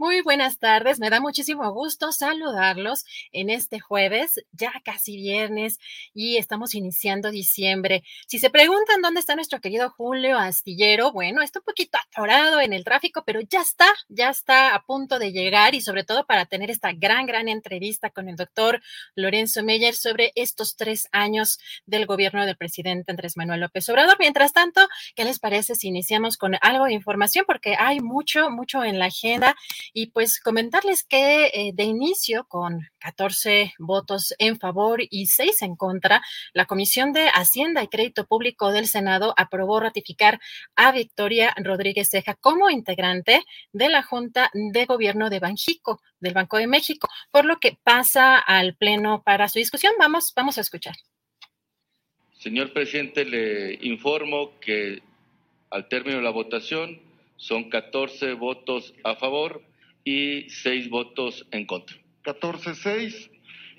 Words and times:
Muy 0.00 0.22
buenas 0.22 0.58
tardes, 0.58 0.98
me 0.98 1.10
da 1.10 1.20
muchísimo 1.20 1.70
gusto 1.74 2.10
saludarlos 2.10 3.04
en 3.32 3.50
este 3.50 3.80
jueves, 3.80 4.42
ya 4.50 4.72
casi 4.82 5.14
viernes, 5.16 5.78
y 6.14 6.38
estamos 6.38 6.74
iniciando 6.74 7.30
diciembre. 7.30 8.02
Si 8.26 8.38
se 8.38 8.48
preguntan 8.48 9.02
dónde 9.02 9.20
está 9.20 9.34
nuestro 9.34 9.60
querido 9.60 9.90
Julio 9.90 10.38
Astillero, 10.38 11.12
bueno, 11.12 11.42
está 11.42 11.58
un 11.58 11.66
poquito 11.66 11.98
atorado 11.98 12.62
en 12.62 12.72
el 12.72 12.82
tráfico, 12.82 13.24
pero 13.26 13.42
ya 13.42 13.60
está, 13.60 13.92
ya 14.08 14.30
está 14.30 14.74
a 14.74 14.82
punto 14.84 15.18
de 15.18 15.32
llegar 15.32 15.74
y 15.74 15.82
sobre 15.82 16.02
todo 16.02 16.24
para 16.24 16.46
tener 16.46 16.70
esta 16.70 16.92
gran, 16.94 17.26
gran 17.26 17.50
entrevista 17.50 18.08
con 18.08 18.30
el 18.30 18.36
doctor 18.36 18.80
Lorenzo 19.14 19.62
Meyer 19.62 19.94
sobre 19.94 20.32
estos 20.34 20.76
tres 20.76 21.08
años 21.12 21.58
del 21.84 22.06
gobierno 22.06 22.46
del 22.46 22.56
presidente 22.56 23.12
Andrés 23.12 23.36
Manuel 23.36 23.60
López 23.60 23.86
Obrador. 23.90 24.16
Mientras 24.18 24.54
tanto, 24.54 24.80
¿qué 25.14 25.26
les 25.26 25.38
parece 25.38 25.74
si 25.74 25.88
iniciamos 25.88 26.38
con 26.38 26.56
algo 26.62 26.86
de 26.86 26.94
información? 26.94 27.44
Porque 27.46 27.76
hay 27.78 28.00
mucho, 28.00 28.48
mucho 28.48 28.82
en 28.82 28.98
la 28.98 29.04
agenda 29.04 29.54
y 29.92 30.06
pues 30.12 30.40
comentarles 30.40 31.04
que 31.04 31.46
eh, 31.46 31.72
de 31.74 31.84
inicio, 31.84 32.44
con 32.48 32.80
14 32.98 33.74
votos 33.78 34.34
en 34.38 34.58
favor 34.58 35.00
y 35.08 35.26
6 35.26 35.62
en 35.62 35.76
contra, 35.76 36.22
la 36.52 36.66
Comisión 36.66 37.12
de 37.12 37.28
Hacienda 37.28 37.82
y 37.82 37.88
Crédito 37.88 38.26
Público 38.26 38.72
del 38.72 38.86
Senado 38.86 39.34
aprobó 39.36 39.80
ratificar 39.80 40.40
a 40.76 40.92
Victoria 40.92 41.54
Rodríguez 41.56 42.08
Ceja 42.10 42.34
como 42.34 42.70
integrante 42.70 43.42
de 43.72 43.88
la 43.88 44.02
Junta 44.02 44.50
de 44.52 44.84
Gobierno 44.86 45.30
de 45.30 45.40
Banjico, 45.40 46.00
del 46.20 46.34
Banco 46.34 46.58
de 46.58 46.66
México, 46.66 47.08
por 47.30 47.44
lo 47.44 47.58
que 47.58 47.78
pasa 47.82 48.38
al 48.38 48.76
Pleno 48.76 49.22
para 49.22 49.48
su 49.48 49.58
discusión. 49.58 49.94
Vamos, 49.98 50.32
vamos 50.34 50.58
a 50.58 50.60
escuchar. 50.60 50.94
Señor 52.38 52.72
presidente, 52.72 53.24
le 53.24 53.78
informo 53.82 54.58
que 54.60 55.02
al 55.70 55.88
término 55.88 56.16
de 56.16 56.22
la 56.22 56.30
votación 56.30 57.00
son 57.36 57.70
14 57.70 58.34
votos 58.34 58.94
a 59.04 59.14
favor 59.14 59.62
y 60.04 60.48
seis 60.50 60.88
votos 60.88 61.46
en 61.50 61.66
contra. 61.66 61.96
14-6. 62.24 63.30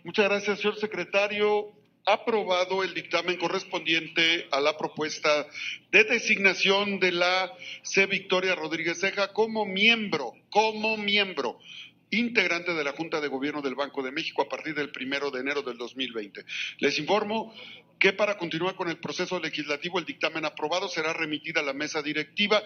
Muchas 0.04 0.26
gracias, 0.26 0.60
señor 0.60 0.78
secretario. 0.78 1.74
Aprobado 2.04 2.84
el 2.84 2.96
dictamen 2.96 3.38
correspondiente 3.38 4.48
a 4.52 4.60
la 4.60 4.76
propuesta 4.76 5.48
de 5.92 6.04
designación 6.04 7.00
de 7.00 7.12
la 7.12 7.54
C. 7.84 8.08
Victoria 8.08 8.56
Rodríguez 8.56 9.00
Ceja 9.00 9.34
como 9.34 9.66
miembro, 9.66 10.34
como 10.50 10.98
miembro 10.98 11.60
integrante 12.12 12.74
de 12.74 12.84
la 12.84 12.92
Junta 12.92 13.22
de 13.22 13.28
Gobierno 13.28 13.62
del 13.62 13.76
Banco 13.76 14.04
de 14.04 14.12
México 14.12 14.42
a 14.42 14.50
partir 14.50 14.76
del 14.76 14.92
primero 14.92 15.32
de 15.32 15.40
enero 15.40 15.62
del 15.62 15.78
2020. 15.78 16.44
Les 16.80 17.00
informo 17.00 17.54
que 18.00 18.14
para 18.14 18.38
continuar 18.38 18.76
con 18.76 18.90
el 18.90 18.98
proceso 18.98 19.40
legislativo, 19.40 20.00
el 20.00 20.06
dictamen 20.06 20.44
aprobado 20.44 20.90
será 20.90 21.14
remitido 21.14 21.62
a 21.62 21.64
la 21.64 21.74
mesa 21.74 22.02
directiva 22.02 22.62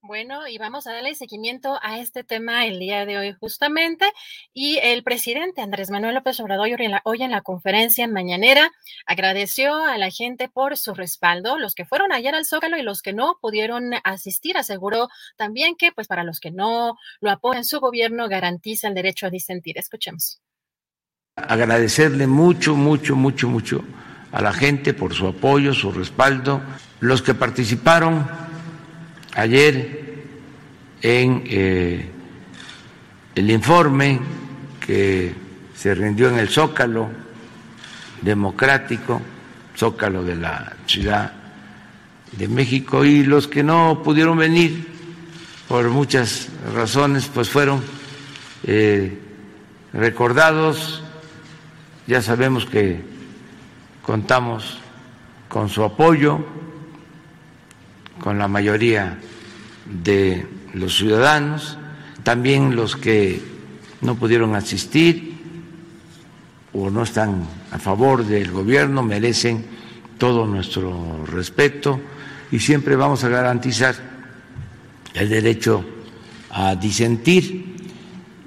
bueno, 0.00 0.46
y 0.46 0.58
vamos 0.58 0.86
a 0.86 0.92
darle 0.92 1.14
seguimiento 1.14 1.78
a 1.82 1.98
este 1.98 2.24
tema 2.24 2.66
el 2.66 2.78
día 2.78 3.04
de 3.04 3.18
hoy 3.18 3.36
justamente. 3.38 4.06
Y 4.54 4.78
el 4.82 5.02
presidente 5.02 5.60
Andrés 5.60 5.90
Manuel 5.90 6.14
López 6.14 6.38
Obrador 6.40 6.66
hoy 6.66 6.74
en 6.78 6.92
la, 6.92 7.02
hoy 7.04 7.22
en 7.22 7.38
conferencia 7.40 8.06
mañanera 8.08 8.70
agradeció 9.06 9.74
a 9.84 9.98
la 9.98 10.10
gente 10.10 10.48
por 10.48 10.76
su 10.76 10.94
respaldo, 10.94 11.58
los 11.58 11.74
que 11.74 11.84
fueron 11.84 12.12
ayer 12.12 12.34
al 12.34 12.44
Zócalo 12.44 12.78
y 12.78 12.82
los 12.82 13.02
que 13.02 13.12
no 13.12 13.38
pudieron 13.40 13.90
asistir. 14.04 14.56
Aseguró 14.56 15.08
también 15.36 15.76
que, 15.76 15.92
pues, 15.92 16.06
para 16.06 16.24
los 16.24 16.40
que 16.40 16.50
no 16.50 16.96
lo 17.20 17.30
apoyan, 17.30 17.64
su 17.64 17.80
gobierno 17.80 18.28
garantiza 18.28 18.88
el 18.88 18.94
derecho 18.94 19.26
a 19.26 19.30
disentir. 19.30 19.78
Escuchemos. 19.78 20.40
Agradecerle 21.36 22.26
mucho, 22.26 22.74
mucho, 22.74 23.14
mucho, 23.14 23.48
mucho 23.48 23.84
a 24.32 24.42
la 24.42 24.52
gente 24.52 24.94
por 24.94 25.14
su 25.14 25.26
apoyo, 25.26 25.72
su 25.74 25.92
respaldo, 25.92 26.60
los 27.00 27.22
que 27.22 27.34
participaron 27.34 28.47
ayer 29.38 30.24
en 31.00 31.44
eh, 31.46 32.10
el 33.36 33.50
informe 33.50 34.18
que 34.84 35.32
se 35.76 35.94
rindió 35.94 36.28
en 36.28 36.40
el 36.40 36.48
Zócalo 36.48 37.08
democrático, 38.20 39.22
Zócalo 39.76 40.24
de 40.24 40.34
la 40.34 40.72
Ciudad 40.86 41.32
de 42.32 42.48
México, 42.48 43.04
y 43.04 43.22
los 43.22 43.46
que 43.46 43.62
no 43.62 44.02
pudieron 44.02 44.38
venir 44.38 44.88
por 45.68 45.88
muchas 45.88 46.48
razones, 46.74 47.30
pues 47.32 47.48
fueron 47.48 47.80
eh, 48.64 49.20
recordados. 49.92 51.04
Ya 52.08 52.22
sabemos 52.22 52.66
que 52.66 53.00
contamos 54.02 54.80
con 55.48 55.68
su 55.68 55.84
apoyo 55.84 56.44
con 58.20 58.36
la 58.36 58.48
mayoría 58.48 59.16
de 59.88 60.46
los 60.74 60.96
ciudadanos, 60.96 61.78
también 62.22 62.76
los 62.76 62.96
que 62.96 63.40
no 64.00 64.14
pudieron 64.16 64.54
asistir 64.54 65.34
o 66.72 66.90
no 66.90 67.02
están 67.02 67.46
a 67.70 67.78
favor 67.78 68.24
del 68.24 68.50
gobierno 68.50 69.02
merecen 69.02 69.64
todo 70.18 70.46
nuestro 70.46 71.24
respeto 71.26 72.00
y 72.50 72.58
siempre 72.58 72.96
vamos 72.96 73.24
a 73.24 73.28
garantizar 73.28 73.94
el 75.14 75.28
derecho 75.28 75.84
a 76.50 76.74
disentir 76.76 77.76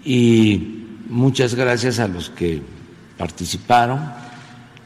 y 0.03 0.85
muchas 1.09 1.55
gracias 1.55 1.99
a 1.99 2.07
los 2.07 2.29
que 2.29 2.61
participaron, 3.17 4.11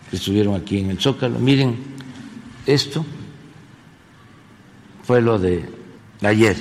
que 0.10 0.16
estuvieron 0.16 0.56
aquí 0.56 0.80
en 0.80 0.92
el 0.92 1.00
Zócalo. 1.00 1.40
Miren 1.40 1.78
esto 2.66 3.06
fue 5.04 5.22
lo 5.22 5.38
de 5.38 5.66
ayer. 6.25 6.56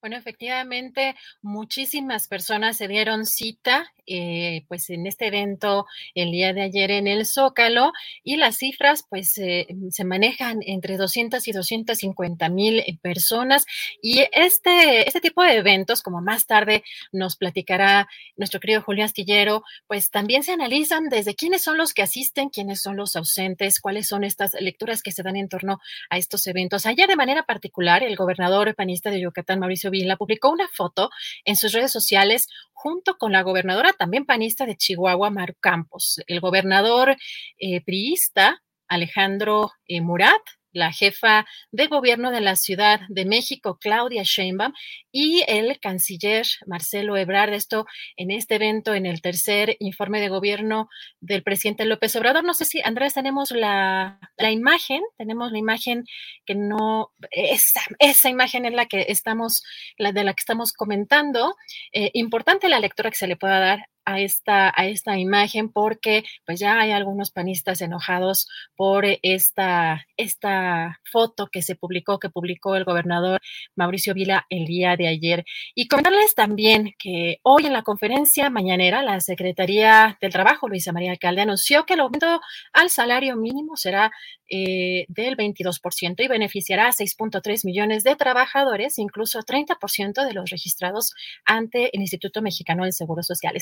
Bueno, 0.00 0.16
efectivamente, 0.16 1.14
muchísimas 1.42 2.26
personas 2.26 2.78
se 2.78 2.88
dieron 2.88 3.26
cita 3.26 3.92
eh, 4.10 4.64
pues 4.68 4.90
en 4.90 5.06
este 5.06 5.28
evento 5.28 5.86
el 6.14 6.32
día 6.32 6.52
de 6.52 6.62
ayer 6.62 6.90
en 6.90 7.06
el 7.06 7.26
Zócalo 7.26 7.92
y 8.24 8.36
las 8.36 8.56
cifras 8.56 9.04
pues 9.08 9.38
eh, 9.38 9.68
se 9.90 10.04
manejan 10.04 10.60
entre 10.66 10.96
200 10.96 11.46
y 11.46 11.52
250 11.52 12.48
mil 12.48 12.98
personas 13.02 13.66
y 14.02 14.24
este, 14.32 15.06
este 15.06 15.20
tipo 15.20 15.42
de 15.42 15.56
eventos, 15.56 16.02
como 16.02 16.20
más 16.20 16.46
tarde 16.46 16.82
nos 17.12 17.36
platicará 17.36 18.08
nuestro 18.36 18.60
querido 18.60 18.82
Julio 18.82 19.04
Astillero, 19.04 19.62
pues 19.86 20.10
también 20.10 20.42
se 20.42 20.52
analizan 20.52 21.08
desde 21.08 21.34
quiénes 21.34 21.62
son 21.62 21.78
los 21.78 21.94
que 21.94 22.02
asisten, 22.02 22.48
quiénes 22.48 22.82
son 22.82 22.96
los 22.96 23.16
ausentes, 23.16 23.80
cuáles 23.80 24.08
son 24.08 24.24
estas 24.24 24.54
lecturas 24.60 25.02
que 25.02 25.12
se 25.12 25.22
dan 25.22 25.36
en 25.36 25.48
torno 25.48 25.80
a 26.08 26.18
estos 26.18 26.46
eventos. 26.46 26.86
Ayer 26.86 27.08
de 27.08 27.16
manera 27.16 27.44
particular, 27.44 28.02
el 28.02 28.16
gobernador 28.16 28.74
panista 28.74 29.10
de 29.10 29.20
Yucatán, 29.20 29.60
Mauricio 29.60 29.90
Vila, 29.90 30.16
publicó 30.16 30.50
una 30.50 30.68
foto 30.68 31.10
en 31.44 31.56
sus 31.56 31.72
redes 31.72 31.92
sociales 31.92 32.48
junto 32.72 33.18
con 33.18 33.32
la 33.32 33.42
gobernadora 33.42 33.92
también 34.00 34.24
panista 34.24 34.64
de 34.64 34.76
Chihuahua, 34.76 35.28
Maru 35.28 35.52
Campos. 35.60 36.22
El 36.26 36.40
gobernador 36.40 37.18
eh, 37.58 37.82
priista, 37.84 38.58
Alejandro 38.88 39.72
eh, 39.86 40.00
Murat, 40.00 40.40
la 40.72 40.92
jefa 40.92 41.46
de 41.70 41.86
gobierno 41.86 42.30
de 42.30 42.40
la 42.40 42.56
Ciudad 42.56 43.00
de 43.08 43.24
México, 43.24 43.78
Claudia 43.80 44.22
Sheinbaum, 44.24 44.72
y 45.12 45.42
el 45.48 45.78
canciller 45.80 46.46
Marcelo 46.66 47.16
Ebrard. 47.16 47.52
Esto 47.52 47.86
en 48.16 48.30
este 48.30 48.56
evento, 48.56 48.94
en 48.94 49.06
el 49.06 49.20
tercer 49.20 49.76
informe 49.80 50.20
de 50.20 50.28
gobierno 50.28 50.88
del 51.20 51.42
presidente 51.42 51.84
López 51.84 52.14
Obrador. 52.16 52.44
No 52.44 52.54
sé 52.54 52.64
si, 52.64 52.80
Andrés, 52.82 53.14
tenemos 53.14 53.50
la, 53.50 54.18
imagen, 54.38 55.02
tenemos 55.18 55.52
la 55.52 55.58
imagen 55.58 56.04
que 56.46 56.54
no, 56.54 57.12
esa, 57.30 57.80
esa 57.98 58.28
imagen 58.28 58.64
es 58.66 58.72
la 58.72 58.86
que 58.86 59.06
estamos, 59.08 59.62
la 59.98 60.12
de 60.12 60.24
la 60.24 60.32
que 60.32 60.40
estamos 60.40 60.72
comentando. 60.72 61.54
Eh, 61.92 62.10
importante 62.14 62.68
la 62.68 62.80
lectura 62.80 63.10
que 63.10 63.16
se 63.16 63.26
le 63.26 63.36
pueda 63.36 63.58
dar 63.58 63.86
a 64.04 64.20
esta, 64.20 64.72
a 64.74 64.86
esta 64.86 65.18
imagen 65.18 65.70
porque 65.70 66.24
pues 66.46 66.60
ya 66.60 66.80
hay 66.80 66.92
algunos 66.92 67.30
panistas 67.30 67.80
enojados 67.80 68.48
por 68.76 69.04
esta, 69.22 70.06
esta 70.16 71.00
foto 71.10 71.48
que 71.48 71.62
se 71.62 71.76
publicó, 71.76 72.18
que 72.18 72.30
publicó 72.30 72.76
el 72.76 72.84
gobernador 72.84 73.40
Mauricio 73.76 74.14
Vila 74.14 74.46
el 74.50 74.66
día 74.66 74.96
de 74.96 75.08
ayer. 75.08 75.44
Y 75.74 75.88
comentarles 75.88 76.34
también 76.34 76.94
que 76.98 77.38
hoy 77.42 77.66
en 77.66 77.72
la 77.72 77.82
conferencia 77.82 78.50
mañanera 78.50 79.02
la 79.02 79.20
Secretaría 79.20 80.18
del 80.20 80.32
Trabajo, 80.32 80.68
Luisa 80.68 80.92
María 80.92 81.12
Alcalde, 81.12 81.42
anunció 81.42 81.84
que 81.84 81.94
el 81.94 82.00
aumento 82.00 82.40
al 82.72 82.90
salario 82.90 83.36
mínimo 83.36 83.76
será 83.76 84.10
eh, 84.52 85.06
del 85.08 85.36
22% 85.36 86.24
y 86.24 86.28
beneficiará 86.28 86.88
a 86.88 86.92
6.3 86.92 87.64
millones 87.64 88.02
de 88.02 88.16
trabajadores, 88.16 88.98
incluso 88.98 89.40
30% 89.40 90.26
de 90.26 90.32
los 90.32 90.50
registrados 90.50 91.14
ante 91.44 91.94
el 91.94 92.00
Instituto 92.00 92.42
Mexicano 92.42 92.82
del 92.82 92.92
Seguro 92.92 93.22
Social. 93.22 93.54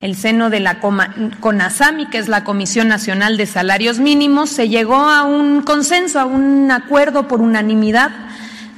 El 0.00 0.16
seno 0.16 0.48
de 0.48 0.60
la 0.60 0.80
CONASAMI, 0.80 2.06
que 2.08 2.18
es 2.18 2.28
la 2.28 2.42
Comisión 2.42 2.88
Nacional 2.88 3.36
de 3.36 3.46
Salarios 3.46 3.98
Mínimos, 3.98 4.48
se 4.48 4.68
llegó 4.68 4.96
a 4.96 5.24
un 5.24 5.60
consenso, 5.60 6.18
a 6.18 6.24
un 6.24 6.70
acuerdo 6.70 7.28
por 7.28 7.42
unanimidad 7.42 8.10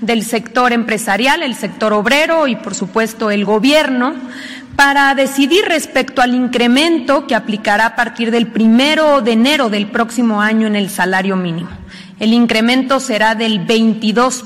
del 0.01 0.25
sector 0.25 0.73
empresarial, 0.73 1.45
el 1.45 1.55
sector 1.55 1.93
obrero 1.93 2.49
y, 2.49 2.57
por 2.57 2.75
supuesto, 2.75 3.31
el 3.31 3.45
gobierno 3.45 4.15
para 4.75 5.15
decidir 5.15 5.65
respecto 5.67 6.23
al 6.23 6.35
incremento 6.35 7.27
que 7.27 7.37
aplicará 7.37 7.87
a 7.87 7.97
partir 7.97 8.31
del 8.31 8.49
primero 8.49 9.21
de 9.21 9.33
enero 9.33 9.69
del 9.69 9.87
próximo 9.87 10.41
año 10.41 10.67
en 10.67 10.75
el 10.75 10.91
salario 10.91 11.37
mínimo. 11.37 11.69
El 12.19 12.33
incremento 12.33 13.01
será 13.01 13.35
del 13.35 13.61
22 13.61 14.43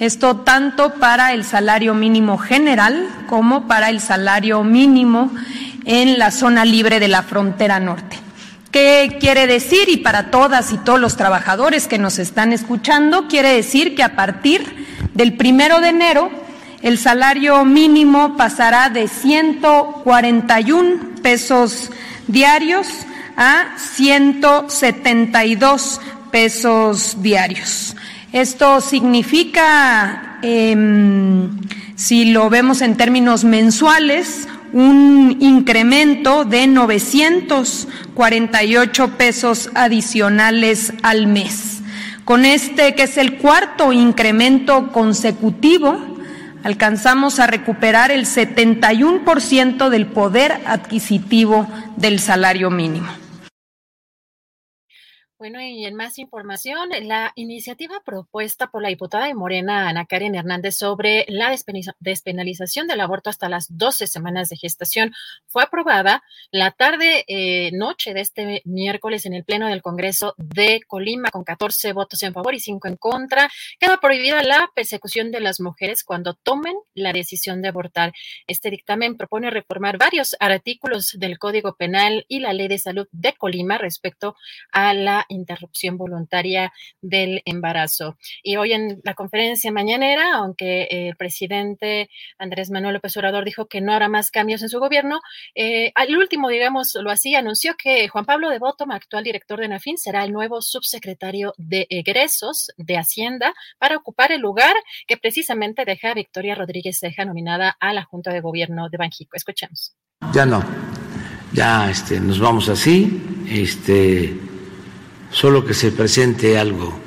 esto 0.00 0.38
tanto 0.38 0.94
para 0.94 1.32
el 1.34 1.44
salario 1.44 1.94
mínimo 1.94 2.38
general 2.38 3.06
como 3.28 3.68
para 3.68 3.90
el 3.90 4.00
salario 4.00 4.64
mínimo 4.64 5.30
en 5.84 6.18
la 6.18 6.30
zona 6.30 6.64
libre 6.64 7.00
de 7.00 7.08
la 7.08 7.22
frontera 7.22 7.78
norte. 7.78 8.16
¿Qué 8.72 9.18
quiere 9.20 9.46
decir? 9.46 9.88
Y 9.88 9.98
para 9.98 10.30
todas 10.30 10.72
y 10.72 10.78
todos 10.78 10.98
los 10.98 11.16
trabajadores 11.16 11.86
que 11.86 11.98
nos 11.98 12.18
están 12.18 12.54
escuchando, 12.54 13.28
quiere 13.28 13.52
decir 13.52 13.94
que 13.94 14.02
a 14.02 14.16
partir 14.16 14.86
del 15.12 15.36
primero 15.36 15.80
de 15.80 15.90
enero 15.90 16.30
el 16.82 16.96
salario 16.96 17.62
mínimo 17.66 18.38
pasará 18.38 18.88
de 18.88 19.06
141 19.06 21.16
pesos 21.22 21.90
diarios 22.26 22.88
a 23.36 23.76
172 23.76 26.00
pesos 26.30 27.20
diarios. 27.20 27.94
Esto 28.32 28.80
significa, 28.80 30.38
em, 30.42 31.50
si 31.96 32.26
lo 32.26 32.48
vemos 32.48 32.80
en 32.80 32.96
términos 32.96 33.42
mensuales, 33.42 34.46
un 34.72 35.36
incremento 35.40 36.44
de 36.44 36.68
948 36.68 39.16
pesos 39.16 39.70
adicionales 39.74 40.92
al 41.02 41.26
mes. 41.26 41.80
Con 42.24 42.44
este, 42.44 42.94
que 42.94 43.02
es 43.02 43.16
el 43.16 43.38
cuarto 43.38 43.92
incremento 43.92 44.92
consecutivo, 44.92 45.98
alcanzamos 46.62 47.40
a 47.40 47.48
recuperar 47.48 48.12
el 48.12 48.26
71% 48.26 49.90
del 49.90 50.06
poder 50.06 50.60
adquisitivo 50.66 51.66
del 51.96 52.20
salario 52.20 52.70
mínimo. 52.70 53.08
Bueno, 55.40 55.58
y 55.62 55.86
en 55.86 55.94
más 55.94 56.18
información, 56.18 56.90
la 57.04 57.32
iniciativa 57.34 58.02
propuesta 58.04 58.66
por 58.66 58.82
la 58.82 58.90
diputada 58.90 59.24
de 59.24 59.34
Morena, 59.34 59.88
Ana 59.88 60.04
Karen 60.04 60.34
Hernández, 60.34 60.74
sobre 60.76 61.24
la 61.28 61.56
despenalización 61.98 62.86
del 62.86 63.00
aborto 63.00 63.30
hasta 63.30 63.48
las 63.48 63.66
12 63.70 64.06
semanas 64.06 64.50
de 64.50 64.58
gestación 64.58 65.14
fue 65.46 65.62
aprobada 65.62 66.22
la 66.50 66.72
tarde, 66.72 67.24
eh, 67.26 67.70
noche 67.72 68.12
de 68.12 68.20
este 68.20 68.60
miércoles 68.66 69.24
en 69.24 69.32
el 69.32 69.44
Pleno 69.44 69.68
del 69.68 69.80
Congreso 69.80 70.34
de 70.36 70.82
Colima, 70.86 71.30
con 71.30 71.42
14 71.42 71.94
votos 71.94 72.22
en 72.22 72.34
favor 72.34 72.52
y 72.52 72.60
5 72.60 72.88
en 72.88 72.96
contra. 72.96 73.50
Queda 73.78 73.98
prohibida 73.98 74.42
la 74.42 74.70
persecución 74.74 75.30
de 75.30 75.40
las 75.40 75.58
mujeres 75.58 76.04
cuando 76.04 76.34
tomen 76.34 76.76
la 76.92 77.14
decisión 77.14 77.62
de 77.62 77.68
abortar. 77.68 78.12
Este 78.46 78.68
dictamen 78.68 79.16
propone 79.16 79.48
reformar 79.48 79.96
varios 79.96 80.36
artículos 80.38 81.16
del 81.18 81.38
Código 81.38 81.76
Penal 81.76 82.26
y 82.28 82.40
la 82.40 82.52
Ley 82.52 82.68
de 82.68 82.78
Salud 82.78 83.08
de 83.10 83.32
Colima 83.32 83.78
respecto 83.78 84.36
a 84.70 84.92
la 84.92 85.24
interrupción 85.30 85.96
voluntaria 85.96 86.72
del 87.00 87.42
embarazo. 87.44 88.16
Y 88.42 88.56
hoy 88.56 88.72
en 88.72 89.00
la 89.04 89.14
conferencia 89.14 89.72
mañanera, 89.72 90.34
aunque 90.34 90.88
el 90.90 91.16
presidente 91.16 92.10
Andrés 92.38 92.70
Manuel 92.70 92.94
López 92.94 93.16
Obrador 93.16 93.44
dijo 93.44 93.66
que 93.66 93.80
no 93.80 93.92
habrá 93.92 94.08
más 94.08 94.30
cambios 94.30 94.62
en 94.62 94.68
su 94.68 94.78
gobierno, 94.78 95.20
eh, 95.54 95.92
al 95.94 96.16
último, 96.16 96.48
digamos, 96.48 96.94
lo 97.00 97.10
así, 97.10 97.34
anunció 97.34 97.74
que 97.76 98.08
Juan 98.08 98.24
Pablo 98.24 98.50
de 98.50 98.58
Bottom, 98.58 98.90
actual 98.90 99.24
director 99.24 99.60
de 99.60 99.68
NAFIN, 99.68 99.96
será 99.96 100.24
el 100.24 100.32
nuevo 100.32 100.60
subsecretario 100.60 101.54
de 101.56 101.86
egresos 101.88 102.72
de 102.76 102.96
Hacienda 102.96 103.54
para 103.78 103.96
ocupar 103.96 104.32
el 104.32 104.40
lugar 104.40 104.74
que 105.06 105.16
precisamente 105.16 105.84
deja 105.84 106.14
Victoria 106.14 106.54
Rodríguez 106.54 106.98
Ceja, 106.98 107.24
nominada 107.24 107.76
a 107.80 107.92
la 107.92 108.04
Junta 108.04 108.32
de 108.32 108.40
Gobierno 108.40 108.88
de 108.88 108.98
Banjico. 108.98 109.36
Escuchemos. 109.36 109.94
Ya 110.34 110.44
no, 110.44 110.62
ya 111.52 111.90
este, 111.90 112.20
nos 112.20 112.38
vamos 112.38 112.68
así. 112.68 113.22
Este, 113.48 114.36
solo 115.30 115.64
que 115.64 115.74
se 115.74 115.92
presente 115.92 116.58
algo 116.58 116.98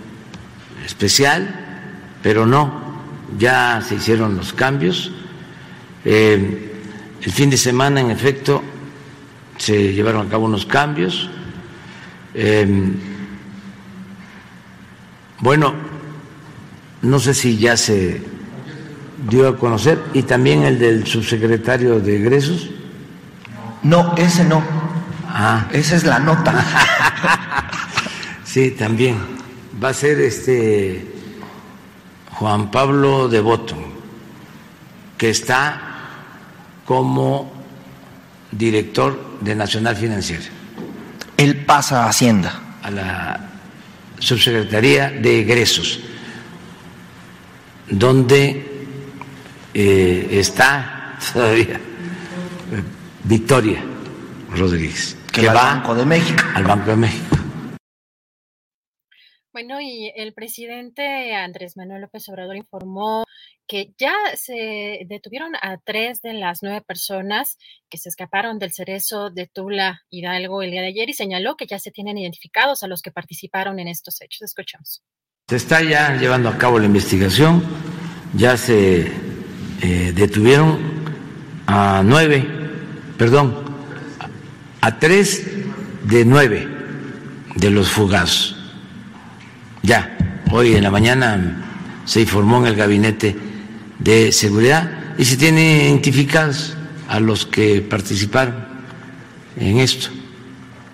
especial, 0.86 1.94
pero 2.22 2.46
no, 2.46 2.82
ya 3.38 3.82
se 3.82 3.96
hicieron 3.96 4.36
los 4.36 4.53
cambios. 4.53 5.12
Eh, 6.06 6.72
el 7.22 7.32
fin 7.32 7.50
de 7.50 7.58
semana, 7.58 8.01
en 8.01 8.12
efecto, 8.12 8.62
se 9.58 9.94
llevaron 9.94 10.27
a 10.27 10.30
cabo 10.30 10.46
unos 10.46 10.65
cambios. 10.65 11.30
Eh, 12.34 12.92
bueno, 15.39 15.74
no 17.01 17.20
sé 17.20 17.34
si 17.34 17.58
ya 17.58 17.75
se 17.77 18.22
dio 19.30 19.48
a 19.48 19.58
conocer, 19.58 20.01
y 20.13 20.24
también 20.24 20.63
el 20.63 20.80
del 20.80 21.08
subsecretario 21.08 22.00
de 22.00 22.18
egresos. 22.18 22.70
No, 23.84 24.15
ese 24.15 24.44
no. 24.46 24.63
Ah. 25.27 25.68
Esa 25.72 25.96
es 25.96 26.03
la 26.03 26.20
nota. 26.20 26.53
Sí, 28.54 28.70
también. 28.70 29.18
Va 29.84 29.90
a 29.90 29.94
ser 29.96 30.22
este 30.22 31.04
Juan 32.34 32.70
Pablo 32.70 33.28
Devoto, 33.28 33.76
que 35.18 35.32
está 35.32 35.82
como 36.86 37.52
director 38.52 39.40
de 39.42 39.56
Nacional 39.56 39.96
Financiera. 39.96 40.44
Él 41.36 41.66
pasa 41.66 42.04
a 42.04 42.10
Hacienda. 42.10 42.78
A 42.84 42.92
la 42.92 43.50
Subsecretaría 44.20 45.10
de 45.10 45.40
Egresos, 45.40 46.02
donde 47.90 48.86
eh, 49.74 50.28
está 50.30 51.18
todavía 51.34 51.82
Victoria 53.24 53.84
Rodríguez, 54.56 55.18
que, 55.32 55.48
va 55.48 55.72
al 55.72 55.78
Banco 55.78 55.96
de 55.96 56.06
México. 56.06 56.44
Al 56.54 56.64
Banco 56.66 56.92
de 56.92 56.98
México. 56.98 57.33
Bueno, 59.54 59.80
y 59.80 60.12
el 60.16 60.34
presidente 60.34 61.36
Andrés 61.36 61.78
Manuel 61.78 62.02
López 62.02 62.28
Obrador 62.28 62.56
informó 62.56 63.24
que 63.68 63.94
ya 64.00 64.16
se 64.36 65.06
detuvieron 65.08 65.54
a 65.62 65.78
tres 65.78 66.24
de 66.24 66.34
las 66.34 66.64
nueve 66.64 66.82
personas 66.82 67.60
que 67.88 68.00
se 68.00 68.10
escaparon 68.10 68.58
del 68.58 68.74
cerezo 68.74 69.30
de 69.30 69.46
Tula 69.46 70.02
Hidalgo 70.10 70.64
el 70.64 70.72
día 70.72 70.82
de 70.82 70.88
ayer 70.88 71.08
y 71.08 71.14
señaló 71.14 71.56
que 71.56 71.68
ya 71.68 71.78
se 71.78 71.92
tienen 71.92 72.18
identificados 72.18 72.82
a 72.82 72.88
los 72.88 73.04
que 73.04 73.12
participaron 73.12 73.78
en 73.78 73.90
estos 73.90 74.20
hechos. 74.22 74.42
Escuchamos. 74.42 75.04
Se 75.48 75.58
está 75.58 75.84
ya 75.84 76.18
llevando 76.18 76.50
a 76.50 76.58
cabo 76.58 76.80
la 76.80 76.88
investigación, 76.88 77.64
ya 78.34 78.58
se 78.58 79.02
eh, 79.84 80.14
detuvieron 80.16 80.80
a 81.68 82.02
nueve, 82.04 82.44
perdón, 83.20 83.64
a 84.82 84.98
tres 84.98 85.46
de 86.06 86.26
nueve 86.26 86.68
de 87.56 87.70
los 87.70 87.92
fugazos. 87.92 88.62
Ya, 89.86 90.18
hoy 90.50 90.75
en 90.75 90.84
la 90.84 90.92
mañana 90.92 92.02
se 92.06 92.22
informó 92.22 92.60
en 92.60 92.68
el 92.68 92.75
gabinete 92.75 93.36
de 94.00 94.32
seguridad 94.32 94.90
y 95.18 95.25
se 95.25 95.36
tienen 95.36 95.82
identificados 95.82 96.78
a 97.10 97.20
los 97.20 97.46
que 97.46 97.82
participaron 97.82 98.56
en 99.58 99.80
esto, 99.80 100.08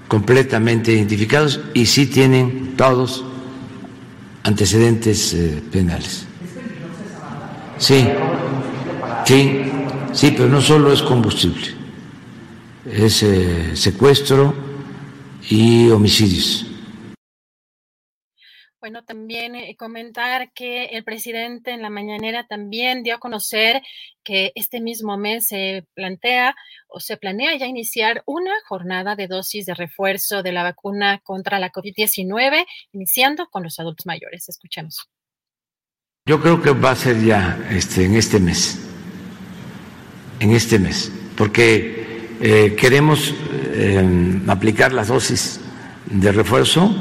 completamente 0.08 0.92
identificados 0.92 1.60
y 1.76 1.86
sí 1.86 2.08
tienen 2.08 2.74
todos 2.76 3.24
antecedentes 4.42 5.36
eh, 5.36 5.62
penales. 5.72 6.26
Sí, 7.78 8.08
sí, 9.24 9.62
sí, 10.14 10.34
pero 10.36 10.50
no 10.50 10.62
solo 10.62 10.92
es 10.92 11.04
combustible, 11.04 11.68
es 12.92 13.22
eh, 13.22 13.76
secuestro 13.76 14.56
y 15.48 15.92
homicidios. 15.92 16.69
Bueno, 18.82 19.04
también 19.04 19.56
eh, 19.56 19.76
comentar 19.78 20.54
que 20.54 20.86
el 20.86 21.04
presidente 21.04 21.72
en 21.72 21.82
la 21.82 21.90
mañanera 21.90 22.48
también 22.48 23.04
dio 23.04 23.16
a 23.16 23.20
conocer 23.20 23.82
que 24.24 24.54
este 24.56 24.80
mismo 24.80 25.18
mes 25.18 25.48
se 25.48 25.86
plantea 25.96 26.56
o 26.88 27.02
se 27.02 27.18
planea 27.18 27.58
ya 27.58 27.66
iniciar 27.66 28.24
una 28.26 28.54
jornada 28.70 29.18
de 29.18 29.28
dosis 29.28 29.66
de 29.66 29.74
refuerzo 29.74 30.44
de 30.44 30.54
la 30.54 30.64
vacuna 30.64 31.20
contra 31.26 31.60
la 31.60 31.74
COVID-19, 31.74 32.66
iniciando 32.94 33.48
con 33.48 33.64
los 33.64 33.78
adultos 33.82 34.06
mayores. 34.06 34.48
Escuchemos. 34.48 35.10
Yo 36.26 36.40
creo 36.40 36.62
que 36.62 36.72
va 36.72 36.92
a 36.92 36.96
ser 36.96 37.22
ya 37.22 37.60
este, 37.72 38.06
en 38.06 38.16
este 38.16 38.40
mes, 38.40 38.80
en 40.40 40.52
este 40.52 40.80
mes, 40.80 41.12
porque 41.36 42.38
eh, 42.40 42.76
queremos 42.80 43.34
eh, 43.74 44.42
aplicar 44.48 44.94
las 44.94 45.10
dosis 45.10 45.60
de 46.06 46.32
refuerzo 46.32 46.96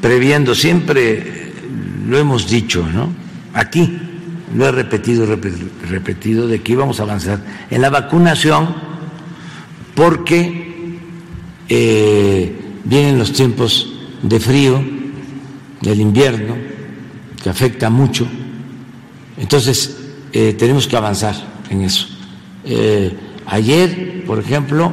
previendo, 0.00 0.54
siempre 0.54 1.52
lo 2.06 2.18
hemos 2.18 2.48
dicho, 2.48 2.86
¿no? 2.86 3.12
Aquí 3.54 3.98
lo 4.54 4.66
he 4.66 4.72
repetido, 4.72 5.26
repetido, 5.88 6.46
de 6.46 6.60
que 6.62 6.72
íbamos 6.72 7.00
a 7.00 7.02
avanzar 7.02 7.40
en 7.70 7.82
la 7.82 7.90
vacunación 7.90 8.74
porque 9.94 10.98
eh, 11.68 12.56
vienen 12.84 13.18
los 13.18 13.32
tiempos 13.32 13.92
de 14.22 14.40
frío, 14.40 14.82
del 15.80 16.00
invierno, 16.00 16.56
que 17.42 17.50
afecta 17.50 17.90
mucho. 17.90 18.26
Entonces, 19.36 19.96
eh, 20.32 20.54
tenemos 20.58 20.86
que 20.86 20.96
avanzar 20.96 21.34
en 21.68 21.82
eso. 21.82 22.06
Eh, 22.64 23.12
ayer, 23.46 24.24
por 24.26 24.38
ejemplo, 24.38 24.92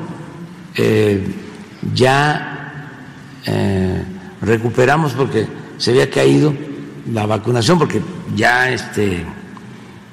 ya 1.93 2.51
recuperamos 4.41 5.13
porque 5.13 5.47
se 5.77 5.91
había 5.91 6.09
caído 6.09 6.53
la 7.11 7.25
vacunación, 7.25 7.77
porque 7.77 8.01
ya 8.35 8.71
este, 8.71 9.23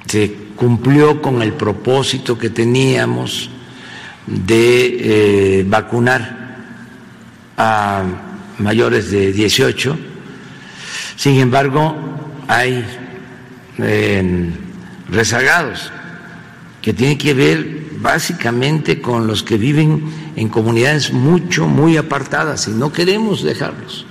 se 0.06 0.34
cumplió 0.56 1.22
con 1.22 1.42
el 1.42 1.54
propósito 1.54 2.38
que 2.38 2.50
teníamos 2.50 3.50
de 4.26 5.60
eh, 5.60 5.64
vacunar 5.66 6.42
a 7.56 8.04
mayores 8.58 9.10
de 9.10 9.32
18. 9.32 9.98
Sin 11.16 11.40
embargo, 11.40 11.96
hay 12.48 12.84
eh, 13.78 14.50
rezagados 15.10 15.90
que 16.80 16.92
tienen 16.92 17.18
que 17.18 17.34
ver 17.34 17.82
básicamente 18.00 19.00
con 19.00 19.26
los 19.26 19.42
que 19.42 19.56
viven 19.56 20.02
en 20.36 20.48
comunidades 20.48 21.12
mucho, 21.12 21.66
muy 21.66 21.96
apartadas 21.96 22.66
y 22.68 22.72
no 22.72 22.92
queremos 22.92 23.42
dejarlos. 23.42 24.06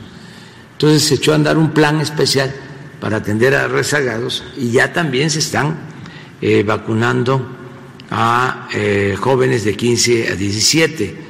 Entonces 0.82 1.08
se 1.08 1.14
echó 1.14 1.34
a 1.34 1.36
andar 1.36 1.60
un 1.60 1.76
plan 1.76 2.02
especial 2.02 2.52
para 3.00 3.18
atender 3.18 3.54
a 3.54 3.68
rezagados 3.68 4.44
y 4.58 4.72
ya 4.72 4.92
también 4.92 5.30
se 5.30 5.38
están 5.38 5.78
eh, 6.42 6.64
vacunando 6.64 7.56
a 8.10 8.68
eh, 8.74 9.16
jóvenes 9.16 9.64
de 9.64 9.78
15 9.78 10.30
a 10.30 10.36
17. 10.36 11.21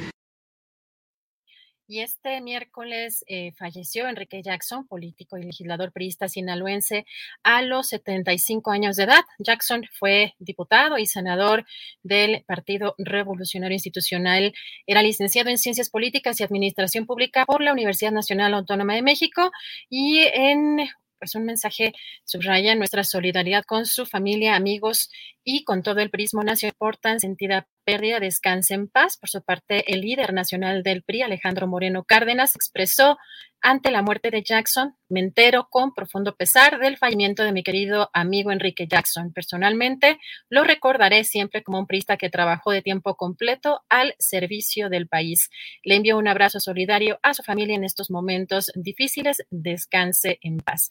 Y 1.92 2.00
este 2.00 2.40
miércoles 2.40 3.22
eh, 3.28 3.52
falleció 3.52 4.08
Enrique 4.08 4.40
Jackson, 4.42 4.86
político 4.86 5.36
y 5.36 5.42
legislador 5.42 5.92
priista 5.92 6.26
sinaloense, 6.26 7.04
a 7.42 7.60
los 7.60 7.88
75 7.88 8.70
años 8.70 8.96
de 8.96 9.02
edad. 9.02 9.20
Jackson 9.38 9.84
fue 9.98 10.32
diputado 10.38 10.96
y 10.96 11.04
senador 11.04 11.66
del 12.02 12.44
Partido 12.46 12.94
Revolucionario 12.96 13.74
Institucional. 13.74 14.54
Era 14.86 15.02
licenciado 15.02 15.50
en 15.50 15.58
Ciencias 15.58 15.90
Políticas 15.90 16.40
y 16.40 16.44
Administración 16.44 17.04
Pública 17.04 17.44
por 17.44 17.60
la 17.60 17.72
Universidad 17.74 18.12
Nacional 18.12 18.54
Autónoma 18.54 18.94
de 18.94 19.02
México 19.02 19.50
y 19.90 20.20
en 20.32 20.88
pues 21.18 21.34
un 21.34 21.44
mensaje 21.44 21.92
subraya 22.24 22.74
nuestra 22.74 23.04
solidaridad 23.04 23.64
con 23.64 23.84
su 23.84 24.06
familia, 24.06 24.56
amigos 24.56 25.10
y 25.44 25.62
con 25.62 25.82
todo 25.82 26.00
el 26.00 26.08
prismo 26.08 26.42
nacional. 26.42 26.74
Portan 26.78 27.20
sentida 27.20 27.68
pérdida, 27.84 28.20
descanse 28.20 28.74
en 28.74 28.88
paz. 28.88 29.16
Por 29.16 29.28
su 29.28 29.42
parte, 29.42 29.92
el 29.92 30.00
líder 30.00 30.32
nacional 30.32 30.82
del 30.82 31.02
PRI, 31.02 31.22
Alejandro 31.22 31.66
Moreno 31.66 32.04
Cárdenas, 32.04 32.54
expresó 32.54 33.18
ante 33.64 33.92
la 33.92 34.02
muerte 34.02 34.30
de 34.30 34.42
Jackson, 34.42 34.96
me 35.08 35.20
entero 35.20 35.68
con 35.70 35.94
profundo 35.94 36.34
pesar 36.34 36.80
del 36.80 36.96
fallecimiento 36.96 37.44
de 37.44 37.52
mi 37.52 37.62
querido 37.62 38.10
amigo 38.12 38.50
Enrique 38.50 38.88
Jackson. 38.88 39.32
Personalmente, 39.32 40.18
lo 40.50 40.64
recordaré 40.64 41.22
siempre 41.22 41.62
como 41.62 41.78
un 41.78 41.86
prista 41.86 42.16
que 42.16 42.28
trabajó 42.28 42.72
de 42.72 42.82
tiempo 42.82 43.14
completo 43.14 43.82
al 43.88 44.16
servicio 44.18 44.88
del 44.88 45.06
país. 45.06 45.48
Le 45.84 45.94
envío 45.94 46.18
un 46.18 46.26
abrazo 46.26 46.58
solidario 46.58 47.20
a 47.22 47.34
su 47.34 47.44
familia 47.44 47.76
en 47.76 47.84
estos 47.84 48.10
momentos 48.10 48.72
difíciles. 48.74 49.44
Descanse 49.50 50.40
en 50.42 50.58
paz. 50.58 50.90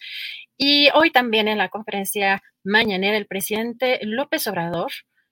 Y 0.57 0.88
hoy 0.93 1.12
también 1.12 1.50
en 1.50 1.57
la 1.57 1.67
conferencia 1.67 2.41
mañanera, 2.63 3.17
el 3.17 3.27
presidente 3.27 4.00
López 4.03 4.48
Obrador 4.48 4.91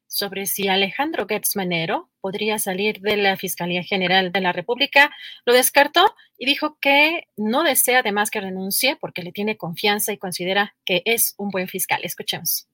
sobre 0.09 0.47
si 0.47 0.67
Alejandro 0.67 1.27
Gertz 1.27 1.55
Manero 1.55 2.09
podría 2.19 2.57
salir 2.59 2.99
de 2.99 3.15
la 3.15 3.37
Fiscalía 3.37 3.83
General 3.83 4.31
de 4.31 4.41
la 4.41 4.51
República, 4.51 5.11
lo 5.45 5.53
descartó 5.53 6.13
y 6.37 6.47
dijo 6.47 6.77
que 6.81 7.27
no 7.37 7.63
desea 7.63 7.99
además 7.99 8.31
que 8.31 8.41
renuncie 8.41 8.97
porque 8.99 9.21
le 9.21 9.31
tiene 9.31 9.55
confianza 9.55 10.11
y 10.11 10.17
considera 10.17 10.75
que 10.83 11.03
es 11.05 11.35
un 11.37 11.49
buen 11.49 11.67
fiscal. 11.67 12.01
Escuchemos. 12.03 12.67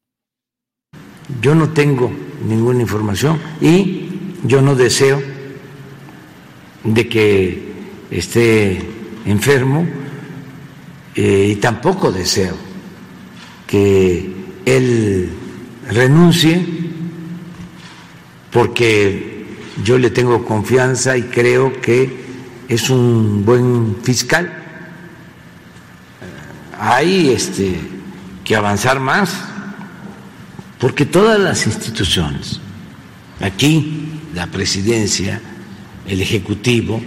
Yo 1.41 1.53
no 1.53 1.73
tengo 1.73 2.09
ninguna 2.41 2.81
información 2.81 3.41
y 3.59 4.09
yo 4.45 4.61
no 4.61 4.75
deseo 4.75 5.21
de 6.83 7.09
que 7.09 7.73
esté 8.11 8.79
enfermo 9.25 9.85
eh, 11.15 11.49
y 11.51 11.55
tampoco 11.57 12.11
deseo 12.11 12.55
que 13.67 14.31
él 14.65 15.31
renuncie 15.89 16.74
porque 18.55 19.43
yo 19.83 19.97
le 19.97 20.09
tengo 20.11 20.45
confianza 20.45 21.17
y 21.17 21.23
creo 21.23 21.81
que 21.81 22.23
es 22.69 22.89
un 22.89 23.43
buen 23.43 23.97
fiscal. 24.01 24.49
Hay 26.79 27.31
este, 27.31 27.77
que 28.45 28.55
avanzar 28.55 29.01
más, 29.01 29.35
porque 30.79 31.05
todas 31.05 31.37
las 31.37 31.67
instituciones, 31.67 32.61
aquí 33.41 34.21
la 34.33 34.47
presidencia, 34.47 35.41
el 36.07 36.21
Ejecutivo, 36.21 37.01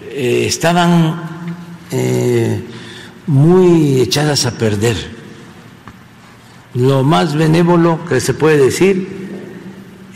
eh, 0.00 0.46
estaban 0.46 1.24
eh, 1.90 2.62
muy 3.26 4.00
echadas 4.00 4.46
a 4.46 4.56
perder. 4.56 4.96
Lo 6.72 7.02
más 7.02 7.34
benévolo 7.34 8.02
que 8.06 8.18
se 8.18 8.32
puede 8.32 8.56
decir 8.56 9.15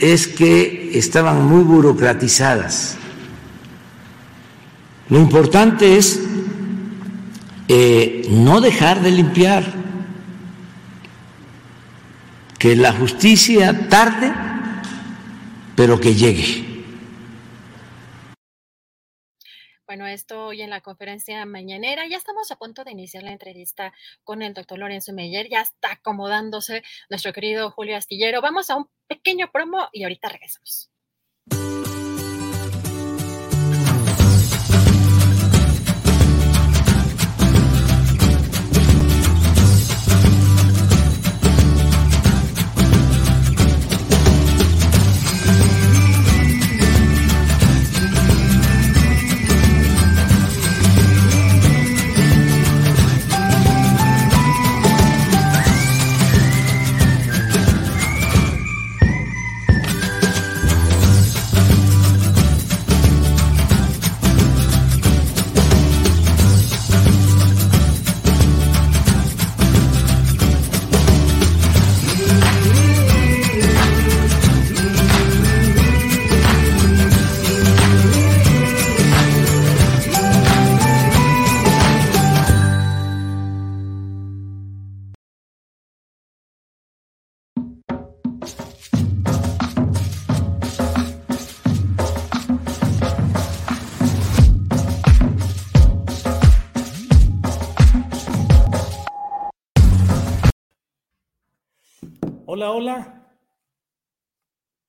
es 0.01 0.27
que 0.27 0.91
estaban 0.95 1.45
muy 1.47 1.63
burocratizadas. 1.63 2.97
Lo 5.09 5.19
importante 5.19 5.99
es 5.99 6.21
eh, 7.69 8.27
no 8.31 8.61
dejar 8.61 9.03
de 9.03 9.11
limpiar, 9.11 9.81
que 12.59 12.77
la 12.77 12.93
justicia 12.93 13.89
tarde, 13.89 14.33
pero 15.75 15.99
que 16.01 16.15
llegue. 16.15 16.70
Bueno, 19.91 20.07
esto 20.07 20.47
hoy 20.47 20.63
en 20.63 20.71
la 20.71 20.83
conferencia 20.83 21.45
mañanera. 21.47 22.07
Ya 22.07 22.17
estamos 22.17 22.53
a 22.53 22.57
punto 22.57 22.85
de 22.85 22.93
iniciar 22.93 23.25
la 23.25 23.33
entrevista 23.33 23.93
con 24.23 24.41
el 24.41 24.55
doctor 24.55 24.79
Lorenzo 24.79 25.13
Meyer. 25.13 25.49
Ya 25.51 25.63
está 25.63 25.91
acomodándose 25.91 26.85
nuestro 27.09 27.33
querido 27.33 27.73
Julio 27.73 27.97
Astillero. 27.97 28.41
Vamos 28.41 28.71
a 28.71 28.77
un 28.77 28.89
pequeño 29.09 29.51
promo 29.51 29.89
y 29.93 30.05
ahorita 30.05 30.29
regresamos. 30.29 30.93
Hola, 102.61 102.73
hola. 102.73 103.27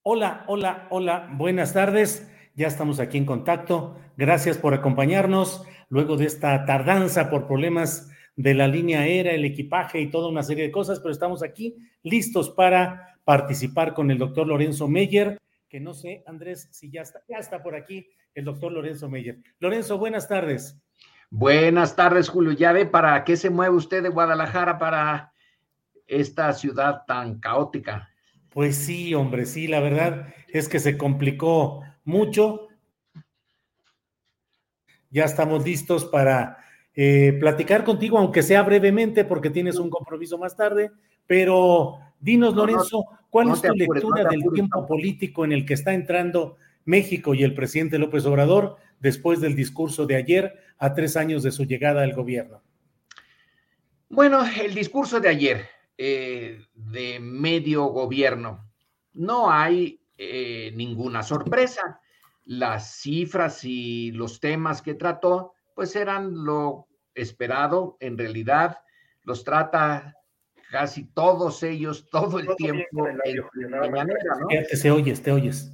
Hola, 0.03 0.43
hola, 0.47 0.87
hola. 0.89 1.29
Buenas 1.37 1.71
tardes. 1.71 2.29
Ya 2.53 2.67
estamos 2.67 2.99
aquí 2.99 3.17
en 3.17 3.25
contacto. 3.25 3.95
Gracias 4.17 4.57
por 4.57 4.73
acompañarnos 4.73 5.65
luego 5.87 6.17
de 6.17 6.25
esta 6.25 6.65
tardanza 6.65 7.29
por 7.29 7.47
problemas 7.47 8.11
de 8.35 8.55
la 8.55 8.67
línea 8.67 8.99
aérea, 8.99 9.31
el 9.31 9.45
equipaje 9.45 10.01
y 10.01 10.11
toda 10.11 10.27
una 10.27 10.43
serie 10.43 10.65
de 10.65 10.71
cosas, 10.71 10.99
pero 10.99 11.13
estamos 11.13 11.43
aquí 11.43 11.77
listos 12.03 12.49
para 12.49 13.17
participar 13.23 13.93
con 13.93 14.11
el 14.11 14.17
doctor 14.17 14.47
Lorenzo 14.47 14.89
Meyer, 14.89 15.37
que 15.69 15.79
no 15.79 15.93
sé, 15.93 16.25
Andrés, 16.27 16.67
si 16.71 16.91
ya 16.91 17.03
está, 17.03 17.21
ya 17.29 17.37
está 17.37 17.63
por 17.63 17.75
aquí 17.75 18.05
el 18.35 18.43
doctor 18.43 18.73
Lorenzo 18.73 19.09
Meyer. 19.09 19.37
Lorenzo, 19.59 19.97
buenas 19.97 20.27
tardes. 20.27 20.77
Buenas 21.29 21.95
tardes, 21.95 22.27
Julio. 22.27 22.51
Ya 22.51 22.73
ve 22.73 22.85
para 22.85 23.23
qué 23.23 23.37
se 23.37 23.49
mueve 23.49 23.77
usted 23.77 24.03
de 24.03 24.09
Guadalajara 24.09 24.77
para 24.77 25.30
esta 26.11 26.51
ciudad 26.53 27.03
tan 27.07 27.39
caótica. 27.39 28.09
Pues 28.49 28.75
sí, 28.75 29.15
hombre, 29.15 29.45
sí, 29.45 29.67
la 29.67 29.79
verdad 29.79 30.27
es 30.49 30.67
que 30.67 30.79
se 30.79 30.97
complicó 30.97 31.81
mucho. 32.03 32.67
Ya 35.09 35.23
estamos 35.25 35.65
listos 35.65 36.05
para 36.05 36.57
eh, 36.93 37.37
platicar 37.39 37.83
contigo, 37.83 38.17
aunque 38.17 38.43
sea 38.43 38.63
brevemente, 38.63 39.23
porque 39.23 39.49
tienes 39.49 39.77
un 39.77 39.89
compromiso 39.89 40.37
más 40.37 40.55
tarde, 40.55 40.91
pero 41.25 41.99
dinos, 42.19 42.53
Lorenzo, 42.53 43.05
¿cuál 43.29 43.51
es 43.51 43.61
tu 43.61 43.73
lectura 43.73 44.25
del 44.29 44.43
tiempo 44.53 44.85
político 44.85 45.45
en 45.45 45.53
el 45.53 45.65
que 45.65 45.73
está 45.73 45.93
entrando 45.93 46.57
México 46.83 47.33
y 47.33 47.43
el 47.43 47.53
presidente 47.53 47.97
López 47.97 48.25
Obrador 48.25 48.75
después 48.99 49.39
del 49.39 49.55
discurso 49.55 50.05
de 50.05 50.15
ayer 50.17 50.59
a 50.77 50.93
tres 50.93 51.15
años 51.15 51.43
de 51.43 51.51
su 51.51 51.63
llegada 51.63 52.03
al 52.03 52.13
gobierno? 52.13 52.61
Bueno, 54.09 54.43
el 54.61 54.73
discurso 54.73 55.21
de 55.21 55.29
ayer 55.29 55.80
eh, 56.03 56.65
de 56.73 57.19
medio 57.19 57.83
gobierno. 57.83 58.67
No 59.13 59.51
hay 59.51 60.01
eh, 60.17 60.71
ninguna 60.75 61.21
sorpresa. 61.21 62.01
Las 62.43 62.95
cifras 62.95 63.63
y 63.65 64.11
los 64.11 64.39
temas 64.39 64.81
que 64.81 64.95
trató, 64.95 65.53
pues 65.75 65.95
eran 65.95 66.43
lo 66.43 66.87
esperado. 67.13 67.97
En 67.99 68.17
realidad, 68.17 68.79
los 69.21 69.43
trata 69.43 70.15
casi 70.71 71.03
todos 71.03 71.61
ellos 71.61 72.09
todo 72.09 72.39
el 72.39 72.47
tiempo 72.55 73.07
Te 74.81 74.89
oyes, 74.89 75.21
te 75.21 75.31
oyes. 75.31 75.71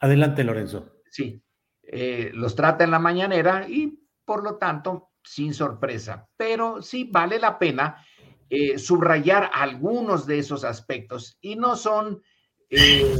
Adelante, 0.00 0.44
Lorenzo. 0.44 1.00
Sí, 1.08 1.42
eh, 1.82 2.30
los 2.34 2.54
trata 2.54 2.84
en 2.84 2.90
la 2.90 2.98
mañanera 2.98 3.66
y 3.66 4.06
por 4.26 4.44
lo 4.44 4.56
tanto 4.58 5.12
sin 5.22 5.54
sorpresa, 5.54 6.28
pero 6.36 6.82
sí 6.82 7.08
vale 7.10 7.38
la 7.38 7.58
pena 7.58 8.04
eh, 8.50 8.78
subrayar 8.78 9.50
algunos 9.52 10.26
de 10.26 10.38
esos 10.38 10.64
aspectos 10.64 11.38
y 11.40 11.56
no 11.56 11.76
son 11.76 12.22
eh, 12.70 13.16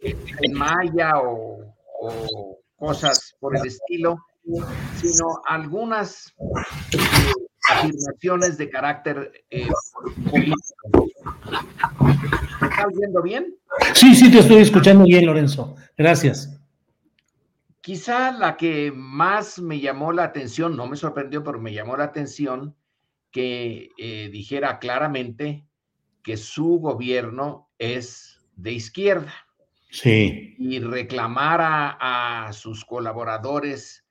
en 0.00 0.52
maya 0.52 1.12
o, 1.22 1.74
cosas 2.76 3.34
por 3.40 3.56
el 3.56 3.66
estilo, 3.66 4.16
sino 5.00 5.40
algunas 5.46 6.32
eh, 6.92 6.98
afirmaciones 7.70 8.56
de 8.56 8.70
carácter 8.70 9.44
político. 10.30 11.08
¿Me 12.60 12.68
estás 12.68 12.86
viendo 12.96 13.22
bien? 13.22 13.56
Sí, 13.94 14.14
sí, 14.14 14.30
te 14.30 14.38
estoy 14.38 14.58
escuchando 14.58 15.04
bien, 15.04 15.26
Lorenzo. 15.26 15.76
Gracias. 15.96 16.58
Quizá 17.80 18.32
la 18.32 18.56
que 18.56 18.92
más 18.94 19.58
me 19.58 19.80
llamó 19.80 20.12
la 20.12 20.24
atención, 20.24 20.76
no 20.76 20.86
me 20.86 20.96
sorprendió, 20.96 21.42
pero 21.42 21.58
me 21.58 21.72
llamó 21.72 21.96
la 21.96 22.04
atención, 22.04 22.76
que 23.30 23.90
eh, 23.98 24.28
dijera 24.32 24.78
claramente 24.78 25.66
que 26.22 26.36
su 26.36 26.78
gobierno 26.78 27.70
es 27.78 28.40
de 28.56 28.72
izquierda. 28.72 29.32
Sí. 29.90 30.54
Y 30.58 30.80
reclamara 30.80 31.96
a 32.00 32.52
sus 32.52 32.84
colaboradores 32.84 34.04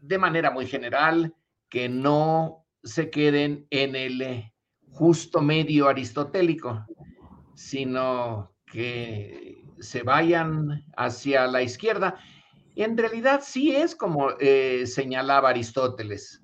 de 0.00 0.18
manera 0.18 0.50
muy 0.50 0.66
general 0.66 1.34
que 1.68 1.88
no 1.88 2.66
se 2.82 3.10
queden 3.10 3.66
en 3.70 3.94
el 3.94 4.52
justo 4.90 5.40
medio 5.40 5.88
aristotélico, 5.88 6.84
sino 7.54 8.52
que 8.66 9.64
se 9.78 10.02
vayan 10.02 10.84
hacia 10.96 11.46
la 11.46 11.62
izquierda. 11.62 12.18
En 12.74 12.96
realidad 12.96 13.42
sí 13.44 13.74
es 13.74 13.94
como 13.94 14.30
eh, 14.40 14.86
señalaba 14.86 15.50
Aristóteles 15.50 16.41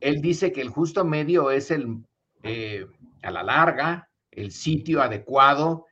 él 0.00 0.20
dice 0.20 0.52
que 0.52 0.60
el 0.60 0.68
justo 0.68 1.04
medio 1.04 1.50
es 1.50 1.70
el, 1.70 2.04
eh, 2.42 2.86
a 3.22 3.30
la 3.30 3.42
larga, 3.42 4.08
el 4.30 4.50
sitio 4.52 5.02
adecuado 5.02 5.86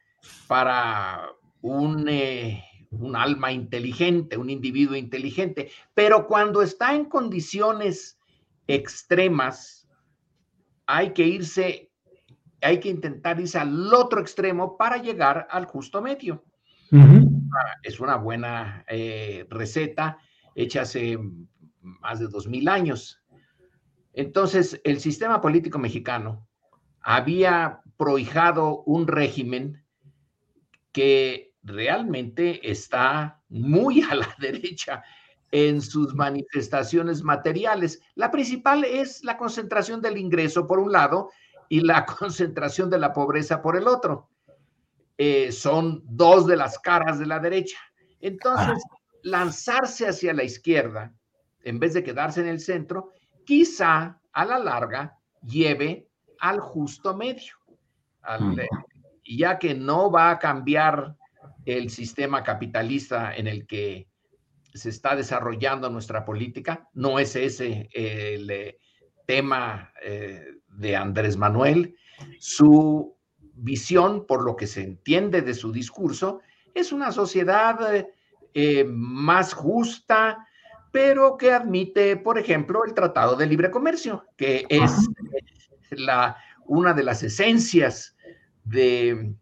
para 0.47 1.31
un, 1.61 2.09
eh, 2.09 2.65
un 2.91 3.17
alma 3.17 3.53
inteligente, 3.53 4.37
un 4.37 4.51
individuo 4.51 4.97
inteligente, 4.97 5.71
pero 5.95 6.27
cuando 6.27 6.63
está 6.63 6.95
en 6.95 7.07
condiciones 7.07 8.19
extremas, 8.67 9.89
hay 10.87 11.13
que 11.13 11.27
irse, 11.27 11.91
hay 12.63 12.79
que 12.81 12.89
intentar 12.89 13.41
irse 13.41 13.59
al 13.59 13.93
otro 13.93 14.21
extremo 14.21 14.77
para 14.77 14.99
llegar 14.99 15.47
al 15.51 15.67
justo 15.67 16.01
medio. 16.01 16.45
Es 17.83 18.01
una 18.01 18.17
buena 18.17 18.85
eh, 18.89 19.47
receta 19.51 20.19
hecha 20.55 20.83
hace 20.83 21.19
más 21.81 22.21
de 22.21 22.29
dos 22.29 22.47
mil 22.47 22.69
años. 22.69 23.21
Entonces, 24.17 24.81
el 24.83 24.99
sistema 24.99 25.43
político 25.43 25.79
mexicano 25.79 26.49
había 27.03 27.83
prohijado 27.99 28.83
un 28.85 29.07
régimen 29.07 29.85
que 30.91 31.53
realmente 31.63 32.71
está 32.71 33.43
muy 33.51 34.01
a 34.11 34.15
la 34.15 34.35
derecha 34.39 35.05
en 35.51 35.83
sus 35.83 36.15
manifestaciones 36.15 37.23
materiales. 37.23 38.01
La 38.15 38.31
principal 38.31 38.85
es 38.85 39.23
la 39.23 39.37
concentración 39.37 40.01
del 40.01 40.17
ingreso 40.17 40.67
por 40.67 40.79
un 40.79 40.93
lado 40.93 41.31
y 41.69 41.81
la 41.81 42.07
concentración 42.19 42.89
de 42.89 42.99
la 42.99 43.13
pobreza 43.13 43.61
por 43.61 43.77
el 43.77 43.87
otro. 43.87 44.31
Eh, 45.19 45.53
son 45.53 46.03
dos 46.07 46.47
de 46.47 46.57
las 46.57 46.79
caras 46.79 47.19
de 47.19 47.27
la 47.27 47.39
derecha. 47.39 47.79
Entonces, 48.21 48.83
lanzarse 49.23 50.09
hacia 50.09 50.33
la 50.33 50.43
izquierda 50.43 51.15
en 51.65 51.79
vez 51.79 51.93
de 51.93 52.03
quedarse 52.03 52.41
en 52.41 52.49
el 52.49 52.61
centro 52.61 53.13
quizá 53.47 54.21
a 54.33 54.45
la 54.45 54.59
larga 54.59 55.19
lleve 55.43 56.09
al 56.41 56.61
justo 56.61 57.17
medio, 57.17 57.55
ya 59.25 59.59
que 59.59 59.75
no 59.75 60.11
va 60.11 60.31
a 60.31 60.39
cambiar 60.39 61.17
el 61.65 61.91
sistema 61.91 62.43
capitalista 62.43 63.35
en 63.35 63.47
el 63.47 63.67
que 63.67 64.09
se 64.75 64.91
está 64.91 65.17
desarrollando 65.17 65.89
nuestra 65.89 66.25
política. 66.25 66.89
No 66.93 67.19
es 67.19 67.35
ese 67.35 67.89
el 67.93 68.51
eh, 68.51 68.79
tema 69.27 69.93
eh, 70.03 70.45
de 70.69 70.97
Andrés 70.97 71.37
Manuel. 71.37 71.97
Su 72.39 73.17
visión, 73.55 74.27
por 74.27 74.45
lo 74.45 74.55
que 74.55 74.67
se 74.67 74.83
entiende 74.83 75.41
de 75.41 75.55
su 75.55 75.73
discurso, 75.73 76.41
es 76.75 76.93
una 76.93 77.11
sociedad 77.11 78.07
eh, 78.53 78.85
más 78.85 79.55
justa, 79.55 80.46
pero 80.97 81.37
que 81.37 81.53
admite, 81.53 82.17
por 82.17 82.39
ejemplo, 82.39 82.83
el 82.87 82.95
Tratado 82.95 83.37
de 83.37 83.45
Libre 83.45 83.71
Comercio, 83.71 84.25
que 84.35 84.65
es 84.71 84.91
la, 85.91 86.39
una 86.65 86.95
de 86.95 87.03
las 87.05 87.23
esencias 87.23 88.17
de, 88.65 89.35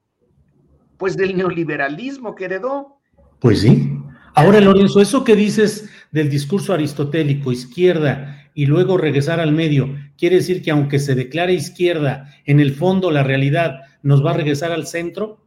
pues, 0.98 1.16
del 1.16 1.36
neoliberalismo 1.36 2.34
que 2.34 2.46
heredó. 2.46 2.98
Pues 3.38 3.60
sí. 3.60 3.96
Ahora, 4.34 4.60
Lorenzo, 4.60 5.00
eso 5.00 5.22
que 5.22 5.36
dices 5.36 5.88
del 6.10 6.28
discurso 6.28 6.74
aristotélico, 6.74 7.52
izquierda, 7.52 8.50
y 8.52 8.66
luego 8.66 8.98
regresar 8.98 9.38
al 9.38 9.52
medio, 9.52 9.94
quiere 10.18 10.34
decir 10.34 10.60
que 10.60 10.72
aunque 10.72 10.98
se 10.98 11.14
declare 11.14 11.52
izquierda, 11.52 12.34
en 12.46 12.58
el 12.58 12.74
fondo 12.74 13.12
la 13.12 13.22
realidad 13.22 13.82
nos 14.02 14.26
va 14.26 14.32
a 14.32 14.38
regresar 14.38 14.72
al 14.72 14.88
centro? 14.88 15.46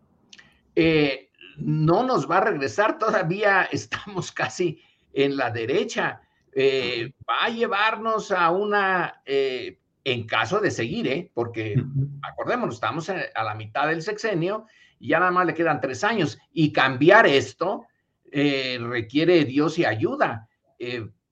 Eh, 0.73 1.31
no 1.57 2.03
nos 2.03 2.31
va 2.31 2.37
a 2.37 2.45
regresar, 2.45 2.97
todavía 2.97 3.63
estamos 3.73 4.31
casi 4.31 4.79
en 5.13 5.37
la 5.37 5.51
derecha. 5.51 6.21
Eh, 6.51 7.13
va 7.29 7.45
a 7.45 7.49
llevarnos 7.49 8.31
a 8.31 8.49
una, 8.51 9.21
eh, 9.25 9.79
en 10.03 10.25
caso 10.25 10.59
de 10.59 10.71
seguir, 10.71 11.07
¿eh? 11.07 11.31
porque 11.33 11.75
acordémonos, 12.21 12.75
estamos 12.75 13.09
a 13.09 13.43
la 13.43 13.55
mitad 13.55 13.87
del 13.87 14.01
sexenio 14.01 14.65
y 14.99 15.09
ya 15.09 15.19
nada 15.19 15.31
más 15.31 15.45
le 15.45 15.53
quedan 15.53 15.81
tres 15.81 16.03
años 16.03 16.39
y 16.51 16.71
cambiar 16.71 17.27
esto 17.27 17.85
eh, 18.31 18.79
requiere 18.81 19.45
Dios 19.45 19.77
y 19.77 19.85
ayuda, 19.85 20.49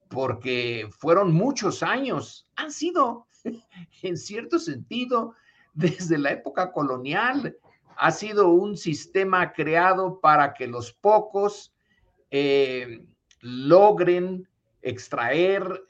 porque 0.10 0.88
fueron 0.92 1.34
muchos 1.34 1.84
años, 1.84 2.48
han 2.56 2.72
sido, 2.72 3.28
en 4.04 4.18
cierto 4.18 4.60
sentido, 4.60 5.36
desde 5.74 6.18
la 6.18 6.32
época 6.32 6.72
colonial, 6.72 7.58
ha 7.98 8.12
sido 8.12 8.50
un 8.50 8.78
sistema 8.78 9.54
creado 9.54 10.20
para 10.20 10.54
que 10.54 10.68
los 10.68 10.92
pocos 10.92 11.74
eh, 12.32 13.06
logren 13.46 14.48
extraer 14.82 15.86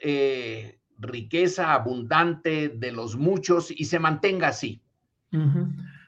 riqueza 0.98 1.72
abundante 1.72 2.68
de 2.68 2.92
los 2.92 3.16
muchos 3.16 3.70
y 3.70 3.84
se 3.84 3.98
mantenga 3.98 4.48
así. 4.48 4.82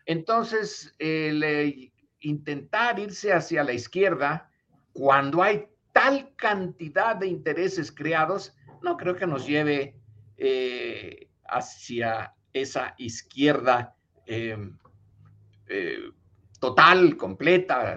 Entonces, 0.06 0.94
el 0.98 1.92
intentar 2.20 2.98
irse 2.98 3.32
hacia 3.32 3.64
la 3.64 3.72
izquierda 3.72 4.50
cuando 4.92 5.42
hay 5.42 5.66
tal 5.92 6.34
cantidad 6.36 7.16
de 7.16 7.28
intereses 7.28 7.92
creados, 7.92 8.54
no 8.82 8.96
creo 8.96 9.16
que 9.16 9.26
nos 9.26 9.46
lleve 9.46 9.96
eh, 10.36 11.28
hacia 11.44 12.34
esa 12.52 12.94
izquierda 12.98 13.94
em, 14.26 14.76
eh, 15.66 16.10
total, 16.60 17.16
completa, 17.16 17.94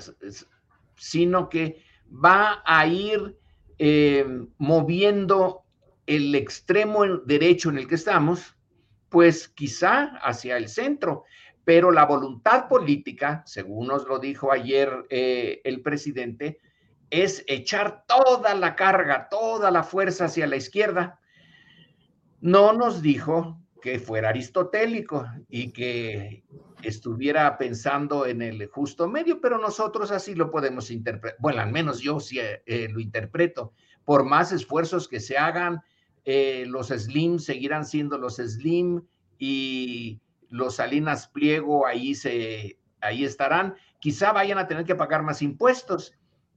sino 0.96 1.50
que 1.50 1.84
va 2.08 2.62
a 2.66 2.86
ir 2.86 3.38
em, 3.84 4.48
moviendo 4.60 5.64
el 6.06 6.36
extremo 6.36 7.04
derecho 7.26 7.72
en 7.72 7.80
el 7.80 7.88
que 7.88 7.96
estamos, 7.96 8.56
pues 9.10 9.48
quizá 9.48 10.18
hacia 10.18 10.58
el 10.58 10.70
centro, 10.70 11.24
pero 11.66 11.92
la 11.92 12.06
voluntad 12.06 12.68
política, 12.68 13.42
según 13.48 13.88
nos 13.88 14.08
lo 14.08 14.20
dijo 14.20 14.52
ayer 14.52 15.08
eh, 15.10 15.62
el 15.64 15.82
presidente, 15.82 16.60
es 17.10 17.44
echar 17.48 18.06
toda 18.06 18.54
la 18.54 18.76
carga, 18.76 19.28
toda 19.32 19.72
la 19.72 19.82
fuerza 19.82 20.26
hacia 20.26 20.46
la 20.46 20.58
izquierda. 20.58 21.20
No 22.40 22.74
nos 22.74 23.02
dijo 23.02 23.61
que 23.82 24.00
fuera 24.00 24.30
aristotélico 24.30 25.26
y 25.50 25.72
que 25.72 26.44
estuviera 26.84 27.58
pensando 27.58 28.26
en 28.26 28.42
el 28.42 28.68
justo 28.68 29.08
medio, 29.08 29.42
pero 29.42 29.58
nosotros 29.58 30.12
así 30.12 30.36
lo 30.36 30.52
podemos 30.52 30.92
interpretar. 30.92 31.38
Bueno, 31.40 31.62
al 31.62 31.72
menos 31.72 32.00
yo 32.00 32.20
sí 32.20 32.40
eh, 32.40 32.88
lo 32.90 33.00
interpreto. 33.00 33.74
Por 34.06 34.24
más 34.26 34.52
esfuerzos 34.52 35.08
que 35.08 35.20
se 35.20 35.38
hagan, 35.38 35.82
eh, 36.24 36.66
los 36.68 36.88
slim 36.88 37.40
seguirán 37.40 37.86
siendo 37.86 38.18
los 38.18 38.36
slim 38.36 39.04
y 39.38 40.22
los 40.50 40.76
Salinas 40.76 41.28
Pliego 41.28 41.88
ahí, 41.88 42.14
se, 42.14 42.78
ahí 43.02 43.24
estarán. 43.24 43.76
Quizá 44.00 44.32
vayan 44.32 44.58
a 44.58 44.68
tener 44.68 44.86
que 44.86 44.96
pagar 44.96 45.24
más 45.24 45.42
impuestos 45.42 46.14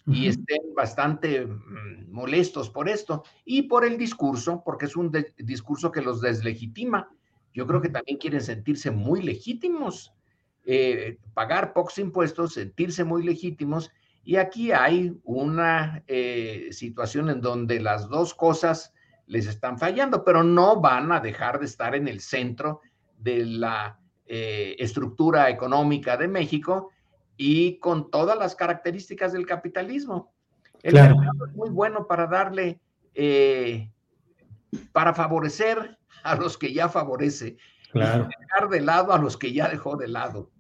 y 0.07 0.29
estén 0.29 0.75
bastante 0.75 1.47
mm, 1.47 2.11
molestos 2.11 2.69
por 2.69 2.89
esto 2.89 3.25
y 3.45 3.63
por 3.63 3.85
el 3.85 3.97
discurso, 3.97 4.63
porque 4.65 4.87
es 4.87 4.97
un 4.97 5.11
discurso 5.39 5.91
que 5.91 6.03
los 6.03 6.21
deslegitima. 6.21 7.09
Yo 7.55 7.67
creo 7.67 7.81
que 7.81 7.89
también 7.89 8.19
quieren 8.19 8.43
sentirse 8.43 8.91
muy 8.91 9.23
legítimos, 9.23 10.13
eh, 10.67 11.19
pagar 11.33 11.73
pocos 11.73 11.99
impuestos, 11.99 12.55
sentirse 12.55 13.05
muy 13.05 13.23
legítimos. 13.23 13.91
Y 14.25 14.37
aquí 14.37 14.73
hay 14.73 15.17
una 15.25 16.03
eh, 16.07 16.69
situación 16.73 17.31
en 17.31 17.41
donde 17.41 17.81
las 17.81 18.09
dos 18.09 18.35
cosas 18.35 18.93
les 19.27 19.47
están 19.47 19.79
fallando, 19.79 20.25
pero 20.25 20.43
no 20.43 20.81
van 20.81 21.13
a 21.13 21.21
dejar 21.21 21.59
de 21.59 21.67
estar 21.67 21.95
en 21.95 22.09
el 22.09 22.21
centro 22.21 22.81
de 23.19 23.47
la 23.47 23.99
eh, 24.27 24.77
estructura 24.79 25.49
económica 25.49 26.17
de 26.17 26.29
México 26.29 26.91
y 27.37 27.79
con 27.79 28.11
todas 28.11 28.39
las 28.39 28.55
características 28.55 29.33
del 29.33 29.47
capitalismo. 29.47 30.33
El 30.83 30.95
mercado 30.95 31.47
es 31.49 31.55
muy 31.55 31.71
bueno 31.71 32.07
para 32.07 32.27
darle, 32.27 32.79
eh, 33.15 33.91
para 34.93 35.15
favorecer 35.15 35.99
a 36.23 36.37
los 36.37 36.59
que 36.59 36.73
ya 36.73 36.89
favorece, 36.89 37.57
claro. 37.91 38.29
y 38.31 38.43
dejar 38.43 38.69
de 38.69 38.81
lado 38.81 39.13
a 39.13 39.19
los 39.19 39.37
que 39.37 39.53
ya 39.53 39.69
dejó 39.69 39.97
de 39.97 40.09
lado. 40.09 40.51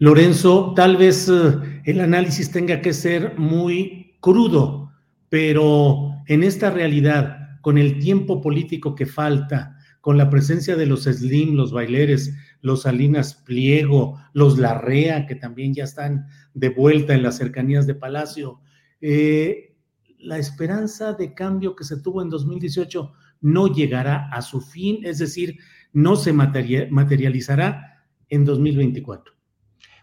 Lorenzo, 0.00 0.74
tal 0.74 0.96
vez 0.96 1.28
eh, 1.28 1.82
el 1.84 2.00
análisis 2.00 2.50
tenga 2.50 2.80
que 2.80 2.92
ser 2.92 3.36
muy 3.38 4.16
crudo, 4.20 4.92
pero 5.28 6.12
en 6.26 6.42
esta 6.42 6.70
realidad, 6.70 7.58
con 7.62 7.78
el 7.78 7.98
tiempo 7.98 8.40
político 8.40 8.94
que 8.94 9.06
falta, 9.06 9.76
con 10.00 10.16
la 10.16 10.30
presencia 10.30 10.76
de 10.76 10.86
los 10.86 11.04
Slim, 11.04 11.54
los 11.54 11.72
baileres, 11.72 12.34
los 12.60 12.82
Salinas 12.82 13.34
Pliego, 13.34 14.20
los 14.32 14.58
Larrea, 14.58 15.26
que 15.26 15.34
también 15.34 15.74
ya 15.74 15.84
están 15.84 16.26
de 16.54 16.68
vuelta 16.70 17.14
en 17.14 17.22
las 17.22 17.36
cercanías 17.36 17.86
de 17.86 17.94
Palacio. 17.94 18.60
Eh, 19.00 19.76
la 20.18 20.38
esperanza 20.38 21.12
de 21.12 21.34
cambio 21.34 21.76
que 21.76 21.84
se 21.84 22.00
tuvo 22.00 22.22
en 22.22 22.30
2018 22.30 23.12
no 23.40 23.68
llegará 23.68 24.28
a 24.32 24.42
su 24.42 24.60
fin, 24.60 25.00
es 25.04 25.18
decir, 25.18 25.58
no 25.92 26.16
se 26.16 26.32
materializará 26.32 28.04
en 28.28 28.44
2024. 28.44 29.34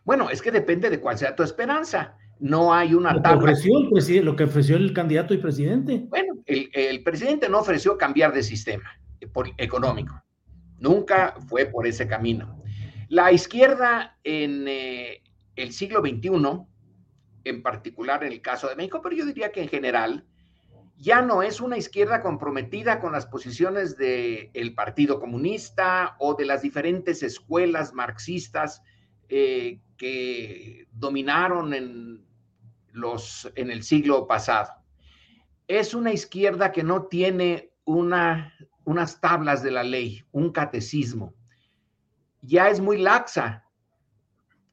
Bueno, 0.04 0.30
es 0.30 0.42
que 0.42 0.52
depende 0.52 0.90
de 0.90 1.00
cuál 1.00 1.18
sea 1.18 1.36
tu 1.36 1.44
esperanza. 1.44 2.18
No 2.40 2.74
hay 2.74 2.94
una 2.94 3.14
lo 3.14 3.22
tabla. 3.22 3.40
Que 3.40 3.52
ofreció 3.52 3.80
el 3.80 3.90
presidente, 3.90 4.26
lo 4.26 4.36
que 4.36 4.44
ofreció 4.44 4.76
el 4.78 4.94
candidato 4.94 5.34
y 5.34 5.38
presidente. 5.38 6.06
Bueno, 6.10 6.36
el, 6.46 6.70
el 6.74 7.04
presidente 7.04 7.50
no 7.50 7.60
ofreció 7.60 7.98
cambiar 7.98 8.34
de 8.34 8.44
sistema 8.44 8.90
económico. 9.58 10.25
Nunca 10.86 11.34
fue 11.48 11.66
por 11.66 11.88
ese 11.88 12.08
camino. 12.08 12.62
La 13.10 13.32
izquierda 13.32 14.20
en 14.24 14.68
eh, 14.68 15.24
el 15.56 15.74
siglo 15.74 16.02
XXI, 16.02 16.30
en 17.44 17.64
particular 17.64 18.24
en 18.24 18.32
el 18.32 18.42
caso 18.42 18.70
de 18.70 18.76
México, 18.76 19.02
pero 19.02 19.16
yo 19.16 19.26
diría 19.26 19.52
que 19.52 19.64
en 19.64 19.68
general, 19.68 20.28
ya 20.96 21.24
no 21.24 21.42
es 21.42 21.60
una 21.60 21.76
izquierda 21.76 22.22
comprometida 22.22 23.00
con 23.00 23.14
las 23.14 23.26
posiciones 23.26 23.98
del 23.98 24.76
Partido 24.76 25.20
Comunista 25.20 26.18
o 26.20 26.36
de 26.36 26.46
las 26.46 26.62
diferentes 26.62 27.24
escuelas 27.24 27.92
marxistas 27.92 28.84
eh, 29.28 29.82
que 29.98 30.88
dominaron 30.92 31.74
en, 31.74 32.24
los, 32.92 33.52
en 33.56 33.72
el 33.72 33.82
siglo 33.82 34.28
pasado. 34.28 34.72
Es 35.68 35.96
una 35.96 36.14
izquierda 36.14 36.72
que 36.72 36.84
no 36.84 37.08
tiene 37.08 37.72
una 37.86 38.54
unas 38.86 39.20
tablas 39.20 39.62
de 39.62 39.72
la 39.72 39.84
ley, 39.84 40.24
un 40.32 40.52
catecismo. 40.52 41.34
Ya 42.42 42.70
es 42.70 42.80
muy 42.80 42.98
laxa. 42.98 43.64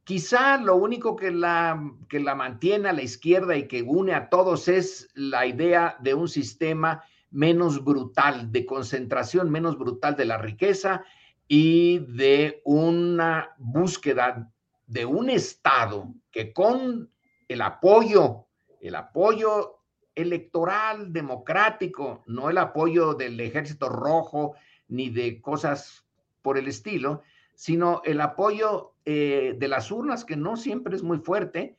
Quizá 0.05 0.59
lo 0.59 0.77
único 0.77 1.16
que 1.16 1.31
la, 1.31 1.83
que 2.09 2.20
la 2.20 2.35
mantiene 2.35 2.88
a 2.88 2.92
la 2.92 3.03
izquierda 3.03 3.57
y 3.57 3.66
que 3.66 3.83
une 3.83 4.14
a 4.14 4.29
todos 4.29 4.68
es 4.68 5.09
la 5.14 5.46
idea 5.46 5.96
de 6.01 6.14
un 6.14 6.29
sistema 6.29 7.03
menos 7.31 7.83
brutal, 7.83 8.53
de 8.53 8.66
concentración 8.66 9.51
menos 9.51 9.79
brutal 9.79 10.16
de 10.16 10.27
la 10.27 10.38
riqueza 10.38 11.05
y 11.48 12.01
de 12.01 12.61
una 12.64 13.55
búsqueda 13.59 14.53
de 14.87 15.07
un 15.07 15.31
Estado 15.31 16.12
que 16.31 16.53
con 16.53 17.11
el 17.48 17.62
apoyo, 17.62 18.46
el 18.81 18.94
apoyo 18.94 19.81
electoral 20.14 21.12
democrático, 21.12 22.22
no 22.27 22.51
el 22.51 22.59
apoyo 22.59 23.14
del 23.14 23.40
ejército 23.40 23.88
rojo 23.88 24.55
ni 24.88 25.11
de 25.11 25.40
cosas 25.40 26.05
por 26.42 26.59
el 26.59 26.68
estilo, 26.68 27.22
sino 27.55 28.03
el 28.05 28.20
apoyo 28.20 28.94
eh, 29.05 29.55
de 29.59 29.68
las 29.68 29.90
urnas, 29.90 30.25
que 30.25 30.37
no 30.37 30.57
siempre 30.57 30.96
es 30.96 31.03
muy 31.03 31.18
fuerte, 31.18 31.77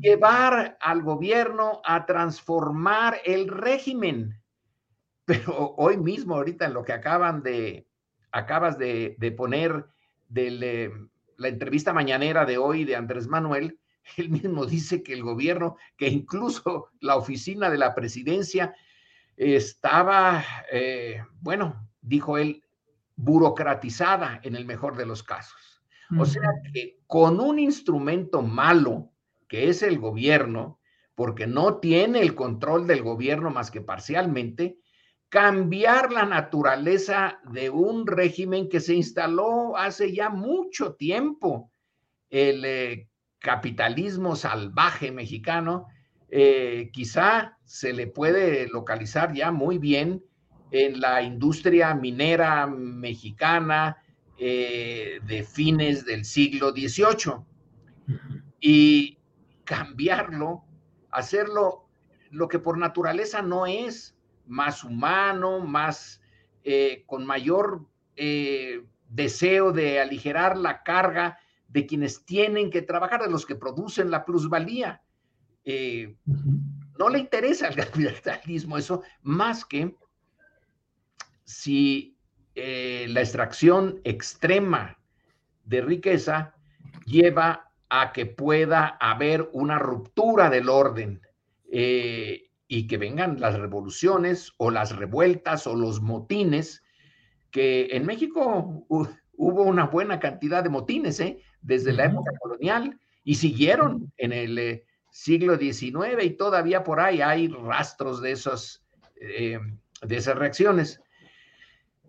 llevar 0.00 0.78
al 0.80 1.02
gobierno 1.02 1.82
a 1.84 2.06
transformar 2.06 3.18
el 3.26 3.46
régimen. 3.46 4.40
Pero 5.26 5.74
hoy 5.76 5.98
mismo, 5.98 6.36
ahorita 6.36 6.64
en 6.64 6.72
lo 6.72 6.82
que 6.82 6.94
acaban 6.94 7.42
de, 7.42 7.86
acabas 8.32 8.78
de, 8.78 9.34
poner 9.36 9.84
de 10.28 10.90
la 11.36 11.48
entrevista 11.48 11.92
mañanera 11.92 12.46
de 12.46 12.56
hoy 12.56 12.84
de 12.84 12.96
Andrés 12.96 13.28
Manuel, 13.28 13.78
él 14.16 14.30
mismo 14.30 14.66
dice 14.66 15.02
que 15.02 15.12
el 15.12 15.22
gobierno, 15.22 15.76
que 15.96 16.08
incluso 16.08 16.88
la 17.00 17.16
oficina 17.16 17.70
de 17.70 17.78
la 17.78 17.94
presidencia 17.94 18.74
estaba, 19.36 20.44
eh, 20.70 21.22
bueno, 21.40 21.88
dijo 22.00 22.38
él, 22.38 22.62
burocratizada 23.16 24.40
en 24.42 24.54
el 24.56 24.64
mejor 24.64 24.96
de 24.96 25.06
los 25.06 25.22
casos. 25.22 25.82
O 26.18 26.26
sea 26.26 26.50
que 26.72 26.98
con 27.06 27.38
un 27.38 27.60
instrumento 27.60 28.42
malo, 28.42 29.12
que 29.46 29.68
es 29.68 29.82
el 29.84 30.00
gobierno, 30.00 30.80
porque 31.14 31.46
no 31.46 31.78
tiene 31.78 32.20
el 32.20 32.34
control 32.34 32.86
del 32.88 33.02
gobierno 33.02 33.50
más 33.50 33.70
que 33.70 33.80
parcialmente, 33.80 34.78
cambiar 35.28 36.10
la 36.10 36.24
naturaleza 36.24 37.40
de 37.52 37.70
un 37.70 38.06
régimen 38.06 38.68
que 38.68 38.80
se 38.80 38.94
instaló 38.94 39.76
hace 39.76 40.12
ya 40.12 40.30
mucho 40.30 40.94
tiempo, 40.94 41.70
el 42.30 42.64
eh, 42.64 43.09
capitalismo 43.40 44.36
salvaje 44.36 45.10
mexicano, 45.10 45.88
eh, 46.28 46.90
quizá 46.92 47.58
se 47.64 47.92
le 47.92 48.06
puede 48.06 48.68
localizar 48.68 49.32
ya 49.32 49.50
muy 49.50 49.78
bien 49.78 50.22
en 50.70 51.00
la 51.00 51.22
industria 51.22 51.94
minera 51.94 52.66
mexicana 52.66 53.96
eh, 54.38 55.20
de 55.26 55.42
fines 55.42 56.04
del 56.04 56.24
siglo 56.24 56.70
XVIII. 56.70 57.44
Y 58.60 59.18
cambiarlo, 59.64 60.64
hacerlo 61.10 61.88
lo 62.30 62.46
que 62.46 62.58
por 62.58 62.78
naturaleza 62.78 63.42
no 63.42 63.66
es, 63.66 64.16
más 64.46 64.84
humano, 64.84 65.60
más 65.60 66.20
eh, 66.62 67.04
con 67.06 67.24
mayor 67.26 67.86
deseo 69.08 69.72
de 69.72 69.98
aligerar 69.98 70.58
la 70.58 70.82
carga 70.82 71.38
de 71.70 71.86
quienes 71.86 72.24
tienen 72.24 72.70
que 72.70 72.82
trabajar, 72.82 73.22
de 73.22 73.30
los 73.30 73.46
que 73.46 73.54
producen 73.54 74.10
la 74.10 74.24
plusvalía. 74.24 75.02
no 75.64 77.08
le 77.08 77.18
interesa 77.18 77.68
al 77.68 77.76
capitalismo 77.76 78.76
eso 78.76 79.02
más 79.22 79.64
que 79.64 79.94
si 81.44 82.16
eh, 82.54 83.06
la 83.08 83.20
extracción 83.20 84.00
extrema 84.04 84.98
de 85.64 85.80
riqueza 85.80 86.54
lleva 87.06 87.72
a 87.88 88.12
que 88.12 88.26
pueda 88.26 88.86
haber 89.00 89.48
una 89.52 89.78
ruptura 89.78 90.50
del 90.50 90.68
orden 90.68 91.20
eh, 91.72 92.50
y 92.68 92.86
que 92.86 92.98
vengan 92.98 93.40
las 93.40 93.58
revoluciones 93.58 94.52
o 94.58 94.70
las 94.70 94.96
revueltas 94.96 95.66
o 95.66 95.74
los 95.74 96.00
motines, 96.00 96.84
que 97.50 97.88
en 97.90 98.06
México 98.06 98.86
hubo 98.88 99.62
una 99.62 99.86
buena 99.86 100.20
cantidad 100.20 100.62
de 100.62 100.70
motines 100.70 101.18
¿eh? 101.18 101.42
Desde 101.62 101.92
la 101.92 102.06
época 102.06 102.32
colonial 102.40 102.98
y 103.24 103.34
siguieron 103.34 104.12
en 104.16 104.32
el 104.32 104.82
siglo 105.10 105.56
XIX 105.58 106.22
y 106.22 106.30
todavía 106.30 106.84
por 106.84 107.00
ahí 107.00 107.20
hay 107.20 107.48
rastros 107.48 108.22
de, 108.22 108.32
esos, 108.32 108.82
de 109.16 110.16
esas 110.16 110.36
reacciones. 110.36 111.00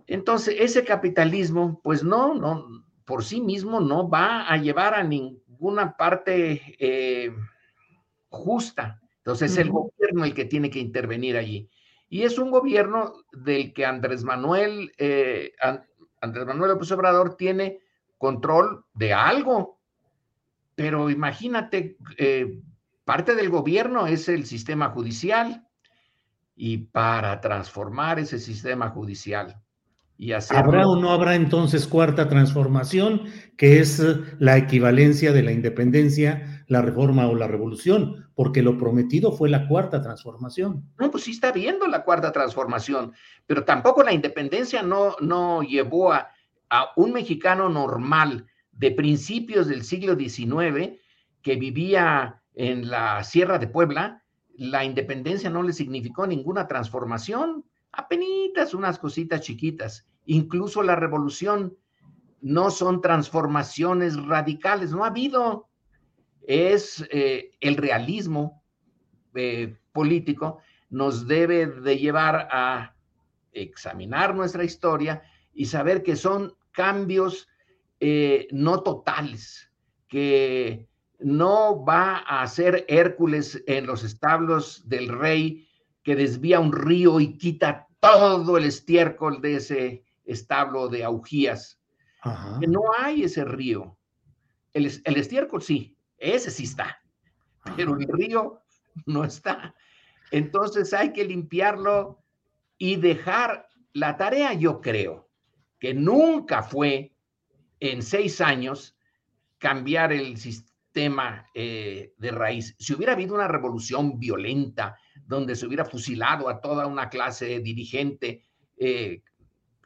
Entonces, 0.07 0.55
ese 0.59 0.83
capitalismo, 0.83 1.79
pues 1.83 2.03
no, 2.03 2.33
no, 2.33 2.85
por 3.05 3.23
sí 3.23 3.41
mismo 3.41 3.79
no 3.79 4.09
va 4.09 4.47
a 4.47 4.57
llevar 4.57 4.93
a 4.93 5.03
ninguna 5.03 5.95
parte 5.95 6.61
eh, 6.79 7.33
justa. 8.29 8.99
Entonces, 9.17 9.51
es 9.51 9.57
el 9.57 9.69
gobierno 9.69 10.25
el 10.25 10.33
que 10.33 10.45
tiene 10.45 10.69
que 10.69 10.79
intervenir 10.79 11.37
allí. 11.37 11.69
Y 12.09 12.23
es 12.23 12.37
un 12.37 12.51
gobierno 12.51 13.13
del 13.31 13.71
que 13.71 13.85
Andrés 13.85 14.23
Manuel, 14.23 14.91
eh, 14.97 15.53
Andrés 16.19 16.45
Manuel 16.45 16.71
López 16.71 16.91
Obrador 16.91 17.35
tiene 17.35 17.79
control 18.21 18.85
de 18.93 19.13
algo. 19.13 19.79
Pero 20.75 21.09
imagínate, 21.09 21.97
eh, 22.17 22.61
parte 23.03 23.33
del 23.33 23.49
gobierno 23.49 24.05
es 24.05 24.29
el 24.29 24.45
sistema 24.45 24.89
judicial. 24.91 25.67
Y 26.55 26.77
para 26.77 27.41
transformar 27.41 28.19
ese 28.19 28.37
sistema 28.37 28.89
judicial, 28.89 29.59
¿Habrá 30.51 30.87
o 30.87 30.95
no 30.97 31.11
habrá 31.11 31.33
entonces 31.33 31.87
cuarta 31.87 32.29
transformación, 32.29 33.23
que 33.57 33.79
es 33.79 34.05
la 34.37 34.55
equivalencia 34.55 35.33
de 35.33 35.41
la 35.41 35.51
independencia, 35.51 36.63
la 36.67 36.83
reforma 36.83 37.27
o 37.27 37.33
la 37.33 37.47
revolución? 37.47 38.29
Porque 38.35 38.61
lo 38.61 38.77
prometido 38.77 39.31
fue 39.31 39.49
la 39.49 39.67
cuarta 39.67 39.99
transformación. 40.03 40.83
No, 40.99 41.09
pues 41.09 41.23
sí 41.23 41.31
está 41.31 41.51
viendo 41.51 41.87
la 41.87 42.03
cuarta 42.03 42.31
transformación, 42.31 43.13
pero 43.47 43.65
tampoco 43.65 44.03
la 44.03 44.13
independencia 44.13 44.83
no, 44.83 45.15
no 45.21 45.63
llevó 45.63 46.13
a, 46.13 46.29
a 46.71 46.93
un 46.95 47.11
mexicano 47.11 47.69
normal 47.69 48.47
de 48.71 48.91
principios 48.91 49.67
del 49.67 49.83
siglo 49.83 50.15
XIX 50.15 50.97
que 51.41 51.57
vivía 51.57 52.41
en 52.55 52.89
la 52.89 53.23
Sierra 53.25 53.59
de 53.59 53.67
Puebla, 53.67 54.23
la 54.55 54.85
independencia 54.85 55.49
no 55.49 55.63
le 55.63 55.73
significó 55.73 56.25
ninguna 56.25 56.67
transformación, 56.67 57.65
apenas 57.91 58.73
unas 58.73 58.97
cositas 58.97 59.41
chiquitas. 59.41 60.07
Incluso 60.25 60.81
la 60.81 60.95
revolución, 60.95 61.77
no 62.41 62.71
son 62.71 63.01
transformaciones 63.01 64.15
radicales, 64.25 64.91
no 64.91 65.03
ha 65.03 65.07
habido, 65.07 65.67
es 66.47 67.05
eh, 67.11 67.51
el 67.59 67.75
realismo 67.75 68.63
eh, 69.35 69.77
político, 69.91 70.59
nos 70.89 71.27
debe 71.27 71.67
de 71.67 71.97
llevar 71.97 72.47
a 72.49 72.95
examinar 73.51 74.33
nuestra 74.33 74.63
historia 74.63 75.21
y 75.53 75.65
saber 75.65 76.01
que 76.01 76.15
son 76.15 76.55
cambios 76.71 77.47
eh, 77.99 78.47
no 78.51 78.81
totales, 78.83 79.71
que 80.07 80.87
no 81.19 81.85
va 81.85 82.17
a 82.17 82.45
ser 82.47 82.85
Hércules 82.87 83.63
en 83.67 83.85
los 83.85 84.03
establos 84.03 84.87
del 84.89 85.07
rey 85.07 85.67
que 86.03 86.15
desvía 86.15 86.59
un 86.59 86.71
río 86.71 87.19
y 87.19 87.37
quita 87.37 87.87
todo 87.99 88.57
el 88.57 88.65
estiércol 88.65 89.41
de 89.41 89.57
ese 89.57 90.03
establo 90.25 90.87
de 90.87 91.03
augías, 91.03 91.79
que 92.59 92.67
no 92.67 92.81
hay 92.97 93.23
ese 93.23 93.45
río. 93.45 93.97
El, 94.73 94.85
estiércol 94.85 95.61
sí, 95.61 95.95
ese 96.17 96.49
sí 96.49 96.63
está, 96.63 97.01
pero 97.75 97.95
el 97.95 98.07
río 98.07 98.63
no 99.05 99.23
está. 99.23 99.75
Entonces 100.31 100.93
hay 100.93 101.13
que 101.13 101.25
limpiarlo 101.25 102.23
y 102.77 102.95
dejar 102.95 103.67
la 103.93 104.17
tarea, 104.17 104.53
yo 104.53 104.81
creo, 104.81 105.29
que 105.81 105.95
nunca 105.95 106.61
fue 106.61 107.11
en 107.79 108.03
seis 108.03 108.39
años 108.39 108.95
cambiar 109.57 110.13
el 110.13 110.37
sistema 110.37 111.47
eh, 111.55 112.13
de 112.17 112.31
raíz. 112.31 112.75
Si 112.77 112.93
hubiera 112.93 113.13
habido 113.13 113.33
una 113.33 113.47
revolución 113.47 114.19
violenta 114.19 114.95
donde 115.25 115.55
se 115.55 115.65
hubiera 115.65 115.83
fusilado 115.83 116.47
a 116.47 116.61
toda 116.61 116.85
una 116.85 117.09
clase 117.09 117.59
dirigente 117.61 118.45
eh, 118.77 119.23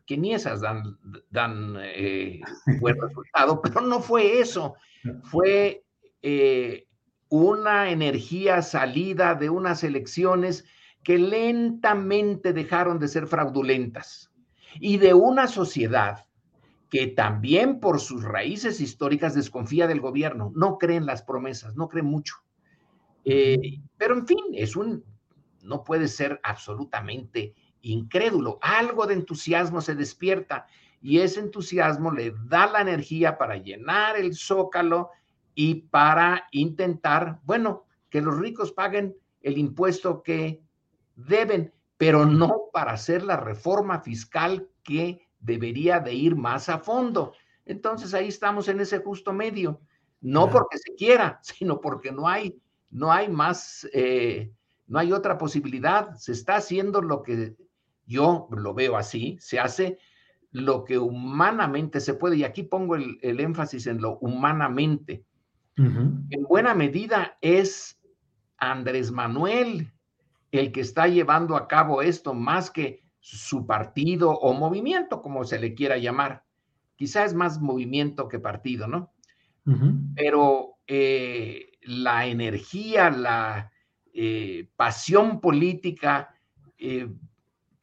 que 0.05 0.17
ni 0.17 0.33
esas 0.33 0.59
dan, 0.59 0.99
dan 1.29 1.77
eh, 1.79 2.41
buen 2.81 2.99
resultado, 2.99 3.61
pero 3.63 3.79
no 3.79 4.01
fue 4.01 4.39
eso, 4.39 4.75
fue 5.23 5.81
una 7.29 7.89
energía 7.89 8.61
salida 8.63 9.35
de 9.35 9.49
unas 9.49 9.83
elecciones 9.83 10.65
que 11.03 11.19
lentamente 11.19 12.51
dejaron 12.51 12.99
de 12.99 13.07
ser 13.07 13.27
fraudulentas 13.27 14.31
y 14.79 14.97
de 14.97 15.13
una 15.13 15.47
sociedad 15.47 16.25
que 16.89 17.07
también 17.07 17.79
por 17.79 17.99
sus 17.99 18.23
raíces 18.23 18.79
históricas 18.79 19.33
desconfía 19.33 19.87
del 19.87 20.01
gobierno, 20.01 20.51
no 20.55 20.77
cree 20.77 20.97
en 20.97 21.05
las 21.05 21.23
promesas, 21.23 21.75
no 21.75 21.89
cree 21.89 22.03
mucho. 22.03 22.35
Eh, 23.25 23.81
pero 23.97 24.15
en 24.15 24.27
fin, 24.27 24.43
es 24.53 24.75
un, 24.75 25.03
no 25.63 25.83
puede 25.83 26.07
ser 26.07 26.39
absolutamente 26.43 27.53
incrédulo, 27.81 28.57
algo 28.61 29.05
de 29.07 29.15
entusiasmo 29.15 29.81
se 29.81 29.95
despierta 29.95 30.67
y 31.01 31.19
ese 31.19 31.39
entusiasmo 31.39 32.11
le 32.11 32.33
da 32.45 32.65
la 32.67 32.81
energía 32.81 33.37
para 33.37 33.57
llenar 33.57 34.17
el 34.17 34.35
zócalo 34.35 35.09
y 35.53 35.81
para 35.81 36.47
intentar, 36.51 37.39
bueno, 37.43 37.85
que 38.09 38.21
los 38.21 38.37
ricos 38.39 38.71
paguen 38.71 39.15
el 39.41 39.57
impuesto 39.57 40.23
que 40.23 40.63
deben, 41.15 41.73
pero 41.97 42.25
no 42.25 42.63
para 42.73 42.93
hacer 42.93 43.23
la 43.23 43.37
reforma 43.37 44.01
fiscal 44.01 44.67
que 44.83 45.27
debería 45.39 45.99
de 45.99 46.13
ir 46.13 46.35
más 46.35 46.69
a 46.69 46.79
fondo. 46.79 47.33
Entonces 47.65 48.13
ahí 48.13 48.27
estamos 48.27 48.67
en 48.67 48.79
ese 48.79 48.99
justo 48.99 49.33
medio, 49.33 49.81
no 50.21 50.49
porque 50.49 50.77
se 50.77 50.93
quiera, 50.95 51.39
sino 51.43 51.79
porque 51.81 52.11
no 52.11 52.27
hay, 52.27 52.59
no 52.89 53.11
hay 53.11 53.29
más, 53.29 53.87
eh, 53.93 54.51
no 54.87 54.99
hay 54.99 55.13
otra 55.13 55.37
posibilidad. 55.37 56.15
Se 56.15 56.31
está 56.31 56.57
haciendo 56.57 57.01
lo 57.01 57.21
que 57.21 57.55
yo 58.05 58.47
lo 58.51 58.73
veo 58.73 58.97
así, 58.97 59.37
se 59.39 59.59
hace 59.59 59.97
lo 60.51 60.85
que 60.85 60.97
humanamente 60.97 61.99
se 61.99 62.13
puede, 62.13 62.37
y 62.37 62.43
aquí 62.43 62.63
pongo 62.63 62.95
el, 62.95 63.19
énfasis 63.21 63.87
en 63.87 64.01
lo 64.01 64.17
humanamente. 64.19 65.25
En 65.77 66.43
buena 66.47 66.73
medida 66.73 67.37
es 67.41 67.99
Andrés 68.55 69.11
Manuel 69.11 69.91
el 70.57 70.71
que 70.71 70.81
está 70.81 71.07
llevando 71.07 71.55
a 71.55 71.67
cabo 71.67 72.01
esto 72.01 72.33
más 72.33 72.69
que 72.69 73.03
su 73.19 73.65
partido 73.65 74.31
o 74.31 74.53
movimiento, 74.53 75.21
como 75.21 75.43
se 75.45 75.57
le 75.57 75.73
quiera 75.73 75.97
llamar. 75.97 76.43
Quizá 76.95 77.25
es 77.25 77.33
más 77.33 77.59
movimiento 77.59 78.27
que 78.27 78.39
partido, 78.39 78.87
¿no? 78.87 79.11
Pero 80.15 80.77
eh, 80.85 81.71
la 81.81 82.27
energía, 82.27 83.09
la 83.09 83.71
eh, 84.13 84.69
pasión 84.75 85.41
política 85.41 86.35
eh, 86.77 87.11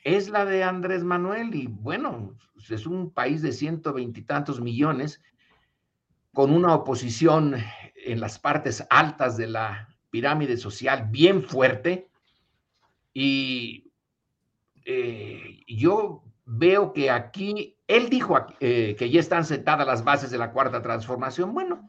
es 0.04 0.28
la 0.28 0.44
de 0.44 0.62
Andrés 0.62 1.02
Manuel 1.02 1.52
y 1.56 1.66
bueno, 1.66 2.36
es 2.70 2.86
un 2.86 3.10
país 3.10 3.42
de 3.42 3.50
ciento 3.50 3.92
veintitantos 3.92 4.60
millones 4.60 5.20
con 6.32 6.52
una 6.52 6.72
oposición 6.74 7.56
en 7.96 8.20
las 8.20 8.38
partes 8.38 8.86
altas 8.90 9.36
de 9.36 9.48
la 9.48 9.88
pirámide 10.10 10.56
social 10.56 11.08
bien 11.10 11.42
fuerte 11.42 12.11
y 13.14 13.92
eh, 14.84 15.60
yo 15.66 16.24
veo 16.44 16.92
que 16.92 17.10
aquí, 17.10 17.78
él 17.86 18.08
dijo 18.08 18.36
eh, 18.60 18.96
que 18.98 19.10
ya 19.10 19.20
están 19.20 19.44
sentadas 19.44 19.86
las 19.86 20.04
bases 20.04 20.30
de 20.30 20.38
la 20.38 20.52
cuarta 20.52 20.82
transformación. 20.82 21.54
Bueno, 21.54 21.88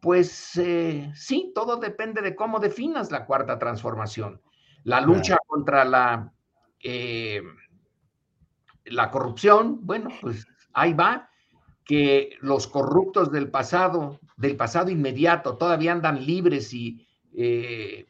pues 0.00 0.56
eh, 0.56 1.10
sí, 1.14 1.52
todo 1.54 1.76
depende 1.76 2.20
de 2.22 2.34
cómo 2.34 2.58
definas 2.58 3.10
la 3.10 3.26
cuarta 3.26 3.58
transformación. 3.58 4.40
La 4.84 5.00
lucha 5.00 5.38
contra 5.46 5.84
la, 5.84 6.32
la 8.84 9.10
corrupción, 9.10 9.84
bueno, 9.84 10.10
pues 10.20 10.46
ahí 10.72 10.92
va, 10.92 11.28
que 11.84 12.36
los 12.40 12.68
corruptos 12.68 13.32
del 13.32 13.50
pasado, 13.50 14.20
del 14.36 14.56
pasado 14.56 14.90
inmediato, 14.90 15.56
todavía 15.56 15.92
andan 15.92 16.24
libres 16.24 16.72
y 16.72 17.04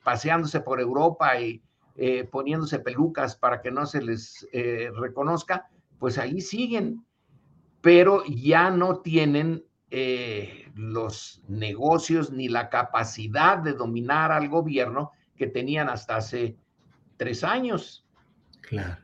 paseándose 0.04 0.60
por 0.60 0.80
Europa 0.80 1.40
y 1.40 1.62
eh, 1.98 2.28
poniéndose 2.30 2.80
pelucas 2.80 3.36
para 3.36 3.62
que 3.62 3.70
no 3.70 3.86
se 3.86 4.02
les 4.02 4.46
eh, 4.52 4.90
reconozca, 4.94 5.70
pues 5.98 6.18
ahí 6.18 6.42
siguen, 6.42 7.06
pero 7.80 8.22
ya 8.26 8.70
no 8.70 8.98
tienen 8.98 9.64
eh, 9.90 10.70
los 10.74 11.42
negocios 11.48 12.32
ni 12.32 12.48
la 12.48 12.68
capacidad 12.68 13.56
de 13.56 13.72
dominar 13.72 14.30
al 14.30 14.50
gobierno 14.50 15.12
que 15.36 15.46
tenían 15.46 15.88
hasta 15.88 16.16
hace 16.16 16.56
tres 17.16 17.42
años. 17.42 18.04
Claro. 18.60 18.98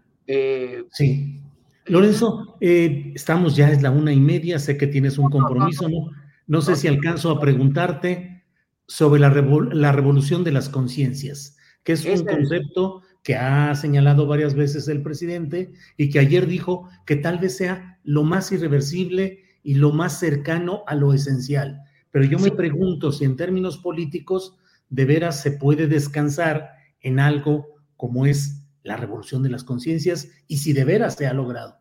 sí. 0.90 1.40
Lorenzo, 1.86 2.56
estamos 2.60 3.56
ya, 3.56 3.70
es 3.70 3.80
la 3.80 3.90
una 3.90 4.12
y 4.12 4.20
media, 4.20 4.58
sé 4.58 4.76
que 4.76 4.86
tienes 4.86 5.16
un 5.16 5.30
compromiso, 5.30 5.88
¿no? 5.88 6.10
No, 6.46 6.60
sé 6.60 6.76
si 6.76 6.88
alcanzo 6.88 7.30
a 7.30 7.40
preguntarte 7.40 8.44
sobre 8.86 9.18
la, 9.18 9.30
la 9.30 9.92
revolución 9.92 10.44
de 10.44 10.52
las 10.52 10.68
conciencias 10.68 11.56
que 11.84 11.92
es 11.92 12.04
un 12.04 12.24
concepto 12.24 13.02
que 13.22 13.36
ha 13.36 13.74
señalado 13.74 14.26
varias 14.26 14.54
veces 14.54 14.88
el 14.88 15.02
presidente 15.02 15.72
y 15.96 16.10
que 16.10 16.18
ayer 16.18 16.46
dijo 16.46 16.88
que 17.06 17.16
tal 17.16 17.38
vez 17.38 17.56
sea 17.56 17.98
lo 18.04 18.24
más 18.24 18.50
irreversible 18.52 19.44
y 19.62 19.74
lo 19.74 19.92
más 19.92 20.18
cercano 20.18 20.82
a 20.86 20.94
lo 20.94 21.12
esencial. 21.12 21.80
Pero 22.10 22.24
yo 22.24 22.38
me 22.38 22.50
pregunto 22.50 23.12
si 23.12 23.24
en 23.24 23.36
términos 23.36 23.78
políticos 23.78 24.58
de 24.88 25.04
veras 25.04 25.40
se 25.40 25.52
puede 25.52 25.86
descansar 25.86 26.70
en 27.00 27.20
algo 27.20 27.66
como 27.96 28.26
es 28.26 28.62
la 28.82 28.96
revolución 28.96 29.42
de 29.42 29.50
las 29.50 29.64
conciencias 29.64 30.28
y 30.48 30.58
si 30.58 30.72
de 30.72 30.84
veras 30.84 31.14
se 31.14 31.26
ha 31.26 31.32
logrado. 31.32 31.78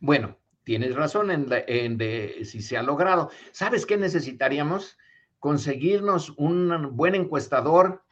Bueno, 0.00 0.38
tienes 0.64 0.94
razón 0.94 1.30
en, 1.30 1.98
si 2.44 2.62
se 2.62 2.76
ha 2.76 2.82
logrado. 2.82 3.30
¿Sabes 3.52 3.84
qué 3.84 3.96
necesitaríamos? 3.96 4.96
Conseguirnos 5.38 6.32
un 6.38 6.96
buen 6.96 7.14
encuestador 7.14 8.05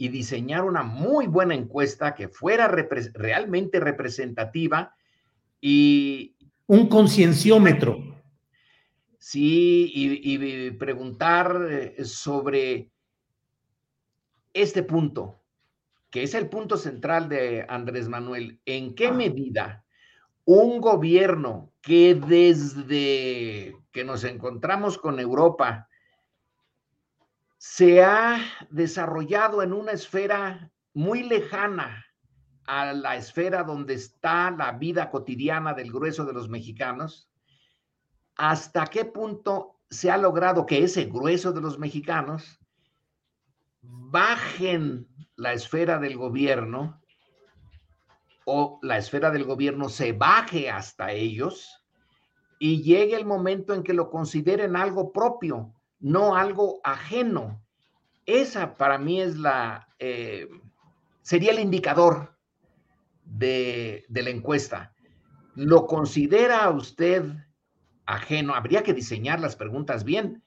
y 0.00 0.08
diseñar 0.08 0.64
una 0.64 0.82
muy 0.82 1.26
buena 1.26 1.54
encuesta 1.54 2.14
que 2.14 2.28
fuera 2.28 2.68
realmente 2.68 3.78
representativa 3.80 4.94
y... 5.60 6.34
Un 6.66 6.88
concienciómetro. 6.88 7.98
Sí, 9.18 9.92
y, 9.94 10.70
preguntar 10.70 11.66
eh, 11.70 12.02
sobre 12.06 12.90
este 14.54 14.84
punto, 14.84 15.42
que 16.08 16.22
es 16.22 16.32
el 16.32 16.48
punto 16.48 16.78
central 16.78 17.28
de 17.28 17.66
Andrés 17.68 18.08
Manuel. 18.08 18.58
¿En 18.64 18.94
qué 18.94 19.12
medida 19.12 19.84
un 20.46 20.80
gobierno 20.80 21.74
que 21.82 22.14
desde 22.14 23.76
que 23.92 24.04
nos 24.04 24.24
encontramos 24.24 24.96
con 24.96 25.20
Europa 25.20 25.90
se 27.60 28.02
ha 28.02 28.38
desarrollado 28.70 29.62
en 29.62 29.74
una 29.74 29.92
esfera 29.92 30.72
muy 30.94 31.22
lejana 31.22 32.06
a 32.66 32.94
la 32.94 33.16
esfera 33.16 33.64
donde 33.64 33.92
está 33.92 34.50
la 34.50 34.72
vida 34.72 35.10
cotidiana 35.10 35.74
del 35.74 35.92
grueso 35.92 36.24
de 36.24 36.32
los 36.32 36.48
mexicanos, 36.48 37.30
hasta 38.34 38.86
qué 38.86 39.04
punto 39.04 39.78
se 39.90 40.10
ha 40.10 40.16
logrado 40.16 40.64
que 40.64 40.82
ese 40.82 41.04
grueso 41.04 41.52
de 41.52 41.60
los 41.60 41.78
mexicanos 41.78 42.58
bajen 43.82 45.06
la 45.36 45.52
esfera 45.52 45.98
del 45.98 46.16
gobierno 46.16 46.98
o 48.46 48.78
la 48.80 48.96
esfera 48.96 49.30
del 49.30 49.44
gobierno 49.44 49.90
se 49.90 50.14
baje 50.14 50.70
hasta 50.70 51.12
ellos 51.12 51.84
y 52.58 52.82
llegue 52.82 53.16
el 53.16 53.26
momento 53.26 53.74
en 53.74 53.82
que 53.82 53.92
lo 53.92 54.08
consideren 54.08 54.76
algo 54.76 55.12
propio, 55.12 55.74
no 56.00 56.34
algo 56.34 56.80
ajeno. 56.82 57.62
Esa 58.26 58.74
para 58.74 58.98
mí 58.98 59.20
es 59.20 59.36
la, 59.36 59.88
eh, 59.98 60.48
sería 61.22 61.52
el 61.52 61.60
indicador 61.60 62.36
de, 63.24 64.04
la 64.08 64.30
encuesta. 64.30 64.94
¿Lo 65.54 65.86
considera 65.86 66.68
usted 66.70 67.24
ajeno? 68.06 68.54
Habría 68.54 68.82
que 68.82 68.94
diseñar 68.94 69.40
las 69.40 69.56
preguntas 69.56 70.04
bien 70.04 70.42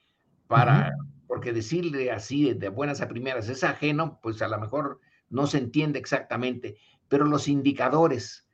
para, 0.48 0.92
porque 1.28 1.54
decirle 1.54 2.12
así 2.12 2.54
de 2.54 2.70
buenas 2.70 3.02
a 3.02 3.08
primeras 3.08 3.50
es 3.50 3.63
ajeno, 3.63 4.20
pues 4.22 4.42
a 4.42 4.48
lo 4.48 4.60
mejor 4.60 5.00
no 5.30 5.48
se 5.48 5.58
entiende 5.58 6.00
exactamente, 6.00 6.78
pero 7.08 7.26
los 7.26 7.48
indicadores 7.48 8.48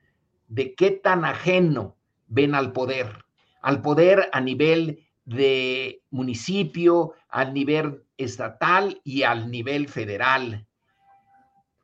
de 0.48 0.76
qué 0.76 0.92
tan 0.92 1.26
ajeno 1.26 1.98
ven 2.28 2.56
al 2.56 2.72
poder, 2.72 3.26
al 3.62 3.82
poder 3.82 4.30
a 4.32 4.42
nivel 4.42 5.09
de 5.30 6.02
municipio, 6.10 7.14
al 7.30 7.54
nivel 7.54 8.04
estatal 8.18 9.00
y 9.04 9.24
al 9.24 9.52
nivel 9.52 9.88
federal. 9.88 10.68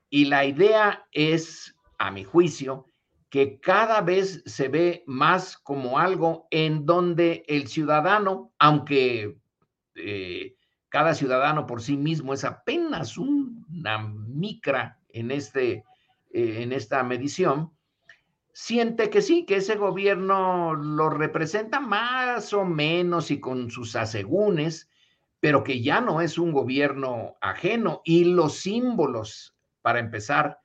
Y 0.09 0.25
la 0.25 0.45
idea 0.45 1.05
es, 1.11 1.75
a 1.99 2.09
mi 2.09 2.23
juicio, 2.23 2.89
que 3.29 3.59
cada 3.59 4.01
vez 4.01 4.41
se 4.45 4.67
ve 4.67 5.03
más 5.05 5.57
como 5.57 5.99
algo 5.99 6.47
en 6.49 6.85
donde 6.85 7.43
el 7.47 7.67
ciudadano, 7.67 8.51
aunque 8.57 9.37
eh, 9.95 10.55
cada 10.89 11.13
ciudadano 11.13 11.67
por 11.67 11.81
sí 11.81 11.97
mismo 11.97 12.33
es 12.33 12.43
apenas 12.43 13.17
una 13.17 13.99
micra 13.99 14.99
en, 15.09 15.31
este, 15.31 15.83
eh, 16.31 16.63
en 16.63 16.71
esta 16.71 17.03
medición, 17.03 17.74
siente 18.57 19.09
que 19.09 19.21
sí, 19.21 19.45
que 19.45 19.57
ese 19.57 19.75
gobierno 19.75 20.75
lo 20.75 21.09
representa 21.09 21.81
más 21.81 22.53
o 22.53 22.63
menos 22.63 23.29
y 23.29 23.41
con 23.41 23.69
sus 23.69 23.97
asegúnes, 23.97 24.89
pero 25.41 25.61
que 25.61 25.81
ya 25.81 25.99
no 25.99 26.21
es 26.21 26.37
un 26.37 26.53
gobierno 26.53 27.35
ajeno. 27.41 28.01
Y 28.05 28.23
los 28.23 28.55
símbolos, 28.59 29.57
para 29.81 29.99
empezar, 29.99 30.57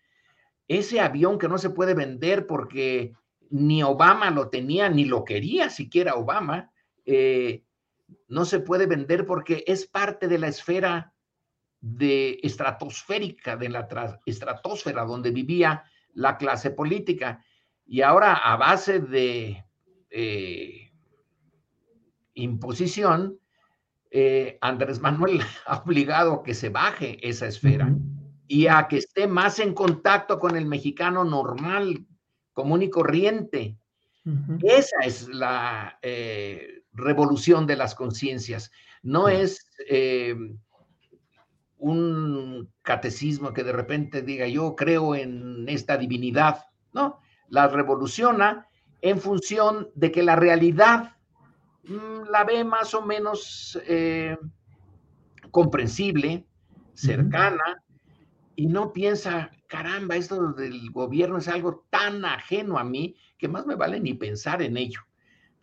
ese 0.69 1.01
avión 1.01 1.37
que 1.37 1.49
no 1.49 1.59
se 1.59 1.71
puede 1.71 1.95
vender 1.95 2.47
porque 2.47 3.13
ni 3.51 3.83
Obama 3.83 4.31
lo 4.31 4.51
tenía, 4.51 4.89
ni 4.89 5.05
lo 5.05 5.25
quería 5.25 5.69
siquiera 5.69 6.15
Obama, 6.15 6.71
eh, 7.05 7.65
no 8.29 8.45
se 8.45 8.61
puede 8.61 8.87
vender 8.87 9.27
porque 9.27 9.65
es 9.67 9.85
parte 9.85 10.29
de 10.29 10.39
la 10.39 10.47
esfera 10.47 11.13
de 11.81 12.39
estratosférica, 12.45 13.57
de 13.57 13.69
la 13.69 13.89
estratosfera 14.27 15.05
donde 15.05 15.33
vivía 15.33 15.83
la 16.15 16.39
clase 16.39 16.71
política. 16.71 17.45
Y 17.91 18.03
ahora 18.03 18.35
a 18.35 18.57
base 18.57 19.01
de 19.01 19.65
eh, 20.11 20.93
imposición, 22.35 23.37
eh, 24.13 24.59
Andrés 24.61 25.01
Manuel 25.01 25.41
ha 25.67 25.79
obligado 25.79 26.35
a 26.35 26.43
que 26.45 26.55
se 26.55 26.69
baje 26.69 27.19
esa 27.29 27.49
esfera 27.49 27.93
y 28.47 28.69
a 28.69 28.87
que 28.87 28.99
esté 28.99 29.27
más 29.27 29.59
en 29.59 29.75
contacto 29.75 30.39
con 30.39 30.57
el 30.57 30.67
mexicano 30.67 31.25
normal, 31.25 32.07
común 32.53 32.83
y 32.83 32.91
corriente. 32.91 33.77
Esa 34.63 34.99
es 35.03 35.27
la 35.27 35.99
eh, 36.01 36.85
revolución 36.93 37.67
de 37.67 37.75
las 37.75 37.97
conciencias. 37.97 38.71
No 39.03 39.29
es 39.29 39.67
un 41.79 42.73
catecismo 42.83 43.53
que 43.53 43.65
de 43.65 43.73
repente 43.73 44.23
diga 44.23 44.47
yo 44.47 44.77
creo 44.77 45.17
en 45.17 45.69
esta 45.69 45.97
divinidad, 45.97 46.67
¿no? 46.93 47.21
La 47.51 47.69
revoluciona 47.69 48.67
en 49.03 49.19
función 49.19 49.89
de 49.95 50.11
que 50.11 50.23
la 50.23 50.37
realidad 50.37 51.17
mm, 51.85 52.31
la 52.31 52.45
ve 52.45 52.65
más 52.65 52.95
o 52.95 53.03
menos 53.03 53.79
eh, 53.87 54.37
comprensible, 55.51 56.47
cercana, 56.95 57.83
y 58.57 58.67
no 58.67 58.93
piensa, 58.93 59.51
caramba, 59.67 60.17
esto 60.17 60.53
del 60.53 60.91
gobierno 60.91 61.39
es 61.39 61.49
algo 61.49 61.87
tan 61.91 62.25
ajeno 62.25 62.79
a 62.79 62.85
mí 62.85 63.17
que 63.39 63.49
más 63.49 63.67
me 63.67 63.75
vale 63.75 64.01
ni 64.01 64.15
pensar 64.15 64.61
en 64.63 64.77
ello. 64.77 65.01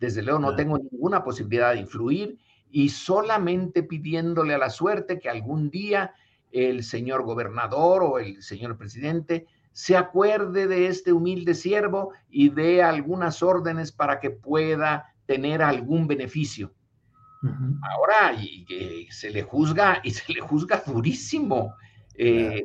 Desde 0.00 0.22
luego 0.22 0.40
no 0.40 0.56
tengo 0.56 0.78
ninguna 0.78 1.22
posibilidad 1.22 1.74
de 1.74 1.80
influir 1.80 2.38
y 2.70 2.88
solamente 2.88 3.82
pidiéndole 3.82 4.54
a 4.54 4.58
la 4.58 4.70
suerte 4.70 5.18
que 5.18 5.28
algún 5.28 5.70
día 5.70 6.12
el 6.50 6.82
señor 6.82 7.24
gobernador 7.24 8.02
o 8.02 8.18
el 8.18 8.42
señor 8.42 8.76
presidente 8.76 9.46
se 9.78 9.96
acuerde 9.96 10.66
de 10.66 10.88
este 10.88 11.12
humilde 11.12 11.54
siervo 11.54 12.12
y 12.28 12.48
dé 12.48 12.82
algunas 12.82 13.44
órdenes 13.44 13.92
para 13.92 14.18
que 14.18 14.30
pueda 14.30 15.14
tener 15.24 15.62
algún 15.62 16.08
beneficio. 16.08 16.74
Ahora 17.88 18.36
y, 18.42 19.06
se 19.08 19.30
le 19.30 19.44
juzga 19.44 20.00
y 20.02 20.10
se 20.10 20.32
le 20.32 20.40
juzga 20.40 20.82
durísimo. 20.84 21.76
Eh, 22.16 22.64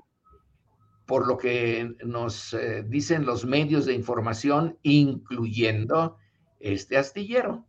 por 1.06 1.28
lo 1.28 1.38
que 1.38 1.96
nos 2.04 2.56
eh, 2.56 2.84
dicen 2.88 3.28
los 3.28 3.46
medios 3.46 3.86
de 3.86 3.94
información, 3.94 4.80
incluyendo 4.82 6.18
este 6.60 6.98
astillero. 6.98 7.64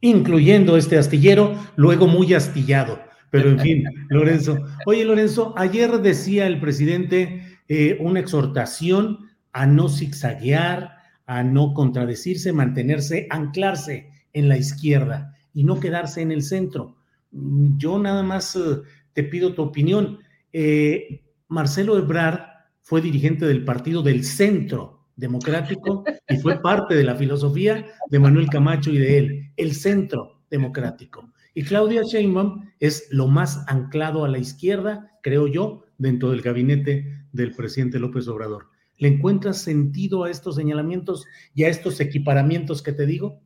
Incluyendo 0.00 0.78
este 0.78 0.96
astillero, 0.96 1.54
luego 1.76 2.06
muy 2.06 2.32
astillado. 2.32 2.98
Pero 3.30 3.50
en 3.50 3.58
fin, 3.58 3.84
Lorenzo. 4.08 4.56
Oye, 4.86 5.04
Lorenzo, 5.04 5.52
ayer 5.58 6.00
decía 6.00 6.46
el 6.46 6.60
presidente 6.60 7.45
eh, 7.68 7.96
una 8.00 8.20
exhortación 8.20 9.30
a 9.52 9.66
no 9.66 9.88
zigzaguear, 9.88 10.96
a 11.26 11.42
no 11.42 11.74
contradecirse, 11.74 12.52
mantenerse, 12.52 13.26
anclarse 13.30 14.10
en 14.32 14.48
la 14.48 14.56
izquierda 14.56 15.34
y 15.52 15.64
no 15.64 15.80
quedarse 15.80 16.20
en 16.20 16.30
el 16.30 16.42
centro. 16.42 16.96
Yo 17.30 17.98
nada 17.98 18.22
más 18.22 18.54
eh, 18.56 18.82
te 19.12 19.24
pido 19.24 19.54
tu 19.54 19.62
opinión. 19.62 20.18
Eh, 20.52 21.24
Marcelo 21.48 21.98
Ebrard 21.98 22.40
fue 22.82 23.00
dirigente 23.00 23.46
del 23.46 23.64
partido 23.64 24.02
del 24.02 24.24
Centro 24.24 25.08
Democrático 25.16 26.04
y 26.28 26.36
fue 26.36 26.60
parte 26.60 26.94
de 26.94 27.04
la 27.04 27.16
filosofía 27.16 27.86
de 28.10 28.18
Manuel 28.18 28.48
Camacho 28.48 28.90
y 28.90 28.98
de 28.98 29.18
él, 29.18 29.52
el 29.56 29.74
Centro 29.74 30.42
Democrático. 30.50 31.32
Y 31.54 31.62
Claudia 31.62 32.02
Sheinbaum 32.02 32.70
es 32.78 33.08
lo 33.10 33.26
más 33.26 33.64
anclado 33.66 34.24
a 34.24 34.28
la 34.28 34.36
izquierda, 34.36 35.10
creo 35.22 35.46
yo, 35.46 35.85
dentro 35.98 36.30
del 36.30 36.42
gabinete 36.42 37.24
del 37.32 37.54
presidente 37.54 37.98
López 37.98 38.28
Obrador. 38.28 38.68
¿Le 38.98 39.08
encuentras 39.08 39.58
sentido 39.58 40.24
a 40.24 40.30
estos 40.30 40.56
señalamientos 40.56 41.26
y 41.54 41.64
a 41.64 41.68
estos 41.68 42.00
equiparamientos 42.00 42.82
que 42.82 42.92
te 42.92 43.06
digo? 43.06 43.40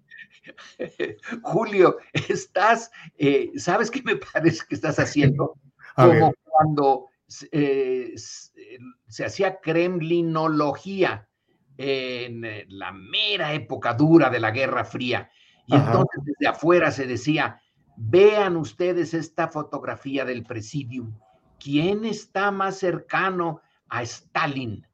Julio, 1.42 1.98
estás, 2.12 2.90
eh, 3.18 3.50
¿sabes 3.56 3.90
qué 3.90 4.02
me 4.02 4.16
parece 4.16 4.62
que 4.68 4.74
estás 4.74 4.98
haciendo? 4.98 5.54
Como 5.96 6.32
cuando 6.44 7.06
eh, 7.52 8.14
se 8.16 9.24
hacía 9.24 9.60
kremlinología 9.60 11.28
en 11.76 12.44
eh, 12.44 12.66
la 12.68 12.92
mera 12.92 13.52
época 13.54 13.94
dura 13.94 14.30
de 14.30 14.40
la 14.40 14.50
Guerra 14.50 14.84
Fría. 14.84 15.30
Y 15.66 15.74
entonces 15.74 16.22
desde 16.24 16.48
afuera 16.48 16.90
se 16.90 17.06
decía, 17.06 17.60
vean 17.96 18.56
ustedes 18.56 19.14
esta 19.14 19.48
fotografía 19.48 20.24
del 20.24 20.42
presidium. 20.42 21.16
¿Quién 21.62 22.06
está 22.06 22.50
más 22.50 22.78
cercano 22.78 23.60
a 23.88 24.02
Stalin? 24.02 24.86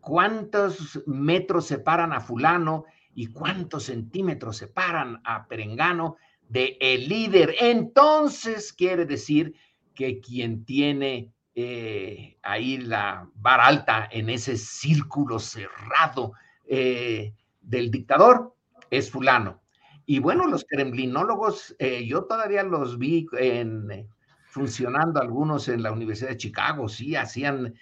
¿Cuántos 0.00 1.02
metros 1.06 1.66
separan 1.66 2.12
a 2.12 2.20
fulano 2.20 2.84
y 3.14 3.26
cuántos 3.26 3.84
centímetros 3.84 4.56
separan 4.56 5.20
a 5.24 5.46
Perengano 5.48 6.16
de 6.48 6.76
el 6.80 7.08
líder? 7.08 7.56
Entonces 7.60 8.72
quiere 8.72 9.04
decir 9.04 9.54
que 9.94 10.20
quien 10.20 10.64
tiene 10.64 11.32
eh, 11.54 12.38
ahí 12.42 12.78
la 12.78 13.28
vara 13.34 13.66
alta 13.66 14.08
en 14.10 14.30
ese 14.30 14.56
círculo 14.56 15.38
cerrado 15.38 16.32
eh, 16.66 17.34
del 17.60 17.90
dictador 17.90 18.54
es 18.90 19.10
fulano. 19.10 19.60
Y 20.06 20.18
bueno, 20.18 20.46
los 20.46 20.64
kremlinólogos, 20.64 21.74
eh, 21.78 22.06
yo 22.06 22.24
todavía 22.24 22.62
los 22.62 22.98
vi 22.98 23.26
en, 23.38 24.08
funcionando 24.52 25.20
algunos 25.20 25.68
en 25.68 25.82
la 25.82 25.92
Universidad 25.92 26.30
de 26.30 26.36
Chicago, 26.36 26.88
sí, 26.88 27.16
hacían 27.16 27.74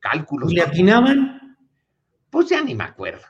cálculos. 0.00 0.52
¿Y 0.52 0.58
atinaban? 0.58 1.56
Pues 2.28 2.48
ya 2.48 2.60
ni 2.60 2.74
me 2.74 2.84
acuerdo. 2.84 3.22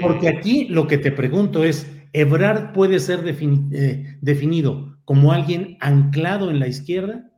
Porque 0.00 0.28
aquí 0.28 0.64
lo 0.64 0.88
que 0.88 0.98
te 0.98 1.12
pregunto 1.12 1.62
es, 1.62 1.86
¿Ebrard 2.12 2.72
puede 2.72 2.98
ser 2.98 3.22
definido 3.22 4.98
como 5.04 5.32
alguien 5.32 5.78
anclado 5.80 6.50
en 6.50 6.58
la 6.58 6.66
izquierda? 6.66 7.30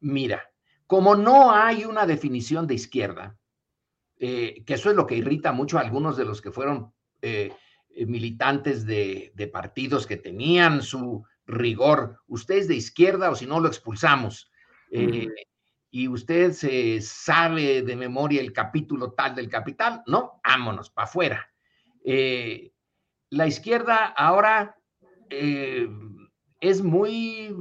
Mira, 0.00 0.50
como 0.86 1.14
no 1.14 1.52
hay 1.52 1.84
una 1.84 2.06
definición 2.06 2.66
de 2.66 2.74
izquierda, 2.74 3.38
eh, 4.18 4.64
que 4.66 4.74
eso 4.74 4.90
es 4.90 4.96
lo 4.96 5.06
que 5.06 5.16
irrita 5.16 5.52
mucho 5.52 5.78
a 5.78 5.82
algunos 5.82 6.16
de 6.16 6.24
los 6.24 6.42
que 6.42 6.50
fueron 6.50 6.92
eh, 7.22 7.52
eh, 7.90 8.06
militantes 8.06 8.84
de, 8.84 9.32
partidos 9.52 10.06
que 10.06 10.16
tenían 10.16 10.82
su 10.82 11.24
rigor. 11.50 12.20
Usted 12.26 12.56
es 12.56 12.68
de 12.68 12.76
izquierda 12.76 13.30
o 13.30 13.34
si 13.34 13.46
no 13.46 13.60
lo 13.60 13.68
expulsamos. 13.68 14.50
Y 15.92 16.08
usted 16.08 16.52
se 16.52 17.00
sabe 17.00 17.82
de 17.82 17.96
memoria 17.96 18.40
el 18.40 18.52
capítulo 18.52 19.12
tal 19.12 19.34
del 19.34 19.48
capital, 19.48 20.02
no, 20.06 20.40
vámonos, 20.44 20.90
para 20.90 21.06
afuera. 21.06 21.52
la 22.04 23.46
izquierda 23.46 24.06
ahora 24.06 24.76
es 25.28 26.82
muy 26.82 27.54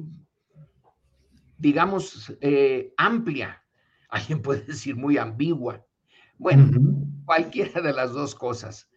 digamos, 1.59 2.33
eh, 2.41 2.93
amplia. 2.97 3.63
Alguien 4.09 4.41
puede 4.41 4.61
decir 4.61 4.95
muy 4.95 5.17
ambigua. 5.17 5.85
Bueno, 6.39 6.71
cualquiera 7.25 7.81
de 7.81 7.93
las 7.93 8.13
dos 8.13 8.33
cosas. 8.33 8.89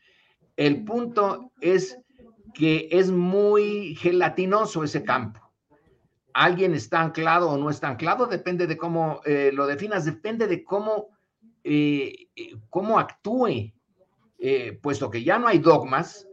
El 0.56 0.84
punto 0.84 1.52
es 1.60 1.98
que 2.54 2.88
es 2.90 3.10
muy 3.10 3.94
gelatinoso 3.96 4.84
ese 4.84 5.02
campo. 5.02 5.40
Alguien 6.34 6.74
está 6.74 7.00
anclado 7.00 7.50
o 7.50 7.58
no 7.58 7.70
está 7.70 7.88
anclado, 7.88 8.26
depende 8.26 8.66
de 8.66 8.76
cómo 8.76 9.20
eh, 9.24 9.50
lo 9.52 9.66
definas, 9.66 10.04
depende 10.04 10.46
de 10.46 10.64
cómo, 10.64 11.08
eh, 11.64 12.28
cómo 12.70 12.98
actúe, 12.98 13.72
puesto 14.82 15.08
que 15.08 15.22
ya 15.22 15.38
no 15.38 15.46
hay 15.46 15.58
dogmas, 15.58 16.26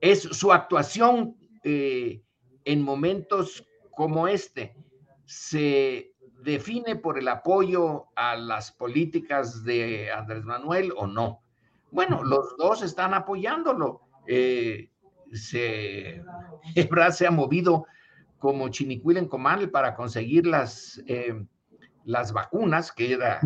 es 0.00 0.22
su 0.22 0.52
actuación 0.52 1.36
en 1.62 2.82
momentos 2.82 3.64
como 3.92 4.26
este 4.26 4.74
se 5.24 6.14
define 6.42 6.96
por 6.96 7.18
el 7.18 7.28
apoyo 7.28 8.06
a 8.14 8.36
las 8.36 8.72
políticas 8.72 9.64
de 9.64 10.12
Andrés 10.12 10.44
Manuel 10.44 10.92
o 10.96 11.06
no. 11.06 11.42
Bueno, 11.90 12.22
los 12.22 12.56
dos 12.58 12.82
están 12.82 13.14
apoyándolo. 13.14 14.02
Eh, 14.26 14.90
se, 15.34 16.22
se 17.12 17.26
ha 17.26 17.30
movido 17.30 17.86
como 18.38 18.68
Chinicuil 18.68 19.16
en 19.16 19.28
Comal 19.28 19.70
para 19.70 19.94
conseguir 19.94 20.46
las, 20.46 21.02
eh, 21.06 21.34
las 22.04 22.32
vacunas, 22.32 22.92
que 22.92 23.12
era, 23.12 23.40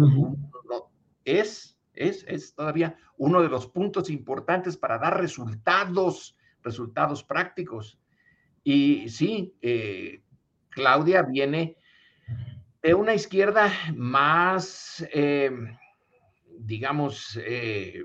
es, 1.25 1.79
es, 1.95 2.25
es 2.27 2.55
todavía 2.55 2.97
uno 3.17 3.43
de 3.43 3.49
los 3.49 3.67
puntos 3.67 4.11
importantes 4.11 4.77
para 4.77 4.99
dar 4.99 5.21
resultados, 5.21 6.37
resultados 6.63 7.23
prácticos. 7.23 7.99
Y 8.65 9.09
sí, 9.09 9.55
eh, 9.63 10.23
Claudia 10.71 11.23
viene 11.23 11.77
de 12.83 12.95
una 12.95 13.15
izquierda 13.15 13.73
más, 13.95 15.07
eh, 15.13 15.51
digamos, 16.59 17.39
eh, 17.45 18.05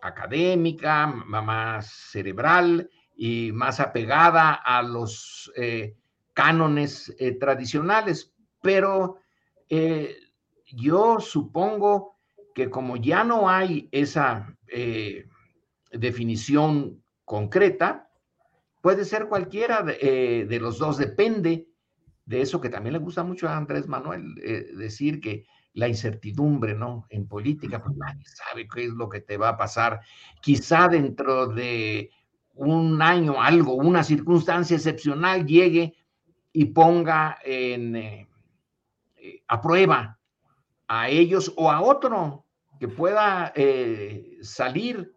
académica, 0.00 1.06
más 1.06 1.86
cerebral 1.86 2.90
y 3.16 3.50
más 3.52 3.80
apegada 3.80 4.52
a 4.52 4.82
los 4.82 5.50
eh, 5.56 5.96
cánones 6.34 7.16
tradicionales. 7.40 8.32
Pero 8.60 9.16
yo 10.66 11.18
supongo 11.18 12.18
que 12.54 12.70
como 12.70 12.96
ya 12.96 13.24
no 13.24 13.48
hay 13.48 13.88
esa 13.90 14.54
definición 15.90 17.02
concreta, 17.24 18.10
puede 18.82 19.04
ser 19.04 19.28
cualquiera 19.28 19.82
de 19.82 20.58
los 20.60 20.78
dos, 20.78 20.98
depende 20.98 21.68
de 22.26 22.40
eso 22.40 22.60
que 22.60 22.68
también 22.68 22.92
le 22.92 22.98
gusta 22.98 23.22
mucho 23.22 23.48
a 23.48 23.56
Andrés 23.56 23.86
Manuel, 23.86 24.34
eh, 24.42 24.72
decir 24.76 25.20
que 25.20 25.46
la 25.72 25.88
incertidumbre, 25.88 26.74
¿no? 26.74 27.06
En 27.08 27.28
política, 27.28 27.82
pues 27.82 27.96
nadie 27.96 28.24
sabe 28.24 28.66
qué 28.66 28.84
es 28.84 28.90
lo 28.90 29.08
que 29.08 29.20
te 29.20 29.36
va 29.36 29.50
a 29.50 29.56
pasar. 29.56 30.00
Quizá 30.40 30.88
dentro 30.88 31.46
de 31.46 32.10
un 32.56 33.00
año, 33.02 33.40
algo, 33.40 33.74
una 33.74 34.02
circunstancia 34.02 34.76
excepcional 34.76 35.46
llegue 35.46 35.94
y 36.52 36.66
ponga 36.66 37.38
en, 37.44 37.96
eh, 37.96 38.28
eh, 39.16 39.42
a 39.46 39.60
prueba 39.60 40.18
a 40.88 41.08
ellos 41.08 41.52
o 41.56 41.70
a 41.70 41.80
otro 41.80 42.44
que 42.80 42.88
pueda 42.88 43.52
salir. 44.42 45.14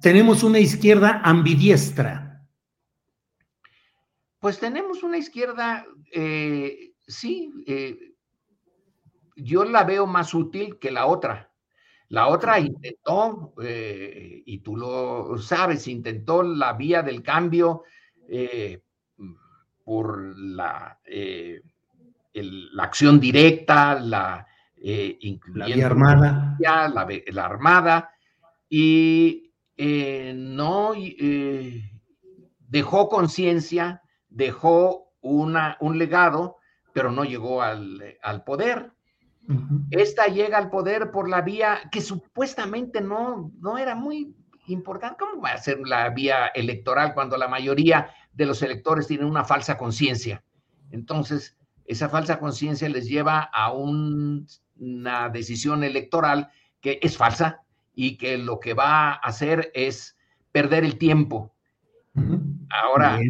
Tenemos 0.00 0.42
una 0.42 0.58
izquierda 0.58 1.20
ambidiestra 1.24 2.24
pues 4.44 4.58
tenemos 4.58 5.02
una 5.02 5.16
izquierda 5.16 5.86
eh, 6.12 6.92
sí, 7.08 7.50
yo 9.36 9.64
la 9.64 9.84
veo 9.84 10.06
más 10.06 10.34
útil 10.34 10.78
que 10.78 10.90
la 10.90 11.06
otra. 11.06 11.50
La 12.14 12.28
otra 12.28 12.60
intentó, 12.60 13.54
y 13.60 14.58
tú 14.58 14.76
lo 14.76 15.36
sabes, 15.38 15.88
intentó 15.88 16.44
la 16.44 16.74
vía 16.74 17.02
del 17.02 17.22
cambio 17.22 17.82
por 19.82 20.38
la, 20.38 21.00
la 22.32 22.82
acción 22.84 23.18
directa, 23.18 23.98
la, 23.98 24.46
la 24.76 25.66
vía 25.66 25.86
armada. 25.86 26.56
La, 26.60 27.44
armada, 27.44 28.10
y 28.68 29.52
no 29.76 30.92
dejó 32.60 33.08
conciencia, 33.08 34.02
dejó 34.28 35.14
una, 35.20 35.76
un 35.80 35.98
legado, 35.98 36.58
pero 36.92 37.10
no 37.10 37.24
llegó 37.24 37.60
al, 37.60 38.44
poder. 38.46 38.92
Esta 39.90 40.26
llega 40.26 40.58
al 40.58 40.70
poder 40.70 41.10
por 41.10 41.28
la 41.28 41.42
vía 41.42 41.80
que 41.92 42.00
supuestamente 42.00 43.00
no, 43.00 43.52
no 43.60 43.78
era 43.78 43.94
muy 43.94 44.34
importante. 44.66 45.16
¿Cómo 45.18 45.42
va 45.42 45.50
a 45.50 45.58
ser 45.58 45.78
la 45.80 46.08
vía 46.10 46.46
electoral 46.48 47.14
cuando 47.14 47.36
la 47.36 47.48
mayoría 47.48 48.08
de 48.32 48.46
los 48.46 48.62
electores 48.62 49.06
tienen 49.06 49.26
una 49.26 49.44
falsa 49.44 49.76
conciencia? 49.76 50.42
Entonces, 50.90 51.56
esa 51.84 52.08
falsa 52.08 52.38
conciencia 52.38 52.88
les 52.88 53.06
lleva 53.06 53.40
a 53.40 53.72
una 53.72 55.28
decisión 55.30 55.84
electoral 55.84 56.50
que 56.80 56.98
es 57.02 57.16
falsa 57.16 57.62
y 57.94 58.16
que 58.16 58.38
lo 58.38 58.60
que 58.60 58.74
va 58.74 59.10
a 59.10 59.14
hacer 59.14 59.70
es 59.74 60.16
perder 60.52 60.84
el 60.84 60.98
tiempo 60.98 61.54
Ahora, 62.70 63.20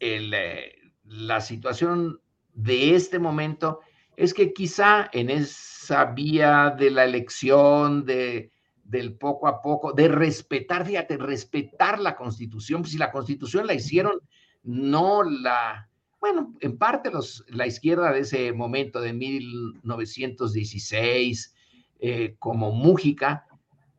eh, 0.00 0.74
la 1.04 1.40
situación 1.40 2.20
de 2.54 2.94
este 2.94 3.18
momento 3.18 3.80
es 4.16 4.34
que 4.34 4.52
quizá 4.52 5.08
en 5.12 5.30
esa 5.30 6.06
vía 6.06 6.74
de 6.76 6.90
la 6.90 7.04
elección, 7.04 8.04
de, 8.04 8.50
del 8.84 9.16
poco 9.16 9.46
a 9.48 9.62
poco, 9.62 9.92
de 9.92 10.08
respetar, 10.08 10.84
fíjate, 10.86 11.16
respetar 11.16 12.00
la 12.00 12.16
constitución, 12.16 12.82
pues 12.82 12.92
si 12.92 12.98
la 12.98 13.12
constitución 13.12 13.66
la 13.66 13.74
hicieron, 13.74 14.20
no 14.62 15.22
la, 15.22 15.88
bueno, 16.20 16.54
en 16.60 16.78
parte 16.78 17.10
los, 17.10 17.44
la 17.48 17.66
izquierda 17.66 18.12
de 18.12 18.20
ese 18.20 18.52
momento 18.52 19.00
de 19.00 19.12
1916, 19.12 21.54
eh, 22.00 22.36
como 22.38 22.70
Mújica, 22.72 23.46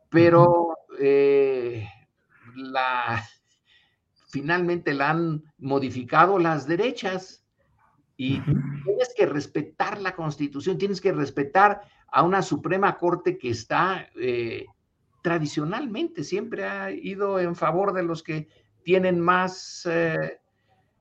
pero 0.10 0.76
eh, 1.00 1.88
la, 2.56 3.24
finalmente 4.30 4.94
la 4.94 5.12
han 5.12 5.44
modificado 5.58 6.40
las 6.40 6.68
derechas. 6.68 7.45
Y 8.18 8.42
tienes 8.86 9.14
que 9.16 9.26
respetar 9.26 10.02
la 10.02 10.16
constitución, 10.16 10.78
tienes 10.78 11.02
que 11.02 11.12
respetar 11.12 11.82
a 12.08 12.24
una 12.24 12.42
Suprema 12.42 12.98
Corte 12.98 13.38
que 13.38 13.50
está 13.50 14.08
eh, 14.16 14.66
tradicionalmente, 15.22 16.24
siempre 16.24 16.64
ha 16.64 16.92
ido 16.92 17.40
en 17.40 17.56
favor 17.56 17.94
de 17.94 18.04
los 18.04 18.24
que 18.24 18.48
tienen 18.84 19.20
más 19.20 19.86
eh, 19.90 20.40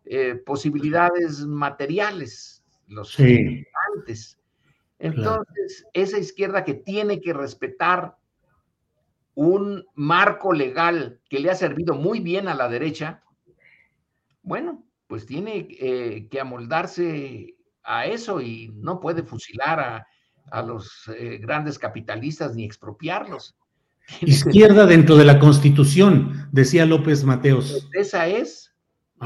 eh, 0.06 0.34
posibilidades 0.34 1.40
materiales, 1.46 2.64
los 2.88 3.16
antes. 3.18 4.38
Entonces, 4.98 5.86
esa 5.92 6.18
izquierda 6.18 6.64
que 6.64 6.74
tiene 6.74 7.20
que 7.20 7.32
respetar 7.32 8.16
un 9.34 9.84
marco 9.94 10.52
legal 10.52 11.20
que 11.28 11.40
le 11.40 11.50
ha 11.50 11.54
servido 11.54 11.94
muy 11.94 12.20
bien 12.20 12.48
a 12.48 12.54
la 12.54 12.68
derecha, 12.68 13.22
bueno, 14.42 14.84
pues 15.06 15.26
tiene 15.26 15.68
eh, 15.70 16.28
que 16.30 16.40
amoldarse 16.40 17.54
a 17.82 18.06
eso 18.06 18.40
y 18.40 18.70
no 18.74 19.00
puede 19.00 19.22
fusilar 19.22 19.80
a, 20.50 20.62
los 20.62 21.08
eh, 21.16 21.38
grandes 21.38 21.78
capitalistas 21.78 22.54
ni 22.54 22.64
expropiarlos. 22.64 23.56
Izquierda 24.20 24.86
dentro 24.86 25.16
de 25.16 25.24
la 25.24 25.38
Constitución, 25.38 26.48
decía 26.52 26.84
López 26.84 27.24
Mateos. 27.24 27.88
Pues 27.92 28.08
esa 28.08 28.26
es, 28.26 28.74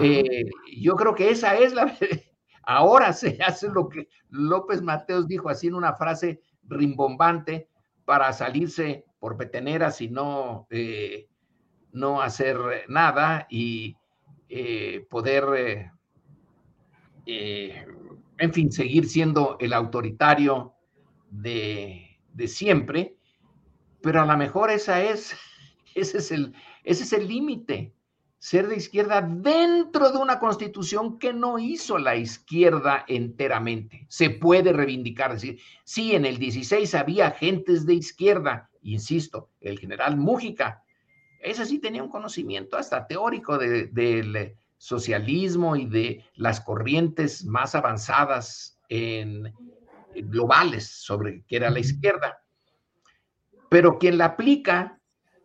eh, 0.00 0.44
yo 0.76 0.94
creo 0.96 1.14
que 1.14 1.30
esa 1.30 1.56
es 1.56 1.72
la... 1.74 1.96
Ahora 2.62 3.12
se 3.12 3.38
hace 3.42 3.68
lo 3.68 3.88
que 3.88 4.08
López 4.28 4.82
Mateos 4.82 5.26
dijo 5.26 5.48
así 5.48 5.68
en 5.68 5.74
una 5.74 5.94
frase 5.94 6.42
rimbombante 6.64 7.68
para 8.04 8.32
salirse 8.32 9.06
por 9.18 9.36
peteneras 9.38 10.00
y 10.02 10.08
no, 10.08 10.68
no 11.92 12.20
hacer 12.20 12.58
nada 12.88 13.46
y 13.50 13.96
eh, 14.50 15.06
poder, 15.10 15.44
eh, 15.56 15.92
eh, 17.26 17.86
en 18.38 18.52
fin, 18.54 18.72
seguir 18.72 19.06
siendo 19.06 19.58
el 19.60 19.74
autoritario 19.74 20.74
de, 21.30 22.18
siempre, 22.46 23.16
pero 24.00 24.22
a 24.22 24.26
lo 24.26 24.36
mejor 24.38 24.70
esa 24.70 25.02
es, 25.02 25.36
ese 25.94 26.18
es 26.18 26.32
el, 26.32 26.54
ese 26.82 27.02
es 27.02 27.12
el 27.12 27.28
límite, 27.28 27.92
ser 28.38 28.68
de 28.68 28.76
izquierda 28.76 29.20
dentro 29.20 30.12
de 30.12 30.18
una 30.18 30.38
constitución 30.38 31.18
que 31.18 31.34
no 31.34 31.58
hizo 31.58 31.98
la 31.98 32.16
izquierda 32.16 33.04
enteramente. 33.06 34.06
Se 34.08 34.30
puede 34.30 34.72
reivindicar, 34.72 35.32
decir, 35.34 35.60
sí, 35.84 36.14
en 36.14 36.24
el 36.24 36.38
16 36.38 36.94
había 36.94 37.26
agentes 37.26 37.84
de 37.84 37.94
izquierda, 37.94 38.70
insisto, 38.80 39.50
el 39.60 39.78
general 39.78 40.16
Mújica 40.16 40.84
ese 41.40 41.66
sí 41.66 41.78
tenía 41.78 42.02
un 42.02 42.08
conocimiento 42.08 42.76
hasta 42.76 43.06
teórico 43.06 43.58
del 43.58 44.56
socialismo 44.76 45.76
y 45.76 45.86
de 45.86 46.24
las 46.34 46.60
corrientes 46.60 47.44
más 47.44 47.74
avanzadas 47.74 48.78
en, 48.88 49.52
globales 50.14 50.88
sobre 50.88 51.44
qué 51.46 51.56
era 51.56 51.70
la 51.70 51.80
izquierda. 51.80 52.42
Pero 53.68 53.98
quien 53.98 54.18
la 54.18 54.26
aplica 54.26 55.00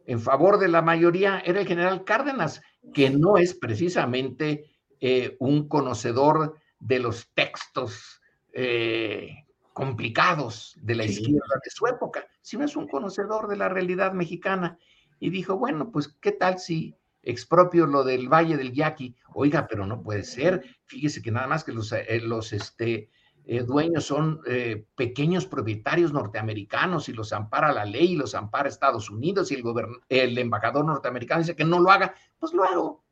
en 0.05 0.19
favor 0.19 0.59
de 0.59 0.67
la 0.67 0.81
mayoría 0.81 1.41
era 1.45 1.61
el 1.61 1.67
general 1.67 2.03
Cárdenas, 2.03 2.61
que 2.93 3.09
no 3.09 3.37
es 3.37 3.53
precisamente 3.53 4.65
eh, 4.99 5.35
un 5.39 5.67
conocedor 5.67 6.57
de 6.79 6.99
los 6.99 7.29
textos 7.33 8.21
eh, 8.53 9.45
complicados 9.73 10.77
de 10.81 10.95
la 10.95 11.05
izquierda 11.05 11.55
de 11.63 11.69
su 11.69 11.87
época, 11.87 12.27
sino 12.41 12.65
es 12.65 12.75
un 12.75 12.87
conocedor 12.87 13.47
de 13.47 13.57
la 13.57 13.69
realidad 13.69 14.13
mexicana 14.13 14.77
y 15.19 15.29
dijo, 15.29 15.57
bueno, 15.57 15.91
pues, 15.91 16.07
¿qué 16.19 16.31
tal 16.31 16.59
si 16.59 16.95
expropio 17.21 17.87
lo 17.87 18.03
del 18.03 18.27
Valle 18.27 18.57
del 18.57 18.73
Yaqui? 18.73 19.15
Oiga, 19.33 19.67
pero 19.67 19.85
no 19.85 20.01
puede 20.01 20.23
ser. 20.23 20.63
Fíjese 20.85 21.21
que 21.21 21.31
nada 21.31 21.47
más 21.47 21.63
que 21.63 21.71
los, 21.71 21.91
eh, 21.91 22.19
los 22.21 22.53
este, 22.53 23.09
eh, 23.45 23.63
dueños 23.63 24.05
son 24.05 24.41
eh, 24.45 24.85
pequeños 24.95 25.45
propietarios 25.45 26.13
norteamericanos 26.13 27.09
y 27.09 27.13
los 27.13 27.33
ampara 27.33 27.71
la 27.73 27.85
ley 27.85 28.13
y 28.13 28.15
los 28.15 28.35
ampara 28.35 28.69
Estados 28.69 29.09
Unidos 29.09 29.51
y 29.51 29.55
el, 29.55 29.63
el 30.09 30.37
embajador 30.37 30.85
norteamericano 30.85 31.41
dice 31.41 31.55
que 31.55 31.65
no 31.65 31.79
lo 31.79 31.91
haga, 31.91 32.13
pues 32.39 32.53
lo 32.53 32.63
hago. 32.63 33.03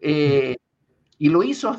y 0.00 1.28
lo 1.28 1.42
hizo. 1.42 1.76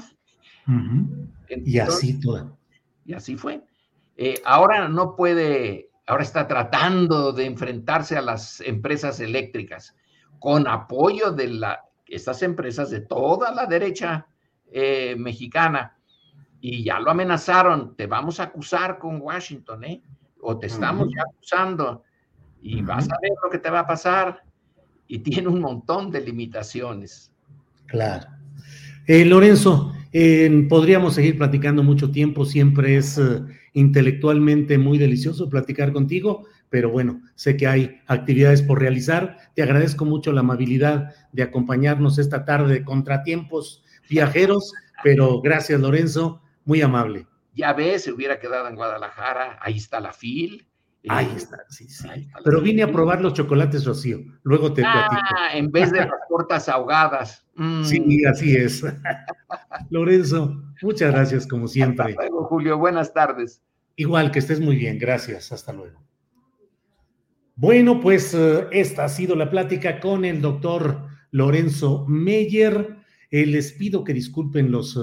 y 1.49 1.79
así 1.79 2.19
todo. 2.19 2.57
Y 3.05 3.13
así 3.13 3.35
fue. 3.37 3.63
ahora 4.45 4.89
no 4.89 5.15
puede 5.15 5.89
ahora 6.07 6.23
está 6.23 6.47
tratando 6.47 7.31
de 7.31 7.45
enfrentarse 7.45 8.17
a 8.17 8.21
las 8.21 8.61
empresas 8.61 9.19
eléctricas 9.19 9.95
con 10.39 10.67
apoyo 10.67 11.31
de 11.31 11.47
la, 11.47 11.85
estas 12.07 12.43
empresas 12.43 12.89
de 12.89 13.01
toda 13.01 13.51
la 13.51 13.65
derecha 13.65 14.27
eh, 14.71 15.15
mexicana 15.17 15.97
y 16.61 16.83
ya 16.83 16.99
lo 16.99 17.11
amenazaron, 17.11 17.95
te 17.95 18.07
vamos 18.07 18.39
a 18.39 18.43
acusar 18.43 18.97
con 18.97 19.21
Washington, 19.21 19.83
¿eh? 19.83 20.01
O 20.41 20.57
te 20.57 20.67
estamos 20.67 21.09
ya 21.15 21.21
acusando 21.21 22.03
y 22.61 22.81
vas 22.81 23.09
a 23.09 23.17
ver 23.21 23.31
lo 23.43 23.49
que 23.49 23.59
te 23.59 23.69
va 23.69 23.81
a 23.81 23.87
pasar. 23.87 24.43
Y 25.07 25.19
tiene 25.19 25.47
un 25.47 25.61
montón 25.61 26.09
de 26.09 26.21
limitaciones. 26.21 27.31
Claro. 27.85 28.27
Eh, 29.05 29.23
Lorenzo, 29.25 29.93
podríamos 30.69 31.15
seguir 31.15 31.37
platicando 31.37 31.83
mucho 31.83 32.11
tiempo, 32.11 32.45
siempre 32.45 32.95
es 32.95 33.17
eh, 33.17 33.41
intelectualmente 33.73 34.77
muy 34.77 34.97
delicioso 34.97 35.49
platicar 35.49 35.91
contigo, 35.91 36.45
pero 36.69 36.89
bueno, 36.89 37.21
sé 37.35 37.57
que 37.57 37.67
hay 37.67 38.01
actividades 38.07 38.61
por 38.61 38.79
realizar. 38.79 39.37
Te 39.55 39.63
agradezco 39.63 40.05
mucho 40.05 40.31
la 40.31 40.39
amabilidad 40.39 41.13
de 41.33 41.43
acompañarnos 41.43 42.17
esta 42.17 42.45
tarde 42.45 42.73
de 42.73 42.83
contratiempos 42.85 43.83
viajeros, 44.09 44.71
pero 45.03 45.41
gracias 45.41 45.81
Lorenzo, 45.81 46.41
muy 46.63 46.81
amable. 46.81 47.27
Ya 47.53 47.73
ves, 47.73 48.03
se 48.03 48.11
hubiera 48.11 48.39
quedado 48.39 48.69
en 48.69 48.75
Guadalajara, 48.75 49.59
ahí 49.61 49.77
está 49.77 49.99
la 49.99 50.13
FIL, 50.13 50.65
Ahí 51.09 51.25
eh, 51.25 51.37
está, 51.37 51.57
sí, 51.69 51.87
sí. 51.89 52.07
Pero 52.43 52.61
vine 52.61 52.83
a 52.83 52.91
probar 52.91 53.21
los 53.21 53.33
chocolates 53.33 53.85
Rocío. 53.85 54.19
Luego 54.43 54.73
te 54.73 54.83
ah, 54.85 55.49
en 55.53 55.71
vez 55.71 55.91
de 55.91 55.99
las 55.99 56.27
tortas 56.29 56.69
ahogadas. 56.69 57.45
Sí, 57.83 57.99
mm. 57.99 58.27
así 58.27 58.55
es. 58.55 58.83
Lorenzo, 59.89 60.63
muchas 60.81 61.13
gracias 61.13 61.47
como 61.47 61.67
siempre. 61.67 62.11
Hasta 62.11 62.21
luego, 62.23 62.45
Julio. 62.45 62.77
Buenas 62.77 63.13
tardes. 63.13 63.61
Igual, 63.95 64.31
que 64.31 64.39
estés 64.39 64.59
muy 64.59 64.75
bien. 64.75 64.99
Gracias. 64.99 65.51
Hasta 65.51 65.73
luego. 65.73 66.03
Bueno, 67.55 68.01
pues 68.01 68.33
eh, 68.33 68.67
esta 68.71 69.05
ha 69.05 69.09
sido 69.09 69.35
la 69.35 69.49
plática 69.49 69.99
con 69.99 70.25
el 70.25 70.41
doctor 70.41 71.07
Lorenzo 71.31 72.05
Meyer. 72.07 72.97
Eh, 73.31 73.45
les 73.45 73.71
pido 73.73 74.03
que 74.03 74.13
disculpen 74.13 74.71
los, 74.71 74.97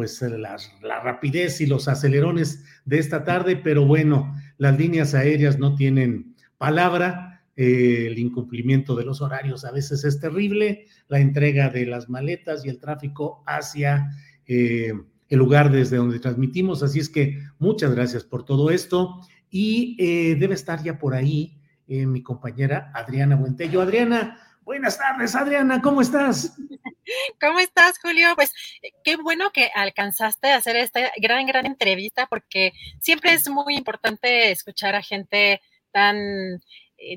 pues 0.00 0.22
la, 0.22 0.56
la, 0.80 1.00
rapidez 1.00 1.60
y 1.60 1.66
los 1.66 1.86
acelerones 1.86 2.64
de 2.86 2.98
esta 2.98 3.22
tarde, 3.22 3.54
pero 3.54 3.84
bueno, 3.84 4.34
las 4.56 4.78
líneas 4.78 5.12
aéreas 5.12 5.58
no 5.58 5.74
tienen 5.74 6.36
palabra, 6.56 7.42
eh, 7.54 8.06
el 8.06 8.18
incumplimiento 8.18 8.96
de 8.96 9.04
los 9.04 9.20
horarios 9.20 9.66
a 9.66 9.72
veces 9.72 10.04
es 10.04 10.18
terrible, 10.18 10.86
la 11.08 11.20
entrega 11.20 11.68
de 11.68 11.84
las 11.84 12.08
maletas 12.08 12.64
y 12.64 12.70
el 12.70 12.78
tráfico 12.78 13.44
hacia 13.46 14.08
eh, 14.46 14.94
el 15.28 15.38
lugar 15.38 15.70
desde 15.70 15.98
donde 15.98 16.18
transmitimos, 16.18 16.82
así 16.82 16.98
es 16.98 17.10
que 17.10 17.38
muchas 17.58 17.94
gracias 17.94 18.24
por 18.24 18.46
todo 18.46 18.70
esto 18.70 19.20
y 19.50 19.98
eh, 19.98 20.34
debe 20.36 20.54
estar 20.54 20.82
ya 20.82 20.98
por 20.98 21.12
ahí 21.12 21.58
mi 21.88 22.22
compañera 22.22 22.90
Adriana 22.94 23.34
Buentello. 23.34 23.82
Adriana, 23.82 24.38
Buenas 24.70 24.98
tardes, 24.98 25.34
Adriana, 25.34 25.82
¿cómo 25.82 26.00
estás? 26.00 26.56
¿Cómo 27.40 27.58
estás, 27.58 27.98
Julio? 28.00 28.28
Pues 28.36 28.52
qué 29.02 29.16
bueno 29.16 29.50
que 29.50 29.68
alcanzaste 29.74 30.52
a 30.52 30.58
hacer 30.58 30.76
esta 30.76 31.10
gran, 31.16 31.44
gran 31.44 31.66
entrevista 31.66 32.28
porque 32.28 32.72
siempre 33.00 33.32
es 33.32 33.48
muy 33.48 33.74
importante 33.74 34.52
escuchar 34.52 34.94
a 34.94 35.02
gente 35.02 35.60
tan 35.90 36.16
eh, 36.16 36.60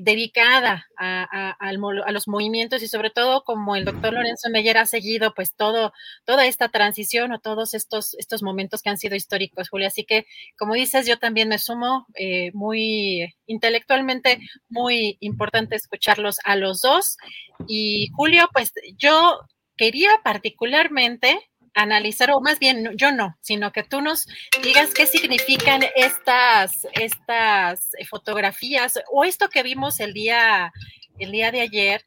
dedicada 0.02 0.86
a, 0.96 1.72
los 2.12 2.28
movimientos 2.28 2.82
y 2.82 2.88
sobre 2.88 3.10
todo 3.10 3.44
como 3.44 3.76
el 3.76 3.84
doctor 3.84 4.12
Lorenzo 4.12 4.48
Meyer 4.50 4.78
ha 4.78 4.86
seguido 4.86 5.34
pues 5.34 5.54
todo, 5.54 5.92
toda 6.24 6.46
esta 6.46 6.68
transición 6.68 7.32
o 7.32 7.40
todos 7.40 7.74
estos, 7.74 8.14
estos 8.14 8.42
momentos 8.42 8.82
que 8.82 8.90
han 8.90 8.98
sido 8.98 9.16
históricos, 9.16 9.68
Julio. 9.68 9.86
Así 9.86 10.04
que, 10.04 10.26
como 10.58 10.74
dices, 10.74 11.06
yo 11.06 11.18
también 11.18 11.48
me 11.48 11.58
sumo 11.58 12.06
eh, 12.14 12.50
muy 12.54 13.34
intelectualmente, 13.46 14.38
muy 14.68 15.18
importante 15.20 15.76
escucharlos 15.76 16.38
a 16.44 16.56
los 16.56 16.80
dos. 16.80 17.16
Y 17.66 18.08
Julio, 18.14 18.48
pues 18.52 18.72
yo 18.96 19.40
quería 19.76 20.10
particularmente 20.22 21.38
analizar, 21.74 22.30
o 22.30 22.40
más 22.40 22.58
bien 22.58 22.90
yo 22.96 23.12
no, 23.12 23.36
sino 23.40 23.72
que 23.72 23.82
tú 23.82 24.00
nos 24.00 24.26
digas 24.62 24.94
qué 24.94 25.06
significan 25.06 25.82
estas, 25.96 26.86
estas 26.92 27.90
fotografías 28.08 29.00
o 29.10 29.24
esto 29.24 29.48
que 29.48 29.62
vimos 29.62 30.00
el 30.00 30.14
día, 30.14 30.72
el 31.18 31.32
día 31.32 31.50
de 31.50 31.60
ayer 31.60 32.04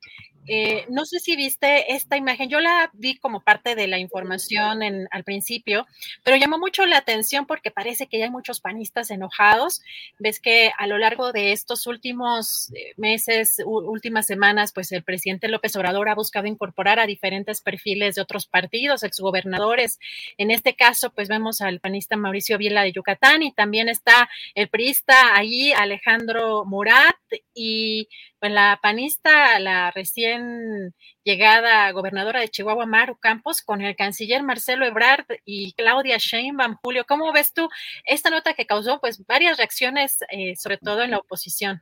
eh, 0.48 0.86
no 0.90 1.06
sé 1.06 1.20
si 1.20 1.36
viste 1.36 1.94
esta 1.94 2.18
imagen, 2.18 2.50
yo 2.50 2.60
la 2.60 2.90
vi 2.94 3.18
como 3.18 3.42
parte 3.42 3.76
de 3.76 3.88
la 3.88 4.00
información 4.00 4.82
en, 4.82 5.08
al 5.12 5.24
principio, 5.24 5.86
pero 6.24 6.38
llamó 6.38 6.58
mucho 6.58 6.86
la 6.86 6.98
atención 6.98 7.46
porque 7.46 7.72
parece 7.72 8.08
que 8.08 8.18
ya 8.18 8.26
hay 8.26 8.32
muchos 8.32 8.62
panistas 8.62 9.12
enojados. 9.12 9.82
Ves 10.20 10.40
que 10.40 10.72
a 10.78 10.88
lo 10.88 10.98
largo 10.98 11.32
de 11.32 11.52
estos 11.52 11.88
últimos 11.88 12.72
eh, 12.74 12.94
meses, 12.98 13.62
últimas 13.66 14.26
semanas, 14.26 14.72
pues 14.74 14.92
el 14.92 15.04
presidente 15.04 15.48
López 15.48 15.76
Obrador 15.76 16.10
ha 16.10 16.16
buscado 16.16 16.48
incorporar 16.48 17.00
a 17.00 17.08
diferentes 17.08 17.62
perfiles 17.62 18.16
de 18.16 18.22
otros 18.22 18.48
partidos, 18.48 19.04
exgobernadores. 19.04 20.00
En 20.38 20.52
este 20.52 20.76
caso, 20.76 21.12
pues 21.12 21.28
vemos 21.28 21.62
al 21.62 21.80
panista 21.80 22.16
Mauricio 22.16 22.58
Vila 22.58 22.84
de 22.84 22.94
Yucatán 22.94 23.44
y 23.44 23.52
también 23.54 23.90
está 23.90 24.30
el 24.56 24.70
priista 24.70 25.36
ahí, 25.36 25.74
Alejandro 25.74 26.66
Murat, 26.66 27.16
y 27.54 28.08
pues 28.40 28.52
la 28.52 28.80
panista, 28.82 29.60
la 29.60 29.92
recién 29.92 30.94
llegada 31.24 31.92
gobernadora 31.92 32.40
de 32.40 32.50
Chihuahua, 32.50 32.86
Maru 32.86 33.18
Campos, 33.18 33.62
con 33.62 33.82
el 33.82 33.96
canciller 33.96 34.44
Marcelo 34.44 34.86
Ebrard 34.86 35.26
y 35.46 35.74
Claudia 35.74 36.18
Sheinbaum. 36.20 36.76
Julio, 36.84 37.06
¿cómo 37.08 37.32
ves 37.34 37.54
tú 37.54 37.68
esta 38.06 38.30
nota 38.30 38.54
que 38.54 38.66
causó 38.66 39.00
pues 39.00 39.26
varias 39.26 39.58
reacciones, 39.58 40.20
eh, 40.32 40.56
sobre 40.56 40.78
todo 40.78 41.04
en 41.04 41.12
la 41.12 41.18
oposición? 41.18 41.82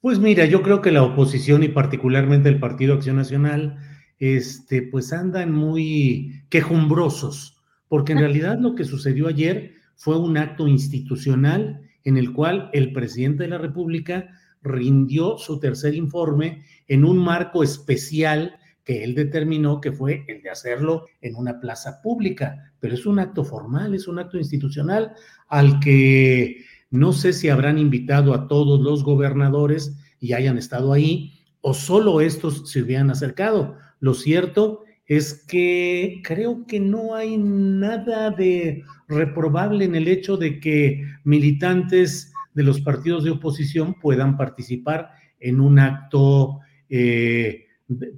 Pues 0.00 0.18
mira, 0.18 0.46
yo 0.46 0.62
creo 0.62 0.80
que 0.80 0.92
la 0.92 1.02
oposición 1.02 1.62
y 1.62 1.68
particularmente 1.68 2.48
el 2.48 2.60
Partido 2.60 2.94
Acción 2.94 3.16
Nacional, 3.16 3.78
este, 4.18 4.82
pues 4.82 5.12
andan 5.12 5.52
muy 5.52 6.44
quejumbrosos, 6.50 7.56
porque 7.88 8.12
en 8.12 8.18
realidad 8.18 8.58
lo 8.60 8.74
que 8.74 8.84
sucedió 8.84 9.28
ayer 9.28 9.74
fue 9.96 10.18
un 10.18 10.38
acto 10.38 10.68
institucional 10.68 11.80
en 12.04 12.16
el 12.16 12.32
cual 12.32 12.70
el 12.72 12.92
presidente 12.92 13.42
de 13.42 13.50
la 13.50 13.58
República 13.58 14.37
rindió 14.62 15.38
su 15.38 15.58
tercer 15.58 15.94
informe 15.94 16.64
en 16.86 17.04
un 17.04 17.18
marco 17.18 17.62
especial 17.62 18.58
que 18.84 19.04
él 19.04 19.14
determinó 19.14 19.80
que 19.80 19.92
fue 19.92 20.24
el 20.28 20.40
de 20.42 20.50
hacerlo 20.50 21.06
en 21.20 21.36
una 21.36 21.60
plaza 21.60 22.00
pública, 22.00 22.72
pero 22.80 22.94
es 22.94 23.04
un 23.04 23.18
acto 23.18 23.44
formal, 23.44 23.94
es 23.94 24.08
un 24.08 24.18
acto 24.18 24.38
institucional 24.38 25.12
al 25.48 25.78
que 25.78 26.64
no 26.90 27.12
sé 27.12 27.34
si 27.34 27.50
habrán 27.50 27.78
invitado 27.78 28.32
a 28.32 28.48
todos 28.48 28.80
los 28.80 29.04
gobernadores 29.04 29.94
y 30.20 30.32
hayan 30.32 30.56
estado 30.56 30.92
ahí, 30.92 31.34
o 31.60 31.74
solo 31.74 32.22
estos 32.22 32.70
se 32.70 32.82
hubieran 32.82 33.10
acercado. 33.10 33.76
Lo 34.00 34.14
cierto 34.14 34.84
es 35.06 35.44
que 35.46 36.22
creo 36.24 36.66
que 36.66 36.80
no 36.80 37.14
hay 37.14 37.36
nada 37.36 38.30
de 38.30 38.84
reprobable 39.06 39.84
en 39.84 39.94
el 39.94 40.08
hecho 40.08 40.36
de 40.36 40.60
que 40.60 41.02
militantes 41.24 42.32
de 42.54 42.62
los 42.62 42.80
partidos 42.80 43.24
de 43.24 43.30
oposición 43.30 43.94
puedan 43.94 44.36
participar 44.36 45.10
en 45.40 45.60
un 45.60 45.78
acto 45.78 46.60
eh, 46.88 47.66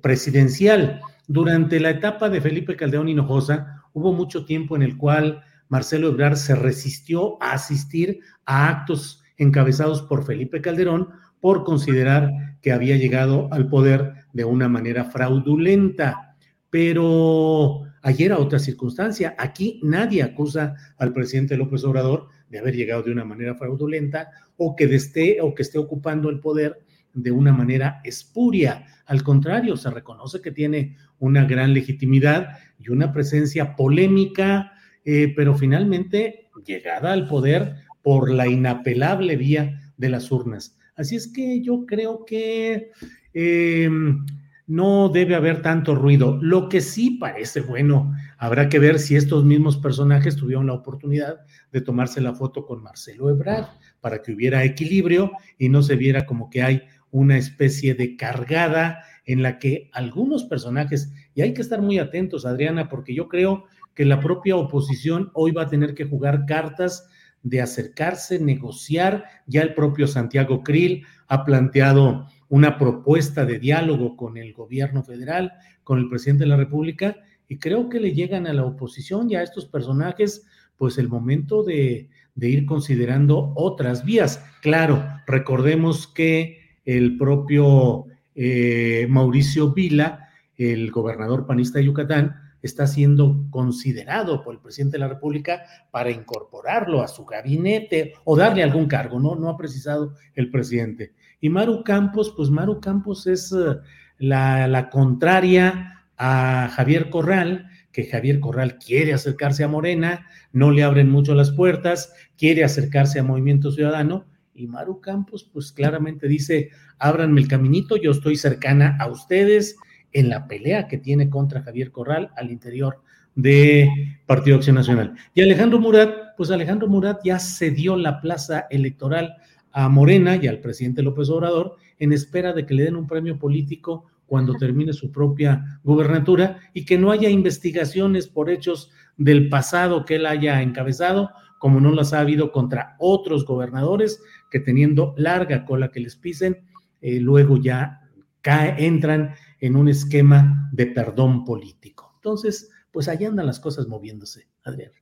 presidencial. 0.03 1.01
Durante 1.27 1.79
la 1.81 1.91
etapa 1.91 2.29
de 2.29 2.41
Felipe 2.41 2.77
Caldeón 2.77 3.09
Hinojosa, 3.09 3.85
hubo 3.93 4.13
mucho 4.13 4.45
tiempo 4.45 4.77
en 4.77 4.83
el 4.83 4.97
cual 4.97 5.43
Marcelo 5.69 6.09
Ebrard 6.09 6.37
se 6.37 6.55
resistió 6.55 7.41
a 7.43 7.53
asistir 7.53 8.21
a 8.45 8.69
actos 8.69 9.23
encabezados 9.37 10.03
por 10.03 10.25
Felipe 10.25 10.61
Calderón 10.61 11.09
por 11.41 11.65
considerar 11.65 12.59
que 12.61 12.73
había 12.73 12.97
llegado 12.97 13.49
al 13.53 13.69
poder 13.69 14.15
de 14.33 14.45
una 14.45 14.69
manera 14.69 15.05
fraudulenta. 15.05 16.37
Pero 16.69 17.83
ayer 18.03 18.33
a 18.33 18.39
otra 18.39 18.59
circunstancia, 18.59 19.35
aquí 19.39 19.81
nadie 19.83 20.23
acusa 20.23 20.75
al 20.99 21.13
presidente 21.13 21.57
López 21.57 21.85
Obrador 21.85 22.29
de 22.51 22.59
haber 22.59 22.77
llegado 22.77 23.03
de 23.03 23.13
una 23.13 23.25
manera 23.25 23.55
fraudulenta 23.55 24.31
o 24.57 24.77
que 24.77 24.85
esté 24.85 25.41
o 25.41 25.55
que 25.55 25.63
esté 25.63 25.79
ocupando 25.79 26.29
el 26.29 26.41
poder 26.41 26.83
de 27.15 27.31
una 27.33 27.53
manera 27.53 28.01
espuria. 28.05 28.87
Al 29.07 29.23
contrario, 29.23 29.77
se 29.77 29.91
reconoce 29.91 30.41
que 30.41 30.53
tiene 30.53 30.97
una 31.19 31.45
gran 31.45 31.73
legitimidad 31.73 32.59
y 32.79 32.91
una 32.91 33.13
presencia 33.13 33.75
polémica, 33.77 34.73
eh, 35.05 35.33
pero 35.35 35.55
finalmente 35.57 36.51
llegada 36.65 37.13
al 37.13 37.27
poder 37.27 37.77
por 38.03 38.31
la 38.31 38.47
inapelable 38.47 39.37
vía 39.37 39.93
de 39.97 40.09
las 40.09 40.31
urnas. 40.31 40.77
Así 40.97 41.17
es 41.17 41.29
que 41.29 41.63
yo 41.63 41.87
creo 41.87 42.25
que 42.25 42.91
em, 43.33 44.25
no 44.67 45.09
debe 45.09 45.35
haber 45.35 45.63
tanto 45.63 45.95
ruido. 45.95 46.39
Lo 46.41 46.69
que 46.69 46.81
sí 46.81 47.13
parece 47.13 47.61
bueno, 47.61 48.15
habrá 48.41 48.71
que 48.71 48.79
ver 48.79 48.99
si 48.99 49.17
estos 49.17 49.45
mismos 49.45 49.77
personajes 49.77 50.35
tuvieron 50.35 50.67
la 50.67 50.73
oportunidad 50.73 51.41
de 51.73 51.83
tomarse 51.83 52.23
la 52.23 52.35
foto 52.35 52.65
con 52.65 52.83
Marcelo 52.83 53.29
Ebrard 53.29 53.67
para 54.01 54.23
que 54.23 54.33
hubiera 54.33 54.65
equilibrio 54.65 55.33
y 55.59 55.69
no 55.69 55.83
se 55.83 55.95
viera 55.95 56.25
como 56.25 56.49
que 56.49 56.63
hay 56.63 56.83
una 57.11 57.37
especie 57.37 57.95
de 57.95 58.17
cargada 58.17 59.05
en 59.27 59.43
la 59.43 59.59
que 59.59 59.91
algunos 59.93 60.45
personajes, 60.45 61.13
y 61.35 61.43
hay 61.43 61.53
que 61.53 61.61
estar 61.61 61.83
muy 61.83 61.99
atentos, 61.99 62.47
Adriana, 62.47 62.89
porque 62.89 63.15
yo 63.15 63.29
creo 63.29 63.65
que 63.95 64.07
la 64.07 64.21
propia 64.21 64.57
oposición 64.57 65.31
hoy 65.35 65.53
va 65.53 65.65
a 65.65 65.69
tener 65.69 65.95
que 65.95 66.07
jugar 66.07 66.47
cartas 66.47 67.07
de 67.43 67.61
acercarse, 67.61 68.41
negociar. 68.41 69.27
Ya 69.47 69.61
el 69.61 69.75
propio 69.75 70.07
Santiago 70.07 70.63
Krill 70.63 71.05
ha 71.27 71.45
planteado 71.45 72.27
una 72.49 72.79
propuesta 72.79 73.45
de 73.45 73.59
diálogo 73.59 74.17
con 74.17 74.39
el 74.39 74.55
gobierno 74.55 75.03
federal, 75.03 75.53
con 75.85 75.99
el 75.99 76.09
presidente 76.09 76.45
de 76.45 76.49
la 76.49 76.57
República, 76.57 77.17
y 77.51 77.59
creo 77.59 77.89
que 77.89 77.99
le 77.99 78.15
llegan 78.15 78.47
a 78.47 78.53
la 78.53 78.65
oposición 78.65 79.29
y 79.29 79.35
a 79.35 79.43
estos 79.43 79.67
personajes, 79.67 80.47
pues 80.77 80.99
el 80.99 81.09
momento 81.09 81.65
de, 81.65 82.09
ir 82.37 82.65
considerando 82.65 83.53
otras 83.57 84.05
vías. 84.05 84.41
Claro, 84.63 85.05
recordemos 85.27 86.07
que 86.07 86.79
el 86.85 87.19
propio 87.19 88.05
eh, 88.37 89.05
Mauricio 89.11 89.73
Vila, 89.73 90.29
el 90.57 90.93
gobernador 90.93 91.45
panista 91.45 91.81
de 91.81 91.87
Yucatán, 91.87 92.37
está 92.63 92.87
siendo 92.87 93.45
considerado 93.51 94.45
por 94.45 94.55
el 94.55 94.61
presidente 94.61 94.97
de 94.97 95.01
la 95.01 95.09
República 95.09 95.65
para 95.91 96.13
incorporarlo 96.13 97.03
a 97.03 97.09
su 97.09 97.25
gabinete 97.25 98.13
o 98.23 98.37
darle 98.37 98.63
algún 98.63 98.87
cargo, 98.87 99.19
¿no? 99.19 99.35
No 99.35 99.49
ha 99.49 99.57
precisado 99.57 100.15
el 100.37 100.53
presidente. 100.53 101.15
Y 101.41 101.49
Maru 101.49 101.83
Campos, 101.83 102.33
pues 102.37 102.49
Maru 102.49 102.81
Campos 102.81 103.27
es 103.27 103.51
eh, 103.51 103.77
la, 104.19 104.69
la 104.69 104.89
contraria 104.89 105.97
a 106.23 106.69
Javier 106.69 107.09
Corral, 107.09 107.71
que 107.93 108.05
Javier 108.05 108.41
Corral 108.41 108.77
quiere 108.77 109.15
acercarse 109.15 109.65
a 109.65 109.69
Morena, 109.69 110.27
no 110.53 110.71
le 110.71 110.83
abren 110.83 111.09
mucho 111.09 111.35
las 111.35 111.51
puertas, 111.51 112.13
quiere 112.37 112.63
acercarse 112.63 113.19
a 113.19 113.23
Movimiento 113.23 113.73
Ciudadano, 113.73 114.27
y 114.55 114.67
Maru 114.67 115.01
Campos, 115.01 115.49
pues 115.51 115.73
claramente 115.73 116.29
dice, 116.29 116.69
ábranme 116.99 117.41
el 117.41 117.49
caminito, 117.49 117.97
yo 117.97 118.11
estoy 118.11 118.37
cercana 118.37 118.99
a 119.01 119.07
ustedes 119.07 119.77
en 120.13 120.29
la 120.29 120.47
pelea 120.47 120.89
que 120.89 120.99
tiene 120.99 121.31
contra 121.31 121.63
Javier 121.63 121.91
Corral 121.91 122.31
al 122.37 122.51
interior 122.51 123.01
de 123.35 123.89
Partido 124.27 124.57
Acción 124.57 124.77
Nacional. 124.77 125.15
Y 125.33 125.41
Alejandro 125.41 125.79
Murat, 125.79 126.37
pues 126.37 126.51
Alejandro 126.51 126.87
Murat 126.87 127.21
ya 127.25 127.39
cedió 127.39 127.97
la 127.97 128.21
plaza 128.21 128.67
electoral 128.69 129.37
a 129.73 129.89
Morena 129.89 130.37
y 130.37 130.49
al 130.49 130.59
presidente 130.59 131.01
López 131.01 131.31
Obrador 131.31 131.77
en 131.99 132.13
espera 132.13 132.53
de 132.53 132.67
que 132.67 132.75
le 132.75 132.85
den 132.85 132.97
un 132.97 133.07
premio 133.07 133.39
político 133.39 134.05
cuando 134.31 134.55
termine 134.55 134.93
su 134.93 135.11
propia 135.11 135.81
gubernatura 135.83 136.61
y 136.73 136.85
que 136.85 136.97
no 136.97 137.11
haya 137.11 137.29
investigaciones 137.29 138.29
por 138.29 138.49
hechos 138.49 138.93
del 139.17 139.49
pasado 139.49 140.05
que 140.05 140.15
él 140.15 140.27
haya 140.27 140.63
encabezado, 140.63 141.31
como 141.59 141.81
no 141.81 141.91
las 141.91 142.13
ha 142.13 142.21
habido 142.21 142.53
contra 142.53 142.95
otros 143.01 143.45
gobernadores 143.45 144.23
que 144.49 144.61
teniendo 144.61 145.15
larga 145.17 145.65
cola 145.65 145.91
que 145.91 145.99
les 145.99 146.15
pisen, 146.15 146.65
eh, 147.01 147.19
luego 147.19 147.57
ya 147.57 148.09
entran 148.45 149.35
en 149.59 149.75
un 149.75 149.89
esquema 149.89 150.71
de 150.71 150.87
perdón 150.87 151.45
político. 151.45 152.13
Entonces, 152.15 152.71
pues 152.93 153.09
ahí 153.09 153.25
andan 153.25 153.47
las 153.47 153.59
cosas 153.59 153.89
moviéndose, 153.89 154.47
Adrián. 154.63 154.93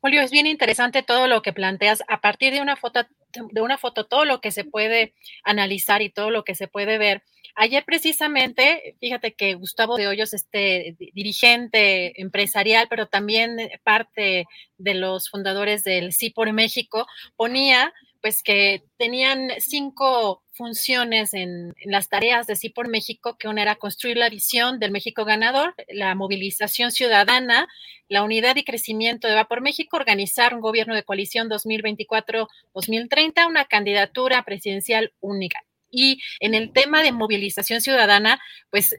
Julio, 0.00 0.20
es 0.20 0.30
bien 0.30 0.46
interesante 0.46 1.02
todo 1.02 1.28
lo 1.28 1.40
que 1.40 1.54
planteas. 1.54 2.02
A 2.08 2.20
partir 2.20 2.52
de 2.52 2.60
una 2.60 2.76
foto, 2.76 3.06
de 3.50 3.60
una 3.62 3.78
foto, 3.78 4.04
todo 4.04 4.26
lo 4.26 4.42
que 4.42 4.52
se 4.52 4.64
puede 4.64 5.14
analizar 5.44 6.02
y 6.02 6.10
todo 6.10 6.30
lo 6.30 6.44
que 6.44 6.54
se 6.54 6.68
puede 6.68 6.98
ver. 6.98 7.22
Ayer 7.58 7.84
precisamente, 7.86 8.96
fíjate 9.00 9.32
que 9.32 9.54
Gustavo 9.54 9.96
de 9.96 10.08
Hoyos, 10.08 10.34
este 10.34 10.94
dirigente 11.14 12.20
empresarial, 12.20 12.86
pero 12.90 13.06
también 13.06 13.56
parte 13.82 14.44
de 14.76 14.94
los 14.94 15.30
fundadores 15.30 15.82
del 15.82 16.12
Sí 16.12 16.28
por 16.28 16.52
México, 16.52 17.06
ponía 17.34 17.94
pues 18.20 18.42
que 18.42 18.82
tenían 18.98 19.48
cinco 19.58 20.42
funciones 20.52 21.32
en, 21.32 21.74
las 21.86 22.10
tareas 22.10 22.46
de 22.46 22.56
Sí 22.56 22.68
por 22.68 22.88
México, 22.88 23.38
que 23.38 23.48
una 23.48 23.62
era 23.62 23.76
construir 23.76 24.18
la 24.18 24.28
visión 24.28 24.78
del 24.78 24.90
México 24.90 25.24
ganador, 25.24 25.74
la 25.88 26.14
movilización 26.14 26.90
ciudadana, 26.90 27.68
la 28.08 28.22
unidad 28.22 28.56
y 28.56 28.64
crecimiento 28.64 29.28
de 29.28 29.34
Va 29.34 29.46
por 29.46 29.62
México, 29.62 29.96
organizar 29.96 30.54
un 30.54 30.60
gobierno 30.60 30.94
de 30.94 31.04
coalición 31.04 31.48
2024-2030, 31.48 33.46
una 33.48 33.64
candidatura 33.64 34.44
presidencial 34.44 35.14
única. 35.20 35.64
Y 35.90 36.20
en 36.40 36.54
el 36.54 36.72
tema 36.72 37.02
de 37.02 37.12
movilización 37.12 37.80
ciudadana, 37.80 38.40
pues 38.70 38.96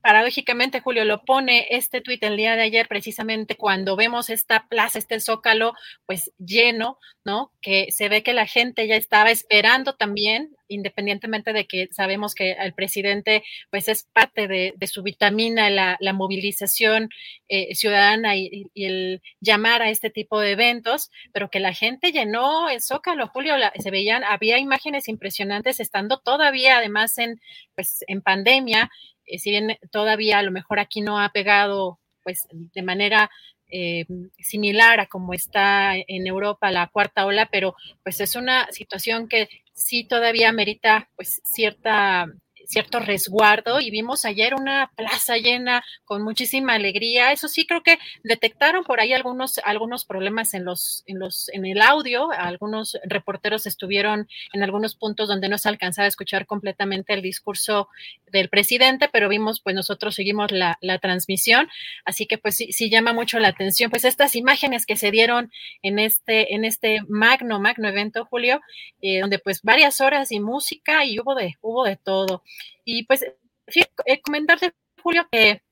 paradójicamente, 0.00 0.80
Julio, 0.80 1.04
lo 1.04 1.24
pone 1.24 1.66
este 1.70 2.00
tuit 2.00 2.22
el 2.22 2.36
día 2.36 2.56
de 2.56 2.62
ayer, 2.62 2.86
precisamente 2.88 3.56
cuando 3.56 3.96
vemos 3.96 4.30
esta 4.30 4.66
plaza, 4.68 4.98
este 4.98 5.20
zócalo, 5.20 5.74
pues 6.06 6.32
lleno, 6.38 6.98
¿no? 7.24 7.52
Que 7.60 7.88
se 7.90 8.08
ve 8.08 8.22
que 8.22 8.32
la 8.32 8.46
gente 8.46 8.86
ya 8.86 8.96
estaba 8.96 9.30
esperando 9.30 9.94
también, 9.94 10.56
independientemente 10.68 11.52
de 11.52 11.66
que 11.66 11.88
sabemos 11.92 12.34
que 12.34 12.52
el 12.52 12.74
presidente, 12.74 13.42
pues 13.70 13.88
es 13.88 14.04
parte 14.04 14.46
de, 14.48 14.74
su 14.86 15.02
vitamina, 15.02 15.68
la, 15.68 16.12
movilización 16.12 17.10
eh, 17.48 17.74
ciudadana 17.74 18.36
y, 18.36 18.66
el 18.74 19.20
llamar 19.40 19.82
a 19.82 19.90
este 19.90 20.10
tipo 20.10 20.40
de 20.40 20.52
eventos, 20.52 21.10
pero 21.32 21.50
que 21.50 21.60
la 21.60 21.74
gente 21.74 22.12
llenó 22.12 22.70
el 22.70 22.80
zócalo, 22.80 23.28
Julio, 23.28 23.54
se 23.78 23.90
veían, 23.90 24.24
había 24.24 24.58
imágenes 24.58 25.08
impresionantes 25.08 25.80
estando 25.80 26.18
todavía, 26.18 26.78
además, 26.78 27.18
en, 27.18 27.40
pues, 27.74 28.04
en 28.06 28.22
pandemia 28.22 28.90
si 29.36 29.50
bien 29.50 29.76
todavía 29.90 30.38
a 30.38 30.42
lo 30.42 30.50
mejor 30.50 30.78
aquí 30.78 31.00
no 31.00 31.20
ha 31.20 31.28
pegado 31.30 31.98
pues 32.22 32.46
de 32.50 32.82
manera 32.82 33.30
eh, 33.70 34.06
similar 34.38 35.00
a 35.00 35.06
como 35.06 35.34
está 35.34 35.94
en 35.96 36.26
Europa 36.26 36.70
la 36.70 36.88
cuarta 36.88 37.26
ola, 37.26 37.48
pero 37.50 37.74
pues 38.02 38.20
es 38.20 38.34
una 38.34 38.70
situación 38.72 39.28
que 39.28 39.48
sí 39.74 40.04
todavía 40.04 40.52
merita 40.52 41.08
pues 41.16 41.40
cierta 41.44 42.26
cierto 42.68 43.00
resguardo 43.00 43.80
y 43.80 43.90
vimos 43.90 44.26
ayer 44.26 44.54
una 44.54 44.92
plaza 44.94 45.38
llena 45.38 45.82
con 46.04 46.22
muchísima 46.22 46.74
alegría. 46.74 47.32
Eso 47.32 47.48
sí, 47.48 47.66
creo 47.66 47.82
que 47.82 47.98
detectaron 48.22 48.84
por 48.84 49.00
ahí 49.00 49.14
algunos, 49.14 49.58
algunos 49.64 50.04
problemas 50.04 50.52
en 50.52 50.66
los, 50.66 51.02
en 51.06 51.18
los, 51.18 51.48
en 51.54 51.64
el 51.64 51.80
audio. 51.80 52.30
Algunos 52.30 52.98
reporteros 53.04 53.66
estuvieron 53.66 54.28
en 54.52 54.62
algunos 54.62 54.94
puntos 54.94 55.28
donde 55.28 55.48
no 55.48 55.56
se 55.56 55.68
alcanzaba 55.68 56.04
a 56.04 56.08
escuchar 56.08 56.46
completamente 56.46 57.14
el 57.14 57.22
discurso 57.22 57.88
del 58.30 58.50
presidente, 58.50 59.08
pero 59.10 59.30
vimos, 59.30 59.60
pues 59.62 59.74
nosotros 59.74 60.14
seguimos 60.14 60.52
la, 60.52 60.76
la 60.82 60.98
transmisión. 60.98 61.68
Así 62.04 62.26
que 62.26 62.36
pues 62.36 62.56
sí, 62.56 62.72
sí 62.72 62.90
llama 62.90 63.14
mucho 63.14 63.38
la 63.38 63.48
atención, 63.48 63.90
pues 63.90 64.04
estas 64.04 64.36
imágenes 64.36 64.84
que 64.84 64.96
se 64.96 65.10
dieron 65.10 65.50
en 65.82 65.98
este, 65.98 66.54
en 66.54 66.66
este 66.66 67.00
magno, 67.08 67.60
magno 67.60 67.88
evento, 67.88 68.26
Julio, 68.26 68.60
eh, 69.00 69.20
donde 69.20 69.38
pues 69.38 69.62
varias 69.62 70.02
horas 70.02 70.32
y 70.32 70.40
música 70.40 71.06
y 71.06 71.18
hubo 71.18 71.34
de, 71.34 71.56
hubo 71.62 71.84
de 71.84 71.96
todo. 71.96 72.42
Y 72.84 73.04
pues 73.04 73.24
eh, 73.24 74.20
comentarte, 74.22 74.72
Julio, 75.02 75.26
que 75.30 75.62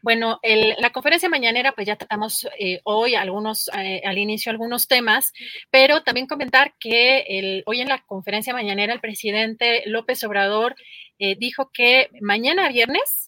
bueno, 0.00 0.38
la 0.42 0.90
conferencia 0.90 1.28
mañanera, 1.28 1.72
pues 1.72 1.86
ya 1.86 1.96
tratamos 1.96 2.46
eh, 2.58 2.80
hoy 2.84 3.16
algunos, 3.16 3.68
eh, 3.76 4.00
al 4.04 4.16
inicio 4.16 4.50
algunos 4.50 4.86
temas, 4.86 5.32
pero 5.70 6.04
también 6.04 6.28
comentar 6.28 6.72
que 6.78 7.24
el, 7.26 7.62
hoy 7.66 7.80
en 7.80 7.88
la 7.88 8.02
conferencia 8.06 8.54
mañanera 8.54 8.94
el 8.94 9.00
presidente 9.00 9.82
López 9.86 10.22
Obrador 10.22 10.76
dijo 11.18 11.70
que 11.72 12.10
mañana 12.20 12.68
viernes 12.68 13.27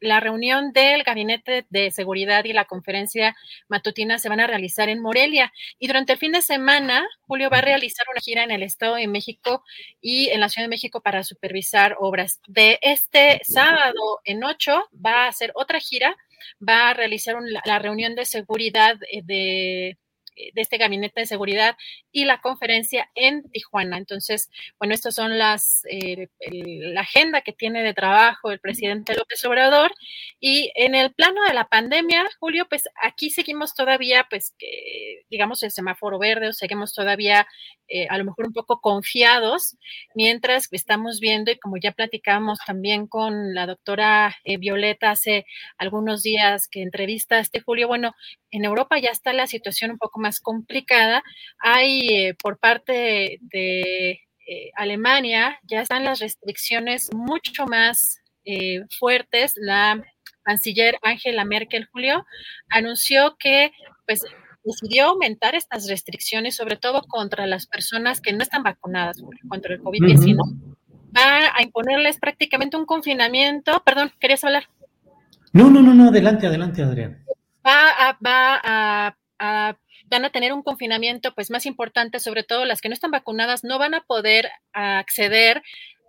la 0.00 0.20
reunión 0.20 0.72
del 0.72 1.02
Gabinete 1.02 1.66
de 1.70 1.90
Seguridad 1.90 2.44
y 2.44 2.52
la 2.52 2.64
conferencia 2.64 3.36
matutina 3.68 4.18
se 4.18 4.28
van 4.28 4.40
a 4.40 4.46
realizar 4.46 4.88
en 4.88 5.00
Morelia. 5.00 5.52
Y 5.78 5.86
durante 5.86 6.12
el 6.12 6.18
fin 6.18 6.32
de 6.32 6.42
semana, 6.42 7.06
Julio 7.20 7.50
va 7.50 7.58
a 7.58 7.62
realizar 7.62 8.06
una 8.10 8.20
gira 8.20 8.44
en 8.44 8.50
el 8.50 8.62
Estado 8.62 8.96
de 8.96 9.06
México 9.08 9.62
y 10.00 10.28
en 10.28 10.40
la 10.40 10.48
Ciudad 10.48 10.66
de 10.66 10.70
México 10.70 11.00
para 11.00 11.24
supervisar 11.24 11.96
obras. 11.98 12.40
De 12.46 12.78
este 12.82 13.40
sábado 13.44 14.20
en 14.24 14.44
ocho 14.44 14.88
va 14.94 15.24
a 15.24 15.28
hacer 15.28 15.52
otra 15.54 15.80
gira, 15.80 16.16
va 16.66 16.90
a 16.90 16.94
realizar 16.94 17.36
la 17.64 17.78
reunión 17.78 18.14
de 18.14 18.24
seguridad 18.24 18.96
eh, 19.10 19.22
de 19.24 19.98
de 20.36 20.62
este 20.62 20.76
gabinete 20.76 21.20
de 21.20 21.26
seguridad 21.26 21.76
y 22.12 22.24
la 22.24 22.40
conferencia 22.40 23.10
en 23.14 23.42
Tijuana. 23.50 23.96
Entonces, 23.96 24.50
bueno, 24.78 24.94
estas 24.94 25.14
son 25.14 25.38
las, 25.38 25.82
eh, 25.90 26.28
la 26.50 27.00
agenda 27.00 27.40
que 27.40 27.52
tiene 27.52 27.82
de 27.82 27.94
trabajo 27.94 28.50
el 28.50 28.60
presidente 28.60 29.14
López 29.14 29.44
Obrador. 29.44 29.92
Y 30.40 30.70
en 30.74 30.94
el 30.94 31.12
plano 31.14 31.42
de 31.44 31.54
la 31.54 31.68
pandemia, 31.68 32.24
Julio, 32.38 32.66
pues 32.68 32.84
aquí 33.02 33.30
seguimos 33.30 33.74
todavía, 33.74 34.26
pues, 34.28 34.54
que, 34.58 35.24
digamos, 35.30 35.62
el 35.62 35.70
semáforo 35.70 36.18
verde, 36.18 36.48
o 36.48 36.52
seguimos 36.52 36.92
todavía 36.92 37.46
eh, 37.88 38.08
a 38.10 38.18
lo 38.18 38.24
mejor 38.24 38.46
un 38.46 38.52
poco 38.52 38.80
confiados, 38.80 39.76
mientras 40.14 40.68
estamos 40.72 41.20
viendo, 41.20 41.52
y 41.52 41.58
como 41.58 41.76
ya 41.76 41.92
platicamos 41.92 42.58
también 42.66 43.06
con 43.06 43.54
la 43.54 43.66
doctora 43.66 44.36
Violeta 44.44 45.10
hace 45.10 45.46
algunos 45.78 46.22
días 46.22 46.66
que 46.68 46.82
entrevista 46.82 47.36
a 47.36 47.40
este 47.40 47.60
Julio, 47.60 47.86
bueno, 47.86 48.14
en 48.50 48.64
Europa 48.64 48.98
ya 48.98 49.10
está 49.10 49.32
la 49.32 49.46
situación 49.46 49.92
un 49.92 49.98
poco 49.98 50.18
más 50.18 50.25
complicada. 50.40 51.22
Hay 51.58 52.08
eh, 52.08 52.34
por 52.42 52.58
parte 52.58 53.38
de, 53.40 54.10
eh, 54.10 54.70
Alemania, 54.76 55.58
ya 55.64 55.80
están 55.80 56.04
las 56.04 56.20
restricciones 56.20 57.10
mucho 57.14 57.66
más 57.66 58.20
eh, 58.44 58.82
fuertes. 58.98 59.54
La 59.56 60.02
canciller 60.42 60.98
Angela 61.02 61.44
Merkel, 61.44 61.88
Julio, 61.92 62.24
anunció 62.68 63.36
que 63.38 63.72
pues 64.06 64.22
decidió 64.62 65.06
aumentar 65.06 65.54
estas 65.54 65.88
restricciones, 65.88 66.54
sobre 66.56 66.76
todo 66.76 67.02
contra 67.02 67.46
las 67.46 67.66
personas 67.66 68.20
que 68.20 68.32
no 68.32 68.42
están 68.42 68.62
vacunadas 68.62 69.22
contra 69.48 69.74
el 69.74 69.82
COVID-19. 69.82 70.36
Va 71.16 71.56
a 71.56 71.62
imponerles 71.62 72.18
prácticamente 72.18 72.76
un 72.76 72.84
confinamiento. 72.84 73.82
Perdón, 73.84 74.12
¿querías 74.20 74.44
hablar? 74.44 74.68
No, 75.52 75.70
no, 75.70 75.80
no, 75.82 75.94
no, 75.94 76.08
adelante, 76.08 76.46
adelante, 76.46 76.82
Adrián 76.82 77.26
va 78.24 79.14
a, 79.38 79.76
van 80.08 80.24
a 80.24 80.30
tener 80.30 80.52
un 80.52 80.62
confinamiento 80.62 81.34
pues 81.34 81.50
más 81.50 81.66
importante, 81.66 82.20
sobre 82.20 82.44
todo 82.44 82.64
las 82.64 82.80
que 82.80 82.88
no 82.88 82.94
están 82.94 83.10
vacunadas 83.10 83.64
no 83.64 83.78
van 83.78 83.94
a 83.94 84.02
poder 84.02 84.50
acceder 84.72 85.62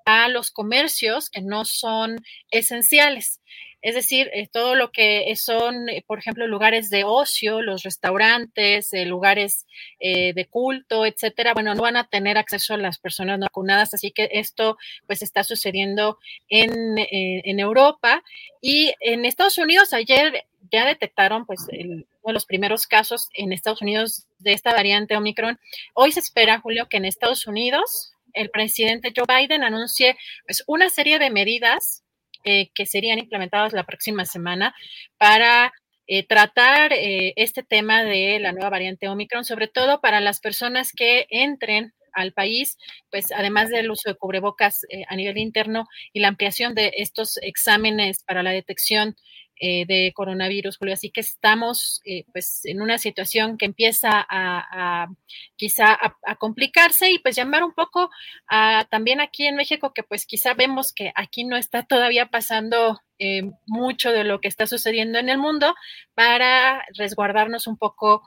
a 0.06 0.30
los 0.30 0.52
comercios 0.52 1.30
que 1.30 1.41
no 1.41 1.66
son 1.66 2.18
esenciales. 2.50 3.41
Es 3.82 3.95
decir, 3.95 4.30
eh, 4.34 4.47
todo 4.51 4.75
lo 4.75 4.91
que 4.91 5.32
son, 5.36 5.88
eh, 5.89 6.03
por 6.05 6.19
ejemplo, 6.19 6.47
lugares 6.47 6.89
de 6.89 7.03
ocio, 7.03 7.61
los 7.61 7.84
restaurantes, 7.84 8.93
eh, 8.93 9.05
lugares 9.05 9.65
de 9.99 10.47
culto, 10.49 11.05
etcétera, 11.05 11.53
bueno, 11.53 11.73
no 11.75 11.82
van 11.82 11.97
a 11.97 12.07
tener 12.07 12.38
acceso 12.38 12.73
a 12.73 12.78
las 12.78 12.97
personas 12.97 13.39
no 13.39 13.45
vacunadas. 13.45 13.93
Así 13.93 14.11
que 14.11 14.30
esto, 14.32 14.78
pues, 15.05 15.21
está 15.21 15.43
sucediendo 15.43 16.17
en, 16.49 16.71
en 16.97 17.59
Europa. 17.59 18.23
Y 18.61 18.93
en 18.99 19.25
Estados 19.25 19.57
Unidos, 19.57 19.93
ayer 19.93 20.45
ya 20.71 20.86
detectaron, 20.86 21.45
pues, 21.45 21.61
uno 21.71 22.05
de 22.25 22.34
los 22.34 22.45
primeros 22.45 22.88
casos 22.88 23.30
en 23.34 23.53
Estados 23.53 23.82
Unidos 23.82 24.25
de 24.39 24.53
esta 24.53 24.73
variante 24.73 25.15
Omicron. 25.15 25.59
Hoy 25.93 26.11
se 26.11 26.19
espera, 26.19 26.59
Julio, 26.59 26.88
que 26.89 26.97
en 26.97 27.05
Estados 27.05 27.47
Unidos 27.47 28.13
el 28.34 28.49
presidente 28.49 29.13
Joe 29.15 29.25
Biden 29.28 29.63
anuncie 29.63 30.17
pues, 30.45 30.63
una 30.67 30.89
serie 30.89 31.19
de 31.19 31.30
medidas 31.30 32.03
eh, 32.50 32.72
que 32.74 32.86
serían 32.86 33.20
implementadas 33.20 33.74
la 33.74 33.84
próxima 33.84 34.24
semana 34.24 34.74
para 35.18 35.74
eh, 36.08 36.26
tratar 36.26 36.93
eh, 36.93 37.34
este 37.36 37.62
tema 37.62 38.06
de 38.06 38.39
la 38.39 38.54
nueva 38.54 38.70
variante 38.70 39.10
Omicron, 39.10 39.43
sobre 39.43 39.68
todo 39.68 40.00
para 40.00 40.22
las 40.22 40.39
personas 40.39 40.93
que 40.93 41.28
entren 41.30 41.93
al 42.14 42.32
país, 42.32 42.78
pues 43.12 43.34
además 43.34 43.70
del 43.70 43.91
uso 43.91 44.10
de 44.10 44.16
cubrebocas 44.16 44.86
a 45.10 45.16
nivel 45.18 45.38
interno 45.38 45.88
y 46.14 46.22
la 46.22 46.30
ampliación 46.30 46.74
de 46.74 46.93
estos 46.95 47.38
exámenes 47.41 48.24
para 48.24 48.43
la 48.43 48.52
detección 48.52 49.18
eh, 49.60 49.86
de 49.88 50.12
coronavirus, 50.14 50.78
Julio. 50.78 50.93
Así 50.93 51.10
que 51.10 51.22
estamos 51.22 52.01
eh, 52.05 52.26
pues 52.32 52.62
en 52.66 52.82
una 52.82 52.97
situación 52.97 53.58
que 53.58 53.66
empieza 53.66 54.10
a, 54.30 55.08
quizá 55.55 55.97
a, 56.26 56.36
complicarse 56.36 57.12
y 57.12 57.20
pues 57.20 57.36
llamar 57.36 57.64
un 57.64 57.74
poco 57.74 58.10
a, 58.47 58.86
también 58.91 59.20
aquí 59.20 59.45
en 59.47 59.55
México 59.55 59.93
que 59.93 60.03
pues 60.03 60.26
quizá 60.26 60.53
vemos 60.53 60.93
que 60.93 61.12
aquí 61.16 61.43
no 61.43 61.58
está 61.58 61.84
todavía 61.84 62.28
pasando 62.28 62.99
eh, 63.20 63.49
mucho 63.66 64.12
de 64.12 64.24
lo 64.24 64.41
que 64.41 64.47
está 64.47 64.68
sucediendo 64.68 65.18
en 65.18 65.30
el 65.30 65.39
mundo 65.39 65.74
para 66.14 66.86
resguardarnos 66.95 67.66
un 67.68 67.78
poco 67.78 68.22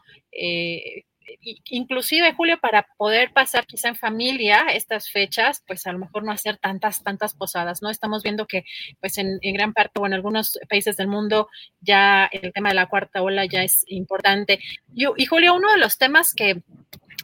inclusive 1.66 2.34
Julio, 2.34 2.58
para 2.60 2.86
poder 2.96 3.32
pasar 3.32 3.66
quizá 3.66 3.88
en 3.88 3.96
familia 3.96 4.66
estas 4.72 5.10
fechas, 5.10 5.62
pues 5.66 5.86
a 5.86 5.92
lo 5.92 5.98
mejor 5.98 6.24
no 6.24 6.32
hacer 6.32 6.56
tantas, 6.58 7.02
tantas 7.02 7.34
posadas, 7.34 7.82
¿no? 7.82 7.90
Estamos 7.90 8.22
viendo 8.22 8.46
que 8.46 8.64
pues 9.00 9.18
en, 9.18 9.38
gran 9.40 9.72
parte 9.72 10.00
o 10.00 10.06
en 10.06 10.14
algunos 10.14 10.58
países 10.68 10.96
del 10.96 11.08
mundo 11.08 11.48
ya 11.80 12.28
el 12.32 12.52
tema 12.52 12.70
de 12.70 12.74
la 12.74 12.86
cuarta 12.86 13.22
ola 13.22 13.44
ya 13.46 13.62
es 13.62 13.84
importante. 13.86 14.60
Y, 14.94 15.06
y 15.16 15.26
Julio, 15.26 15.54
uno 15.54 15.70
de 15.72 15.78
los 15.78 15.98
temas 15.98 16.34
que 16.34 16.62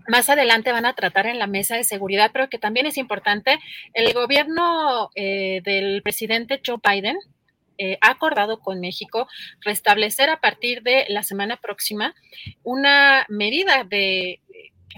más 0.08 0.28
adelante 0.28 0.72
van 0.72 0.86
a 0.86 0.94
tratar 0.94 1.26
en 1.26 1.38
la 1.38 1.46
mesa 1.46 1.76
de 1.76 1.84
seguridad, 1.84 2.30
pero 2.32 2.48
que 2.48 2.58
también 2.58 2.86
es 2.86 2.96
importante, 2.96 3.58
el 3.92 4.12
gobierno 4.12 5.10
eh, 5.14 5.60
del 5.64 6.02
presidente 6.02 6.60
Joe 6.64 6.78
Biden 6.82 7.16
eh, 7.78 7.98
ha 8.00 8.10
acordado 8.10 8.60
con 8.60 8.80
México 8.80 9.28
restablecer 9.60 10.30
a 10.30 10.40
partir 10.40 10.82
de 10.82 11.06
la 11.08 11.22
semana 11.22 11.56
próxima 11.56 12.14
una 12.62 13.26
medida 13.28 13.84
de 13.84 14.40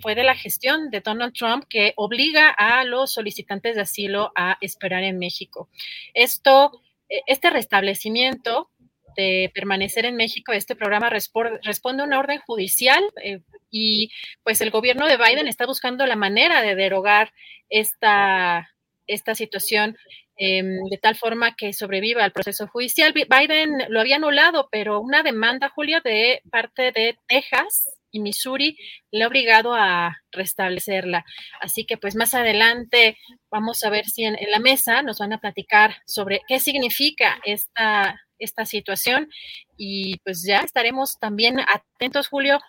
fue 0.01 0.15
de 0.15 0.23
la 0.23 0.35
gestión 0.35 0.91
de 0.91 1.01
Donald 1.01 1.33
Trump 1.33 1.65
que 1.69 1.93
obliga 1.97 2.51
a 2.51 2.85
los 2.85 3.13
solicitantes 3.13 3.75
de 3.75 3.83
asilo 3.83 4.33
a 4.37 4.57
esperar 4.61 5.03
en 5.03 5.19
México. 5.19 5.69
Esto, 6.15 6.81
eh, 7.09 7.23
este 7.27 7.51
restablecimiento 7.51 8.71
de 9.17 9.51
permanecer 9.53 10.05
en 10.05 10.15
México, 10.15 10.53
este 10.53 10.77
programa 10.77 11.11
responde 11.11 12.03
a 12.03 12.07
una 12.07 12.21
orden 12.21 12.39
judicial 12.39 13.03
eh, 13.23 13.41
y 13.71 14.13
pues 14.45 14.61
el 14.61 14.71
gobierno 14.71 15.07
de 15.07 15.17
Biden 15.17 15.49
está 15.49 15.67
buscando 15.67 16.07
la 16.07 16.15
manera 16.15 16.63
de 16.63 16.77
derogar 16.77 17.33
esta, 17.69 18.71
esta 19.09 19.35
situación 19.35 19.97
Em, 20.41 20.85
de 20.89 20.99
tal 20.99 21.17
forma 21.17 21.57
que 21.57 21.73
sobreviva 21.73 22.23
al 22.23 22.31
proceso 22.31 22.69
judicial. 22.69 23.13
Biden 23.13 23.73
lo 23.89 23.99
había 23.99 24.17
anulado, 24.17 24.69
pero 24.71 25.01
una 25.01 25.25
demanda, 25.25 25.69
Julio, 25.69 26.01
de 26.01 26.43
parte 26.49 26.93
de 26.93 27.19
Texas 27.27 27.89
y 28.13 28.21
Missouri 28.21 28.79
le 29.11 29.25
ha 29.25 29.27
obligado 29.27 29.75
a 29.75 30.17
restablecerla. 30.31 31.25
Así 31.61 31.85
que 31.87 31.97
pues 31.97 32.15
más 32.15 32.35
adelante 32.35 33.19
vamos 33.51 33.83
a 33.83 33.91
ver 33.91 34.07
si 34.07 34.25
en, 34.25 34.37
la 34.49 34.61
mesa 34.61 35.03
nos 35.03 35.19
van 35.19 35.33
a 35.33 35.41
platicar 35.41 35.97
sobre 36.07 36.41
qué 36.47 36.61
significa 36.61 37.41
esta, 37.45 38.21
esta 38.39 38.65
situación 38.65 39.29
y 39.77 40.19
pues 40.19 40.45
ya 40.47 40.61
estaremos 40.61 41.19
también 41.19 41.59
atentos, 41.59 42.29
Julio, 42.29 42.61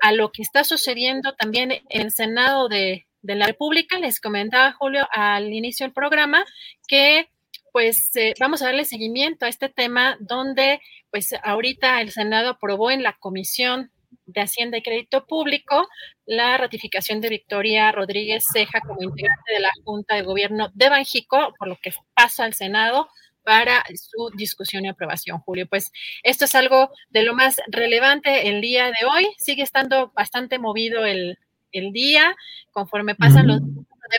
a 0.00 0.12
lo 0.12 0.32
que 0.32 0.40
está 0.40 0.64
sucediendo 0.64 1.34
también 1.34 1.72
en 1.72 1.82
el 1.90 2.10
Senado 2.10 2.68
de, 2.68 3.07
de 3.22 3.34
la 3.34 3.46
República. 3.46 3.98
Les 3.98 4.20
comentaba, 4.20 4.72
Julio, 4.72 5.06
al 5.12 5.52
inicio 5.52 5.86
del 5.86 5.92
programa 5.92 6.44
que 6.86 7.28
pues 7.72 8.14
eh, 8.16 8.34
vamos 8.40 8.62
a 8.62 8.66
darle 8.66 8.84
seguimiento 8.84 9.44
a 9.44 9.48
este 9.48 9.68
tema 9.68 10.16
donde 10.20 10.80
pues 11.10 11.34
ahorita 11.42 12.00
el 12.00 12.10
Senado 12.10 12.50
aprobó 12.50 12.90
en 12.90 13.02
la 13.02 13.14
Comisión 13.18 13.92
de 14.26 14.40
Hacienda 14.40 14.78
y 14.78 14.82
Crédito 14.82 15.26
Público 15.26 15.88
la 16.26 16.56
ratificación 16.56 17.20
de 17.20 17.28
Victoria 17.28 17.92
Rodríguez 17.92 18.44
Ceja 18.52 18.80
como 18.80 19.02
integrante 19.02 19.54
de 19.54 19.60
la 19.60 19.70
Junta 19.84 20.16
de 20.16 20.22
Gobierno 20.22 20.70
de 20.74 20.88
Banjico, 20.88 21.54
por 21.58 21.68
lo 21.68 21.76
que 21.76 21.92
pasa 22.14 22.44
al 22.44 22.54
Senado 22.54 23.08
para 23.42 23.82
su 23.94 24.30
discusión 24.36 24.84
y 24.84 24.88
aprobación, 24.88 25.38
Julio. 25.38 25.66
Pues 25.66 25.90
esto 26.22 26.44
es 26.44 26.54
algo 26.54 26.90
de 27.08 27.22
lo 27.22 27.34
más 27.34 27.60
relevante 27.68 28.48
el 28.48 28.60
día 28.60 28.86
de 28.86 29.06
hoy. 29.10 29.28
Sigue 29.38 29.62
estando 29.62 30.10
bastante 30.14 30.58
movido 30.58 31.06
el, 31.06 31.38
el 31.72 31.92
día, 31.92 32.34
conforme 32.72 33.14
pasan 33.14 33.46
los 33.46 33.60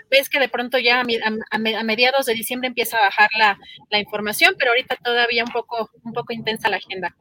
ves 0.09 0.29
que 0.29 0.39
de 0.39 0.49
pronto 0.49 0.77
ya 0.77 1.01
a, 1.01 1.83
mediados 1.83 2.25
de 2.25 2.33
diciembre 2.33 2.67
empieza 2.67 2.97
a 2.97 3.01
bajar 3.01 3.29
la, 3.37 3.57
la, 3.89 3.99
información, 3.99 4.53
pero 4.57 4.71
ahorita 4.71 4.97
todavía 5.03 5.43
un 5.43 5.51
poco, 5.51 5.89
un 6.03 6.13
poco 6.13 6.33
intensa 6.33 6.69
la 6.69 6.77
agenda. 6.77 7.15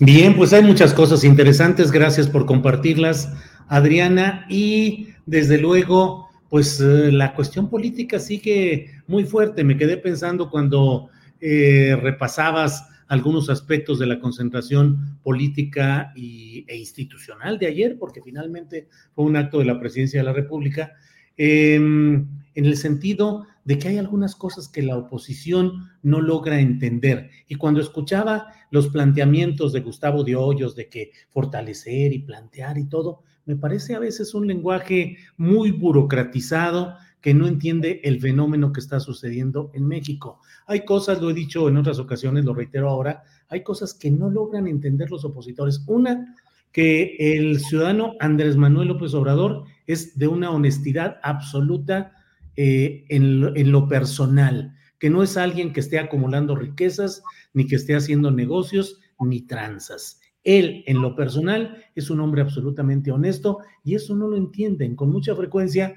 Bien, 0.00 0.36
pues 0.36 0.52
hay 0.52 0.62
muchas 0.62 0.92
cosas 0.92 1.24
interesantes, 1.24 1.90
gracias 1.90 2.28
por 2.28 2.46
compartirlas, 2.46 3.32
Adriana, 3.68 4.44
y 4.48 5.08
desde 5.24 5.58
luego, 5.58 6.28
pues 6.50 6.80
eh, 6.80 7.12
la 7.12 7.34
cuestión 7.34 7.70
política 7.70 8.18
sigue 8.18 8.90
muy 9.06 9.24
fuerte. 9.24 9.64
Me 9.64 9.76
quedé 9.76 9.96
pensando 9.96 10.50
cuando 10.50 11.10
eh, 11.40 11.96
repasabas 12.00 12.88
algunos 13.08 13.50
aspectos 13.50 13.98
de 13.98 14.06
la 14.06 14.20
concentración 14.20 15.18
política 15.22 16.12
y, 16.14 16.64
e 16.68 16.76
institucional 16.76 17.58
de 17.58 17.66
ayer, 17.66 17.98
porque 17.98 18.22
finalmente 18.22 18.88
fue 19.14 19.24
un 19.24 19.36
acto 19.36 19.58
de 19.58 19.66
la 19.66 19.78
presidencia 19.78 20.20
de 20.20 20.24
la 20.24 20.32
República, 20.32 20.92
em, 21.36 22.26
en 22.54 22.66
el 22.66 22.76
sentido 22.76 23.46
de 23.64 23.78
que 23.78 23.88
hay 23.88 23.98
algunas 23.98 24.36
cosas 24.36 24.68
que 24.68 24.82
la 24.82 24.96
oposición 24.96 25.90
no 26.02 26.20
logra 26.20 26.60
entender. 26.60 27.30
Y 27.48 27.56
cuando 27.56 27.80
escuchaba 27.80 28.48
los 28.70 28.88
planteamientos 28.88 29.72
de 29.72 29.80
Gustavo 29.80 30.22
de 30.22 30.36
Hoyos 30.36 30.76
de 30.76 30.88
que 30.88 31.10
fortalecer 31.30 32.12
y 32.12 32.20
plantear 32.20 32.78
y 32.78 32.84
todo, 32.84 33.22
me 33.46 33.56
parece 33.56 33.94
a 33.94 33.98
veces 33.98 34.34
un 34.34 34.46
lenguaje 34.46 35.16
muy 35.36 35.70
burocratizado 35.70 36.96
que 37.24 37.32
no 37.32 37.46
entiende 37.46 38.02
el 38.04 38.20
fenómeno 38.20 38.70
que 38.70 38.80
está 38.80 39.00
sucediendo 39.00 39.70
en 39.72 39.88
México. 39.88 40.42
Hay 40.66 40.84
cosas, 40.84 41.22
lo 41.22 41.30
he 41.30 41.32
dicho 41.32 41.66
en 41.70 41.78
otras 41.78 41.98
ocasiones, 41.98 42.44
lo 42.44 42.52
reitero 42.52 42.90
ahora, 42.90 43.22
hay 43.48 43.62
cosas 43.62 43.94
que 43.94 44.10
no 44.10 44.28
logran 44.28 44.66
entender 44.66 45.10
los 45.10 45.24
opositores. 45.24 45.82
Una, 45.86 46.36
que 46.70 47.16
el 47.18 47.60
ciudadano 47.60 48.12
Andrés 48.20 48.58
Manuel 48.58 48.88
López 48.88 49.14
Obrador 49.14 49.64
es 49.86 50.18
de 50.18 50.28
una 50.28 50.50
honestidad 50.50 51.16
absoluta 51.22 52.12
eh, 52.56 53.06
en, 53.08 53.72
lo, 53.72 53.88
personal, 53.88 54.74
que 54.98 55.08
no 55.08 55.22
es 55.22 55.38
alguien 55.38 55.72
que 55.72 55.80
esté 55.80 55.98
acumulando 55.98 56.54
riquezas, 56.54 57.22
ni 57.54 57.66
que 57.66 57.76
esté 57.76 57.96
haciendo 57.96 58.32
negocios, 58.32 59.00
ni 59.18 59.40
tranzas. 59.40 60.20
Él, 60.42 60.84
en 60.86 61.00
lo 61.00 61.16
personal, 61.16 61.82
es 61.94 62.10
un 62.10 62.20
hombre 62.20 62.42
absolutamente 62.42 63.10
honesto 63.10 63.60
y 63.82 63.94
eso 63.94 64.14
no 64.14 64.28
lo 64.28 64.36
entienden. 64.36 64.94
Con 64.94 65.10
mucha 65.10 65.34
frecuencia 65.34 65.94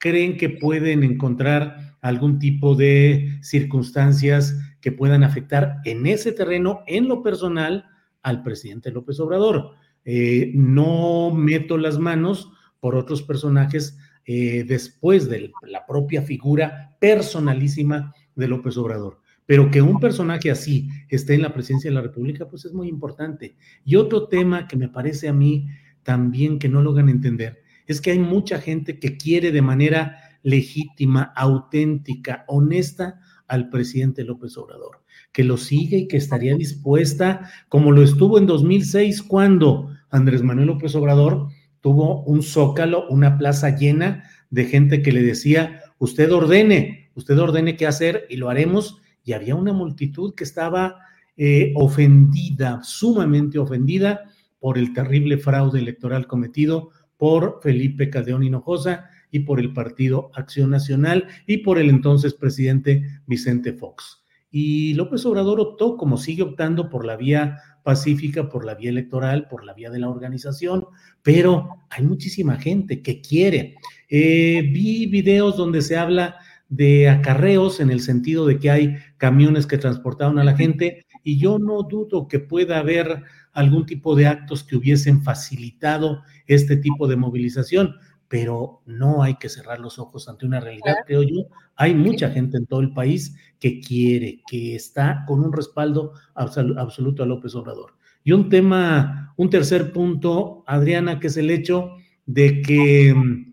creen 0.00 0.36
que 0.36 0.48
pueden 0.48 1.04
encontrar 1.04 1.94
algún 2.00 2.38
tipo 2.38 2.74
de 2.74 3.38
circunstancias 3.42 4.58
que 4.80 4.90
puedan 4.90 5.22
afectar 5.22 5.76
en 5.84 6.06
ese 6.06 6.32
terreno, 6.32 6.80
en 6.86 7.06
lo 7.06 7.22
personal, 7.22 7.84
al 8.22 8.42
presidente 8.42 8.90
López 8.90 9.20
Obrador. 9.20 9.72
Eh, 10.04 10.52
no 10.54 11.30
meto 11.30 11.76
las 11.76 11.98
manos 11.98 12.50
por 12.80 12.96
otros 12.96 13.22
personajes 13.22 13.98
eh, 14.24 14.64
después 14.66 15.28
de 15.28 15.52
la 15.62 15.86
propia 15.86 16.22
figura 16.22 16.96
personalísima 16.98 18.14
de 18.34 18.48
López 18.48 18.78
Obrador. 18.78 19.20
Pero 19.44 19.70
que 19.70 19.82
un 19.82 20.00
personaje 20.00 20.50
así 20.50 20.88
esté 21.08 21.34
en 21.34 21.42
la 21.42 21.52
presidencia 21.52 21.90
de 21.90 21.94
la 21.94 22.02
República, 22.02 22.48
pues 22.48 22.64
es 22.64 22.72
muy 22.72 22.88
importante. 22.88 23.56
Y 23.84 23.96
otro 23.96 24.28
tema 24.28 24.66
que 24.66 24.76
me 24.76 24.88
parece 24.88 25.28
a 25.28 25.32
mí 25.34 25.66
también 26.02 26.58
que 26.58 26.68
no 26.70 26.80
logran 26.80 27.10
entender 27.10 27.62
es 27.92 28.00
que 28.00 28.12
hay 28.12 28.18
mucha 28.18 28.60
gente 28.60 28.98
que 28.98 29.16
quiere 29.16 29.50
de 29.52 29.62
manera 29.62 30.16
legítima, 30.42 31.32
auténtica, 31.34 32.44
honesta 32.46 33.20
al 33.48 33.68
presidente 33.68 34.24
López 34.24 34.56
Obrador, 34.56 35.02
que 35.32 35.44
lo 35.44 35.56
sigue 35.56 35.98
y 35.98 36.08
que 36.08 36.16
estaría 36.16 36.54
dispuesta, 36.54 37.50
como 37.68 37.90
lo 37.90 38.02
estuvo 38.02 38.38
en 38.38 38.46
2006, 38.46 39.22
cuando 39.22 39.90
Andrés 40.10 40.42
Manuel 40.42 40.68
López 40.68 40.94
Obrador 40.94 41.48
tuvo 41.80 42.22
un 42.22 42.42
zócalo, 42.42 43.08
una 43.08 43.38
plaza 43.38 43.76
llena 43.76 44.24
de 44.50 44.64
gente 44.66 45.02
que 45.02 45.12
le 45.12 45.22
decía, 45.22 45.80
usted 45.98 46.32
ordene, 46.32 47.10
usted 47.14 47.38
ordene 47.38 47.76
qué 47.76 47.86
hacer 47.86 48.26
y 48.28 48.36
lo 48.36 48.50
haremos. 48.50 48.98
Y 49.24 49.32
había 49.32 49.54
una 49.54 49.72
multitud 49.72 50.34
que 50.34 50.44
estaba 50.44 50.96
eh, 51.36 51.72
ofendida, 51.76 52.80
sumamente 52.82 53.58
ofendida 53.58 54.22
por 54.58 54.78
el 54.78 54.92
terrible 54.92 55.38
fraude 55.38 55.78
electoral 55.78 56.26
cometido 56.26 56.90
por 57.20 57.60
Felipe 57.62 58.08
Cadeón 58.08 58.44
Hinojosa 58.44 59.10
y 59.30 59.40
por 59.40 59.60
el 59.60 59.74
Partido 59.74 60.30
Acción 60.32 60.70
Nacional 60.70 61.28
y 61.46 61.58
por 61.58 61.78
el 61.78 61.90
entonces 61.90 62.32
presidente 62.32 63.04
Vicente 63.26 63.74
Fox. 63.74 64.24
Y 64.50 64.94
López 64.94 65.26
Obrador 65.26 65.60
optó, 65.60 65.98
como 65.98 66.16
sigue 66.16 66.42
optando, 66.42 66.88
por 66.88 67.04
la 67.04 67.18
vía 67.18 67.58
pacífica, 67.84 68.48
por 68.48 68.64
la 68.64 68.74
vía 68.74 68.88
electoral, 68.88 69.48
por 69.48 69.66
la 69.66 69.74
vía 69.74 69.90
de 69.90 69.98
la 69.98 70.08
organización, 70.08 70.86
pero 71.22 71.68
hay 71.90 72.04
muchísima 72.04 72.56
gente 72.56 73.02
que 73.02 73.20
quiere. 73.20 73.74
Eh, 74.08 74.66
vi 74.72 75.04
videos 75.04 75.58
donde 75.58 75.82
se 75.82 75.98
habla 75.98 76.38
de 76.70 77.10
acarreos 77.10 77.80
en 77.80 77.90
el 77.90 78.00
sentido 78.00 78.46
de 78.46 78.58
que 78.58 78.70
hay 78.70 78.96
camiones 79.18 79.66
que 79.66 79.76
transportaron 79.76 80.38
a 80.38 80.44
la 80.44 80.56
gente 80.56 81.04
y 81.22 81.38
yo 81.38 81.58
no 81.58 81.82
dudo 81.82 82.28
que 82.28 82.38
pueda 82.38 82.78
haber 82.78 83.24
algún 83.52 83.86
tipo 83.86 84.14
de 84.16 84.26
actos 84.26 84.64
que 84.64 84.76
hubiesen 84.76 85.22
facilitado 85.22 86.22
este 86.46 86.76
tipo 86.76 87.08
de 87.08 87.16
movilización, 87.16 87.96
pero 88.28 88.82
no 88.86 89.22
hay 89.22 89.36
que 89.36 89.48
cerrar 89.48 89.80
los 89.80 89.98
ojos 89.98 90.28
ante 90.28 90.46
una 90.46 90.60
realidad, 90.60 90.96
creo 91.04 91.22
yo. 91.22 91.46
Hay 91.74 91.94
mucha 91.94 92.30
gente 92.30 92.58
en 92.58 92.66
todo 92.66 92.80
el 92.80 92.92
país 92.92 93.36
que 93.58 93.80
quiere, 93.80 94.42
que 94.48 94.76
está 94.76 95.24
con 95.26 95.40
un 95.40 95.52
respaldo 95.52 96.12
absoluto 96.34 97.22
a 97.22 97.26
López 97.26 97.54
Obrador. 97.56 97.94
Y 98.22 98.32
un 98.32 98.48
tema, 98.48 99.34
un 99.36 99.50
tercer 99.50 99.92
punto, 99.92 100.62
Adriana, 100.66 101.18
que 101.18 101.26
es 101.26 101.36
el 101.36 101.50
hecho 101.50 101.96
de 102.26 102.62
que 102.62 103.14
mm, 103.14 103.49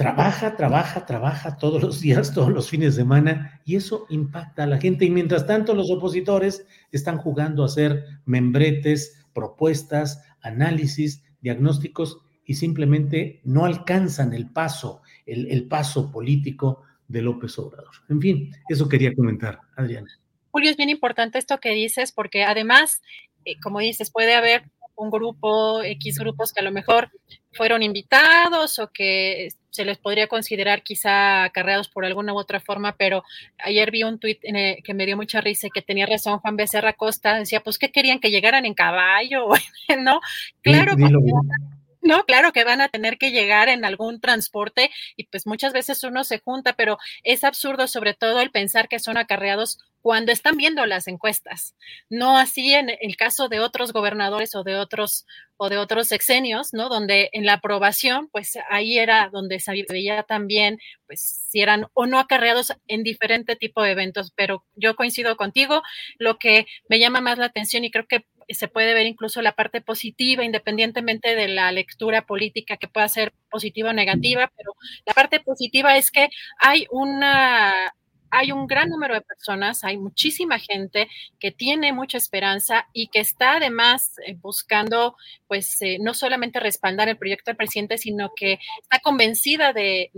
trabaja, 0.00 0.56
trabaja, 0.56 1.04
trabaja 1.04 1.58
todos 1.58 1.82
los 1.82 2.00
días, 2.00 2.32
todos 2.34 2.48
los 2.48 2.70
fines 2.70 2.96
de 2.96 3.02
semana, 3.02 3.60
y 3.66 3.76
eso 3.76 4.06
impacta 4.08 4.62
a 4.62 4.66
la 4.66 4.78
gente. 4.78 5.04
Y 5.04 5.10
mientras 5.10 5.46
tanto, 5.46 5.74
los 5.74 5.90
opositores 5.90 6.66
están 6.90 7.18
jugando 7.18 7.62
a 7.62 7.66
hacer 7.66 8.06
membretes, 8.24 9.26
propuestas, 9.34 10.24
análisis, 10.40 11.22
diagnósticos 11.42 12.22
y 12.46 12.54
simplemente 12.54 13.42
no 13.44 13.66
alcanzan 13.66 14.32
el 14.32 14.48
paso, 14.48 15.02
el, 15.26 15.68
paso 15.68 16.10
político 16.10 16.82
de 17.06 17.20
López 17.20 17.58
Obrador. 17.58 17.92
En 18.08 18.22
fin, 18.22 18.56
eso 18.70 18.88
quería 18.88 19.14
comentar, 19.14 19.60
Adriana. 19.76 20.08
Julio, 20.50 20.70
es 20.70 20.78
bien 20.78 20.88
importante 20.88 21.38
esto 21.38 21.60
que 21.60 21.72
dices, 21.72 22.10
porque 22.10 22.44
además, 22.44 23.02
eh, 23.44 23.60
como 23.62 23.80
dices, 23.80 24.10
puede 24.10 24.34
haber 24.34 24.62
un 24.96 25.10
grupo, 25.10 25.82
X 25.82 26.18
grupos 26.18 26.54
que 26.54 26.60
a 26.60 26.64
lo 26.64 26.72
mejor 26.72 27.10
fueron 27.52 27.82
invitados 27.82 28.78
o 28.78 28.90
que 28.92 29.48
se 29.70 29.84
les 29.84 29.98
podría 29.98 30.26
considerar 30.26 30.82
quizá 30.82 31.44
acarreados 31.44 31.88
por 31.88 32.04
alguna 32.04 32.32
u 32.32 32.38
otra 32.38 32.60
forma, 32.60 32.96
pero 32.96 33.22
ayer 33.58 33.90
vi 33.90 34.02
un 34.02 34.18
tuit 34.18 34.40
que 34.40 34.94
me 34.94 35.06
dio 35.06 35.16
mucha 35.16 35.40
risa 35.40 35.68
y 35.68 35.70
que 35.70 35.82
tenía 35.82 36.06
razón 36.06 36.38
Juan 36.40 36.56
Becerra 36.56 36.92
Costa, 36.92 37.38
decía, 37.38 37.60
pues, 37.60 37.78
¿qué 37.78 37.90
querían? 37.90 38.18
¿Que 38.18 38.30
llegaran 38.30 38.66
en 38.66 38.74
caballo? 38.74 39.48
¿No? 39.98 40.20
Claro, 40.62 40.96
no, 42.02 42.24
claro 42.24 42.52
que 42.52 42.64
van 42.64 42.80
a 42.80 42.88
tener 42.88 43.18
que 43.18 43.30
llegar 43.30 43.68
en 43.68 43.84
algún 43.84 44.20
transporte 44.20 44.90
y 45.16 45.24
pues 45.24 45.46
muchas 45.46 45.72
veces 45.72 46.02
uno 46.02 46.24
se 46.24 46.38
junta, 46.38 46.72
pero 46.72 46.98
es 47.24 47.44
absurdo 47.44 47.86
sobre 47.86 48.14
todo 48.14 48.40
el 48.40 48.50
pensar 48.50 48.88
que 48.88 48.98
son 48.98 49.18
acarreados 49.18 49.78
cuando 50.02 50.32
están 50.32 50.56
viendo 50.56 50.86
las 50.86 51.08
encuestas. 51.08 51.74
No 52.08 52.38
así 52.38 52.74
en 52.74 52.90
el 53.00 53.16
caso 53.16 53.48
de 53.48 53.60
otros 53.60 53.92
gobernadores 53.92 54.54
o 54.54 54.64
de 54.64 54.76
otros 54.76 55.26
o 55.56 55.68
de 55.68 55.76
otros 55.76 56.08
sexenios, 56.08 56.72
¿no? 56.72 56.88
Donde 56.88 57.28
en 57.32 57.44
la 57.44 57.54
aprobación, 57.54 58.28
pues 58.28 58.58
ahí 58.70 58.98
era 58.98 59.28
donde 59.30 59.60
se 59.60 59.84
veía 59.88 60.22
también, 60.22 60.78
pues 61.06 61.20
si 61.50 61.60
eran 61.60 61.86
o 61.92 62.06
no 62.06 62.18
acarreados 62.18 62.72
en 62.88 63.02
diferente 63.02 63.56
tipo 63.56 63.82
de 63.82 63.90
eventos. 63.90 64.32
Pero 64.34 64.64
yo 64.74 64.96
coincido 64.96 65.36
contigo, 65.36 65.82
lo 66.18 66.38
que 66.38 66.66
me 66.88 66.98
llama 66.98 67.20
más 67.20 67.36
la 67.36 67.46
atención 67.46 67.84
y 67.84 67.90
creo 67.90 68.06
que 68.06 68.24
se 68.48 68.68
puede 68.68 68.94
ver 68.94 69.06
incluso 69.06 69.42
la 69.42 69.52
parte 69.52 69.80
positiva, 69.80 70.44
independientemente 70.44 71.34
de 71.36 71.48
la 71.48 71.70
lectura 71.72 72.22
política 72.22 72.76
que 72.76 72.88
pueda 72.88 73.08
ser 73.08 73.32
positiva 73.50 73.90
o 73.90 73.92
negativa, 73.92 74.50
pero 74.56 74.74
la 75.04 75.14
parte 75.14 75.40
positiva 75.40 75.96
es 75.96 76.10
que 76.10 76.30
hay 76.58 76.86
una 76.90 77.94
hay 78.30 78.52
un 78.52 78.66
gran 78.66 78.88
número 78.88 79.14
de 79.14 79.20
personas, 79.20 79.84
hay 79.84 79.98
muchísima 79.98 80.58
gente 80.58 81.08
que 81.38 81.50
tiene 81.50 81.92
mucha 81.92 82.18
esperanza 82.18 82.86
y 82.92 83.08
que 83.08 83.20
está 83.20 83.56
además 83.56 84.14
eh, 84.26 84.36
buscando, 84.40 85.16
pues, 85.48 85.80
eh, 85.82 85.98
no 86.00 86.14
solamente 86.14 86.60
respaldar 86.60 87.08
el 87.08 87.16
proyecto 87.16 87.50
del 87.50 87.56
presidente, 87.56 87.98
sino 87.98 88.32
que 88.34 88.58
está 88.82 89.00
convencida 89.00 89.72
de, 89.72 90.10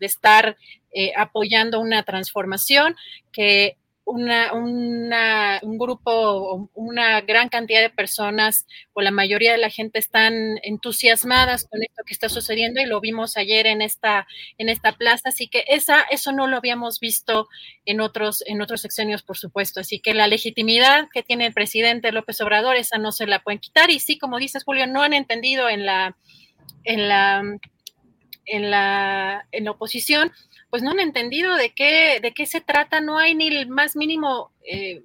estar 0.00 0.56
eh, 0.92 1.12
apoyando 1.16 1.80
una 1.80 2.02
transformación 2.02 2.96
que 3.32 3.76
una, 4.06 4.52
una, 4.52 5.58
un 5.62 5.78
grupo, 5.78 6.70
una 6.74 7.20
gran 7.22 7.48
cantidad 7.48 7.80
de 7.80 7.90
personas 7.90 8.64
o 8.92 9.02
la 9.02 9.10
mayoría 9.10 9.50
de 9.50 9.58
la 9.58 9.68
gente 9.68 9.98
están 9.98 10.58
entusiasmadas 10.62 11.66
con 11.68 11.82
esto 11.82 12.04
que 12.06 12.14
está 12.14 12.28
sucediendo 12.28 12.80
y 12.80 12.86
lo 12.86 13.00
vimos 13.00 13.36
ayer 13.36 13.66
en 13.66 13.82
esta, 13.82 14.28
en 14.58 14.68
esta 14.68 14.92
plaza, 14.92 15.30
así 15.30 15.48
que 15.48 15.64
esa, 15.66 16.02
eso 16.02 16.30
no 16.30 16.46
lo 16.46 16.56
habíamos 16.56 17.00
visto 17.00 17.48
en 17.84 18.00
otros, 18.00 18.44
en 18.46 18.62
otros 18.62 18.80
sexenios, 18.80 19.24
por 19.24 19.36
supuesto, 19.36 19.80
así 19.80 19.98
que 19.98 20.14
la 20.14 20.28
legitimidad 20.28 21.08
que 21.12 21.24
tiene 21.24 21.46
el 21.46 21.52
presidente 21.52 22.12
López 22.12 22.40
Obrador, 22.40 22.76
esa 22.76 22.98
no 22.98 23.10
se 23.10 23.26
la 23.26 23.42
pueden 23.42 23.58
quitar. 23.58 23.90
Y 23.90 23.98
sí, 23.98 24.18
como 24.18 24.38
dices 24.38 24.64
Julio, 24.64 24.86
no 24.86 25.02
han 25.02 25.14
entendido 25.14 25.68
en 25.68 25.84
la, 25.84 26.16
en 26.84 27.08
la, 27.08 27.42
en 28.44 28.70
la, 28.70 29.46
en 29.50 29.64
la 29.64 29.70
oposición 29.72 30.32
pues 30.70 30.82
no 30.82 30.90
han 30.90 31.00
entendido 31.00 31.54
de 31.56 31.72
qué, 31.72 32.18
de 32.20 32.32
qué 32.32 32.46
se 32.46 32.60
trata, 32.60 33.00
no 33.00 33.18
hay 33.18 33.34
ni 33.34 33.48
el 33.48 33.68
más 33.68 33.96
mínimo 33.96 34.50
eh, 34.64 35.02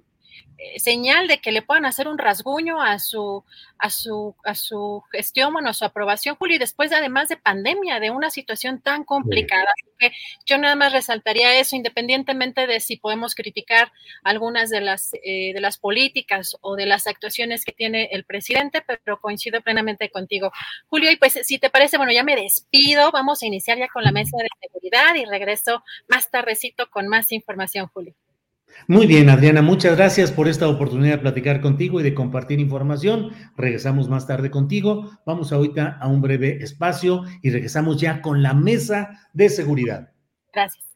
eh, 0.62 0.78
señal 0.78 1.26
de 1.26 1.38
que 1.38 1.50
le 1.50 1.62
puedan 1.62 1.84
hacer 1.84 2.06
un 2.06 2.18
rasguño 2.18 2.80
a 2.80 3.00
su, 3.00 3.44
a 3.78 3.90
su, 3.90 4.36
a 4.44 4.54
su 4.54 5.02
gestión, 5.10 5.52
bueno, 5.52 5.70
a 5.70 5.74
su 5.74 5.84
aprobación, 5.84 6.36
Julio, 6.36 6.56
y 6.56 6.58
después 6.60 6.92
además 6.92 7.28
de 7.28 7.36
pandemia, 7.36 7.98
de 7.98 8.10
una 8.10 8.30
situación 8.30 8.80
tan 8.80 9.02
complicada. 9.02 9.64
Así 9.64 9.90
que 9.98 10.12
yo 10.46 10.58
nada 10.58 10.76
más 10.76 10.92
resaltaría 10.92 11.58
eso, 11.58 11.74
independientemente 11.74 12.68
de 12.68 12.78
si 12.78 12.96
podemos 12.96 13.34
criticar 13.34 13.90
algunas 14.22 14.70
de 14.70 14.82
las, 14.82 15.14
eh, 15.24 15.52
de 15.52 15.60
las 15.60 15.78
políticas 15.78 16.56
o 16.60 16.76
de 16.76 16.86
las 16.86 17.08
actuaciones 17.08 17.64
que 17.64 17.72
tiene 17.72 18.10
el 18.12 18.24
presidente, 18.24 18.84
pero 18.86 19.20
coincido 19.20 19.62
plenamente 19.62 20.10
contigo. 20.10 20.52
Julio, 20.86 21.10
y 21.10 21.16
pues 21.16 21.40
si 21.42 21.58
te 21.58 21.70
parece, 21.70 21.96
bueno, 21.96 22.12
ya 22.12 22.22
me 22.22 22.36
despido, 22.36 23.10
vamos 23.10 23.42
a 23.42 23.46
iniciar 23.46 23.78
ya 23.78 23.88
con 23.88 24.04
la 24.04 24.12
mesa 24.12 24.36
de 24.38 24.48
seguridad 24.60 25.14
y 25.16 25.24
regreso 25.24 25.82
más 26.08 26.30
tardecito 26.30 26.88
con 26.90 27.08
más 27.08 27.32
información, 27.32 27.88
Julio. 27.88 28.14
Muy 28.88 29.06
bien, 29.06 29.30
Adriana, 29.30 29.62
muchas 29.62 29.96
gracias 29.96 30.32
por 30.32 30.48
esta 30.48 30.68
oportunidad 30.68 31.16
de 31.16 31.22
platicar 31.22 31.60
contigo 31.60 32.00
y 32.00 32.02
de 32.02 32.14
compartir 32.14 32.60
información. 32.60 33.30
Regresamos 33.56 34.08
más 34.08 34.26
tarde 34.26 34.50
contigo. 34.50 35.10
Vamos 35.24 35.52
ahorita 35.52 35.98
a 36.00 36.08
un 36.08 36.20
breve 36.20 36.62
espacio 36.62 37.22
y 37.42 37.50
regresamos 37.50 38.00
ya 38.00 38.20
con 38.20 38.42
la 38.42 38.54
mesa 38.54 39.28
de 39.32 39.48
seguridad. 39.48 40.12
Gracias. 40.52 40.91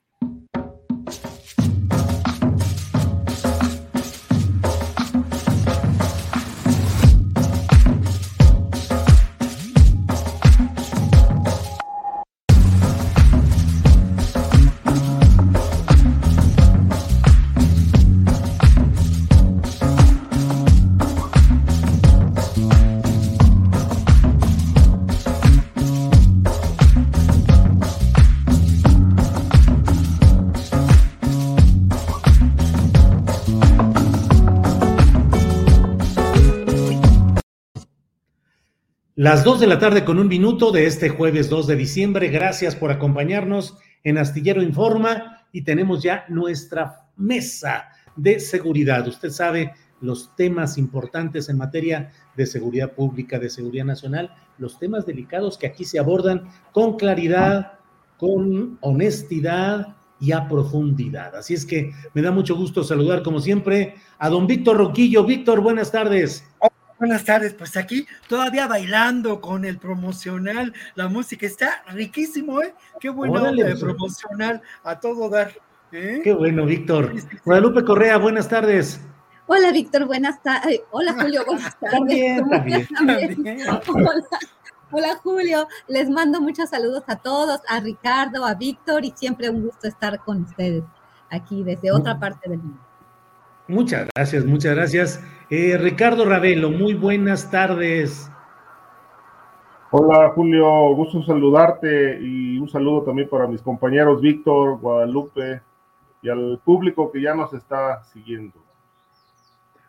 Las 39.26 39.42
dos 39.42 39.58
de 39.58 39.66
la 39.66 39.80
tarde 39.80 40.04
con 40.04 40.20
un 40.20 40.28
minuto 40.28 40.70
de 40.70 40.86
este 40.86 41.08
jueves 41.08 41.50
2 41.50 41.66
de 41.66 41.74
diciembre. 41.74 42.28
Gracias 42.28 42.76
por 42.76 42.92
acompañarnos 42.92 43.76
en 44.04 44.18
Astillero 44.18 44.62
Informa 44.62 45.48
y 45.50 45.62
tenemos 45.62 46.00
ya 46.00 46.24
nuestra 46.28 47.08
mesa 47.16 47.88
de 48.14 48.38
seguridad. 48.38 49.04
Usted 49.08 49.30
sabe 49.30 49.72
los 50.00 50.36
temas 50.36 50.78
importantes 50.78 51.48
en 51.48 51.58
materia 51.58 52.12
de 52.36 52.46
seguridad 52.46 52.92
pública, 52.92 53.40
de 53.40 53.50
seguridad 53.50 53.84
nacional, 53.84 54.32
los 54.58 54.78
temas 54.78 55.06
delicados 55.06 55.58
que 55.58 55.66
aquí 55.66 55.84
se 55.84 55.98
abordan 55.98 56.44
con 56.70 56.96
claridad, 56.96 57.72
con 58.18 58.78
honestidad 58.80 59.96
y 60.20 60.30
a 60.30 60.46
profundidad. 60.46 61.34
Así 61.34 61.54
es 61.54 61.66
que 61.66 61.90
me 62.14 62.22
da 62.22 62.30
mucho 62.30 62.54
gusto 62.54 62.84
saludar, 62.84 63.24
como 63.24 63.40
siempre, 63.40 63.96
a 64.20 64.28
don 64.28 64.46
Víctor 64.46 64.76
Roquillo. 64.76 65.24
Víctor, 65.24 65.62
buenas 65.62 65.90
tardes. 65.90 66.44
Buenas 66.98 67.24
tardes, 67.24 67.52
pues 67.52 67.76
aquí 67.76 68.06
todavía 68.26 68.66
bailando 68.66 69.40
con 69.42 69.66
el 69.66 69.76
promocional, 69.78 70.72
la 70.94 71.08
música 71.08 71.44
está 71.44 71.82
riquísimo, 71.88 72.62
¿eh? 72.62 72.74
Qué 73.00 73.10
bueno 73.10 73.48
el 73.48 73.56
pues. 73.56 73.80
promocional 73.80 74.62
a 74.82 74.98
todo 74.98 75.28
dar. 75.28 75.52
¿eh? 75.92 76.22
Qué 76.24 76.32
bueno, 76.32 76.64
Víctor. 76.64 77.12
Guadalupe 77.44 77.84
Correa, 77.84 78.16
buenas 78.16 78.48
tardes. 78.48 78.98
Hola, 79.46 79.72
Víctor, 79.72 80.06
buenas 80.06 80.42
tardes. 80.42 80.80
Hola, 80.90 81.12
Julio, 81.20 81.44
buenas 81.44 81.78
tardes. 81.78 82.42
Hola. 84.90 85.16
Julio, 85.22 85.68
les 85.88 86.08
mando 86.08 86.40
muchos 86.40 86.70
saludos 86.70 87.02
a 87.08 87.16
todos, 87.16 87.60
a 87.68 87.80
Ricardo, 87.80 88.46
a 88.46 88.54
Víctor 88.54 89.04
y 89.04 89.12
siempre 89.14 89.50
un 89.50 89.64
gusto 89.64 89.86
estar 89.86 90.20
con 90.20 90.42
ustedes 90.42 90.84
aquí 91.30 91.62
desde 91.62 91.92
otra 91.92 92.18
parte 92.18 92.48
del 92.48 92.60
mundo. 92.60 92.80
Muchas 93.68 94.08
gracias, 94.14 94.44
muchas 94.44 94.74
gracias. 94.74 95.20
Eh, 95.48 95.78
Ricardo 95.78 96.24
Ravelo, 96.24 96.70
muy 96.70 96.94
buenas 96.94 97.48
tardes. 97.52 98.28
Hola 99.92 100.30
Julio, 100.34 100.66
gusto 100.96 101.22
saludarte 101.22 102.18
y 102.20 102.58
un 102.58 102.68
saludo 102.68 103.04
también 103.04 103.28
para 103.28 103.46
mis 103.46 103.62
compañeros 103.62 104.20
Víctor, 104.20 104.80
Guadalupe 104.80 105.62
y 106.20 106.28
al 106.28 106.60
público 106.64 107.12
que 107.12 107.22
ya 107.22 107.32
nos 107.34 107.54
está 107.54 108.02
siguiendo. 108.12 108.54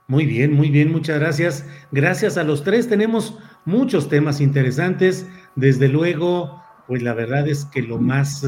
Muy 0.06 0.28
bien, 0.28 0.54
muy 0.54 0.70
bien, 0.70 0.92
muchas 0.92 1.20
gracias. 1.20 1.68
Gracias 1.92 2.38
a 2.38 2.44
los 2.44 2.64
tres. 2.64 2.88
Tenemos 2.88 3.40
muchos 3.66 4.10
temas 4.10 4.40
interesantes. 4.40 5.28
Desde 5.56 5.88
luego, 5.88 6.62
pues 6.86 7.02
la 7.02 7.16
verdad 7.16 7.48
es 7.48 7.66
que 7.66 7.82
lo 7.82 7.98
más, 7.98 8.44
eh, 8.44 8.48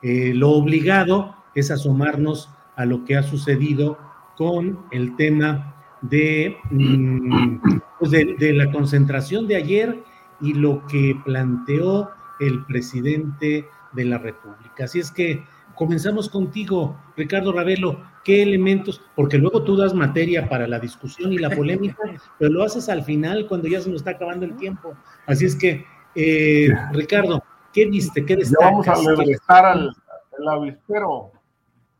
eh, 0.00 0.32
lo 0.34 0.52
obligado 0.52 1.36
es 1.54 1.70
asomarnos 1.70 2.48
a 2.76 2.86
lo 2.86 3.04
que 3.04 3.18
ha 3.18 3.22
sucedido 3.22 3.98
con 4.38 4.86
el 4.90 5.14
tema 5.16 5.76
de, 6.02 6.56
mm, 6.70 7.58
pues 7.98 8.10
de, 8.10 8.52
la 8.52 8.70
concentración 8.70 9.46
de 9.46 9.56
ayer 9.56 10.02
y 10.40 10.54
lo 10.54 10.86
que 10.86 11.16
planteó 11.24 12.10
el 12.40 12.64
presidente 12.64 13.66
de 13.92 14.04
la 14.04 14.18
República. 14.18 14.84
Así 14.84 14.98
es 14.98 15.10
que 15.10 15.44
comenzamos 15.74 16.28
contigo, 16.28 16.98
Ricardo 17.16 17.52
Ravelo. 17.52 18.02
¿Qué 18.24 18.42
elementos? 18.42 19.02
Porque 19.14 19.38
luego 19.38 19.62
tú 19.62 19.76
das 19.76 19.94
materia 19.94 20.48
para 20.48 20.66
la 20.66 20.78
discusión 20.78 21.32
y 21.32 21.38
la 21.38 21.50
polémica, 21.50 21.96
pero 22.38 22.50
lo 22.50 22.62
haces 22.62 22.88
al 22.88 23.04
final 23.04 23.46
cuando 23.46 23.68
ya 23.68 23.80
se 23.80 23.90
nos 23.90 24.00
está 24.00 24.12
acabando 24.12 24.46
el 24.46 24.56
tiempo. 24.56 24.94
Así 25.26 25.44
es 25.46 25.56
que, 25.56 25.84
eh, 26.14 26.68
Ricardo, 26.92 27.42
¿qué 27.72 27.86
viste? 27.86 28.24
¿Qué 28.24 28.36
destacas? 28.36 28.84
Ya 29.02 29.10
vamos 29.10 29.20
a 29.20 29.30
estar 29.30 29.64
al, 29.66 29.94
al 30.38 30.48
avispero. 30.48 31.32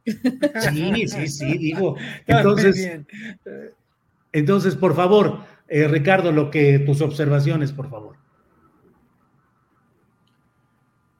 Sí, 0.04 1.06
sí, 1.06 1.28
sí, 1.28 1.58
digo. 1.58 1.96
Entonces, 2.26 3.02
entonces 4.32 4.76
por 4.76 4.94
favor, 4.94 5.38
eh, 5.70 5.86
Ricardo, 5.86 6.32
lo 6.32 6.50
que 6.50 6.80
tus 6.80 7.00
observaciones, 7.00 7.72
por 7.72 7.88
favor. 7.88 8.16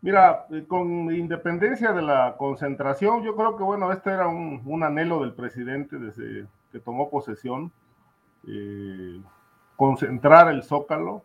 Mira, 0.03 0.47
eh, 0.51 0.65
con 0.67 1.15
independencia 1.15 1.93
de 1.93 2.03
la 2.03 2.35
concentración, 2.37 3.23
yo 3.23 3.37
creo 3.37 3.57
que, 3.57 3.63
bueno, 3.63 3.93
este 3.93 4.11
era 4.11 4.27
un, 4.27 4.83
anhelo 4.83 5.21
del 5.21 5.35
presidente 5.35 5.99
desde 5.99 6.47
que 6.73 6.81
tomó 6.81 7.11
posesión, 7.11 7.71
eh, 8.49 9.21
concentrar 9.77 10.49
el 10.49 10.65
zócalo. 10.65 11.25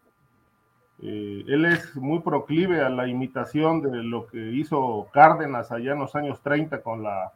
Él 0.99 1.65
es 1.65 1.95
muy 1.97 2.19
proclive 2.19 2.81
a 2.81 2.89
la 2.89 3.07
imitación 3.07 3.81
de 3.81 4.01
lo 4.01 4.27
que 4.27 4.37
hizo 4.51 5.07
Cárdenas 5.11 5.71
allá 5.71 5.91
en 5.91 5.99
los 5.99 6.15
años 6.15 6.41
30 6.41 6.81
con 6.81 7.03
la, 7.03 7.33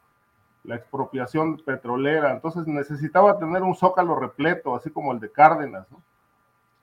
la 0.63 0.75
expropiación 0.75 1.57
petrolera. 1.57 2.31
Entonces 2.31 2.67
necesitaba 2.67 3.37
tener 3.39 3.63
un 3.63 3.75
zócalo 3.75 4.15
repleto, 4.15 4.75
así 4.75 4.89
como 4.89 5.11
el 5.11 5.19
de 5.19 5.31
Cárdenas. 5.31 5.87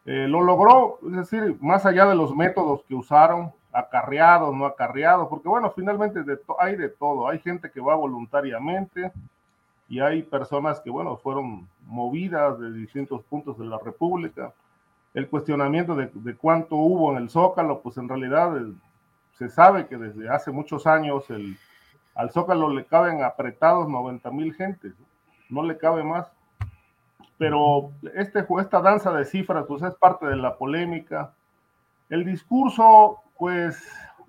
lo 0.05 0.43
logró, 0.43 0.99
es 1.07 1.31
decir, 1.31 1.57
más 1.61 1.87
allá 1.87 2.07
de 2.07 2.15
los 2.15 2.35
métodos 2.35 2.83
que 2.85 2.95
usaron, 2.95 3.53
acarreados, 3.73 4.55
no 4.55 4.65
acarreados, 4.65 5.29
porque 5.29 5.49
bueno, 5.49 5.71
finalmente 5.71 6.21
hay 6.59 6.77
de 6.77 6.89
todo, 6.89 7.29
hay 7.29 7.39
gente 7.41 7.71
que 7.71 7.81
va 7.81 7.95
voluntariamente 7.95 9.13
y 9.89 10.01
hay 10.01 10.23
personas 10.23 10.81
que 10.81 10.91
bueno, 10.91 11.17
fueron 11.19 11.69
movidas 11.85 12.59
de 12.59 12.73
distintos 12.73 13.23
puntos 13.25 13.59
de 13.59 13.67
la 13.67 13.79
República. 13.79 14.53
El 15.13 15.29
cuestionamiento 15.29 15.95
de, 15.95 16.37
cuánto 16.37 16.77
hubo 16.77 17.13
en 17.13 17.19
el 17.19 17.31
Zócalo, 17.31 17.81
pues 17.81 17.97
en 17.99 18.09
realidad 18.09 18.57
eh, 18.57 18.73
se 19.35 19.49
sabe 19.49 19.87
que 19.87 19.97
desde 19.97 20.29
hace 20.29 20.51
muchos 20.51 20.87
años 20.87 21.29
el, 21.31 21.57
al 22.17 22.31
Zócalo 22.31 22.71
le 22.71 22.85
caben 22.87 23.23
apretados 23.23 23.89
90 23.89 24.31
mil 24.33 24.55
gentes, 24.55 24.93
¿no? 25.49 25.63
le 25.63 25.79
cabe 25.79 26.03
más. 26.03 26.27
Pero 27.39 27.91
este, 28.15 28.45
esta 28.61 28.81
danza 28.81 29.13
de 29.13 29.25
cifras, 29.25 29.67
pues 29.69 29.83
es 29.83 29.95
parte 29.95 30.27
de 30.27 30.37
la 30.37 30.57
polémica. 30.57 31.33
El 32.09 32.25
discurso 32.25 33.21
pues 33.39 33.79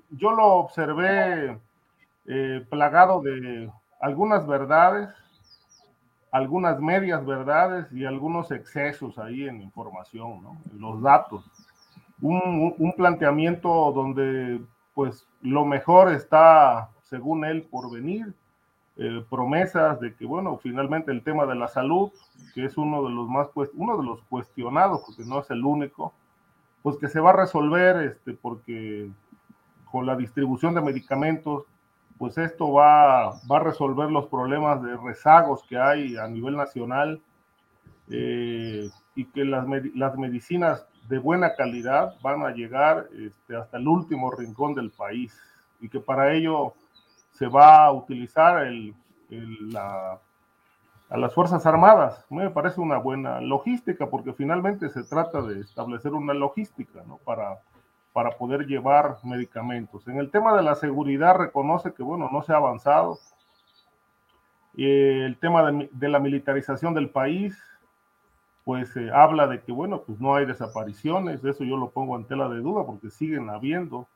yo 0.09 0.31
lo 0.31 0.45
observé 0.55 1.57
eh, 2.25 2.65
plagado 2.69 3.21
de 3.21 3.71
algunas 4.01 4.45
verdades, 4.45 5.09
algunas 6.31 6.79
medias 6.79 7.25
verdades 7.25 7.91
y 7.91 8.05
algunos 8.05 8.51
excesos 8.51 9.17
ahí 9.17 9.47
en 9.47 9.61
información, 9.61 10.41
en 10.71 10.81
los 10.81 11.01
datos. 11.01 11.49
Un, 12.21 12.93
planteamiento 12.97 13.91
donde 13.91 14.59
pues 14.93 15.27
lo 15.41 15.65
mejor 15.65 16.11
está, 16.11 16.89
según 17.10 17.45
él, 17.45 17.64
por 17.64 17.91
venir, 17.91 18.34
eh, 18.97 19.24
promesas 19.30 19.99
de 19.99 20.16
que, 20.16 20.26
bueno, 20.26 20.58
finalmente 20.58 21.12
el 21.12 21.24
tema 21.24 21.45
de 21.45 21.55
la 21.55 21.68
salud, 21.68 22.12
que 22.53 22.66
es 22.66 22.78
uno 22.78 23.03
de 23.03 23.12
los 23.12 23.30
más, 23.30 23.47
uno 23.76 23.97
de 23.97 24.03
los 24.03 24.22
cuestionados, 24.24 25.01
porque 25.05 25.24
no 25.24 25.39
es 25.39 25.49
el 25.51 25.64
único, 25.64 26.14
pues 26.82 26.97
que 26.97 27.08
se 27.08 27.20
va 27.20 27.30
a 27.30 27.36
resolver, 27.36 27.97
este, 27.97 28.34
porque 28.34 29.10
con 29.91 30.05
la 30.05 30.16
distribución 30.16 30.74
de 30.74 30.82
medicamentos, 30.82 31.66
pues 32.18 32.38
esto 32.38 32.74
va, 32.74 33.39
va 33.49 33.58
a 33.58 33.64
resolver 33.64 34.10
los 34.10 34.26
problemas 34.28 34.82
de 34.82 34.97
rezagos 34.97 35.64
que 35.70 35.78
hay 35.78 36.18
a 36.18 36.28
nivel 36.28 36.55
nacional 36.55 37.22
eh, 38.10 38.89
y 39.16 39.26
que 39.26 39.45
las, 39.45 39.66
las, 39.93 40.18
medicinas 40.18 40.88
de 41.08 41.20
buena 41.20 41.55
calidad 41.55 42.16
van 42.22 42.43
a 42.43 42.51
llegar 42.51 43.08
este, 43.14 43.55
hasta 43.55 43.78
el 43.78 43.88
último 43.88 44.32
rincón 44.32 44.74
del 44.74 44.89
país 44.89 45.38
y 45.80 45.89
que 45.89 45.99
para 45.99 46.34
ello 46.34 46.74
se 47.38 47.47
va 47.47 47.85
a 47.85 47.91
utilizar 47.91 48.65
el, 48.65 48.95
la, 49.71 50.19
a 51.09 51.17
las 51.17 51.33
Fuerzas 51.35 51.65
Armadas. 51.67 52.25
Me 52.31 52.49
parece 52.49 52.81
una 52.81 52.97
buena 52.97 53.39
logística 53.41 54.09
porque 54.09 54.33
finalmente 54.33 54.89
se 54.89 55.03
trata 55.03 55.43
de 55.43 55.61
establecer 55.61 56.13
una 56.13 56.33
logística 56.33 57.03
¿no? 57.07 57.17
para, 57.17 57.59
para 58.11 58.31
poder 58.31 58.65
llevar 58.65 59.17
medicamentos. 59.23 60.07
En 60.07 60.17
el 60.17 60.31
tema 60.31 60.57
de 60.57 60.63
la 60.63 60.73
seguridad 60.73 61.35
reconoce 61.35 61.93
que, 61.93 62.01
bueno, 62.01 62.27
no 62.31 62.41
se 62.41 62.53
ha 62.53 62.55
avanzado. 62.55 63.19
el 64.75 65.38
tema 65.39 65.71
de, 65.71 66.09
la 66.09 66.19
militarización 66.19 66.95
del 66.95 67.11
país, 67.11 67.55
pues 68.63 68.89
se 68.93 69.11
habla 69.11 69.45
de 69.45 69.61
que, 69.61 69.71
bueno, 69.71 70.01
pues 70.01 70.19
no 70.19 70.33
hay 70.33 70.47
desapariciones, 70.47 71.43
eso 71.43 71.63
yo 71.63 71.77
lo 71.77 71.91
pongo 71.91 72.15
en 72.15 72.25
tela 72.25 72.49
de 72.49 72.61
duda 72.61 72.83
porque 72.83 73.11
siguen 73.11 73.51
habiendo, 73.51 74.07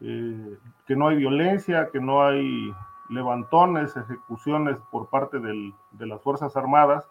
eh, 0.00 0.58
que 0.86 0.96
no 0.96 1.08
hay 1.08 1.16
violencia, 1.16 1.88
que 1.90 2.00
no 2.00 2.24
hay 2.24 2.72
levantones, 3.08 3.96
ejecuciones 3.96 4.76
por 4.90 5.08
parte 5.08 5.38
de 5.38 6.06
las 6.06 6.20
Fuerzas 6.22 6.56
Armadas, 6.56 7.04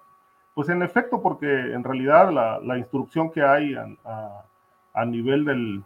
pues 0.57 0.69
en 0.69 0.81
efecto, 0.81 1.21
porque 1.21 1.45
en 1.47 1.83
realidad 1.83 2.31
la, 2.63 2.77
instrucción 2.79 3.29
que 3.31 3.43
hay 3.43 3.75
a, 3.75 5.05
nivel 5.05 5.45
del, 5.45 5.83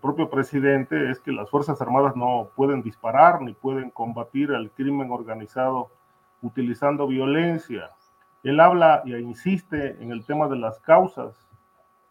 propio 0.00 0.30
presidente 0.30 1.10
es 1.10 1.18
que 1.18 1.32
las 1.32 1.50
Fuerzas 1.50 1.82
Armadas 1.82 2.14
no 2.14 2.48
pueden 2.54 2.82
disparar 2.82 3.42
ni 3.42 3.52
pueden 3.52 3.90
combatir 3.90 4.52
al 4.52 4.70
crimen 4.70 5.10
organizado 5.10 5.90
utilizando 6.40 7.08
violencia. 7.08 7.90
Él 8.44 8.60
habla 8.60 9.02
y 9.04 9.16
insiste 9.16 10.00
en 10.00 10.12
el 10.12 10.24
tema 10.24 10.46
de 10.46 10.56
las 10.56 10.78
causas, 10.78 11.34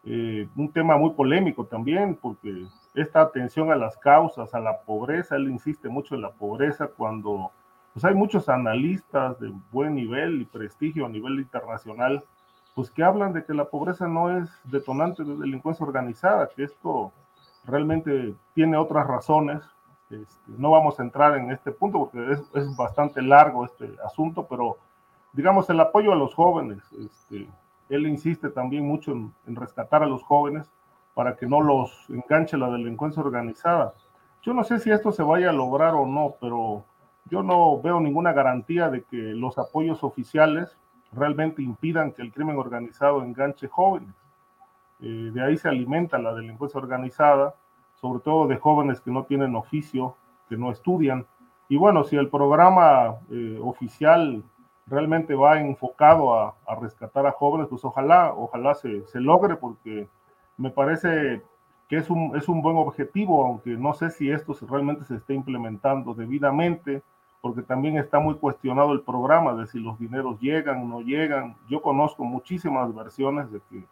eh, 0.04 0.46
un 0.54 0.70
tema 0.70 0.98
muy 0.98 1.14
polémico 1.14 1.64
también, 1.64 2.18
porque 2.20 2.66
esta 2.94 3.22
atención 3.22 3.70
a 3.70 3.76
las 3.76 3.96
causas, 3.96 4.54
a 4.54 4.60
la 4.60 4.80
pobreza, 4.82 5.36
él 5.36 5.50
insiste 5.50 5.88
mucho 5.88 6.14
en 6.14 6.22
la 6.22 6.30
pobreza 6.30 6.88
cuando 6.88 7.50
pues 7.92 8.04
hay 8.04 8.14
muchos 8.14 8.48
analistas 8.48 9.38
de 9.38 9.52
buen 9.70 9.94
nivel 9.94 10.40
y 10.40 10.44
prestigio 10.44 11.06
a 11.06 11.10
nivel 11.10 11.40
internacional, 11.40 12.24
pues 12.74 12.90
que 12.90 13.04
hablan 13.04 13.34
de 13.34 13.44
que 13.44 13.52
la 13.52 13.66
pobreza 13.66 14.08
no 14.08 14.36
es 14.36 14.50
detonante 14.64 15.24
de 15.24 15.36
delincuencia 15.36 15.84
organizada, 15.84 16.48
que 16.54 16.64
esto 16.64 17.12
realmente 17.64 18.34
tiene 18.54 18.78
otras 18.78 19.06
razones. 19.06 19.62
Este, 20.08 20.52
no 20.56 20.70
vamos 20.70 20.98
a 20.98 21.02
entrar 21.02 21.36
en 21.36 21.50
este 21.50 21.70
punto 21.70 21.98
porque 21.98 22.32
es, 22.32 22.76
bastante 22.76 23.20
largo 23.20 23.64
este 23.64 23.94
asunto, 24.06 24.46
pero 24.48 24.78
digamos 25.34 25.68
el 25.68 25.80
apoyo 25.80 26.12
a 26.12 26.16
los 26.16 26.34
jóvenes. 26.34 26.82
Este, 26.92 27.46
él 27.90 28.06
insiste 28.06 28.48
también 28.48 28.86
mucho 28.86 29.12
en 29.12 29.56
rescatar 29.56 30.02
a 30.02 30.06
los 30.06 30.22
jóvenes 30.22 30.70
para 31.14 31.36
que 31.36 31.46
no 31.46 31.60
los 31.60 32.08
enganche 32.08 32.56
la 32.56 32.70
delincuencia 32.70 33.22
organizada. 33.22 33.94
Yo 34.42 34.54
no 34.54 34.64
sé 34.64 34.78
si 34.78 34.90
esto 34.90 35.12
se 35.12 35.22
vaya 35.22 35.50
a 35.50 35.52
lograr 35.52 35.94
o 35.94 36.06
no, 36.06 36.34
pero 36.40 36.84
yo 37.30 37.42
no 37.42 37.80
veo 37.80 38.00
ninguna 38.00 38.32
garantía 38.32 38.90
de 38.90 39.04
que 39.04 39.16
los 39.16 39.58
apoyos 39.58 40.02
oficiales 40.02 40.76
realmente 41.12 41.62
impidan 41.62 42.12
que 42.12 42.22
el 42.22 42.32
crimen 42.32 42.56
organizado 42.56 43.22
enganche 43.22 43.68
jóvenes. 43.68 44.14
Eh, 45.00 45.30
de 45.32 45.44
ahí 45.44 45.56
se 45.56 45.68
alimenta 45.68 46.18
la 46.18 46.34
delincuencia 46.34 46.80
organizada, 46.80 47.54
sobre 48.00 48.20
todo 48.20 48.46
de 48.46 48.56
jóvenes 48.56 49.00
que 49.00 49.10
no 49.10 49.24
tienen 49.24 49.54
oficio, 49.54 50.16
que 50.48 50.56
no 50.56 50.70
estudian. 50.70 51.26
Y 51.68 51.76
bueno, 51.76 52.04
si 52.04 52.16
el 52.16 52.28
programa 52.28 53.16
eh, 53.30 53.58
oficial 53.62 54.42
realmente 54.86 55.34
va 55.34 55.60
enfocado 55.60 56.34
a, 56.34 56.54
a, 56.66 56.74
rescatar 56.74 57.26
a 57.26 57.32
jóvenes, 57.32 57.68
pues 57.68 57.84
ojalá, 57.84 58.34
ojalá 58.34 58.74
se, 58.74 59.06
se 59.06 59.20
logre, 59.20 59.56
porque 59.56 60.08
me 60.56 60.70
parece 60.70 61.42
que 61.88 61.96
es 61.96 62.08
un, 62.08 62.36
es 62.36 62.48
un 62.48 62.62
buen 62.62 62.76
objetivo, 62.76 63.44
aunque 63.44 63.70
no 63.70 63.92
sé 63.92 64.10
si 64.10 64.30
esto 64.30 64.56
realmente 64.68 65.04
se 65.04 65.16
está 65.16 65.34
implementando 65.34 66.14
debidamente, 66.14 67.02
porque 67.42 67.62
también 67.62 67.98
está 67.98 68.18
muy 68.18 68.36
cuestionado 68.36 68.92
el 68.92 69.02
programa 69.02 69.54
de 69.54 69.66
si 69.66 69.78
los 69.78 69.98
dineros 69.98 70.40
llegan 70.40 70.82
o 70.82 70.86
no 70.86 71.00
llegan. 71.00 71.56
Yo 71.68 71.82
conozco 71.82 72.24
muchísimas 72.24 72.94
versiones 72.94 73.50
de 73.50 73.60
que 73.68 73.84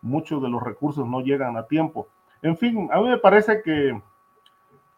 muchos 0.00 0.40
de 0.40 0.48
los 0.48 0.62
recursos 0.62 1.06
no 1.06 1.20
llegan 1.20 1.56
a 1.56 1.66
tiempo. 1.66 2.08
En 2.42 2.56
fin, 2.56 2.88
a 2.92 3.00
mí 3.00 3.08
me 3.08 3.18
parece 3.18 3.62
que, 3.62 4.00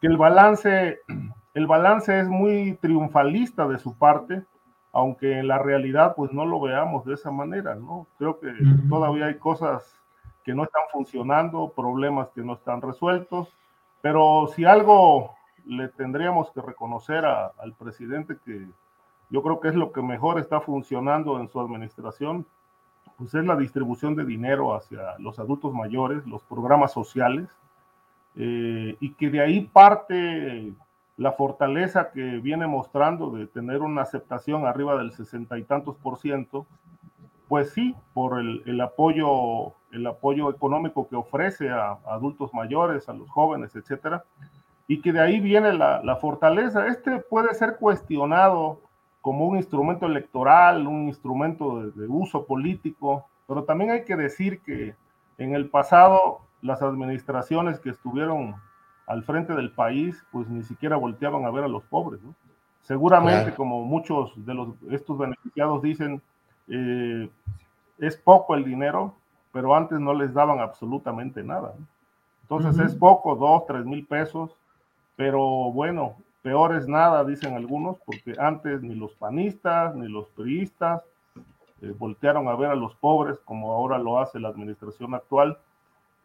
que 0.00 0.06
el, 0.06 0.16
balance, 0.16 1.00
el 1.54 1.66
balance 1.66 2.20
es 2.20 2.28
muy 2.28 2.74
triunfalista 2.80 3.66
de 3.66 3.78
su 3.78 3.96
parte, 3.96 4.44
aunque 4.92 5.38
en 5.38 5.48
la 5.48 5.58
realidad 5.58 6.14
pues 6.14 6.30
no 6.32 6.46
lo 6.46 6.60
veamos 6.60 7.04
de 7.04 7.14
esa 7.14 7.30
manera, 7.30 7.74
¿no? 7.74 8.06
Creo 8.18 8.38
que 8.38 8.52
todavía 8.88 9.26
hay 9.26 9.38
cosas 9.38 10.03
que 10.44 10.54
no 10.54 10.64
están 10.64 10.82
funcionando, 10.92 11.72
problemas 11.74 12.28
que 12.30 12.42
no 12.42 12.54
están 12.54 12.82
resueltos, 12.82 13.48
pero 14.02 14.48
si 14.54 14.64
algo 14.64 15.34
le 15.64 15.88
tendríamos 15.88 16.50
que 16.50 16.60
reconocer 16.60 17.24
al 17.24 17.72
presidente 17.78 18.36
que 18.44 18.68
yo 19.30 19.42
creo 19.42 19.60
que 19.60 19.68
es 19.68 19.74
lo 19.74 19.92
que 19.92 20.02
mejor 20.02 20.38
está 20.38 20.60
funcionando 20.60 21.40
en 21.40 21.48
su 21.48 21.58
administración, 21.58 22.46
pues 23.16 23.34
es 23.34 23.44
la 23.44 23.56
distribución 23.56 24.14
de 24.14 24.24
dinero 24.24 24.74
hacia 24.74 25.18
los 25.18 25.38
adultos 25.38 25.72
mayores, 25.72 26.26
los 26.26 26.42
programas 26.42 26.92
sociales, 26.92 27.48
eh, 28.36 28.96
y 29.00 29.14
que 29.14 29.30
de 29.30 29.40
ahí 29.40 29.60
parte 29.62 30.72
la 31.16 31.32
fortaleza 31.32 32.10
que 32.10 32.38
viene 32.38 32.66
mostrando 32.66 33.30
de 33.30 33.46
tener 33.46 33.82
una 33.82 34.02
aceptación 34.02 34.66
arriba 34.66 34.96
del 34.96 35.12
sesenta 35.12 35.58
y 35.58 35.62
tantos 35.62 35.96
por 35.96 36.18
ciento, 36.18 36.66
pues 37.48 37.72
sí, 37.72 37.94
por 38.12 38.38
el, 38.38 38.80
apoyo, 38.80 39.74
el 39.92 40.06
apoyo 40.06 40.50
económico 40.50 41.08
que 41.08 41.16
ofrece 41.16 41.70
a, 41.70 41.98
adultos 42.06 42.52
mayores, 42.54 43.08
a 43.08 43.12
los 43.12 43.28
jóvenes, 43.30 43.74
etcétera, 43.76 44.24
y 44.86 45.00
que 45.00 45.12
de 45.12 45.20
ahí 45.20 45.40
viene 45.40 45.72
la, 45.72 46.16
fortaleza. 46.20 46.86
Este 46.86 47.18
puede 47.18 47.54
ser 47.54 47.76
cuestionado 47.76 48.80
como 49.20 49.46
un 49.46 49.56
instrumento 49.56 50.06
electoral, 50.06 50.86
un 50.86 51.08
instrumento 51.08 51.90
de 51.90 52.06
uso 52.06 52.44
político, 52.46 53.26
pero 53.46 53.64
también 53.64 53.90
hay 53.90 54.04
que 54.04 54.16
decir 54.16 54.60
que 54.60 54.94
en 55.38 55.54
el 55.54 55.68
pasado 55.70 56.40
las 56.62 56.82
administraciones 56.82 57.78
que 57.80 57.90
estuvieron 57.90 58.56
al 59.06 59.22
frente 59.22 59.54
del 59.54 59.70
país, 59.70 60.24
pues 60.32 60.48
ni 60.48 60.62
siquiera 60.62 60.96
volteaban 60.96 61.44
a 61.44 61.50
ver 61.50 61.64
a 61.64 61.68
los 61.68 61.84
pobres. 61.84 62.22
¿no? 62.22 62.34
Seguramente, 62.80 63.54
como 63.54 63.82
muchos 63.82 64.32
de 64.44 64.54
los, 64.54 64.68
estos 64.90 65.18
beneficiados 65.18 65.82
dicen, 65.82 66.22
eh, 66.68 67.28
es 67.98 68.16
poco 68.16 68.54
el 68.54 68.64
dinero, 68.64 69.14
pero 69.52 69.74
antes 69.74 70.00
no 70.00 70.14
les 70.14 70.32
daban 70.34 70.60
absolutamente 70.60 71.42
nada. 71.42 71.74
Entonces 72.42 72.78
es 72.78 72.94
poco, 72.94 73.36
dos, 73.36 73.66
tres 73.66 73.84
mil 73.84 74.06
pesos, 74.06 74.50
pero 75.16 75.40
bueno, 75.72 76.16
peor 76.42 76.74
es 76.74 76.86
nada, 76.86 77.24
dicen 77.24 77.54
algunos, 77.54 77.96
porque 78.04 78.34
antes 78.38 78.82
ni 78.82 78.94
los 78.94 79.14
panistas 79.14 79.94
ni 79.94 80.08
los 80.08 80.28
periodistas 80.28 81.02
eh, 81.80 81.94
voltearon 81.98 82.48
a 82.48 82.54
ver 82.54 82.70
a 82.70 82.74
los 82.74 82.94
pobres 82.96 83.38
como 83.44 83.72
ahora 83.72 83.98
lo 83.98 84.18
hace 84.18 84.38
la 84.38 84.48
administración 84.48 85.14
actual 85.14 85.58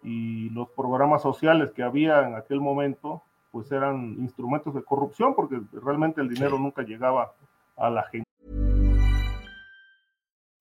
y 0.03 0.49
los 0.49 0.69
programas 0.69 1.21
sociales 1.21 1.71
que 1.71 1.83
había 1.83 2.27
en 2.27 2.35
aquel 2.35 2.61
momento, 2.61 3.21
pues 3.51 3.71
eran 3.71 4.15
instrumentos 4.19 4.73
de 4.73 4.83
corrupción 4.83 5.35
porque 5.35 5.61
realmente 5.71 6.21
el 6.21 6.29
dinero 6.29 6.57
nunca 6.57 6.81
llegaba 6.83 7.33
a 7.77 7.89
la 7.89 8.03
gente. 8.03 8.28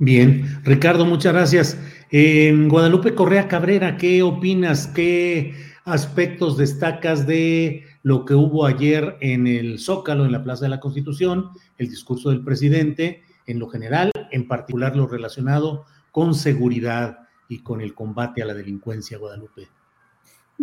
Bien, 0.00 0.60
Ricardo, 0.62 1.04
muchas 1.04 1.32
gracias. 1.32 1.78
Guadalupe 2.12 3.16
Correa 3.16 3.48
Cabrera, 3.48 3.96
¿qué 3.96 4.22
opinas? 4.22 4.86
¿Qué 4.86 5.54
aspectos 5.84 6.56
destacas 6.56 7.26
de 7.26 7.84
lo 8.04 8.24
que 8.24 8.34
hubo 8.34 8.64
ayer 8.64 9.16
en 9.20 9.48
el 9.48 9.80
Zócalo, 9.80 10.24
en 10.24 10.30
la 10.30 10.44
Plaza 10.44 10.66
de 10.66 10.68
la 10.68 10.78
Constitución, 10.78 11.50
el 11.78 11.88
discurso 11.88 12.30
del 12.30 12.44
presidente, 12.44 13.24
en 13.46 13.58
lo 13.58 13.68
general, 13.68 14.12
en 14.30 14.46
particular 14.46 14.94
lo 14.94 15.08
relacionado 15.08 15.84
con 16.12 16.32
seguridad 16.32 17.18
y 17.48 17.64
con 17.64 17.80
el 17.80 17.92
combate 17.94 18.40
a 18.40 18.46
la 18.46 18.54
delincuencia, 18.54 19.18
Guadalupe? 19.18 19.66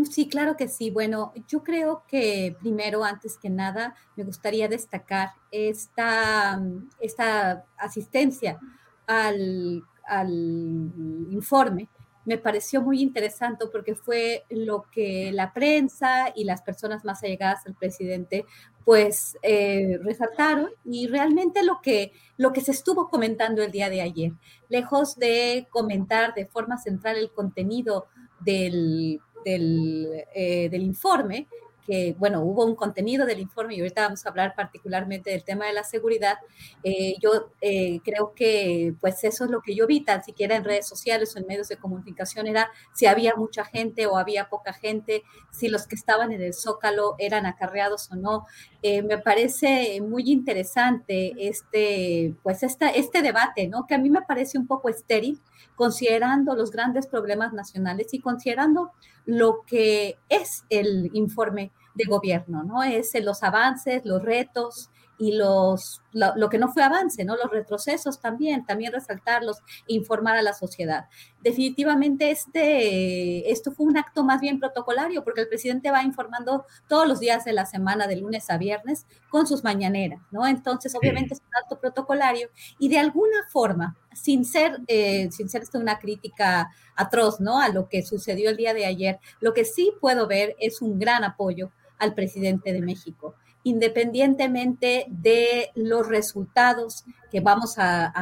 Sí, 0.09 0.29
claro 0.29 0.55
que 0.55 0.69
sí. 0.69 0.91
Bueno, 0.91 1.33
yo 1.49 1.61
creo 1.61 2.03
que 2.07 2.55
primero, 2.61 3.03
antes 3.03 3.37
que 3.37 3.49
nada, 3.49 3.95
me 4.15 4.23
gustaría 4.23 4.69
destacar 4.69 5.31
esta, 5.51 6.61
esta 7.01 7.65
asistencia 7.77 8.59
al, 9.07 9.83
informe 11.31 11.89
me 12.25 12.37
pareció 12.37 12.81
muy 12.81 13.01
interesante 13.01 13.65
porque 13.71 13.95
fue 13.95 14.45
lo 14.49 14.83
que 14.91 15.31
la 15.31 15.53
prensa 15.53 16.31
y 16.35 16.43
las 16.43 16.63
personas 16.63 17.05
más 17.05 17.23
allegadas 17.23 17.65
al 17.67 17.75
presidente 17.75 18.45
pues 18.83 19.37
eh, 19.41 19.99
resaltaron 20.03 20.69
y 20.83 21.07
realmente 21.07 21.63
lo 21.63 21.81
que, 21.81 22.13
lo 22.37 22.53
que 22.53 22.61
se 22.61 22.71
estuvo 22.71 23.09
comentando 23.09 23.63
el 23.63 23.71
día 23.71 23.89
de 23.89 24.01
ayer, 24.01 24.31
lejos 24.69 25.15
de 25.17 25.67
comentar 25.71 26.33
de 26.33 26.45
forma 26.45 26.77
central 26.77 27.17
el 27.17 27.31
contenido 27.31 28.05
del, 28.39 29.19
del, 29.43 30.23
eh, 30.35 30.69
del 30.69 30.83
informe, 30.83 31.47
que, 31.85 32.15
bueno, 32.17 32.41
hubo 32.41 32.65
un 32.65 32.75
contenido 32.75 33.25
del 33.25 33.39
informe 33.39 33.75
y 33.75 33.79
ahorita 33.79 34.01
vamos 34.01 34.25
a 34.25 34.29
hablar 34.29 34.55
particularmente 34.55 35.29
del 35.29 35.43
tema 35.43 35.67
de 35.67 35.73
la 35.73 35.83
seguridad. 35.83 36.37
Eh, 36.83 37.15
yo 37.21 37.51
eh, 37.61 37.99
creo 38.03 38.33
que, 38.35 38.93
pues, 38.99 39.23
eso 39.23 39.45
es 39.45 39.51
lo 39.51 39.61
que 39.61 39.75
yo 39.75 39.87
vi, 39.87 40.01
tan 40.01 40.23
siquiera 40.23 40.55
en 40.55 40.63
redes 40.63 40.87
sociales 40.87 41.35
o 41.35 41.39
en 41.39 41.47
medios 41.47 41.67
de 41.67 41.77
comunicación, 41.77 42.47
era 42.47 42.69
si 42.93 43.05
había 43.05 43.35
mucha 43.35 43.65
gente 43.65 44.07
o 44.07 44.17
había 44.17 44.49
poca 44.49 44.73
gente, 44.73 45.23
si 45.51 45.67
los 45.67 45.87
que 45.87 45.95
estaban 45.95 46.31
en 46.31 46.41
el 46.41 46.53
Zócalo 46.53 47.15
eran 47.19 47.45
acarreados 47.45 48.11
o 48.11 48.15
no. 48.15 48.45
Eh, 48.81 49.01
me 49.01 49.17
parece 49.17 50.01
muy 50.01 50.31
interesante 50.31 51.33
este, 51.37 52.33
pues, 52.43 52.63
esta, 52.63 52.89
este 52.89 53.21
debate, 53.21 53.67
¿no? 53.67 53.85
Que 53.87 53.95
a 53.95 53.99
mí 53.99 54.09
me 54.09 54.21
parece 54.21 54.57
un 54.57 54.67
poco 54.67 54.89
estéril, 54.89 55.41
considerando 55.75 56.55
los 56.55 56.71
grandes 56.71 57.07
problemas 57.07 57.53
nacionales 57.53 58.13
y 58.13 58.19
considerando 58.19 58.91
lo 59.25 59.63
que 59.65 60.17
es 60.29 60.65
el 60.69 61.09
informe 61.13 61.71
de 61.95 62.05
gobierno, 62.05 62.63
¿no? 62.63 62.83
Es 62.83 63.13
los 63.21 63.43
avances, 63.43 64.05
los 64.05 64.21
retos, 64.21 64.89
y 65.17 65.33
los, 65.33 66.01
lo, 66.11 66.49
que 66.49 66.57
no 66.57 66.71
fue 66.71 66.83
avance, 66.83 67.23
¿no? 67.23 67.35
Los 67.35 67.51
retrocesos 67.51 68.19
también, 68.19 68.65
también 68.65 68.91
resaltarlos 68.91 69.61
informar 69.87 70.35
a 70.35 70.41
la 70.41 70.53
sociedad. 70.53 71.05
Definitivamente 71.41 72.31
este, 72.31 73.51
esto 73.51 73.71
fue 73.71 73.85
un 73.85 73.97
acto 73.97 74.23
más 74.23 74.41
bien 74.41 74.59
protocolario 74.59 75.23
porque 75.23 75.41
el 75.41 75.47
presidente 75.47 75.91
va 75.91 76.03
informando 76.03 76.65
todos 76.87 77.07
los 77.07 77.19
días 77.19 77.45
de 77.45 77.53
la 77.53 77.65
semana, 77.65 78.07
de 78.07 78.17
lunes 78.17 78.49
a 78.49 78.57
viernes, 78.57 79.05
con 79.29 79.47
sus 79.47 79.63
mañaneras, 79.63 80.21
¿no? 80.31 80.45
Entonces, 80.45 80.93
obviamente 80.95 81.33
es 81.33 81.39
un 81.39 81.55
acto 81.63 81.79
protocolario 81.79 82.49
y 82.77 82.89
de 82.89 82.99
alguna 82.99 83.37
forma, 83.51 83.95
sin 84.13 84.43
ser, 84.43 84.79
eh, 84.87 85.29
sin 85.31 85.49
ser 85.49 85.63
esto 85.63 85.79
una 85.79 85.99
crítica 85.99 86.69
atroz, 86.95 87.39
¿no? 87.39 87.59
A 87.59 87.69
lo 87.69 87.87
que 87.87 88.03
sucedió 88.03 88.49
el 88.49 88.57
día 88.57 88.73
de 88.73 88.85
ayer, 88.85 89.19
lo 89.39 89.53
que 89.53 89.65
sí 89.65 89.93
puedo 90.01 90.27
ver 90.27 90.55
es 90.59 90.81
un 90.81 90.99
gran 90.99 91.23
apoyo 91.23 91.71
al 91.97 92.13
presidente 92.13 92.73
de 92.73 92.81
México 92.81 93.35
independientemente 93.65 95.07
de 95.09 95.71
los 95.73 96.07
resultados 96.07 97.03
que 97.31 97.39
vamos 97.39 97.77
a, 97.79 98.13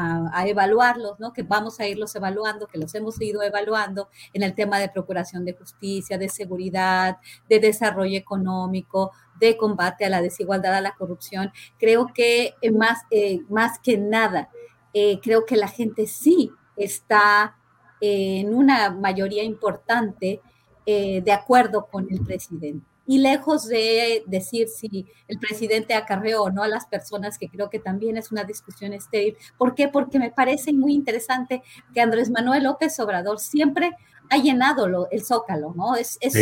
evaluarlos, 0.48 1.20
¿no? 1.20 1.34
que 1.34 1.44
vamos 1.44 1.82
a 1.82 1.88
irlos 1.88 2.16
evaluando, 2.16 2.66
que 2.66 2.78
los 2.78 2.96
hemos 2.96 3.22
ido 3.22 3.44
evaluando 3.44 4.08
en 4.32 4.42
el 4.42 4.56
tema 4.56 4.80
de 4.80 4.88
procuración 4.88 5.44
de 5.44 5.52
justicia, 5.52 6.18
de 6.18 6.30
seguridad, 6.30 7.18
de 7.50 7.60
desarrollo 7.60 8.18
económico, 8.18 9.12
de 9.38 9.58
combate 9.58 10.06
a 10.06 10.10
la 10.10 10.22
desigualdad, 10.22 10.76
a 10.76 10.82
la 10.82 10.96
corrupción. 10.96 11.52
Creo 11.78 12.08
que 12.14 12.54
eh, 12.62 12.72
más, 12.72 13.02
eh, 13.12 13.42
más 13.50 13.80
que 13.80 13.98
nada, 13.98 14.50
eh, 14.94 15.20
creo 15.22 15.46
que 15.46 15.58
la 15.58 15.68
gente 15.68 16.08
sí 16.08 16.52
está 16.78 17.58
en 18.00 18.56
una 18.56 18.92
mayoría 18.92 19.44
importante 19.44 20.42
de 20.86 21.32
acuerdo 21.32 21.88
con 21.88 22.08
el 22.12 22.22
presidente. 22.22 22.93
Y 23.06 23.20
lejos 23.20 23.68
de 23.68 24.24
decir 24.28 24.68
si 24.70 25.08
el 25.28 25.40
presidente 25.40 25.94
acarreó 25.94 26.44
o 26.44 26.52
no 26.52 26.64
a 26.64 26.68
las 26.68 26.86
personas, 26.86 27.38
que 27.38 27.50
creo 27.50 27.70
que 27.70 27.80
también 27.80 28.18
es 28.18 28.32
una 28.32 28.44
discusión 28.44 28.94
estéril. 28.94 29.36
¿Por 29.58 29.76
qué? 29.76 29.88
Porque 29.90 30.20
me 30.20 30.32
parece 30.32 30.72
muy 30.72 30.94
interesante 30.94 31.64
que 31.94 32.02
Andrés 32.02 32.30
Manuel 32.30 32.64
López 32.64 32.98
Obrador 33.00 33.40
siempre 33.40 33.92
ha 34.30 34.38
llenado 34.38 34.88
lo, 34.88 35.10
el 35.12 35.24
zócalo, 35.24 35.74
¿no? 35.76 35.96
Es, 35.96 36.18
es 36.22 36.34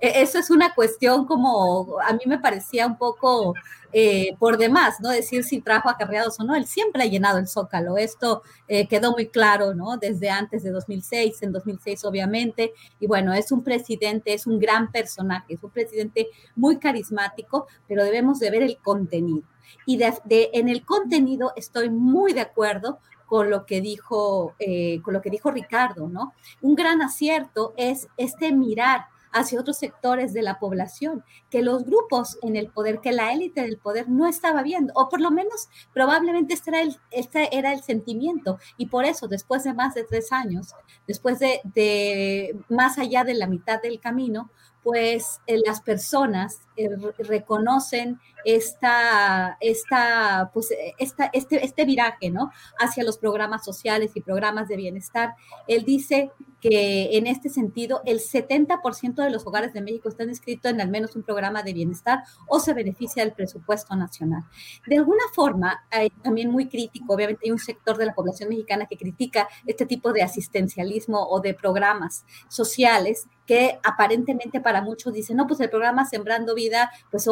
eso 0.00 0.38
es 0.38 0.50
una 0.50 0.74
cuestión 0.74 1.26
como, 1.26 1.98
a 2.00 2.12
mí 2.12 2.20
me 2.26 2.38
parecía 2.38 2.86
un 2.86 2.98
poco 2.98 3.54
eh, 3.96 4.34
por 4.40 4.58
demás, 4.58 4.96
¿no? 5.00 5.10
Decir 5.10 5.44
si 5.44 5.60
trajo 5.60 5.88
acarreados 5.88 6.40
o 6.40 6.44
no, 6.44 6.56
él 6.56 6.66
siempre 6.66 7.04
ha 7.04 7.06
llenado 7.06 7.38
el 7.38 7.46
zócalo, 7.46 7.96
esto 7.96 8.42
eh, 8.66 8.88
quedó 8.88 9.12
muy 9.12 9.28
claro, 9.28 9.72
¿no? 9.72 9.98
Desde 9.98 10.30
antes 10.30 10.64
de 10.64 10.72
2006, 10.72 11.40
en 11.42 11.52
2006 11.52 12.04
obviamente, 12.04 12.72
y 12.98 13.06
bueno, 13.06 13.32
es 13.32 13.52
un 13.52 13.62
presidente, 13.62 14.34
es 14.34 14.48
un 14.48 14.58
gran 14.58 14.90
personaje, 14.90 15.54
es 15.54 15.62
un 15.62 15.70
presidente 15.70 16.26
muy 16.56 16.78
carismático, 16.78 17.68
pero 17.86 18.02
debemos 18.02 18.40
de 18.40 18.50
ver 18.50 18.64
el 18.64 18.78
contenido. 18.78 19.46
Y 19.86 19.96
de, 19.96 20.12
en 20.52 20.68
el 20.68 20.84
contenido 20.84 21.52
estoy 21.54 21.88
muy 21.88 22.32
de 22.32 22.40
acuerdo 22.40 22.98
con 23.26 23.48
lo 23.48 23.64
que 23.64 23.80
dijo, 23.80 24.56
eh, 24.58 25.00
con 25.02 25.14
lo 25.14 25.22
que 25.22 25.30
dijo 25.30 25.52
Ricardo, 25.52 26.08
¿no? 26.08 26.34
Un 26.62 26.74
gran 26.74 27.00
acierto 27.00 27.74
es 27.76 28.08
este 28.16 28.50
mirar 28.50 29.06
hacia 29.34 29.60
otros 29.60 29.76
sectores 29.76 30.32
de 30.32 30.42
la 30.42 30.58
población, 30.58 31.24
que 31.50 31.62
los 31.62 31.84
grupos 31.84 32.38
en 32.42 32.56
el 32.56 32.70
poder, 32.70 33.00
que 33.00 33.12
la 33.12 33.32
élite 33.32 33.62
del 33.62 33.78
poder 33.78 34.08
no 34.08 34.26
estaba 34.26 34.62
viendo, 34.62 34.92
o 34.94 35.08
por 35.08 35.20
lo 35.20 35.30
menos 35.30 35.68
probablemente 35.92 36.54
este 36.54 36.70
era 36.70 36.80
el, 36.80 36.96
este 37.10 37.56
era 37.56 37.72
el 37.72 37.82
sentimiento. 37.82 38.58
Y 38.78 38.86
por 38.86 39.04
eso, 39.04 39.26
después 39.26 39.64
de 39.64 39.74
más 39.74 39.94
de 39.94 40.04
tres 40.04 40.32
años, 40.32 40.74
después 41.06 41.40
de, 41.40 42.56
más 42.68 42.98
allá 42.98 43.24
de 43.24 43.34
la 43.34 43.48
mitad 43.48 43.82
del 43.82 44.00
camino, 44.00 44.50
pues 44.84 45.40
eh, 45.46 45.60
las 45.64 45.80
personas 45.80 46.60
eh, 46.76 46.90
reconocen 47.18 48.20
esta, 48.44 49.56
esta, 49.60 50.50
pues, 50.52 50.68
esta, 50.98 51.30
este, 51.32 51.64
este 51.64 51.84
viraje 51.84 52.30
¿no? 52.30 52.50
hacia 52.78 53.04
los 53.04 53.18
programas 53.18 53.64
sociales 53.64 54.12
y 54.14 54.20
programas 54.20 54.68
de 54.68 54.76
bienestar. 54.76 55.34
Él 55.66 55.84
dice 55.84 56.30
que 56.64 57.18
en 57.18 57.26
este 57.26 57.50
sentido 57.50 58.00
el 58.06 58.20
70% 58.20 59.16
de 59.16 59.30
los 59.30 59.46
hogares 59.46 59.74
de 59.74 59.82
México 59.82 60.08
están 60.08 60.30
inscritos 60.30 60.72
en 60.72 60.80
al 60.80 60.88
menos 60.88 61.14
un 61.14 61.22
programa 61.22 61.62
de 61.62 61.74
bienestar 61.74 62.22
o 62.48 62.58
se 62.58 62.72
beneficia 62.72 63.22
del 63.22 63.34
presupuesto 63.34 63.94
nacional. 63.96 64.44
De 64.86 64.96
alguna 64.96 65.24
forma, 65.34 65.84
hay 65.90 66.08
también 66.22 66.50
muy 66.50 66.68
crítico, 66.68 67.12
obviamente 67.12 67.42
hay 67.44 67.50
un 67.50 67.58
sector 67.58 67.98
de 67.98 68.06
la 68.06 68.14
población 68.14 68.48
mexicana 68.48 68.86
que 68.86 68.96
critica 68.96 69.46
este 69.66 69.84
tipo 69.84 70.14
de 70.14 70.22
asistencialismo 70.22 71.26
o 71.28 71.40
de 71.40 71.52
programas 71.52 72.24
sociales 72.48 73.28
que 73.46 73.78
aparentemente 73.82 74.60
para 74.60 74.80
muchos 74.80 75.12
dicen, 75.12 75.36
no, 75.36 75.46
pues 75.46 75.60
el 75.60 75.70
programa 75.70 76.06
Sembrando 76.06 76.54
Vida, 76.54 76.90
pues 77.10 77.26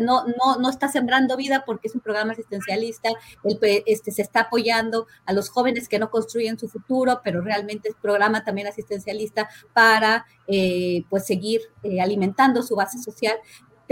no, 0.00 0.24
no, 0.26 0.51
no 0.58 0.70
está 0.70 0.88
sembrando 0.88 1.36
vida 1.36 1.64
porque 1.66 1.88
es 1.88 1.94
un 1.94 2.00
programa 2.00 2.32
asistencialista, 2.32 3.10
el, 3.44 3.58
este, 3.86 4.10
se 4.10 4.22
está 4.22 4.42
apoyando 4.42 5.06
a 5.24 5.32
los 5.32 5.48
jóvenes 5.48 5.88
que 5.88 5.98
no 5.98 6.10
construyen 6.10 6.58
su 6.58 6.68
futuro, 6.68 7.20
pero 7.24 7.40
realmente 7.40 7.88
es 7.88 7.94
programa 8.00 8.44
también 8.44 8.66
asistencialista 8.66 9.48
para 9.72 10.26
eh, 10.46 11.04
pues 11.08 11.26
seguir 11.26 11.60
eh, 11.82 12.00
alimentando 12.00 12.62
su 12.62 12.76
base 12.76 12.98
social 12.98 13.36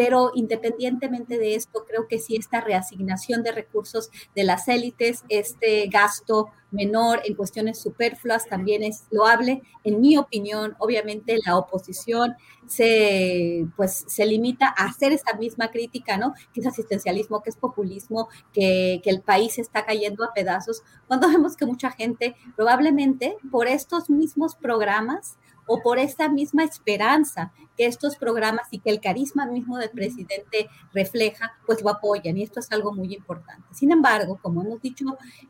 pero 0.01 0.31
independientemente 0.35 1.37
de 1.37 1.57
esto, 1.57 1.85
creo 1.87 2.09
que 2.09 2.19
sí 2.19 2.35
esta 2.35 2.63
reasignación 2.63 3.43
de 3.43 3.53
recursos 3.53 4.09
de 4.35 4.45
las 4.45 4.67
élites, 4.67 5.25
este 5.29 5.89
gasto 5.89 6.47
menor 6.71 7.21
en 7.27 7.35
cuestiones 7.35 7.79
superfluas 7.83 8.47
también 8.47 8.83
es 8.83 9.05
loable. 9.11 9.61
En 9.85 10.01
mi 10.01 10.17
opinión, 10.17 10.75
obviamente 10.79 11.37
la 11.45 11.59
oposición 11.59 12.35
se, 12.67 13.67
pues, 13.77 14.07
se 14.09 14.25
limita 14.25 14.73
a 14.75 14.87
hacer 14.87 15.13
esta 15.13 15.37
misma 15.37 15.71
crítica, 15.71 16.17
¿no? 16.17 16.33
Que 16.55 16.63
es 16.63 16.67
asistencialismo, 16.67 17.43
que 17.43 17.51
es 17.51 17.57
populismo, 17.57 18.31
que, 18.55 19.03
que 19.05 19.11
el 19.11 19.21
país 19.21 19.59
está 19.59 19.85
cayendo 19.85 20.25
a 20.25 20.33
pedazos, 20.33 20.83
cuando 21.09 21.29
vemos 21.29 21.57
que 21.57 21.67
mucha 21.67 21.91
gente 21.91 22.37
probablemente 22.57 23.37
por 23.51 23.69
estos 23.69 24.09
mismos 24.09 24.55
programas 24.55 25.37
o 25.71 25.81
por 25.81 26.01
esta 26.01 26.29
misma 26.29 26.65
esperanza 26.65 27.53
que 27.77 27.87
estos 27.87 28.17
programas 28.17 28.67
y 28.73 28.81
que 28.81 28.91
el 28.91 29.01
carisma 29.01 29.47
mismo 29.47 29.79
del 29.79 29.91
presidente 29.91 30.69
refleja, 30.93 31.53
pues 31.65 31.81
lo 31.81 31.91
apoyan 31.91 32.37
y 32.37 32.43
esto 32.43 32.59
es 32.59 32.73
algo 32.73 32.93
muy 32.93 33.15
importante. 33.15 33.69
Sin 33.73 33.93
embargo, 33.93 34.37
como 34.43 34.63
hemos 34.63 34.83
dicho 34.83 35.05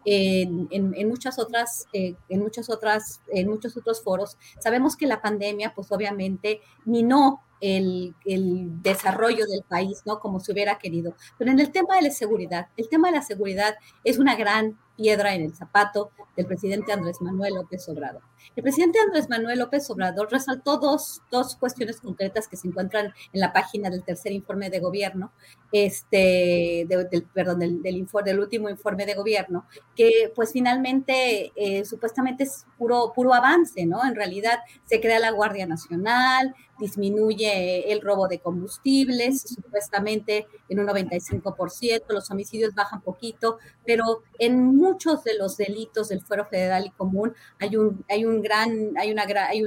en, 0.05 1.09
muchas 1.09 1.39
otras, 1.39 1.87
eh, 1.95 2.17
en 2.29 2.43
otras, 2.43 3.23
en 3.33 3.49
muchos 3.49 3.79
otros 3.79 4.03
foros, 4.03 4.37
sabemos 4.59 4.95
que 4.95 5.07
la 5.07 5.23
pandemia, 5.23 5.73
pues 5.75 5.91
obviamente 5.91 6.61
minó 6.85 7.41
el, 7.63 8.15
el, 8.27 8.83
desarrollo 8.83 9.47
del 9.47 9.63
país, 9.63 10.03
¿no? 10.05 10.21
Como 10.21 10.39
se 10.41 10.53
hubiera 10.53 10.79
querido. 10.79 11.15
Pero 11.39 11.51
en 11.51 11.61
el 11.61 11.73
tema 11.73 11.97
de 11.97 12.03
la 12.03 12.11
seguridad, 12.11 12.69
el 12.77 12.91
tema 12.91 13.09
de 13.09 13.17
la 13.17 13.23
seguridad 13.23 13.75
es 14.05 14.19
una 14.19 14.37
gran 14.37 14.79
piedra 15.01 15.35
en 15.35 15.45
el 15.45 15.55
zapato 15.55 16.11
del 16.37 16.45
presidente 16.45 16.93
Andrés 16.93 17.23
Manuel 17.23 17.55
López 17.55 17.89
Obrador. 17.89 18.21
El 18.55 18.63
presidente 18.63 18.99
Andrés 18.99 19.31
Manuel 19.31 19.59
López 19.59 19.89
Obrador 19.91 20.31
resaltó 20.31 20.77
dos, 20.77 21.23
dos 21.31 21.57
cuestiones 21.57 22.01
concretas 22.01 22.49
que 22.49 22.57
se 22.57 22.69
encuentran 22.69 23.15
en 23.33 23.41
la 23.41 23.53
página 23.53 23.89
del 23.89 24.05
tercer 24.05 24.33
informe 24.33 24.69
de 24.69 24.81
gobierno, 24.81 25.33
este, 25.73 26.87
del, 26.87 27.27
perdón, 27.33 27.61
del, 27.61 27.83
del, 27.83 27.97
informe, 27.97 28.31
del 28.31 28.41
último 28.41 28.69
informe 28.69 29.07
de 29.07 29.15
gobierno, 29.15 29.67
que 29.97 30.33
pues 30.35 30.53
finalmente 30.53 31.53
eh, 31.57 31.85
supuestamente 31.87 32.45
es 32.45 32.67
puro, 32.77 33.13
puro 33.15 33.33
avance, 33.33 33.87
¿no? 33.87 34.05
En 34.05 34.15
realidad 34.15 34.59
se 34.85 35.01
crea 35.01 35.19
la 35.19 35.31
Guardia 35.31 35.67
Nacional, 35.67 36.55
disminuye 36.79 37.93
el 37.93 38.01
robo 38.01 38.27
de 38.27 38.41
combustibles, 38.41 39.43
supuestamente 39.43 40.47
en 40.69 40.81
un 40.81 40.87
95%, 40.87 42.03
los 42.09 42.31
homicidios 42.31 42.75
bajan 42.75 43.03
poquito, 43.03 43.59
pero 43.85 44.23
en 44.39 44.67
muchos 44.91 45.25
de 45.25 45.37
los 45.39 45.57
delitos 45.57 46.09
del 46.09 46.23
fuero 46.23 46.45
federal 46.47 46.87
y 46.87 46.91
común 46.91 47.35
hay 47.59 47.77
un, 47.77 48.05
hay 48.09 48.25
un 48.25 48.43
gran, 48.43 48.93
hay 48.99 49.13
una, 49.13 49.25
hay, 49.49 49.63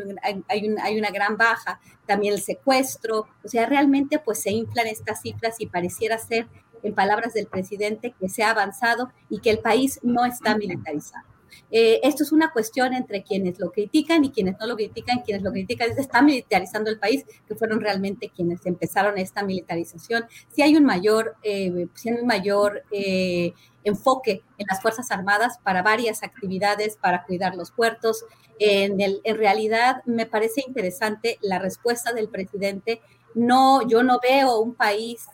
hay, 0.48 0.76
hay 0.82 1.00
una 1.00 1.12
gran 1.12 1.38
baja, 1.38 1.80
también 2.06 2.34
el 2.34 2.42
secuestro, 2.42 3.28
o 3.44 3.48
sea, 3.48 3.66
realmente 3.66 4.20
pues 4.20 4.42
se 4.42 4.52
inflan 4.52 4.88
estas 4.88 5.22
cifras 5.22 5.56
y 5.60 5.68
pareciera 5.68 6.18
ser, 6.18 6.48
en 6.84 6.94
palabras 6.94 7.34
del 7.34 7.48
presidente, 7.48 8.14
que 8.20 8.28
se 8.28 8.44
ha 8.44 8.52
avanzado 8.52 9.12
y 9.30 9.40
que 9.40 9.50
el 9.50 9.60
país 9.60 10.02
no 10.04 10.26
está 10.26 10.58
militarizado. 10.58 11.33
Eh, 11.72 12.00
esto 12.04 12.24
es 12.24 12.32
una 12.32 12.52
cuestión 12.52 12.94
entre 12.94 13.24
quienes 13.24 13.60
lo 13.60 13.72
critican 13.72 14.24
y 14.24 14.32
quienes 14.32 14.56
no 14.60 14.68
lo 14.68 14.76
critican. 14.76 15.22
Quienes 15.22 15.44
lo 15.44 15.52
critican 15.52 15.92
es 15.92 15.98
está 15.98 16.22
militarizando 16.22 16.90
el 16.90 17.00
país, 17.00 17.26
que 17.48 17.56
fueron 17.56 17.82
realmente 17.82 18.30
quienes 18.30 18.66
empezaron 18.66 19.18
esta 19.18 19.44
militarización. 19.44 20.26
Si 20.50 20.62
hay 20.62 20.76
un 20.76 20.86
mayor, 20.86 21.36
eh, 21.44 21.88
si 21.94 22.10
hay 22.10 22.16
un 22.16 22.28
mayor 22.28 22.84
eh, 22.92 23.54
enfoque 23.84 24.44
en 24.58 24.68
las 24.70 24.82
Fuerzas 24.82 25.12
Armadas 25.12 25.60
para 25.64 25.82
varias 25.82 26.24
actividades, 26.24 26.98
para 26.98 27.24
cuidar 27.24 27.56
los 27.56 27.72
puertos. 27.72 28.26
En, 28.60 28.98
realidad 29.38 30.04
me 30.06 30.26
parece 30.26 30.64
interesante 30.66 31.38
la 31.42 31.60
respuesta 31.60 32.14
del 32.14 32.30
presidente. 32.30 33.02
No, 33.36 33.88
yo 33.88 34.04
no 34.04 34.20
veo 34.22 34.60
un 34.60 34.76
país 34.76 35.26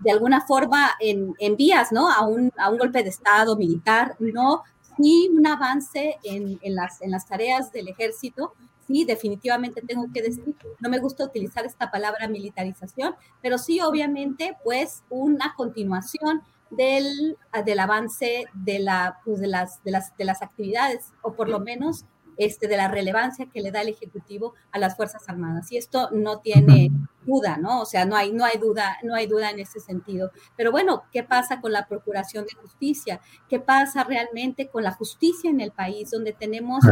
de 0.00 0.10
alguna 0.10 0.40
forma 0.40 0.90
en, 1.00 1.34
en 1.38 1.56
vías, 1.56 1.92
¿no? 1.92 2.10
A 2.10 2.26
un, 2.26 2.52
a 2.58 2.70
un, 2.70 2.78
golpe 2.78 3.02
de 3.02 3.08
Estado 3.08 3.56
militar, 3.56 4.16
no, 4.18 4.62
sí 4.96 5.30
un 5.32 5.46
avance 5.46 6.16
en, 6.22 6.58
en, 6.62 6.74
las, 6.74 7.00
en 7.02 7.10
las 7.10 7.26
tareas 7.26 7.72
del 7.72 7.88
ejército. 7.88 8.52
Sí, 8.86 9.04
definitivamente 9.04 9.82
tengo 9.82 10.06
que 10.14 10.22
decir, 10.22 10.54
no 10.78 10.88
me 10.88 11.00
gusta 11.00 11.24
utilizar 11.24 11.66
esta 11.66 11.90
palabra 11.90 12.28
militarización, 12.28 13.16
pero 13.42 13.58
sí, 13.58 13.80
obviamente, 13.80 14.56
pues 14.62 15.02
una 15.10 15.54
continuación 15.56 16.42
del, 16.70 17.36
del 17.64 17.78
avance 17.80 18.46
de, 18.54 18.78
la, 18.78 19.18
pues 19.24 19.40
de, 19.40 19.48
las, 19.48 19.82
de, 19.82 19.90
las, 19.90 20.16
de 20.16 20.24
las 20.24 20.42
actividades, 20.42 21.12
o 21.22 21.32
por 21.32 21.48
lo 21.48 21.58
menos 21.58 22.04
este, 22.36 22.68
de 22.68 22.76
la 22.76 22.88
relevancia 22.88 23.46
que 23.52 23.60
le 23.60 23.70
da 23.70 23.82
el 23.82 23.88
Ejecutivo 23.88 24.54
a 24.72 24.78
las 24.78 24.96
Fuerzas 24.96 25.28
Armadas. 25.28 25.70
Y 25.72 25.76
esto 25.76 26.10
no 26.12 26.40
tiene 26.40 26.90
duda, 27.24 27.56
¿no? 27.56 27.82
O 27.82 27.86
sea, 27.86 28.04
no 28.04 28.16
hay, 28.16 28.32
no 28.32 28.44
hay 28.44 28.58
duda, 28.58 28.98
no 29.02 29.14
hay 29.14 29.26
duda 29.26 29.50
en 29.50 29.58
ese 29.58 29.80
sentido. 29.80 30.30
Pero 30.56 30.70
bueno, 30.70 31.04
¿qué 31.12 31.22
pasa 31.22 31.60
con 31.60 31.72
la 31.72 31.86
Procuración 31.86 32.44
de 32.44 32.54
Justicia? 32.60 33.20
¿Qué 33.48 33.58
pasa 33.58 34.04
realmente 34.04 34.68
con 34.68 34.84
la 34.84 34.92
justicia 34.92 35.50
en 35.50 35.60
el 35.60 35.72
país, 35.72 36.10
donde 36.10 36.32
tenemos 36.32 36.84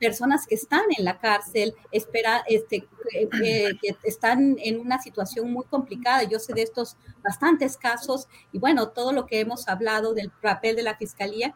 personas 0.00 0.46
que 0.46 0.56
están 0.56 0.82
en 0.96 1.04
la 1.04 1.18
cárcel, 1.18 1.74
espera, 1.92 2.44
este, 2.48 2.88
que 3.10 3.96
están 4.02 4.56
en 4.58 4.80
una 4.80 5.00
situación 5.00 5.52
muy 5.52 5.64
complicada? 5.64 6.24
Yo 6.24 6.38
sé 6.38 6.52
de 6.52 6.62
estos 6.62 6.96
bastantes 7.22 7.76
casos 7.76 8.28
y 8.52 8.58
bueno, 8.58 8.88
todo 8.88 9.12
lo 9.12 9.26
que 9.26 9.40
hemos 9.40 9.68
hablado 9.68 10.14
del 10.14 10.30
papel 10.30 10.76
de 10.76 10.82
la 10.82 10.96
Fiscalía, 10.96 11.54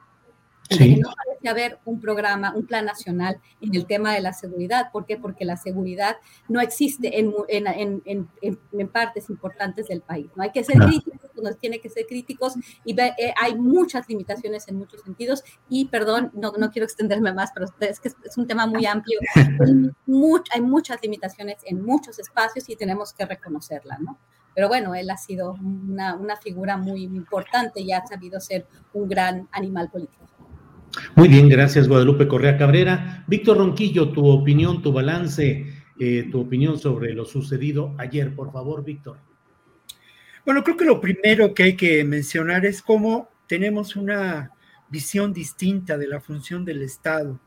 no 0.71 1.11
parece 1.17 1.49
haber 1.49 1.79
un 1.85 2.01
programa, 2.01 2.55
un 2.55 2.67
plan 2.67 2.85
nacional 2.85 3.41
en 3.61 3.75
el 3.75 3.87
tema 3.87 4.15
de 4.15 4.21
la 4.21 4.33
seguridad. 4.33 4.91
¿Por 4.93 5.07
qué? 5.07 5.17
Porque 5.17 5.45
la 5.45 5.57
seguridad 5.57 6.17
no 6.49 6.61
existe 6.61 7.19
en, 7.19 7.33
en, 7.49 8.03
en, 8.05 8.29
en 8.73 8.89
partes 8.89 9.31
importantes 9.31 9.89
del 9.89 10.01
país. 10.01 10.29
¿no? 10.37 10.43
Hay 10.43 10.51
que 10.51 10.65
ser 10.65 10.79
críticos 10.79 11.21
nos 11.43 11.59
tiene 11.59 11.81
que 11.81 11.89
ser 11.89 12.07
críticos 12.07 12.55
y 12.85 12.99
eh, 13.01 13.35
hay 13.41 13.55
muchas 13.57 14.09
limitaciones 14.09 14.69
en 14.69 14.77
muchos 14.77 15.03
sentidos 15.03 15.43
y 15.69 15.87
perdón, 15.87 16.31
no, 16.35 16.53
no 16.53 16.71
quiero 16.71 16.85
extenderme 16.85 17.33
más, 17.33 17.51
pero 17.53 17.67
es 17.81 18.01
que 18.01 18.09
es 18.09 18.37
un 18.37 18.47
tema 18.47 18.67
muy 18.67 18.87
amplio. 18.87 19.19
hay 20.53 20.61
muchas 20.61 21.03
limitaciones 21.03 21.59
en 21.65 21.83
muchos 21.83 22.19
espacios 22.19 22.69
y 22.69 22.77
tenemos 22.77 23.13
que 23.13 23.27
reconocerla, 23.27 23.99
¿no? 24.01 24.19
Pero 24.55 24.69
bueno, 24.69 24.95
él 24.95 25.09
ha 25.11 25.17
sido 25.17 25.53
una, 25.53 26.17
una 26.17 26.37
figura 26.37 26.77
muy 26.77 27.05
importante 27.05 27.81
y 27.81 27.93
ha 27.93 28.05
sabido 28.05 28.41
ser 28.41 28.67
un 28.93 29.09
gran 29.09 29.49
animal 29.53 29.89
político. 29.91 30.30
Muy 31.15 31.29
bien, 31.29 31.49
gracias 31.49 31.89
Guadalupe 31.89 32.29
Correa 32.29 32.57
Cabrera. 32.57 33.25
Víctor 33.27 33.59
Ronquillo, 33.59 34.11
tu 34.11 34.27
opinión, 34.27 34.83
tu 34.83 34.93
balance, 34.93 35.67
eh, 35.99 36.29
tu 36.31 36.41
opinión 36.41 36.79
sobre 36.79 37.13
lo 37.13 37.25
sucedido 37.25 37.95
ayer, 37.99 38.35
por 38.35 38.53
favor, 38.53 38.85
Víctor. 38.85 39.19
Bueno, 40.45 40.65
creo 40.65 40.77
que 40.77 40.85
lo 40.85 41.01
primero 41.01 41.53
que 41.53 41.65
hay 41.65 41.77
que 41.77 42.03
mencionar 42.05 42.65
es 42.65 42.83
cómo 42.83 43.29
tenemos 43.47 43.97
una 43.97 44.53
visión 44.89 45.33
distinta 45.33 45.99
de 45.99 46.09
la 46.09 46.21
función 46.21 46.65
del 46.65 46.83
Estado 46.83 47.39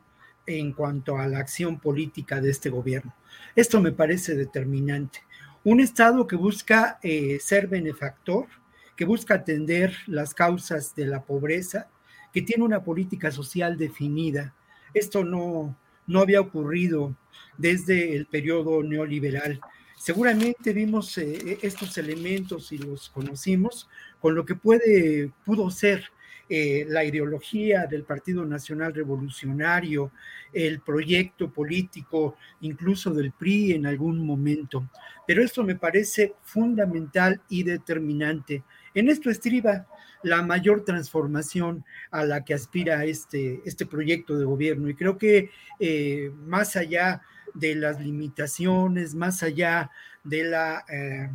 en 0.46 0.74
cuanto 0.74 1.18
a 1.18 1.28
la 1.28 1.40
acción 1.40 1.80
política 1.80 2.42
de 2.42 2.50
este 2.50 2.70
gobierno. 2.70 3.16
Esto 3.56 3.82
me 3.82 3.92
parece 3.92 4.36
determinante. 4.36 5.20
Un 5.64 5.80
Estado 5.80 6.28
que 6.28 6.36
busca 6.36 7.00
eh, 7.02 7.40
ser 7.42 7.68
benefactor, 7.68 8.48
que 8.96 9.06
busca 9.06 9.36
atender 9.36 9.96
las 10.08 10.34
causas 10.34 10.94
de 10.96 11.08
la 11.08 11.24
pobreza, 11.24 11.90
que 12.34 12.42
tiene 12.42 12.64
una 12.64 12.84
política 12.84 13.32
social 13.32 13.78
definida. 13.78 14.54
Esto 14.94 15.24
no, 15.24 15.78
no 16.08 16.20
había 16.20 16.42
ocurrido 16.42 17.16
desde 17.58 18.16
el 18.16 18.26
periodo 18.26 18.84
neoliberal. 18.84 19.62
Seguramente 19.96 20.74
vimos 20.74 21.18
eh, 21.18 21.60
estos 21.62 21.98
elementos 21.98 22.72
y 22.72 22.78
los 22.78 23.10
conocimos 23.10 23.88
con 24.20 24.36
lo 24.36 24.46
que 24.46 24.56
puede, 24.56 25.32
pudo 25.46 25.70
ser 25.70 26.04
eh, 26.50 26.86
la 26.90 27.06
ideología 27.06 27.88
del 27.88 28.04
Partido 28.04 28.46
Nacional 28.46 28.94
Revolucionario, 28.94 30.12
el 30.52 30.82
proyecto 30.82 31.50
político 31.52 32.36
incluso 32.62 33.14
del 33.14 33.32
PRI 33.32 33.74
en 33.74 33.86
algún 33.86 34.26
momento. 34.26 34.90
Pero 35.26 35.42
esto 35.42 35.64
me 35.64 35.76
parece 35.76 36.34
fundamental 36.44 37.42
y 37.48 37.64
determinante. 37.64 38.64
En 38.94 39.08
esto 39.08 39.30
estriba 39.30 39.88
la 40.24 40.42
mayor 40.42 40.84
transformación 40.84 41.86
a 42.12 42.26
la 42.26 42.44
que 42.44 42.54
aspira 42.54 43.06
este, 43.06 43.62
este 43.66 43.86
proyecto 43.86 44.38
de 44.38 44.46
gobierno. 44.46 44.90
Y 44.90 44.96
creo 44.96 45.18
que 45.18 45.52
eh, 45.80 46.32
más 46.46 46.76
allá 46.76 47.22
de 47.54 47.76
las 47.76 48.00
limitaciones, 48.00 49.14
más 49.14 49.44
allá 49.44 49.92
de 50.24 50.44
la 50.44 50.84
eh, 50.90 51.30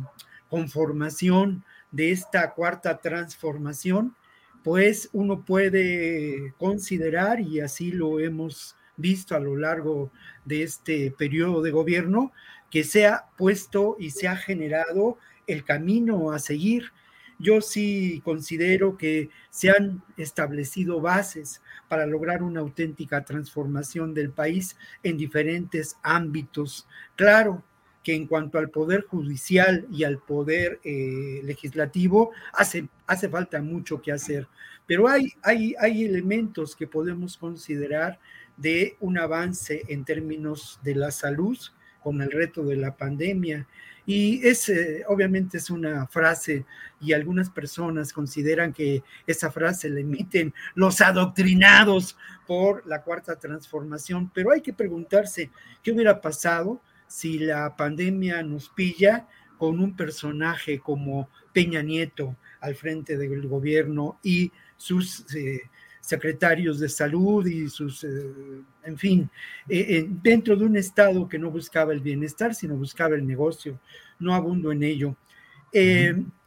conformación 0.49 1.63
de 1.91 2.11
esta 2.11 2.53
cuarta 2.53 2.99
transformación, 2.99 4.15
pues 4.63 5.09
uno 5.13 5.45
puede 5.45 6.53
considerar, 6.57 7.39
y 7.39 7.61
así 7.61 7.91
lo 7.91 8.19
hemos 8.19 8.75
visto 8.97 9.35
a 9.35 9.39
lo 9.39 9.55
largo 9.55 10.11
de 10.43 10.63
este 10.63 11.11
periodo 11.11 11.61
de 11.61 11.71
gobierno, 11.71 12.31
que 12.69 12.83
se 12.83 13.07
ha 13.07 13.25
puesto 13.37 13.95
y 13.99 14.11
se 14.11 14.27
ha 14.27 14.35
generado 14.35 15.17
el 15.47 15.63
camino 15.63 16.31
a 16.31 16.39
seguir. 16.39 16.91
Yo 17.39 17.61
sí 17.61 18.21
considero 18.25 18.97
que 18.97 19.29
se 19.49 19.69
han 19.69 20.03
establecido 20.17 20.99
bases 20.99 21.61
para 21.87 22.05
lograr 22.05 22.43
una 22.43 22.59
auténtica 22.59 23.23
transformación 23.23 24.13
del 24.13 24.31
país 24.31 24.77
en 25.03 25.17
diferentes 25.17 25.97
ámbitos. 26.03 26.85
Claro, 27.15 27.63
que 28.03 28.13
en 28.13 28.27
cuanto 28.27 28.57
al 28.57 28.69
poder 28.69 29.03
judicial 29.03 29.87
y 29.91 30.03
al 30.03 30.19
poder 30.19 30.79
eh, 30.83 31.41
legislativo 31.43 32.31
hace, 32.53 32.87
hace 33.07 33.29
falta 33.29 33.61
mucho 33.61 34.01
que 34.01 34.11
hacer, 34.11 34.47
pero 34.85 35.07
hay, 35.07 35.33
hay, 35.43 35.75
hay 35.79 36.05
elementos 36.05 36.75
que 36.75 36.87
podemos 36.87 37.37
considerar 37.37 38.19
de 38.57 38.97
un 38.99 39.17
avance 39.17 39.83
en 39.87 40.03
términos 40.03 40.79
de 40.83 40.95
la 40.95 41.11
salud 41.11 41.57
con 42.01 42.21
el 42.21 42.31
reto 42.31 42.63
de 42.63 42.75
la 42.75 42.95
pandemia. 42.95 43.67
Y 44.11 44.41
es, 44.47 44.67
eh, 44.69 45.03
obviamente 45.07 45.59
es 45.59 45.69
una 45.69 46.07
frase 46.07 46.65
y 46.99 47.13
algunas 47.13 47.51
personas 47.51 48.11
consideran 48.11 48.73
que 48.73 49.03
esa 49.27 49.51
frase 49.51 49.87
la 49.87 49.99
emiten 49.99 50.51
los 50.73 50.99
adoctrinados 50.99 52.17
por 52.47 52.83
la 52.87 53.03
cuarta 53.03 53.35
transformación, 53.35 54.31
pero 54.33 54.51
hay 54.51 54.61
que 54.61 54.73
preguntarse 54.73 55.51
qué 55.83 55.91
hubiera 55.91 56.21
pasado 56.21 56.81
si 57.05 57.37
la 57.37 57.75
pandemia 57.75 58.41
nos 58.41 58.69
pilla 58.69 59.27
con 59.59 59.79
un 59.79 59.95
personaje 59.95 60.79
como 60.79 61.29
Peña 61.53 61.83
Nieto 61.83 62.35
al 62.61 62.73
frente 62.73 63.15
del 63.15 63.47
gobierno 63.47 64.17
y 64.23 64.51
sus 64.75 65.23
eh, 65.35 65.69
secretarios 66.09 66.79
de 66.79 66.89
salud 66.89 67.45
y 67.45 67.69
sus, 67.69 68.03
eh, 68.03 68.61
en 68.83 68.97
fin, 68.97 69.29
eh, 69.67 70.05
dentro 70.09 70.55
de 70.55 70.65
un 70.65 70.75
Estado 70.75 71.27
que 71.27 71.39
no 71.39 71.51
buscaba 71.51 71.93
el 71.93 71.99
bienestar, 72.01 72.53
sino 72.53 72.75
buscaba 72.75 73.15
el 73.15 73.25
negocio. 73.25 73.79
No 74.19 74.33
abundo 74.33 74.71
en 74.71 74.83
ello. 74.83 75.15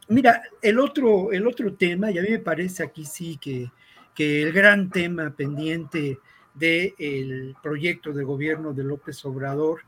Mira, 0.09 0.43
el 0.61 0.79
otro, 0.79 1.31
el 1.31 1.47
otro 1.47 1.73
tema, 1.73 2.11
y 2.11 2.19
a 2.19 2.21
mí 2.21 2.29
me 2.29 2.39
parece 2.39 2.83
aquí 2.83 3.05
sí 3.05 3.37
que, 3.37 3.71
que 4.13 4.43
el 4.43 4.51
gran 4.51 4.89
tema 4.89 5.33
pendiente 5.35 6.19
del 6.53 7.55
proyecto 7.63 8.11
de 8.13 8.23
gobierno 8.23 8.73
de 8.73 8.83
López 8.83 9.23
Obrador 9.25 9.79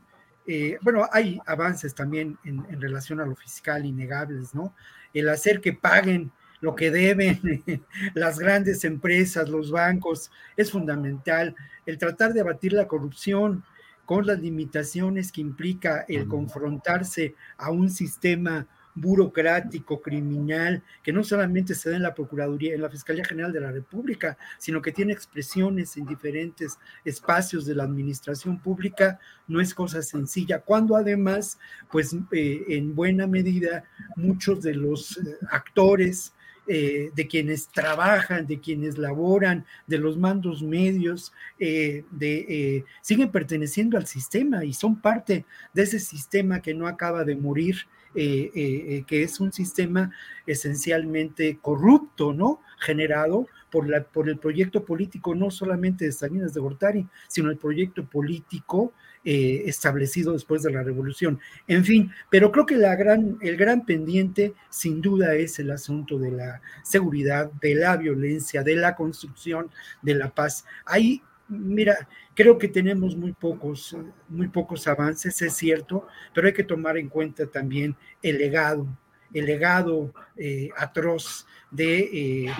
eh, 0.46 0.78
bueno, 0.80 1.08
hay 1.10 1.40
avances 1.46 1.94
también 1.94 2.38
en, 2.44 2.80
relación 2.80 3.20
a 3.20 3.26
lo 3.26 3.34
fiscal 3.34 3.84
innegables, 3.84 4.54
¿no? 4.54 4.74
El 5.12 5.28
hacer 5.28 5.60
que 5.60 5.72
paguen 5.72 6.30
lo 6.60 6.74
que 6.74 6.90
deben 6.90 7.40
las 8.14 8.38
grandes 8.38 8.84
empresas, 8.84 9.48
los 9.48 9.70
bancos, 9.70 10.30
es 10.56 10.70
fundamental. 10.70 11.54
El 11.84 11.98
tratar 11.98 12.32
de 12.32 12.40
abatir 12.40 12.72
la 12.72 12.88
corrupción 12.88 13.64
con 14.04 14.26
las 14.26 14.40
limitaciones 14.40 15.32
que 15.32 15.40
implica 15.40 16.04
el 16.08 16.28
confrontarse 16.28 17.34
a 17.58 17.70
un 17.70 17.90
sistema 17.90 18.66
burocrático, 18.96 20.00
criminal, 20.00 20.82
que 21.02 21.12
no 21.12 21.22
solamente 21.22 21.74
se 21.74 21.90
da 21.90 21.96
en 21.96 22.02
la 22.02 22.14
Procuraduría, 22.14 22.74
en 22.74 22.80
la 22.80 22.88
Fiscalía 22.88 23.24
General 23.24 23.52
de 23.52 23.60
la 23.60 23.70
República, 23.70 24.38
sino 24.58 24.80
que 24.80 24.90
tiene 24.90 25.12
expresiones 25.12 25.96
en 25.98 26.06
diferentes 26.06 26.78
espacios 27.04 27.66
de 27.66 27.74
la 27.74 27.84
administración 27.84 28.58
pública, 28.58 29.20
no 29.46 29.60
es 29.60 29.74
cosa 29.74 30.00
sencilla, 30.02 30.60
cuando 30.60 30.96
además, 30.96 31.58
pues 31.92 32.16
eh, 32.32 32.64
en 32.68 32.94
buena 32.94 33.26
medida, 33.26 33.84
muchos 34.16 34.62
de 34.62 34.74
los 34.74 35.18
eh, 35.18 35.36
actores, 35.50 36.32
eh, 36.68 37.10
de 37.14 37.26
quienes 37.26 37.68
trabajan, 37.68 38.46
de 38.46 38.60
quienes 38.60 38.98
laboran, 38.98 39.64
de 39.86 39.98
los 39.98 40.16
mandos 40.16 40.62
medios, 40.62 41.32
de, 41.58 42.84
siguen 43.02 43.30
perteneciendo 43.30 43.96
al 43.96 44.06
sistema 44.06 44.64
y 44.64 44.72
son 44.72 45.00
parte 45.00 45.44
de 45.72 45.82
ese 45.82 45.98
sistema 45.98 46.60
que 46.60 46.74
no 46.74 46.86
acaba 46.86 47.24
de 47.24 47.36
morir 47.36 47.86
eh, 48.18 48.50
eh, 48.54 49.04
que 49.06 49.22
es 49.22 49.40
un 49.40 49.52
sistema 49.52 50.10
esencialmente 50.46 51.58
corrupto, 51.60 52.32
¿no? 52.32 52.62
Generado 52.78 53.46
por, 53.76 53.90
la, 53.90 54.02
por 54.02 54.26
el 54.30 54.38
proyecto 54.38 54.86
político 54.86 55.34
no 55.34 55.50
solamente 55.50 56.06
de 56.06 56.12
Salinas 56.12 56.54
de 56.54 56.60
Gortari, 56.60 57.06
sino 57.28 57.50
el 57.50 57.58
proyecto 57.58 58.06
político 58.06 58.94
eh, 59.22 59.64
establecido 59.66 60.32
después 60.32 60.62
de 60.62 60.72
la 60.72 60.82
revolución. 60.82 61.38
En 61.68 61.84
fin, 61.84 62.10
pero 62.30 62.50
creo 62.50 62.64
que 62.64 62.76
la 62.76 62.96
gran, 62.96 63.36
el 63.42 63.58
gran 63.58 63.84
pendiente 63.84 64.54
sin 64.70 65.02
duda 65.02 65.34
es 65.34 65.58
el 65.58 65.70
asunto 65.72 66.18
de 66.18 66.30
la 66.30 66.62
seguridad, 66.84 67.52
de 67.60 67.74
la 67.74 67.98
violencia, 67.98 68.62
de 68.62 68.76
la 68.76 68.96
construcción 68.96 69.68
de 70.00 70.14
la 70.14 70.34
paz. 70.34 70.64
Ahí 70.86 71.20
Mira, 71.48 72.08
creo 72.34 72.58
que 72.58 72.66
tenemos 72.66 73.14
muy 73.14 73.32
pocos, 73.32 73.96
muy 74.28 74.48
pocos 74.48 74.88
avances, 74.88 75.40
es 75.42 75.52
cierto, 75.52 76.08
pero 76.34 76.48
hay 76.48 76.52
que 76.52 76.64
tomar 76.64 76.98
en 76.98 77.08
cuenta 77.08 77.46
también 77.46 77.94
el 78.20 78.38
legado, 78.38 78.88
el 79.38 79.46
legado 79.46 80.12
eh, 80.36 80.70
atroz 80.76 81.46
de 81.70 81.98
eh, 82.46 82.54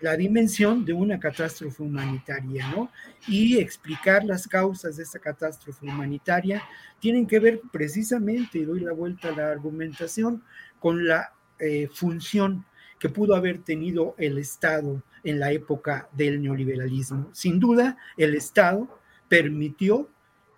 la 0.00 0.16
dimensión 0.16 0.84
de 0.84 0.92
una 0.92 1.18
catástrofe 1.18 1.82
humanitaria, 1.82 2.68
¿no? 2.68 2.90
Y 3.26 3.58
explicar 3.58 4.24
las 4.24 4.46
causas 4.46 4.96
de 4.96 5.02
esa 5.02 5.18
catástrofe 5.18 5.84
humanitaria 5.86 6.62
tienen 7.00 7.26
que 7.26 7.40
ver 7.40 7.60
precisamente, 7.72 8.58
y 8.58 8.64
doy 8.64 8.80
la 8.80 8.92
vuelta 8.92 9.28
a 9.28 9.36
la 9.36 9.50
argumentación, 9.50 10.42
con 10.78 11.06
la 11.06 11.32
eh, 11.58 11.88
función 11.92 12.64
que 12.98 13.08
pudo 13.08 13.34
haber 13.34 13.62
tenido 13.62 14.14
el 14.16 14.38
Estado 14.38 15.02
en 15.24 15.40
la 15.40 15.50
época 15.52 16.08
del 16.12 16.40
neoliberalismo. 16.40 17.30
Sin 17.32 17.58
duda, 17.58 17.96
el 18.16 18.34
Estado 18.34 19.00
permitió 19.28 20.08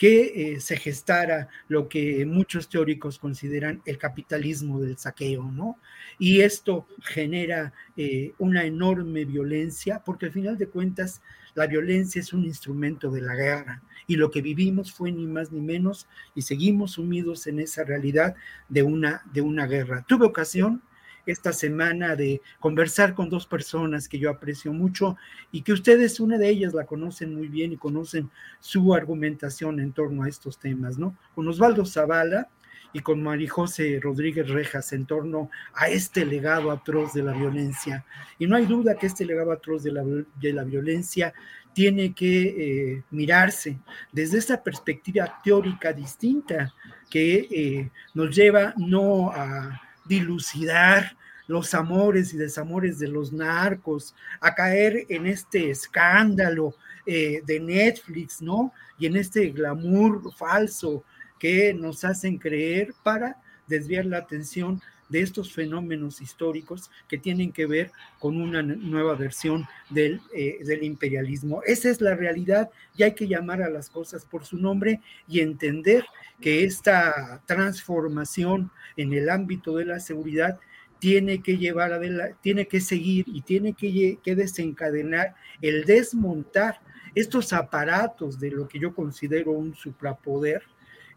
que 0.03 0.55
eh, 0.55 0.61
se 0.61 0.77
gestara 0.79 1.49
lo 1.69 1.89
que 1.89 2.27
muchos 2.27 2.69
teóricos 2.69 3.21
consideran 3.21 3.83
el 3.85 3.99
capitalismo 3.99 4.81
del 4.81 4.99
saqueo, 4.99 5.45
¿no? 5.45 5.79
Y 6.19 6.41
esto 6.41 6.89
genera 7.03 7.73
eh, 7.97 8.33
una 8.39 8.65
enorme 8.65 9.25
violencia, 9.25 10.03
porque 10.05 10.27
al 10.27 10.33
final 10.33 10.59
de 10.59 10.67
cuentas 10.67 11.23
la 11.55 11.69
violencia 11.69 12.21
es 12.21 12.33
un 12.33 12.45
instrumento 12.45 13.13
de 13.13 13.21
la 13.21 13.37
guerra, 13.37 13.81
y 14.09 14.17
lo 14.17 14.33
que 14.33 14.43
vivimos 14.43 14.93
fue 14.93 15.13
ni 15.13 15.25
más 15.25 15.53
ni 15.53 15.61
menos, 15.61 16.09
y 16.35 16.43
seguimos 16.43 16.95
sumidos 16.95 17.47
en 17.47 17.61
esa 17.61 17.85
realidad 17.85 18.35
de 18.69 18.83
una, 18.83 19.23
de 19.33 19.43
una 19.43 19.69
guerra. 19.69 20.05
Tuve 20.09 20.27
ocasión 20.27 20.83
esta 21.27 21.53
semana 21.53 22.17
de 22.17 22.41
conversar 22.59 23.15
con 23.15 23.29
dos 23.29 23.47
personas 23.47 24.09
que 24.09 24.19
yo 24.19 24.31
aprecio 24.31 24.73
mucho 24.73 25.17
y 25.51 25.63
que 25.63 25.73
ustedes, 25.73 26.21
una 26.21 26.39
de 26.39 26.49
ellas, 26.49 26.75
la 26.75 26.85
conocen 26.85 27.35
muy 27.35 27.49
bien 27.49 27.73
y 27.73 27.77
conocen 27.77 28.31
su 28.61 28.95
argumentación 28.95 29.81
en 29.81 29.93
torno 29.93 30.25
a 30.25 30.29
estos 30.29 30.59
temas, 30.59 30.99
¿no? 30.99 31.17
Con 31.35 31.49
Osvaldo 31.49 31.85
Zavala 31.85 32.49
y 32.93 33.01
con 33.01 33.23
Marijose 33.23 33.99
Rodríguez 34.01 34.49
Rejas 34.49 34.93
en 34.93 35.07
torno 35.07 35.51
a 35.75 35.89
este 35.89 36.25
legado 36.25 36.71
atroz 36.71 37.15
de 37.15 37.23
la 37.23 37.33
violencia. 37.33 38.05
Y 38.39 38.47
no 38.47 38.57
hay 38.57 38.67
duda 38.67 38.97
que 38.97 39.07
este 39.07 39.25
legado 39.25 39.53
atroz 39.53 39.83
de 39.83 39.93
la, 39.93 40.05
de 40.05 40.53
la 40.53 40.65
violencia 40.65 41.33
tiene 41.73 42.15
que 42.15 42.43
eh, 42.43 43.03
mirarse 43.11 43.79
desde 44.13 44.39
esta 44.39 44.63
perspectiva 44.63 45.41
teórica 45.43 45.93
distinta 45.93 46.75
que 47.09 47.49
eh, 47.51 47.91
nos 48.15 48.35
lleva 48.35 48.75
no 48.77 49.31
a 49.31 49.81
dilucidar 50.05 51.17
los 51.47 51.75
amores 51.75 52.33
y 52.33 52.37
desamores 52.37 52.99
de 52.99 53.09
los 53.09 53.33
narcos, 53.33 54.15
a 54.41 54.55
caer 54.55 55.07
en 55.09 55.27
este 55.27 55.71
escándalo 55.71 56.75
eh, 57.05 57.43
de 57.45 57.61
Netflix, 57.61 58.41
¿no? 58.41 58.73
Y 58.99 59.07
en 59.07 59.17
este 59.17 59.49
glamour 59.51 60.33
falso 60.35 61.05
que 61.39 61.75
nos 61.75 62.05
hacen 62.05 62.39
creer 62.39 62.95
para 63.03 63.37
desviar 63.67 64.07
la 64.07 64.19
atención 64.19 64.81
de 65.13 65.21
estos 65.21 65.53
fenómenos 65.53 66.21
históricos 66.21 66.91
que 67.07 67.19
tienen 67.19 67.53
que 67.53 67.67
ver 67.67 67.93
con 68.19 68.41
una 68.41 68.63
nueva 68.63 69.15
versión 69.15 69.67
del, 69.91 70.21
eh, 70.35 70.59
del, 70.65 70.83
imperialismo. 70.83 71.63
Esa 71.65 71.91
es 71.91 72.01
la 72.01 72.17
realidad 72.17 72.71
y 72.97 73.03
hay 73.03 73.15
que 73.15 73.29
llamar 73.29 73.63
a 73.63 73.69
las 73.69 73.91
cosas 73.91 74.25
por 74.25 74.47
su 74.47 74.57
nombre 74.57 75.01
y 75.29 75.41
entender 75.41 76.05
que 76.41 76.65
esta 76.65 77.43
transformación 77.47 78.71
en 78.97 79.13
el 79.13 79.29
ámbito 79.29 79.77
de 79.77 79.85
la 79.85 80.01
seguridad 80.01 80.59
tiene 80.99 81.43
que 81.43 81.59
llevar 81.59 81.93
adelante, 81.93 82.37
tiene 82.41 82.67
que 82.67 82.81
seguir 82.81 83.27
y 83.29 83.43
tiene 83.43 83.75
que, 83.75 84.19
que 84.23 84.35
desencadenar 84.35 85.35
el 85.61 85.85
desmontar 85.85 86.81
estos 87.15 87.53
aparatos 87.53 88.41
de 88.41 88.51
lo 88.51 88.67
que 88.67 88.79
yo 88.79 88.95
considero 88.95 89.53
un 89.53 89.75
suprapoder, 89.75 90.63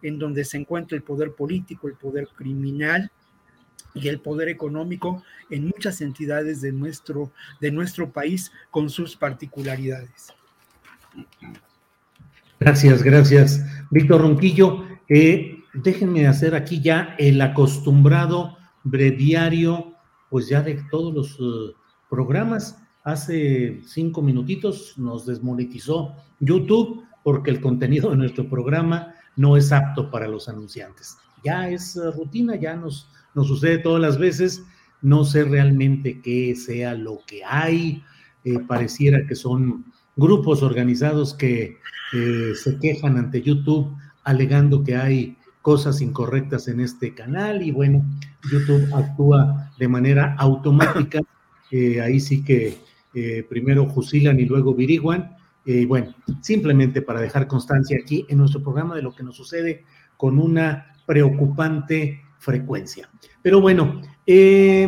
en 0.02 0.20
donde 0.20 0.44
se 0.44 0.58
encuentra 0.58 0.98
el 0.98 1.04
poder 1.04 1.32
político, 1.32 1.88
el 1.88 1.96
poder 1.96 2.28
criminal, 2.36 3.12
y 3.96 4.08
el 4.10 4.20
poder 4.20 4.50
económico 4.50 5.24
en 5.50 5.66
muchas 5.66 6.02
entidades 6.02 6.62
de 6.62 6.72
nuestro, 6.72 7.32
de 7.60 7.72
nuestro 7.72 8.12
país 8.12 8.52
con 8.70 8.90
sus 8.90 9.16
particularidades. 9.16 10.34
Gracias, 12.60 13.04
gracias. 13.04 13.66
Víctor 13.90 14.22
Ronquillo, 14.22 14.86
eh, 15.10 15.60
déjenme 15.74 16.28
hacer 16.28 16.56
aquí 16.56 16.82
ya 16.82 17.16
el 17.18 17.42
acostumbrado 17.42 18.58
breviario, 18.84 19.94
pues 20.30 20.48
ya 20.48 20.62
de 20.62 20.82
todos 20.90 21.14
los 21.14 21.40
uh, 21.40 21.74
programas. 22.10 22.82
Hace 23.04 23.82
cinco 23.86 24.22
minutitos 24.22 24.98
nos 24.98 25.26
desmonetizó 25.26 26.16
YouTube 26.40 27.04
porque 27.24 27.52
el 27.52 27.62
contenido 27.62 28.10
de 28.12 28.18
nuestro 28.18 28.50
programa 28.50 29.14
no 29.36 29.58
es 29.58 29.72
apto 29.72 30.10
para 30.10 30.28
los 30.28 30.48
anunciantes. 30.50 31.18
Ya 31.44 31.70
es 31.70 31.96
uh, 31.98 32.12
rutina, 32.12 32.56
ya 32.56 32.76
nos 32.76 33.10
nos 33.36 33.48
sucede 33.48 33.78
todas 33.78 34.02
las 34.02 34.18
veces, 34.18 34.64
no 35.02 35.26
sé 35.26 35.44
realmente 35.44 36.22
qué 36.22 36.56
sea 36.56 36.96
lo 36.96 37.20
que 37.28 37.44
hay, 37.44 38.04
eh, 38.46 38.60
pareciera 38.60 39.28
que 39.28 39.36
son 39.36 39.86
grupos 40.16 40.64
organizados 40.64 41.34
que 41.34 41.78
eh, 42.14 42.54
se 42.56 42.80
quejan 42.80 43.18
ante 43.18 43.42
YouTube 43.42 43.94
alegando 44.24 44.84
que 44.84 44.96
hay 44.96 45.38
cosas 45.62 46.02
incorrectas 46.02 46.68
en 46.68 46.80
este 46.80 47.14
canal 47.14 47.62
y 47.62 47.72
bueno, 47.72 48.06
YouTube 48.52 48.88
actúa 48.94 49.72
de 49.78 49.88
manera 49.88 50.36
automática, 50.38 51.20
eh, 51.72 52.02
ahí 52.02 52.20
sí 52.20 52.44
que 52.44 52.84
primero 53.50 53.90
fusilan 53.90 54.42
y 54.42 54.46
luego 54.46 54.76
viriguan, 54.76 55.38
y 55.64 55.86
bueno, 55.86 56.14
simplemente 56.42 57.02
para 57.02 57.22
dejar 57.22 57.48
constancia 57.48 57.98
aquí 57.98 58.26
en 58.28 58.40
nuestro 58.40 58.62
programa 58.62 58.94
de 58.94 59.02
lo 59.02 59.16
que 59.16 59.24
nos 59.24 59.38
sucede 59.38 59.86
con 60.18 60.38
una 60.38 60.94
preocupante 61.06 62.25
frecuencia. 62.46 63.10
Pero 63.42 63.60
bueno, 63.60 64.02
eh, 64.28 64.88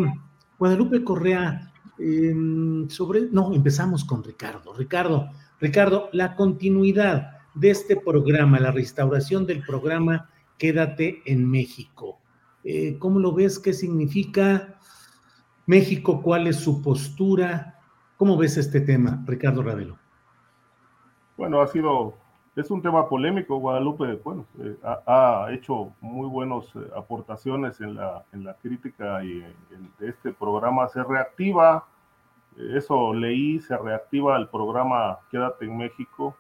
Guadalupe 0.60 1.04
Correa, 1.04 1.74
em, 1.98 2.88
sobre, 2.88 3.22
no, 3.32 3.52
empezamos 3.54 4.06
con 4.06 4.24
Ricardo. 4.24 4.74
Ricardo, 4.74 5.32
Ricardo, 5.60 6.10
la 6.14 6.36
continuidad 6.36 7.32
de 7.56 7.72
este 7.72 7.98
programa, 7.98 8.60
la 8.60 8.72
restauración 8.72 9.48
del 9.48 9.64
programa 9.66 10.30
Quédate 10.60 11.24
en 11.26 11.50
México. 11.50 12.20
Eh, 12.64 12.98
¿Cómo 13.00 13.20
lo 13.20 13.34
ves? 13.34 13.58
¿Qué 13.58 13.74
significa 13.74 14.80
México? 15.66 16.22
¿Cuál 16.22 16.46
es 16.48 16.58
su 16.58 16.82
postura? 16.84 17.80
¿Cómo 18.18 18.38
ves 18.38 18.58
este 18.58 18.82
tema, 18.82 19.24
Ricardo 19.26 19.64
Ravelo? 19.64 19.98
Bueno, 21.38 21.62
ha 21.62 21.68
sido 21.68 22.18
es 22.58 22.72
un 22.72 22.82
tema 22.82 23.08
polémico. 23.08 23.58
Guadalupe, 23.58 24.20
bueno, 24.24 24.46
eh, 24.60 24.76
ha, 24.84 25.48
hecho 25.52 25.94
muy 26.02 26.28
buenas 26.28 26.66
eh, 26.76 26.80
aportaciones 26.96 27.80
en 27.82 27.96
la, 27.96 28.26
en 28.34 28.44
la 28.44 28.56
crítica 28.56 29.24
y 29.24 29.44
en, 29.72 29.92
este 30.00 30.34
programa. 30.34 30.88
Se 30.88 31.04
reactiva, 31.04 31.86
eh, 32.58 32.74
eso 32.76 33.14
leí, 33.14 33.60
se 33.60 33.78
reactiva 33.78 34.38
el 34.38 34.48
programa 34.48 35.20
Quédate 35.30 35.66
en 35.66 35.78
México. 35.78 36.36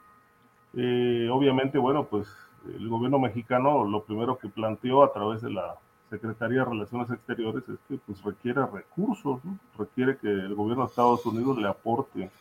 obviamente, 0.74 1.78
bueno, 1.78 2.06
pues 2.06 2.28
el 2.66 2.90
gobierno 2.90 3.20
mexicano 3.20 3.86
lo 3.86 4.04
primero 4.04 4.38
que 4.40 4.50
planteó 4.50 5.04
a 5.04 5.14
través 5.14 5.42
de 5.44 5.52
la 5.52 5.76
Secretaría 6.10 6.60
de 6.60 6.66
Relaciones 6.66 7.12
Exteriores 7.12 7.70
es 7.70 7.80
que 7.88 7.98
pues 7.98 8.24
requiere 8.24 8.66
recursos, 8.66 9.40
requiere 9.78 10.18
que 10.18 10.30
el 10.30 10.56
gobierno 10.56 10.84
de 10.84 10.90
Estados 10.90 11.26
Unidos 11.28 11.58
le 11.60 11.68
aporte 11.68 12.32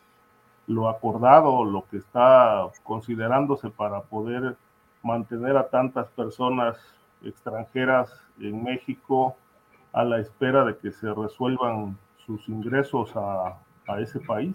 lo 0.67 0.89
acordado, 0.89 1.63
lo 1.63 1.85
que 1.89 1.97
está 1.97 2.67
considerándose 2.83 3.69
para 3.69 4.01
poder 4.01 4.57
mantener 5.01 5.55
a 5.57 5.69
tantas 5.69 6.09
personas 6.09 6.77
extranjeras 7.23 8.11
en 8.39 8.63
México 8.63 9.35
a 9.93 10.03
la 10.03 10.19
espera 10.19 10.65
de 10.65 10.77
que 10.77 10.91
se 10.91 11.11
resuelvan 11.13 11.97
sus 12.25 12.47
ingresos 12.49 13.11
a, 13.15 13.57
ese 13.99 14.19
país. 14.19 14.53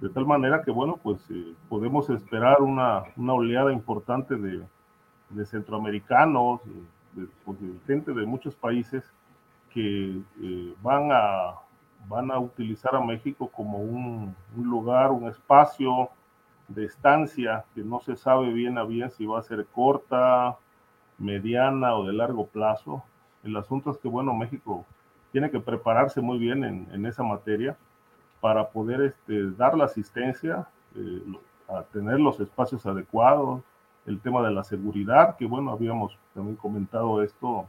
De 0.00 0.08
tal 0.08 0.24
manera 0.24 0.62
que, 0.62 0.70
bueno, 0.70 1.00
pues 1.02 1.18
eh, 1.30 1.52
podemos 1.68 2.08
esperar 2.10 2.62
una, 2.62 3.02
oleada 3.26 3.72
importante 3.72 4.36
de, 4.36 4.64
centroamericanos, 5.46 6.60
pues, 7.44 7.60
de, 7.60 7.80
gente 7.88 8.12
de 8.12 8.24
muchos 8.24 8.54
países 8.54 9.02
que 9.74 10.20
eh, 10.40 10.74
van 10.80 11.08
a 11.10 11.54
van 12.08 12.30
a 12.30 12.38
utilizar 12.38 12.94
a 12.94 13.00
México 13.00 13.48
como 13.48 13.78
un, 13.78 14.34
lugar, 14.56 15.10
un 15.10 15.28
espacio 15.28 16.10
de 16.68 16.84
estancia 16.84 17.64
que 17.74 17.82
no 17.82 18.00
se 18.00 18.16
sabe 18.16 18.52
bien 18.52 18.78
a 18.78 18.84
bien 18.84 19.10
si 19.10 19.26
va 19.26 19.38
a 19.38 19.42
ser 19.42 19.66
corta, 19.66 20.56
mediana 21.18 21.94
o 21.96 22.06
de 22.06 22.12
largo 22.12 22.46
plazo. 22.46 23.02
El 23.42 23.56
asunto 23.56 23.90
es 23.90 23.98
que, 23.98 24.08
bueno, 24.08 24.34
México 24.34 24.84
tiene 25.32 25.50
que 25.50 25.60
prepararse 25.60 26.20
muy 26.20 26.38
bien 26.38 26.64
en, 26.64 27.06
esa 27.06 27.22
materia 27.22 27.76
para 28.40 28.68
poder 28.68 29.00
este, 29.02 29.50
dar 29.52 29.76
la 29.76 29.84
asistencia, 29.84 30.68
eh, 30.94 31.22
tener 31.92 32.20
los 32.20 32.38
espacios 32.40 32.86
adecuados, 32.86 33.62
el 34.06 34.20
tema 34.20 34.42
de 34.42 34.52
la 34.52 34.62
seguridad, 34.62 35.36
que 35.36 35.46
bueno, 35.46 35.72
habíamos 35.72 36.16
también 36.34 36.56
comentado 36.56 37.22
esto, 37.22 37.66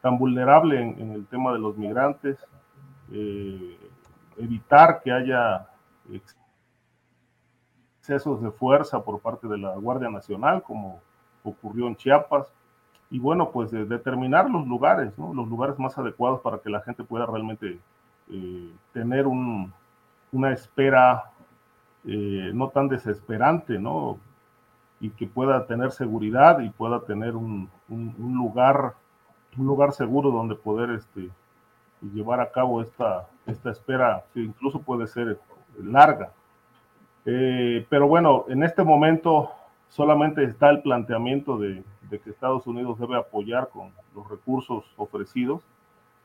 tan 0.00 0.18
vulnerable 0.18 0.80
en 0.80 1.12
el 1.12 1.26
tema 1.26 1.52
de 1.52 1.58
los 1.58 1.76
migrantes, 1.76 2.38
eh, 3.12 3.78
evitar 4.36 5.02
que 5.02 5.12
haya 5.12 5.68
excesos 8.00 8.42
de 8.42 8.50
fuerza 8.50 9.02
por 9.02 9.20
parte 9.20 9.48
de 9.48 9.58
la 9.58 9.76
Guardia 9.76 10.10
Nacional, 10.10 10.62
como 10.62 11.00
ocurrió 11.42 11.86
en 11.86 11.96
Chiapas, 11.96 12.52
y 13.10 13.18
bueno, 13.18 13.50
pues 13.50 13.70
determinar 13.70 14.50
los 14.50 14.66
lugares, 14.66 15.12
los 15.16 15.48
lugares 15.48 15.78
más 15.78 15.96
adecuados 15.96 16.40
para 16.40 16.58
que 16.58 16.70
la 16.70 16.80
gente 16.80 17.04
pueda 17.04 17.26
realmente 17.26 17.78
eh, 18.28 18.72
tener 18.92 19.26
una 19.26 20.52
espera 20.52 21.30
eh, 22.04 22.50
no 22.52 22.70
tan 22.70 22.88
desesperante. 22.88 23.80
Y 25.00 25.10
que 25.10 25.26
pueda 25.26 25.66
tener 25.66 25.92
seguridad 25.92 26.60
y 26.60 26.70
pueda 26.70 27.00
tener 27.00 27.36
un, 27.36 27.68
un 27.88 28.34
lugar, 28.36 28.94
un 29.56 29.66
lugar 29.66 29.92
seguro 29.92 30.30
donde 30.30 30.54
poder 30.54 30.90
este, 30.90 31.30
y 32.04 32.16
llevar 32.16 32.40
a 32.40 32.50
cabo 32.50 32.82
esta, 32.82 33.26
esta 33.46 33.70
espera 33.70 34.24
que 34.32 34.40
incluso 34.40 34.80
puede 34.80 35.06
ser 35.06 35.38
larga. 35.82 36.32
Eh, 37.24 37.86
pero 37.88 38.06
bueno, 38.06 38.44
en 38.48 38.62
este 38.62 38.84
momento 38.84 39.50
solamente 39.88 40.44
está 40.44 40.70
el 40.70 40.82
planteamiento 40.82 41.58
de, 41.58 41.82
de, 42.10 42.18
que 42.18 42.30
Estados 42.30 42.66
Unidos 42.66 42.98
debe 42.98 43.16
apoyar 43.16 43.70
con 43.70 43.90
los 44.14 44.28
recursos 44.28 44.84
ofrecidos, 44.96 45.62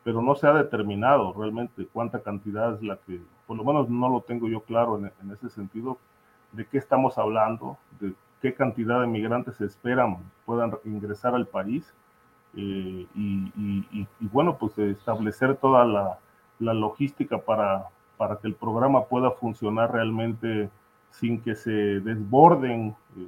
pero 0.03 0.21
no 0.21 0.35
se 0.35 0.47
ha 0.47 0.53
determinado 0.53 1.33
realmente 1.33 1.87
cuánta 1.91 2.19
cantidad 2.19 2.73
es 2.73 2.83
la 2.83 2.97
que, 2.97 3.21
por 3.47 3.55
lo 3.57 3.63
menos 3.63 3.89
no 3.89 4.09
lo 4.09 4.21
tengo 4.21 4.49
yo 4.49 4.61
claro 4.61 4.97
en, 4.97 5.11
en 5.21 5.31
ese 5.31 5.49
sentido, 5.49 5.97
de 6.51 6.65
qué 6.65 6.77
estamos 6.77 7.17
hablando, 7.17 7.77
de 7.99 8.13
qué 8.41 8.53
cantidad 8.53 9.01
de 9.01 9.07
migrantes 9.07 9.55
se 9.57 9.65
esperan 9.65 10.17
puedan 10.45 10.73
ingresar 10.83 11.35
al 11.35 11.45
país 11.45 11.93
eh, 12.55 13.05
y, 13.15 14.07
bueno, 14.19 14.57
pues 14.57 14.77
establecer 14.77 15.55
toda 15.57 15.85
la, 15.85 16.19
la 16.59 16.73
logística 16.73 17.37
para, 17.37 17.85
para 18.17 18.37
que 18.37 18.47
el 18.47 18.55
programa 18.55 19.05
pueda 19.05 19.31
funcionar 19.31 19.91
realmente 19.91 20.69
sin 21.11 21.41
que 21.41 21.55
se 21.55 21.71
desborden 21.71 22.95
eh, 23.17 23.27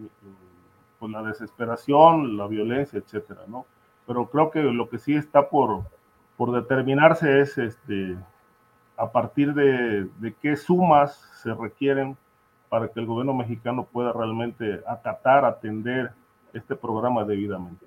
eh, 0.00 1.08
la 1.08 1.22
desesperación, 1.22 2.36
la 2.36 2.46
violencia, 2.46 2.98
etcétera, 2.98 3.42
¿no? 3.46 3.66
Pero 4.06 4.26
creo 4.26 4.50
que 4.50 4.62
lo 4.62 4.88
que 4.88 4.98
sí 4.98 5.14
está 5.14 5.48
por, 5.48 5.84
por 6.36 6.52
determinarse 6.52 7.40
es 7.40 7.56
este, 7.58 8.16
a 8.96 9.10
partir 9.10 9.54
de, 9.54 10.08
de 10.18 10.34
qué 10.40 10.56
sumas 10.56 11.14
se 11.42 11.54
requieren 11.54 12.16
para 12.68 12.88
que 12.88 13.00
el 13.00 13.06
gobierno 13.06 13.34
mexicano 13.34 13.84
pueda 13.84 14.12
realmente 14.12 14.82
acatar, 14.86 15.44
atender 15.44 16.12
este 16.52 16.74
programa 16.74 17.24
debidamente. 17.24 17.86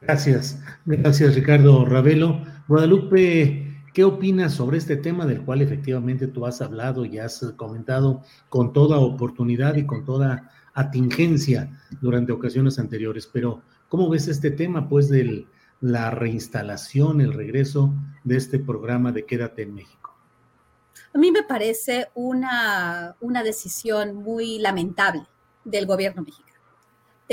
Gracias, 0.00 0.60
gracias 0.84 1.34
Ricardo 1.34 1.84
Ravelo. 1.84 2.42
Guadalupe, 2.66 3.82
¿qué 3.94 4.04
opinas 4.04 4.54
sobre 4.54 4.78
este 4.78 4.96
tema 4.96 5.26
del 5.26 5.44
cual 5.44 5.62
efectivamente 5.62 6.26
tú 6.26 6.44
has 6.44 6.60
hablado 6.60 7.04
y 7.04 7.18
has 7.18 7.52
comentado 7.56 8.22
con 8.48 8.72
toda 8.72 8.98
oportunidad 8.98 9.76
y 9.76 9.86
con 9.86 10.04
toda 10.04 10.50
atingencia 10.74 11.78
durante 12.00 12.32
ocasiones 12.32 12.78
anteriores? 12.78 13.28
Pero, 13.32 13.62
¿cómo 13.88 14.08
ves 14.08 14.26
este 14.26 14.50
tema, 14.50 14.88
pues, 14.88 15.08
de 15.08 15.46
la 15.80 16.10
reinstalación, 16.10 17.20
el 17.20 17.32
regreso 17.32 17.94
de 18.24 18.36
este 18.36 18.58
programa 18.58 19.12
de 19.12 19.24
Quédate 19.24 19.62
en 19.62 19.74
México? 19.74 20.16
A 21.14 21.18
mí 21.18 21.30
me 21.30 21.42
parece 21.42 22.08
una, 22.14 23.16
una 23.20 23.42
decisión 23.42 24.14
muy 24.16 24.58
lamentable 24.58 25.26
del 25.64 25.86
gobierno 25.86 26.22
mexicano. 26.22 26.51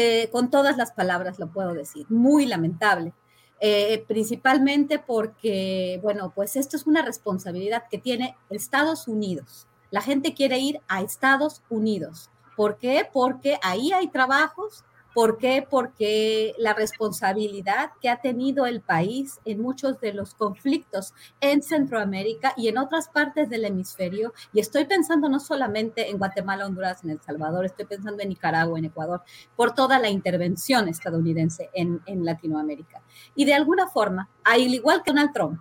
Eh, 0.01 0.29
con 0.31 0.49
todas 0.49 0.77
las 0.77 0.93
palabras 0.93 1.39
lo 1.39 1.51
puedo 1.51 1.73
decir, 1.73 2.05
muy 2.07 2.45
lamentable. 2.45 3.11
Eh, 3.59 4.05
principalmente 4.07 4.97
porque, 4.97 5.99
bueno, 6.01 6.31
pues 6.33 6.55
esto 6.55 6.77
es 6.77 6.87
una 6.87 7.01
responsabilidad 7.01 7.83
que 7.91 7.97
tiene 7.97 8.37
Estados 8.49 9.09
Unidos. 9.09 9.67
La 9.91 9.99
gente 9.99 10.33
quiere 10.33 10.57
ir 10.57 10.79
a 10.87 11.01
Estados 11.01 11.63
Unidos. 11.69 12.29
¿Por 12.55 12.77
qué? 12.77 13.09
Porque 13.11 13.59
ahí 13.61 13.91
hay 13.91 14.07
trabajos, 14.07 14.85
¿Por 15.19 15.37
qué? 15.37 15.67
Porque 15.69 16.55
la 16.57 16.73
responsabilidad 16.73 17.91
que 18.01 18.07
ha 18.07 18.21
tenido 18.21 18.65
el 18.65 18.79
país 18.79 19.41
en 19.43 19.61
muchos 19.61 19.99
de 19.99 20.13
los 20.13 20.33
conflictos 20.33 21.13
en 21.41 21.61
Centroamérica 21.61 22.53
y 22.55 22.69
en 22.69 22.77
otras 22.77 23.09
partes 23.09 23.49
del 23.49 23.65
hemisferio, 23.65 24.31
y 24.53 24.61
estoy 24.61 24.85
pensando 24.85 25.27
no 25.27 25.41
solamente 25.41 26.09
en 26.09 26.19
Guatemala, 26.19 26.65
Honduras, 26.65 27.03
en 27.03 27.09
El 27.09 27.21
Salvador, 27.21 27.65
estoy 27.65 27.85
pensando 27.85 28.23
en 28.23 28.29
Nicaragua, 28.29 28.79
en 28.79 28.85
Ecuador, 28.85 29.21
por 29.57 29.73
toda 29.73 29.99
la 29.99 30.07
intervención 30.07 30.87
estadounidense 30.87 31.69
en, 31.73 31.99
Latinoamérica. 32.23 33.01
Y 33.35 33.43
de 33.43 33.55
alguna 33.55 33.89
forma, 33.89 34.29
al 34.45 34.61
igual 34.61 35.03
que 35.03 35.11
Donald 35.11 35.33
Trump, 35.33 35.59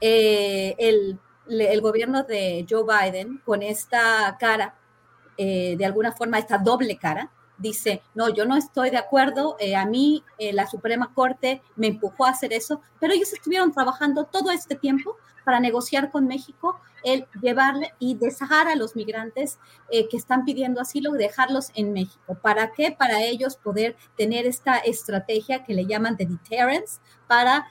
eh, 0.00 0.76
el, 0.78 1.80
gobierno 1.80 2.22
de 2.22 2.64
Joe 2.70 2.84
Biden, 2.84 3.42
con 3.44 3.64
esta 3.64 4.36
cara, 4.38 4.76
eh, 5.36 5.74
de 5.76 5.84
alguna 5.84 6.12
forma, 6.12 6.38
esta 6.38 6.58
doble 6.58 6.96
cara, 6.96 7.32
dice, 7.58 8.02
no, 8.14 8.28
yo 8.28 8.44
no 8.44 8.56
estoy 8.56 8.90
de 8.90 8.96
acuerdo, 8.96 9.56
eh, 9.58 9.76
a 9.76 9.86
mí 9.86 10.22
eh, 10.38 10.52
la 10.52 10.66
Suprema 10.66 11.12
Corte 11.14 11.62
me 11.76 11.88
empujó 11.88 12.26
a 12.26 12.30
hacer 12.30 12.52
eso, 12.52 12.80
pero 13.00 13.14
ellos 13.14 13.32
estuvieron 13.32 13.72
trabajando 13.72 14.24
todo 14.24 14.50
este 14.50 14.74
tiempo 14.74 15.16
para 15.44 15.60
negociar 15.60 16.10
con 16.10 16.26
México 16.26 16.80
el 17.04 17.26
llevarle 17.42 17.92
y 17.98 18.14
dejar 18.14 18.66
a 18.66 18.76
los 18.76 18.96
migrantes 18.96 19.58
eh, 19.90 20.08
que 20.08 20.16
están 20.16 20.44
pidiendo 20.44 20.80
asilo, 20.80 21.12
dejarlos 21.12 21.70
en 21.74 21.92
México. 21.92 22.38
¿Para 22.40 22.72
qué? 22.72 22.92
Para 22.92 23.22
ellos 23.22 23.56
poder 23.56 23.94
tener 24.16 24.46
esta 24.46 24.78
estrategia 24.78 25.64
que 25.64 25.74
le 25.74 25.84
llaman 25.84 26.16
de 26.16 26.24
deterrence, 26.24 27.00
para, 27.26 27.66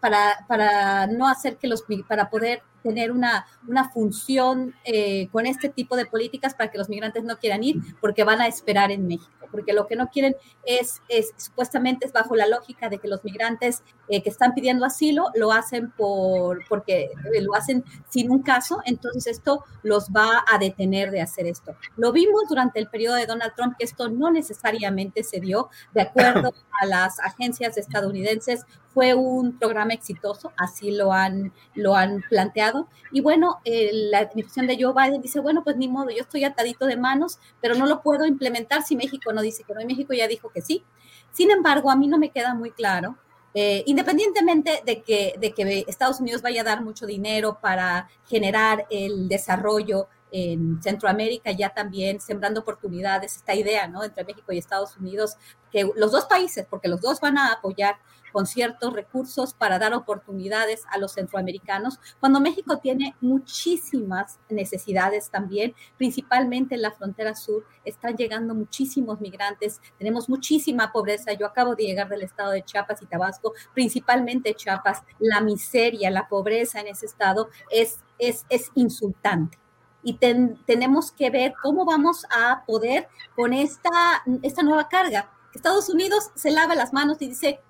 para, 0.00 0.46
para 0.48 1.06
no 1.06 1.28
hacer 1.28 1.58
que 1.58 1.68
los, 1.68 1.84
para 2.08 2.30
poder 2.30 2.62
tener 2.84 3.10
una, 3.10 3.46
una 3.66 3.90
función 3.90 4.74
eh, 4.84 5.28
con 5.32 5.46
este 5.46 5.70
tipo 5.70 5.96
de 5.96 6.04
políticas 6.04 6.54
para 6.54 6.70
que 6.70 6.78
los 6.78 6.90
migrantes 6.90 7.24
no 7.24 7.38
quieran 7.38 7.64
ir 7.64 7.76
porque 8.00 8.24
van 8.24 8.42
a 8.42 8.46
esperar 8.46 8.92
en 8.92 9.08
México, 9.08 9.48
porque 9.50 9.72
lo 9.72 9.86
que 9.86 9.96
no 9.96 10.08
quieren 10.08 10.36
es, 10.66 11.00
es 11.08 11.32
supuestamente 11.38 12.06
es 12.06 12.12
bajo 12.12 12.36
la 12.36 12.46
lógica 12.46 12.90
de 12.90 12.98
que 12.98 13.08
los 13.08 13.24
migrantes 13.24 13.82
eh, 14.08 14.22
que 14.22 14.28
están 14.28 14.52
pidiendo 14.52 14.84
asilo 14.84 15.30
lo 15.34 15.50
hacen 15.50 15.90
por, 15.92 16.60
porque 16.68 17.10
lo 17.40 17.54
hacen 17.54 17.84
sin 18.10 18.30
un 18.30 18.42
caso, 18.42 18.82
entonces 18.84 19.26
esto 19.26 19.64
los 19.82 20.10
va 20.10 20.44
a 20.46 20.58
detener 20.58 21.10
de 21.10 21.22
hacer 21.22 21.46
esto. 21.46 21.74
Lo 21.96 22.12
vimos 22.12 22.42
durante 22.50 22.78
el 22.80 22.88
periodo 22.88 23.14
de 23.14 23.24
Donald 23.24 23.54
Trump 23.56 23.76
que 23.78 23.86
esto 23.86 24.10
no 24.10 24.30
necesariamente 24.30 25.24
se 25.24 25.40
dio 25.40 25.70
de 25.94 26.02
acuerdo 26.02 26.52
a 26.82 26.86
las 26.86 27.18
agencias 27.20 27.78
estadounidenses 27.78 28.66
fue 28.94 29.12
un 29.14 29.58
programa 29.58 29.92
exitoso, 29.92 30.52
así 30.56 30.92
lo 30.92 31.12
han, 31.12 31.52
lo 31.74 31.96
han 31.96 32.22
planteado. 32.30 32.88
Y 33.12 33.20
bueno, 33.20 33.60
la 33.64 34.20
administración 34.20 34.66
de 34.66 34.78
Joe 34.80 34.94
Biden 34.94 35.20
dice, 35.20 35.40
bueno, 35.40 35.64
pues 35.64 35.76
ni 35.76 35.88
modo, 35.88 36.10
yo 36.10 36.22
estoy 36.22 36.44
atadito 36.44 36.86
de 36.86 36.96
manos, 36.96 37.38
pero 37.60 37.74
no 37.74 37.86
lo 37.86 38.00
puedo 38.02 38.24
implementar 38.24 38.82
si 38.82 38.96
México 38.96 39.32
no 39.32 39.42
dice 39.42 39.64
que 39.64 39.74
no, 39.74 39.80
y 39.80 39.86
México 39.86 40.14
ya 40.14 40.28
dijo 40.28 40.50
que 40.50 40.62
sí. 40.62 40.84
Sin 41.32 41.50
embargo, 41.50 41.90
a 41.90 41.96
mí 41.96 42.06
no 42.06 42.18
me 42.18 42.30
queda 42.30 42.54
muy 42.54 42.70
claro 42.70 43.18
eh, 43.56 43.84
independientemente 43.86 44.82
de 44.84 45.02
que, 45.02 45.34
de 45.38 45.52
que 45.52 45.84
Estados 45.86 46.18
Unidos 46.18 46.42
vaya 46.42 46.62
a 46.62 46.64
dar 46.64 46.82
mucho 46.82 47.06
dinero 47.06 47.58
para 47.60 48.08
generar 48.26 48.84
el 48.90 49.28
desarrollo 49.28 50.08
en 50.32 50.82
Centroamérica, 50.82 51.52
ya 51.52 51.68
también 51.72 52.20
sembrando 52.20 52.60
oportunidades, 52.60 53.36
esta 53.36 53.54
idea, 53.54 53.86
¿no? 53.86 54.02
Entre 54.02 54.24
México 54.24 54.52
y 54.52 54.58
Estados 54.58 54.96
Unidos, 54.96 55.36
que 55.70 55.88
los 55.94 56.10
dos 56.10 56.24
países, 56.24 56.66
porque 56.68 56.88
los 56.88 57.00
dos 57.00 57.20
van 57.20 57.38
a 57.38 57.52
apoyar 57.52 57.98
con 58.34 58.46
ciertos 58.46 58.92
recursos 58.92 59.54
para 59.54 59.78
dar 59.78 59.94
oportunidades 59.94 60.82
a 60.90 60.98
los 60.98 61.12
centroamericanos, 61.12 62.00
cuando 62.18 62.40
México 62.40 62.78
tiene 62.78 63.14
muchísimas 63.20 64.40
necesidades 64.48 65.30
también, 65.30 65.72
principalmente 65.96 66.74
en 66.74 66.82
la 66.82 66.90
frontera 66.90 67.36
sur, 67.36 67.64
están 67.84 68.16
llegando 68.16 68.56
muchísimos 68.56 69.20
migrantes, 69.20 69.80
tenemos 69.98 70.28
muchísima 70.28 70.90
pobreza. 70.90 71.32
Yo 71.34 71.46
acabo 71.46 71.76
de 71.76 71.84
llegar 71.84 72.08
del 72.08 72.22
estado 72.22 72.50
de 72.50 72.64
Chiapas 72.64 73.02
y 73.02 73.06
Tabasco, 73.06 73.52
principalmente 73.72 74.54
Chiapas, 74.54 75.04
la 75.20 75.40
miseria, 75.40 76.10
la 76.10 76.26
pobreza 76.26 76.80
en 76.80 76.88
ese 76.88 77.06
estado 77.06 77.50
es, 77.70 78.00
es, 78.18 78.46
es 78.50 78.72
insultante 78.74 79.58
y 80.02 80.18
tenemos 80.66 81.12
que 81.12 81.30
ver 81.30 81.54
cómo 81.62 81.84
vamos 81.84 82.26
a 82.30 82.64
poder 82.66 83.08
con 83.34 83.54
esta, 83.54 84.22
esta 84.42 84.62
nueva 84.62 84.88
carga. 84.88 85.30
Estados 85.54 85.88
Unidos 85.88 86.30
se 86.34 86.50
lava 86.50 86.74
las 86.74 86.92
manos 86.92 87.16
y 87.20 87.28
dice, 87.28 87.60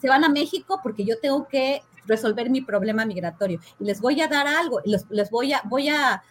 se 0.00 0.08
van 0.08 0.24
a 0.24 0.28
México 0.28 0.80
porque 0.82 1.04
yo 1.04 1.18
tengo 1.20 1.46
que 1.48 1.82
resolver 2.06 2.50
mi 2.50 2.60
problema 2.60 3.04
migratorio 3.04 3.60
y 3.80 3.84
les 3.84 4.00
voy 4.00 4.20
a 4.20 4.28
dar 4.28 4.46
algo, 4.46 4.80
les, 4.84 5.06
les 5.10 5.30
voy 5.30 5.52
a, 5.52 5.62
voy 5.64 5.88
a, 5.88 6.22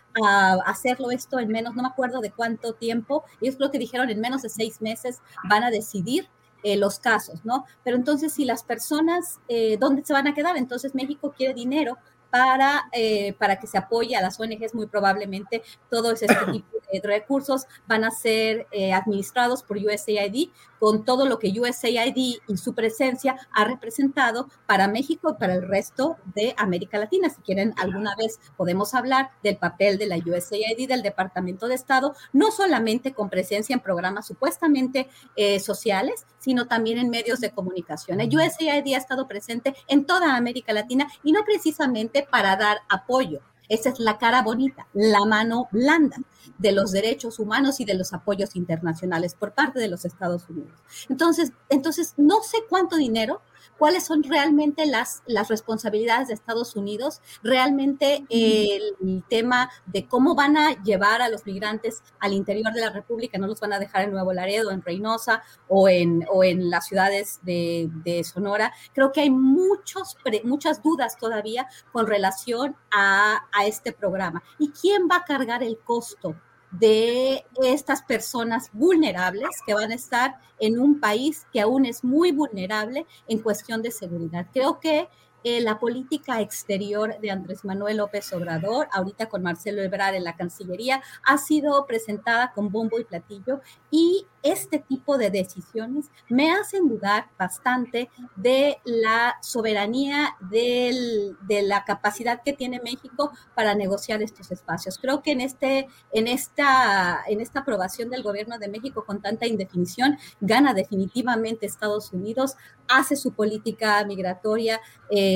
hacerlo 0.65 1.11
esto 1.11 1.39
en 1.39 1.49
menos, 1.49 1.75
no 1.75 1.81
me 1.81 1.89
acuerdo 1.89 2.21
de 2.21 2.31
cuánto 2.31 2.73
tiempo, 2.73 3.25
ellos 3.41 3.57
creo 3.57 3.69
que 3.69 3.77
dijeron 3.77 4.09
en 4.09 4.21
menos 4.21 4.43
de 4.43 4.49
seis 4.49 4.81
meses 4.81 5.19
van 5.49 5.63
a 5.63 5.71
decidir 5.71 6.29
eh, 6.63 6.77
los 6.77 6.99
casos, 6.99 7.43
¿no? 7.43 7.65
Pero 7.83 7.97
entonces, 7.97 8.33
si 8.33 8.45
las 8.45 8.63
personas, 8.63 9.39
eh, 9.49 9.77
¿dónde 9.77 10.05
se 10.05 10.13
van 10.13 10.27
a 10.27 10.33
quedar? 10.33 10.57
Entonces 10.57 10.95
México 10.95 11.33
quiere 11.37 11.53
dinero 11.53 11.97
para, 12.31 12.85
eh, 12.91 13.33
para 13.33 13.59
que 13.59 13.67
se 13.67 13.77
apoye 13.77 14.15
a 14.15 14.21
las 14.21 14.39
ONGs, 14.39 14.73
muy 14.73 14.87
probablemente 14.87 15.61
todos 15.91 16.23
este 16.23 16.33
tipo 16.51 16.67
recursos 17.03 17.65
van 17.87 18.03
a 18.03 18.11
ser 18.11 18.67
eh, 18.71 18.93
administrados 18.93 19.63
por 19.63 19.77
USAID, 19.77 20.49
con 20.79 21.05
todo 21.05 21.25
lo 21.25 21.39
que 21.39 21.53
USAID 21.59 22.15
y 22.15 22.57
su 22.57 22.73
presencia 22.73 23.37
ha 23.51 23.65
representado 23.65 24.49
para 24.67 24.87
México 24.87 25.31
y 25.31 25.39
para 25.39 25.55
el 25.55 25.67
resto 25.67 26.17
de 26.35 26.53
América 26.57 26.99
Latina. 26.99 27.29
Si 27.29 27.41
quieren, 27.41 27.73
alguna 27.77 28.15
vez 28.15 28.39
podemos 28.57 28.93
hablar 28.93 29.31
del 29.41 29.57
papel 29.57 29.97
de 29.97 30.07
la 30.07 30.17
USAID, 30.17 30.87
del 30.87 31.01
Departamento 31.01 31.67
de 31.67 31.75
Estado, 31.75 32.13
no 32.33 32.51
solamente 32.51 33.13
con 33.13 33.29
presencia 33.29 33.73
en 33.73 33.79
programas 33.79 34.27
supuestamente 34.27 35.07
eh, 35.35 35.59
sociales, 35.59 36.25
sino 36.39 36.67
también 36.67 36.97
en 36.97 37.09
medios 37.09 37.39
de 37.39 37.51
comunicación. 37.51 38.21
El 38.21 38.29
USAID 38.35 38.93
ha 38.93 38.97
estado 38.97 39.27
presente 39.27 39.75
en 39.87 40.05
toda 40.05 40.35
América 40.35 40.73
Latina 40.73 41.07
y 41.23 41.31
no 41.31 41.43
precisamente 41.43 42.27
para 42.29 42.55
dar 42.55 42.79
apoyo. 42.89 43.41
Esa 43.69 43.89
es 43.89 43.99
la 43.99 44.17
cara 44.17 44.41
bonita, 44.41 44.87
la 44.93 45.25
mano 45.25 45.67
blanda 45.71 46.17
de 46.57 46.71
los 46.71 46.91
derechos 46.91 47.39
humanos 47.39 47.79
y 47.79 47.85
de 47.85 47.95
los 47.95 48.13
apoyos 48.13 48.55
internacionales 48.55 49.35
por 49.35 49.53
parte 49.53 49.79
de 49.79 49.87
los 49.87 50.05
Estados 50.05 50.49
Unidos. 50.49 50.79
Entonces, 51.09 51.51
entonces 51.69 52.13
no 52.17 52.41
sé 52.43 52.57
cuánto 52.69 52.95
dinero 52.95 53.41
cuáles 53.77 54.05
son 54.05 54.23
realmente 54.23 54.85
las, 54.85 55.23
las 55.25 55.49
responsabilidades 55.49 56.27
de 56.27 56.33
Estados 56.33 56.75
Unidos, 56.75 57.21
realmente 57.43 58.25
el, 58.29 59.23
tema 59.29 59.69
de 59.85 60.07
cómo 60.07 60.35
van 60.35 60.57
a 60.57 60.81
llevar 60.83 61.21
a 61.21 61.29
los 61.29 61.45
migrantes 61.45 62.03
al 62.19 62.33
interior 62.33 62.73
de 62.73 62.81
la 62.81 62.89
República, 62.89 63.37
no 63.37 63.47
los 63.47 63.59
van 63.59 63.73
a 63.73 63.79
dejar 63.79 64.03
en 64.03 64.11
Nuevo 64.11 64.33
Laredo, 64.33 64.71
en 64.71 64.81
Reynosa 64.81 65.43
o 65.67 65.89
en, 65.89 66.25
o 66.31 66.43
en 66.43 66.69
las 66.69 66.87
ciudades 66.87 67.39
de, 67.43 67.89
Sonora. 68.23 68.71
Creo 68.93 69.11
que 69.11 69.21
hay 69.21 69.29
muchos, 69.29 70.17
muchas 70.43 70.81
dudas 70.81 71.17
todavía 71.17 71.67
con 71.91 72.07
relación 72.07 72.75
a, 72.91 73.47
a 73.51 73.65
este 73.65 73.91
programa. 73.91 74.43
¿Y 74.59 74.69
quién 74.69 75.07
va 75.09 75.17
a 75.17 75.23
cargar 75.23 75.63
el 75.63 75.77
costo 75.79 76.35
de 76.79 77.45
estas 77.63 78.01
personas 78.03 78.69
vulnerables 78.73 79.49
que 79.65 79.73
van 79.73 79.91
a 79.91 79.95
estar 79.95 80.39
en 80.59 80.79
un 80.79 80.99
país 80.99 81.45
que 81.51 81.61
aún 81.61 81.85
es 81.85 82.03
muy 82.03 82.31
vulnerable 82.31 83.05
en 83.27 83.39
cuestión 83.39 83.81
de 83.81 83.91
seguridad. 83.91 84.47
Creo 84.53 84.79
que 84.79 85.07
eh, 85.47 85.61
la 85.61 85.77
política 85.77 86.41
exterior 86.41 87.19
de 87.21 87.29
Andrés 87.29 87.63
Manuel 87.65 87.97
López 87.97 88.33
Obrador, 88.33 88.87
ahorita 88.91 89.29
con 89.29 89.43
Marcelo 89.43 89.83
Ebrard 89.83 90.15
en 90.15 90.23
la 90.23 90.35
Cancillería, 90.35 91.03
ha 91.23 91.37
sido 91.37 91.85
presentada 91.85 92.51
con 92.51 92.71
bombo 92.71 92.99
y 92.99 93.03
platillo 93.03 93.61
y 93.91 94.25
este 94.41 94.79
tipo 94.79 95.19
de 95.19 95.29
decisiones 95.29 96.09
me 96.29 96.51
hacen 96.51 96.87
dudar 96.87 97.29
bastante 97.37 98.09
de 98.35 98.79
la 98.85 99.35
soberanía, 99.41 100.35
de 100.49 101.35
la 101.63 101.83
capacidad 101.83 102.41
que 102.43 102.53
tiene 102.53 102.79
México 102.83 103.31
para 103.55 103.75
negociar 103.75 104.23
estos 104.23 104.51
espacios. 104.51 104.97
Creo 104.97 105.21
que 105.21 105.31
en, 105.31 105.41
este, 105.41 105.87
en, 106.11 106.27
esta, 106.27 107.23
en 107.27 107.39
esta 107.39 107.59
aprobación 107.59 108.09
del 108.09 108.23
gobierno 108.23 108.57
de 108.57 108.67
México 108.67 109.03
con 109.05 109.21
tanta 109.21 109.45
indefinición, 109.45 110.17
gana 110.41 110.73
definitivamente 110.73 111.65
Estados 111.65 112.13
Unidos, 112.13 112.55
hace 112.87 113.15
su 113.15 113.33
política 113.33 114.03
migratoria. 114.05 114.79
Eh, 115.09 115.34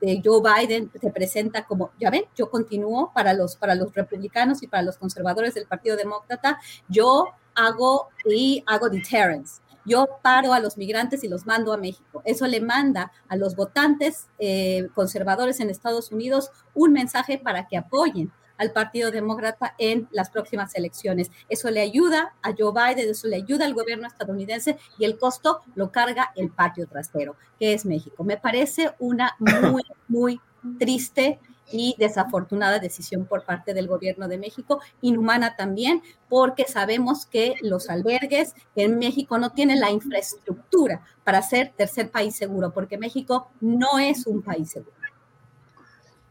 de 0.00 0.22
Joe 0.24 0.40
Biden 0.42 0.90
se 1.00 1.10
presenta 1.10 1.64
como, 1.64 1.90
ya 1.98 2.10
ven, 2.10 2.24
yo 2.36 2.50
continúo 2.50 3.12
para 3.14 3.32
los, 3.32 3.56
para 3.56 3.74
los 3.74 3.94
republicanos 3.94 4.62
y 4.62 4.66
para 4.66 4.82
los 4.82 4.98
conservadores 4.98 5.54
del 5.54 5.66
Partido 5.66 5.96
Demócrata, 5.96 6.58
yo 6.88 7.26
hago 7.54 8.08
y 8.24 8.62
hago 8.66 8.88
deterrence. 8.88 9.62
Yo 9.86 10.08
paro 10.22 10.54
a 10.54 10.60
los 10.60 10.78
migrantes 10.78 11.24
y 11.24 11.28
los 11.28 11.44
mando 11.44 11.72
a 11.72 11.76
México. 11.76 12.22
Eso 12.24 12.46
le 12.46 12.60
manda 12.60 13.12
a 13.28 13.36
los 13.36 13.54
votantes 13.54 14.28
eh, 14.38 14.88
conservadores 14.94 15.60
en 15.60 15.68
Estados 15.68 16.10
Unidos 16.10 16.50
un 16.72 16.92
mensaje 16.92 17.38
para 17.38 17.66
que 17.66 17.76
apoyen 17.76 18.32
al 18.58 18.72
Partido 18.72 19.10
Demócrata 19.10 19.74
en 19.78 20.08
las 20.10 20.30
próximas 20.30 20.74
elecciones. 20.74 21.30
Eso 21.48 21.70
le 21.70 21.80
ayuda 21.80 22.34
a 22.42 22.52
Joe 22.56 22.72
Biden, 22.72 23.10
eso 23.10 23.28
le 23.28 23.36
ayuda 23.36 23.64
al 23.64 23.74
gobierno 23.74 24.06
estadounidense 24.06 24.78
y 24.98 25.04
el 25.04 25.18
costo 25.18 25.60
lo 25.74 25.90
carga 25.90 26.32
el 26.36 26.50
patio 26.50 26.86
trasero, 26.86 27.36
que 27.58 27.74
es 27.74 27.84
México. 27.84 28.24
Me 28.24 28.36
parece 28.36 28.92
una 28.98 29.36
muy, 29.38 29.82
muy 30.08 30.40
triste 30.78 31.40
y 31.72 31.94
desafortunada 31.98 32.78
decisión 32.78 33.24
por 33.26 33.44
parte 33.44 33.74
del 33.74 33.88
gobierno 33.88 34.28
de 34.28 34.38
México, 34.38 34.80
inhumana 35.00 35.56
también, 35.56 36.02
porque 36.28 36.66
sabemos 36.68 37.26
que 37.26 37.54
los 37.62 37.88
albergues 37.88 38.54
en 38.76 38.98
México 38.98 39.38
no 39.38 39.50
tienen 39.50 39.80
la 39.80 39.90
infraestructura 39.90 41.00
para 41.24 41.42
ser 41.42 41.72
tercer 41.76 42.10
país 42.10 42.36
seguro, 42.36 42.72
porque 42.72 42.98
México 42.98 43.50
no 43.60 43.98
es 43.98 44.26
un 44.26 44.42
país 44.42 44.70
seguro. 44.70 44.92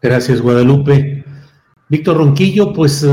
Gracias, 0.01 0.41
Guadalupe. 0.41 1.25
Víctor 1.93 2.17
Ronquillo, 2.17 2.73
pues 2.73 3.03
eh, 3.03 3.07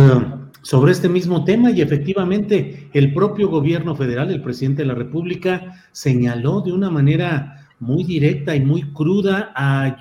sobre 0.62 0.92
este 0.92 1.10
mismo 1.10 1.44
tema 1.44 1.70
y 1.70 1.82
efectivamente 1.82 2.88
el 2.94 3.12
propio 3.12 3.50
gobierno 3.50 3.94
federal, 3.94 4.30
el 4.30 4.40
presidente 4.40 4.80
de 4.80 4.88
la 4.88 4.94
República, 4.94 5.84
señaló 5.92 6.62
de 6.62 6.72
una 6.72 6.88
manera 6.88 7.68
muy 7.78 8.04
directa 8.04 8.56
y 8.56 8.64
muy 8.64 8.90
cruda 8.94 9.52
a, 9.54 9.98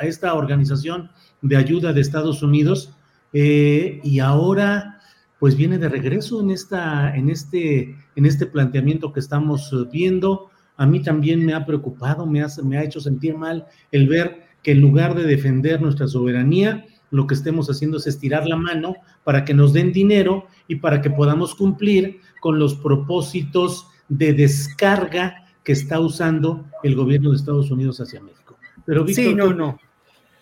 esta 0.00 0.32
organización 0.32 1.10
de 1.42 1.58
ayuda 1.58 1.92
de 1.92 2.00
Estados 2.00 2.42
Unidos 2.42 2.94
eh, 3.34 4.00
y 4.02 4.20
ahora 4.20 5.02
pues 5.38 5.54
viene 5.54 5.76
de 5.76 5.90
regreso 5.90 6.40
en, 6.40 6.50
esta, 6.50 7.14
en, 7.14 7.28
este, 7.28 7.94
en 8.16 8.24
este 8.24 8.46
planteamiento 8.46 9.12
que 9.12 9.20
estamos 9.20 9.70
viendo. 9.92 10.48
A 10.78 10.86
mí 10.86 11.02
también 11.02 11.44
me 11.44 11.52
ha 11.52 11.66
preocupado, 11.66 12.24
me, 12.24 12.42
me 12.64 12.78
ha 12.78 12.84
hecho 12.84 13.00
sentir 13.00 13.36
mal 13.36 13.66
el 13.92 14.08
ver 14.08 14.48
que 14.62 14.72
en 14.72 14.80
lugar 14.80 15.14
de 15.14 15.24
defender 15.24 15.82
nuestra 15.82 16.08
soberanía, 16.08 16.86
lo 17.10 17.26
que 17.26 17.34
estemos 17.34 17.68
haciendo 17.68 17.96
es 17.96 18.06
estirar 18.06 18.46
la 18.46 18.56
mano 18.56 18.96
para 19.24 19.44
que 19.44 19.54
nos 19.54 19.72
den 19.72 19.92
dinero 19.92 20.46
y 20.66 20.76
para 20.76 21.00
que 21.00 21.10
podamos 21.10 21.54
cumplir 21.54 22.20
con 22.40 22.58
los 22.58 22.74
propósitos 22.74 23.86
de 24.08 24.32
descarga 24.32 25.46
que 25.64 25.72
está 25.72 26.00
usando 26.00 26.66
el 26.82 26.94
gobierno 26.94 27.30
de 27.30 27.36
Estados 27.36 27.70
Unidos 27.70 28.00
hacia 28.00 28.20
México. 28.20 28.58
Pero 28.84 29.06
sí, 29.08 29.34
no, 29.34 29.52
no. 29.52 29.78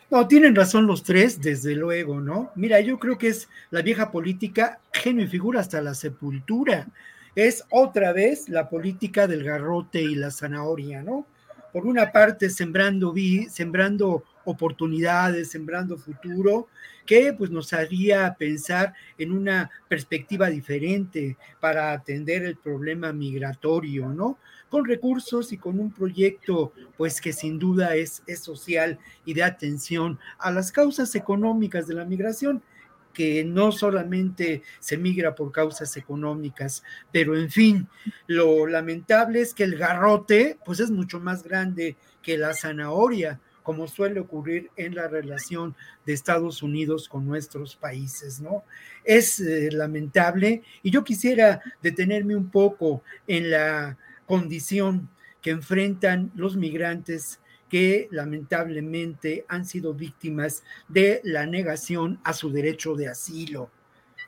No, 0.08 0.28
tienen 0.28 0.54
razón 0.54 0.86
los 0.86 1.02
tres, 1.02 1.40
desde 1.40 1.74
luego, 1.74 2.20
¿no? 2.20 2.52
Mira, 2.54 2.78
yo 2.80 2.98
creo 2.98 3.18
que 3.18 3.28
es 3.28 3.48
la 3.70 3.82
vieja 3.82 4.12
política, 4.12 4.78
genio 4.92 5.24
y 5.24 5.28
figura 5.28 5.58
hasta 5.58 5.82
la 5.82 5.94
sepultura. 5.94 6.86
Es 7.34 7.64
otra 7.70 8.12
vez 8.12 8.48
la 8.48 8.68
política 8.68 9.26
del 9.26 9.42
garrote 9.42 10.00
y 10.00 10.14
la 10.14 10.30
zanahoria, 10.30 11.02
¿no? 11.02 11.26
Por 11.72 11.86
una 11.86 12.12
parte, 12.12 12.48
sembrando, 12.50 13.12
vi, 13.12 13.46
sembrando 13.50 14.22
oportunidades, 14.46 15.50
sembrando 15.50 15.98
futuro, 15.98 16.68
que 17.04 17.32
pues 17.32 17.50
nos 17.50 17.72
haría 17.72 18.34
pensar 18.38 18.94
en 19.18 19.32
una 19.32 19.70
perspectiva 19.88 20.48
diferente 20.48 21.36
para 21.60 21.92
atender 21.92 22.42
el 22.44 22.56
problema 22.56 23.12
migratorio, 23.12 24.08
¿no? 24.08 24.38
con 24.68 24.84
recursos 24.84 25.52
y 25.52 25.58
con 25.58 25.78
un 25.78 25.92
proyecto 25.92 26.72
pues 26.96 27.20
que 27.20 27.32
sin 27.32 27.58
duda 27.58 27.94
es, 27.94 28.22
es 28.26 28.40
social 28.40 28.98
y 29.24 29.34
de 29.34 29.44
atención 29.44 30.18
a 30.38 30.50
las 30.50 30.72
causas 30.72 31.14
económicas 31.14 31.86
de 31.86 31.94
la 31.94 32.04
migración 32.04 32.62
que 33.12 33.44
no 33.44 33.72
solamente 33.72 34.62
se 34.78 34.98
migra 34.98 35.34
por 35.34 35.50
causas 35.50 35.96
económicas, 35.96 36.82
pero 37.10 37.34
en 37.34 37.50
fin, 37.50 37.88
lo 38.26 38.66
lamentable 38.66 39.40
es 39.40 39.54
que 39.54 39.64
el 39.64 39.78
garrote 39.78 40.58
pues 40.66 40.80
es 40.80 40.90
mucho 40.90 41.18
más 41.18 41.42
grande 41.42 41.96
que 42.20 42.36
la 42.36 42.52
zanahoria, 42.52 43.40
como 43.66 43.88
suele 43.88 44.20
ocurrir 44.20 44.70
en 44.76 44.94
la 44.94 45.08
relación 45.08 45.74
de 46.06 46.12
Estados 46.12 46.62
Unidos 46.62 47.08
con 47.08 47.26
nuestros 47.26 47.74
países, 47.74 48.40
¿no? 48.40 48.62
Es 49.02 49.40
eh, 49.40 49.70
lamentable 49.72 50.62
y 50.84 50.92
yo 50.92 51.02
quisiera 51.02 51.60
detenerme 51.82 52.36
un 52.36 52.48
poco 52.48 53.02
en 53.26 53.50
la 53.50 53.98
condición 54.24 55.08
que 55.42 55.50
enfrentan 55.50 56.30
los 56.36 56.56
migrantes 56.56 57.40
que 57.68 58.06
lamentablemente 58.12 59.44
han 59.48 59.66
sido 59.66 59.94
víctimas 59.94 60.62
de 60.86 61.20
la 61.24 61.44
negación 61.44 62.20
a 62.22 62.34
su 62.34 62.52
derecho 62.52 62.94
de 62.94 63.08
asilo, 63.08 63.72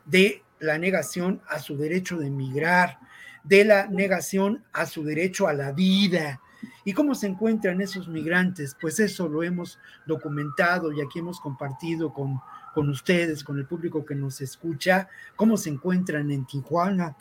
de 0.05 0.43
la 0.59 0.79
negación 0.79 1.43
a 1.49 1.61
su 1.61 1.77
derecho 1.77 2.17
de 2.17 2.27
emigrar, 2.27 2.99
de 3.45 3.65
la 3.65 3.87
negación 3.87 4.65
a 4.73 4.85
su 4.87 5.05
derecho 5.05 5.47
a 5.47 5.53
la 5.53 5.71
vida. 5.71 6.41
¿Y 6.85 6.93
cómo 6.93 7.15
se 7.15 7.27
encuentran 7.27 7.81
esos 7.81 8.09
migrantes? 8.09 8.77
Pues 8.81 9.01
eso 9.01 9.29
lo 9.29 9.43
hemos 9.43 9.79
documentado 10.07 10.93
y 10.93 11.01
aquí 11.01 11.19
hemos 11.19 11.41
compartido 11.41 12.13
con, 12.13 12.41
con 12.75 12.89
ustedes, 12.89 13.45
con 13.45 13.59
el 13.59 13.67
público 13.67 14.05
que 14.05 14.15
nos 14.15 14.41
escucha, 14.41 15.09
cómo 15.37 15.57
se 15.57 15.71
encuentran 15.71 16.31
en 16.31 16.47
Tijuana, 16.47 17.17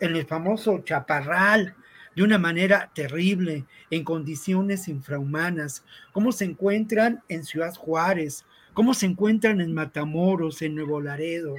en 0.00 0.16
el 0.16 0.26
famoso 0.26 0.78
Chaparral, 0.80 1.74
de 2.14 2.22
una 2.22 2.38
manera 2.38 2.90
terrible, 2.94 3.66
en 3.90 4.02
condiciones 4.02 4.88
infrahumanas, 4.88 5.84
cómo 6.12 6.32
se 6.32 6.46
encuentran 6.46 7.22
en 7.28 7.44
Ciudad 7.44 7.74
Juárez, 7.74 8.46
cómo 8.72 8.94
se 8.94 9.06
encuentran 9.06 9.60
en 9.60 9.74
Matamoros, 9.74 10.62
en 10.62 10.74
Nuevo 10.74 11.00
Laredo, 11.00 11.54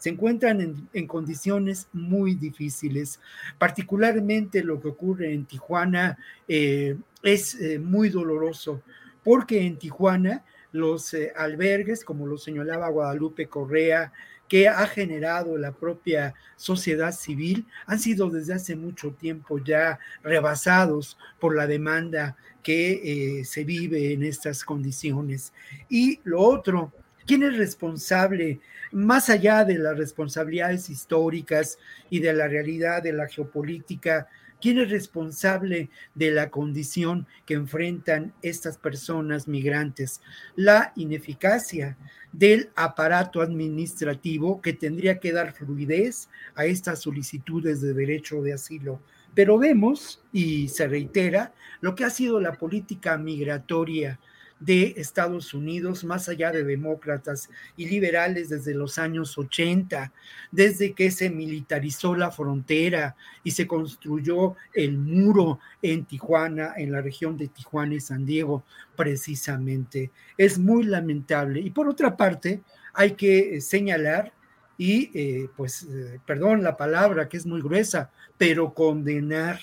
se 0.00 0.08
encuentran 0.08 0.88
en, 0.94 1.06
condiciones 1.06 1.86
muy 1.92 2.34
difíciles. 2.34 3.20
Particularmente 3.58 4.64
lo 4.64 4.80
que 4.80 4.88
ocurre 4.88 5.34
en 5.34 5.44
Tijuana 5.44 6.16
eh, 6.48 6.96
es 7.22 7.54
eh, 7.60 7.78
muy 7.78 8.08
doloroso, 8.08 8.82
porque 9.22 9.60
en 9.60 9.76
Tijuana 9.76 10.42
los 10.72 11.12
eh, 11.12 11.34
albergues, 11.36 12.02
como 12.02 12.26
lo 12.26 12.38
señalaba 12.38 12.88
Guadalupe 12.88 13.46
Correa, 13.46 14.10
que 14.48 14.68
ha 14.68 14.86
generado 14.86 15.58
la 15.58 15.72
propia 15.72 16.34
sociedad 16.56 17.12
civil 17.12 17.66
han 17.86 18.00
sido 18.00 18.30
desde 18.30 18.54
hace 18.54 18.76
mucho 18.76 19.12
tiempo 19.12 19.58
ya 19.58 19.98
rebasados 20.24 21.18
por 21.38 21.54
la 21.54 21.66
demanda 21.66 22.36
que 22.62 23.42
se 23.44 23.64
vive 23.64 24.12
en 24.12 24.24
estas 24.24 24.64
condiciones. 24.64 25.52
Y 25.88 26.20
lo 26.24 26.40
otro, 26.40 26.92
¿quién 27.30 27.44
es 27.44 27.56
responsable, 27.56 28.58
más 28.90 29.30
allá 29.30 29.64
de 29.64 29.78
las 29.78 29.96
responsabilidades 29.96 30.90
históricas 30.90 31.78
y 32.10 32.18
de 32.18 32.32
la 32.32 32.48
realidad 32.48 33.04
de 33.04 33.12
la 33.12 33.28
geopolítica? 33.28 34.26
¿Quién 34.60 34.80
es 34.80 34.90
responsable 34.90 35.90
de 36.16 36.32
la 36.32 36.50
condición 36.50 37.28
que 37.46 37.54
enfrentan 37.54 38.32
estas 38.42 38.78
personas 38.78 39.46
migrantes? 39.46 40.20
La 40.56 40.92
ineficacia 40.96 41.96
del 42.32 42.70
aparato 42.74 43.42
administrativo 43.42 44.60
que 44.60 44.72
tendría 44.72 45.20
que 45.20 45.30
dar 45.30 45.52
fluidez 45.52 46.28
a 46.56 46.64
estas 46.64 46.98
solicitudes 46.98 47.80
de 47.80 47.94
derecho 47.94 48.42
de 48.42 48.54
asilo. 48.54 49.00
Pero 49.36 49.56
vemos, 49.56 50.20
y 50.32 50.66
se 50.66 50.88
reitera, 50.88 51.54
lo 51.80 51.94
que 51.94 52.02
ha 52.02 52.10
sido 52.10 52.40
la 52.40 52.54
política 52.54 53.16
migratoria 53.16 54.18
de 54.60 54.94
Estados 54.98 55.54
Unidos, 55.54 56.04
más 56.04 56.28
allá 56.28 56.52
de 56.52 56.62
demócratas 56.62 57.48
y 57.76 57.88
liberales 57.88 58.50
desde 58.50 58.74
los 58.74 58.98
años 58.98 59.36
80, 59.38 60.12
desde 60.52 60.92
que 60.92 61.10
se 61.10 61.30
militarizó 61.30 62.14
la 62.14 62.30
frontera 62.30 63.16
y 63.42 63.52
se 63.52 63.66
construyó 63.66 64.56
el 64.74 64.98
muro 64.98 65.58
en 65.80 66.04
Tijuana, 66.04 66.74
en 66.76 66.92
la 66.92 67.00
región 67.00 67.38
de 67.38 67.48
Tijuana 67.48 67.94
y 67.94 68.00
San 68.00 68.26
Diego, 68.26 68.64
precisamente. 68.94 70.10
Es 70.36 70.58
muy 70.58 70.84
lamentable. 70.84 71.60
Y 71.60 71.70
por 71.70 71.88
otra 71.88 72.16
parte, 72.16 72.60
hay 72.92 73.12
que 73.12 73.56
eh, 73.56 73.60
señalar 73.62 74.32
y, 74.76 75.10
eh, 75.18 75.48
pues, 75.56 75.84
eh, 75.84 76.20
perdón 76.26 76.62
la 76.62 76.76
palabra 76.76 77.28
que 77.28 77.38
es 77.38 77.46
muy 77.46 77.62
gruesa, 77.62 78.10
pero 78.36 78.74
condenar 78.74 79.58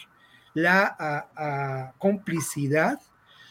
la 0.54 1.94
complicidad 2.00 3.00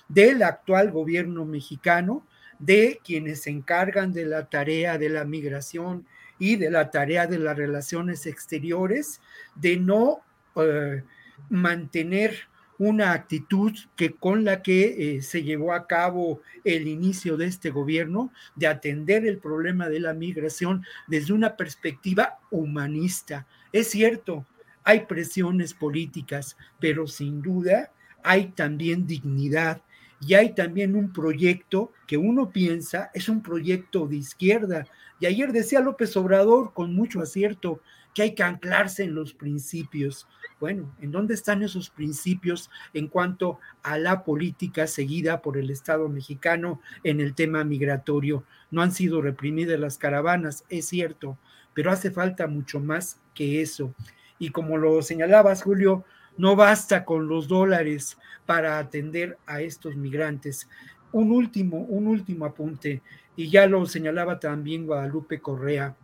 del 0.09 0.43
actual 0.43 0.91
gobierno 0.91 1.45
mexicano, 1.45 2.27
de 2.59 3.01
quienes 3.05 3.43
se 3.43 3.51
encargan 3.51 4.13
de 4.13 4.25
la 4.25 4.47
tarea 4.47 4.99
de 4.99 5.11
la 5.11 5.25
migración 5.25 6.07
y 6.39 6.57
de 6.57 6.71
la 6.71 6.91
tarea 6.91 7.27
de 7.27 7.39
las 7.39 7.57
relaciones 7.57 8.27
exteriores, 8.27 9.21
de 9.55 9.77
no 9.77 10.21
eh, 10.57 11.03
mantener 11.49 12.49
una 12.79 13.13
actitud 13.13 13.73
que 13.97 14.15
con 14.15 14.45
la 14.45 14.63
que 14.63 15.17
eh, 15.17 15.23
se 15.23 15.43
llevó 15.43 15.73
a 15.73 15.87
cabo 15.87 16.43
el 16.65 16.89
inicio 16.89 17.37
de 17.37 17.47
este 17.47 17.71
gobierno 17.71 18.33
de 18.55 18.67
atender 18.67 19.27
el 19.27 19.39
problema 19.39 19.89
de 19.89 20.01
la 20.01 20.13
migración 20.13 20.85
desde 21.07 21.33
una 21.33 21.57
perspectiva 21.57 22.39
humanista. 22.51 23.47
Es 23.73 23.91
cierto, 23.91 24.47
hay 24.85 25.01
presiones 25.07 25.73
políticas, 25.75 26.57
pero 26.79 27.07
sin 27.07 27.41
duda 27.41 27.93
hay 28.23 28.49
también 28.49 29.07
dignidad 29.07 29.81
y 30.21 30.35
hay 30.35 30.55
también 30.55 30.97
un 30.97 31.13
proyecto 31.13 31.93
que 32.07 32.17
uno 32.17 32.51
piensa 32.51 33.11
es 33.15 33.29
un 33.29 33.43
proyecto 33.43 34.07
de 34.07 34.17
izquierda. 34.17 34.87
Y 35.21 35.27
ayer 35.27 35.53
decía 35.53 35.81
López 35.81 36.17
Obrador 36.17 36.73
con 36.73 36.95
mucho 36.95 37.21
acierto 37.21 37.81
que 38.15 38.23
hay 38.23 38.35
que 38.35 38.43
anclarse 38.43 39.05
en 39.05 39.15
los 39.15 39.35
principios. 39.35 40.27
Bueno, 40.59 40.95
¿en 41.03 41.11
dónde 41.11 41.35
están 41.35 41.63
esos 41.63 41.91
principios 41.91 42.71
en 42.95 43.09
cuanto 43.09 43.59
a 43.83 43.99
la 43.99 44.25
política 44.25 44.87
seguida 44.87 45.43
por 45.43 45.59
el 45.59 45.71
Estado 45.71 46.09
mexicano 46.09 46.81
en 47.05 47.21
el 47.21 47.35
tema 47.35 47.63
migratorio? 47.63 48.45
No 48.71 48.81
han 48.81 48.93
sido 48.93 49.21
reprimidas 49.21 49.79
las 49.79 49.99
caravanas, 49.99 50.65
es 50.71 50.87
cierto, 50.87 51.37
pero 51.75 51.91
hace 51.91 52.11
falta 52.11 52.47
mucho 52.47 52.81
más 52.81 53.21
que 53.35 53.61
eso. 53.61 53.95
Y 54.39 54.49
como 54.49 54.79
lo 54.79 55.03
señalabas, 55.03 55.63
Julio, 55.63 56.07
no 56.39 56.57
basta 56.57 57.05
con 57.05 57.29
los 57.29 57.49
dólares 57.49 58.19
para 58.45 58.79
atender 58.79 59.39
a 59.47 59.61
estos 59.61 59.97
migrantes. 59.97 60.69
Un 61.13 61.31
último, 61.31 61.79
un 61.79 62.07
último 62.07 62.45
apunte, 62.45 63.03
y 63.37 63.49
ya 63.49 63.67
lo 63.67 63.87
señalaba 63.87 64.41
también 64.41 64.87
Guadalupe 64.87 65.41
Correa 65.41 65.95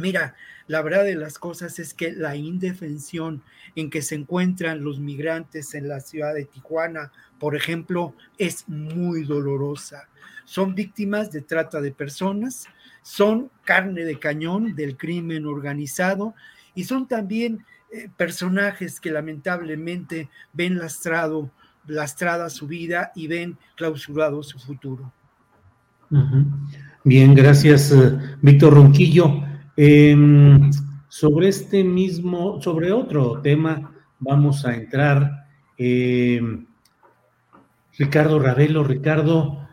Mira, 0.00 0.34
la 0.66 0.82
verdad 0.82 1.04
de 1.04 1.14
las 1.14 1.38
cosas 1.38 1.78
es 1.78 1.94
que 1.94 2.12
la 2.12 2.36
indefensión 2.36 3.42
en 3.76 3.90
que 3.90 4.02
se 4.02 4.14
encuentran 4.14 4.82
los 4.82 4.98
migrantes 4.98 5.74
en 5.74 5.88
la 5.88 6.00
ciudad 6.00 6.34
de 6.34 6.46
Tijuana, 6.46 7.12
por 7.38 7.54
ejemplo, 7.54 8.14
es 8.38 8.68
muy 8.68 9.24
dolorosa. 9.24 10.08
Son 10.44 10.74
víctimas 10.74 11.30
de 11.32 11.42
trata 11.42 11.80
de 11.80 11.92
personas, 11.92 12.66
son 13.02 13.50
carne 13.64 14.04
de 14.04 14.18
cañón 14.18 14.74
del 14.74 14.96
crimen 14.96 15.44
organizado 15.44 16.34
y 16.74 16.84
son 16.84 17.06
también 17.06 17.64
personajes 18.16 19.00
que 19.00 19.10
lamentablemente 19.10 20.28
ven 20.52 20.78
lastrado, 20.78 21.50
lastrada 21.86 22.50
su 22.50 22.66
vida 22.66 23.12
y 23.14 23.26
ven 23.26 23.58
clausurado 23.76 24.42
su 24.42 24.58
futuro. 24.58 25.12
Bien, 27.04 27.34
gracias, 27.34 27.92
eh, 27.92 28.18
Víctor 28.42 28.74
Ronquillo. 28.74 29.42
Em, 29.76 30.70
sobre 31.08 31.48
este 31.48 31.84
mismo, 31.84 32.60
sobre 32.60 32.92
otro 32.92 33.40
tema, 33.40 33.92
vamos 34.18 34.64
a 34.66 34.74
entrar. 34.74 35.46
Em, 35.78 36.66
Ricardo 37.96 38.38
Ravelo, 38.38 38.84
Ricardo, 38.84 39.68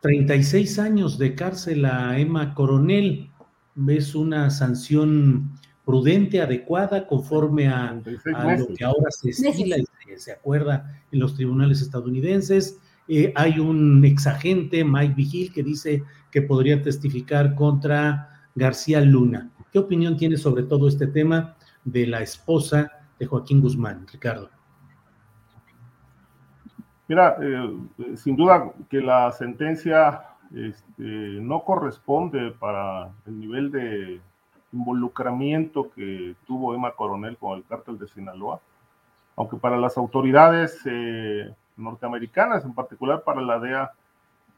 36 0.00 0.78
eh, 0.78 0.80
años 0.80 1.18
de 1.18 1.34
cárcel 1.34 1.84
a 1.84 2.18
Emma 2.18 2.54
Coronel. 2.54 3.30
¿Ves 3.74 4.14
una 4.14 4.50
sanción 4.50 5.52
prudente, 5.90 6.40
adecuada, 6.40 7.04
conforme 7.04 7.66
a, 7.66 7.92
lo 7.94 8.68
que 8.76 8.84
ahora 8.84 9.10
se 9.10 9.30
estila 9.30 9.76
y 9.76 9.84
se, 10.16 10.30
acuerda 10.30 11.02
en 11.10 11.18
los 11.18 11.34
tribunales 11.34 11.82
estadounidenses? 11.82 12.78
Eh, 13.08 13.32
hay 13.34 13.58
un 13.58 14.04
exagente, 14.04 14.84
Mike 14.84 15.14
Vigil, 15.16 15.52
que 15.52 15.64
dice 15.64 16.04
que 16.30 16.42
podría 16.42 16.80
testificar 16.80 17.56
contra 17.56 18.46
García 18.54 19.00
Luna. 19.00 19.50
¿Qué 19.72 19.80
opinión 19.80 20.16
tiene 20.16 20.36
sobre 20.36 20.62
todo 20.62 20.86
este 20.86 21.08
tema 21.08 21.56
de 21.84 22.06
la 22.06 22.22
esposa 22.22 22.92
de 23.18 23.26
Joaquín 23.26 23.60
Guzmán, 23.60 24.06
Ricardo? 24.12 24.48
Mira, 27.08 27.36
eh, 27.42 28.16
sin 28.16 28.36
duda 28.36 28.72
que 28.88 29.00
la 29.00 29.32
sentencia 29.32 30.22
este, 30.54 31.02
no 31.02 31.64
corresponde 31.64 32.52
para 32.52 33.10
el 33.26 33.40
nivel 33.40 33.72
de 33.72 34.20
involucramiento 34.72 35.90
que 35.90 36.34
tuvo 36.46 36.74
Emma 36.74 36.92
Coronel 36.92 37.36
con 37.36 37.58
el 37.58 37.64
cártel 37.64 37.98
de 37.98 38.08
Sinaloa, 38.08 38.60
aunque 39.36 39.56
para 39.56 39.76
las 39.76 39.96
autoridades 39.96 40.80
eh, 40.84 41.54
norteamericanas, 41.76 42.64
en 42.64 42.74
particular 42.74 43.22
para 43.24 43.40
la 43.40 43.58
DEA, 43.58 43.92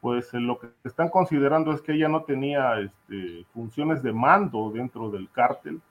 pues 0.01 0.33
eh, 0.33 0.39
lo 0.41 0.59
que 0.59 0.67
están 0.83 1.07
considerando 1.07 1.71
es 1.71 1.81
que 1.81 1.93
ella 1.93 2.09
no 2.09 2.23
tenía 2.23 2.79
este, 2.79 3.45
funciones 3.53 4.03
de 4.03 4.11
mando 4.11 4.69
dentro 4.71 5.09
del 5.09 5.29
cártel, 5.29 5.81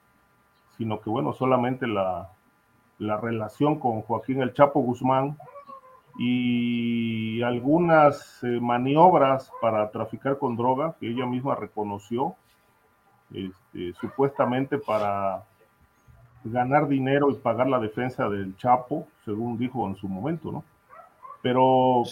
sino 0.77 1.01
que, 1.01 1.09
bueno, 1.09 1.33
solamente 1.33 1.87
la, 1.87 2.29
relación 2.99 3.79
con 3.79 4.01
Joaquín 4.01 4.41
El 4.41 4.53
Chapo 4.53 4.79
Guzmán 4.79 5.35
y 6.17 7.41
algunas 7.41 8.41
eh, 8.43 8.59
maniobras 8.61 9.51
para 9.61 9.89
traficar 9.89 10.37
con 10.37 10.55
droga 10.55 10.95
que 10.99 11.09
ella 11.09 11.25
misma 11.25 11.55
reconoció, 11.55 12.35
este, 13.33 13.93
supuestamente 13.99 14.77
para 14.77 15.43
ganar 16.43 16.87
dinero 16.87 17.31
y 17.31 17.35
pagar 17.35 17.67
la 17.67 17.79
defensa 17.79 18.29
del 18.29 18.55
Chapo, 18.57 19.07
según 19.25 19.57
dijo 19.57 19.87
en 19.87 19.95
su 19.95 20.07
momento, 20.07 20.51
¿no? 20.51 20.63
Pero 21.41 22.03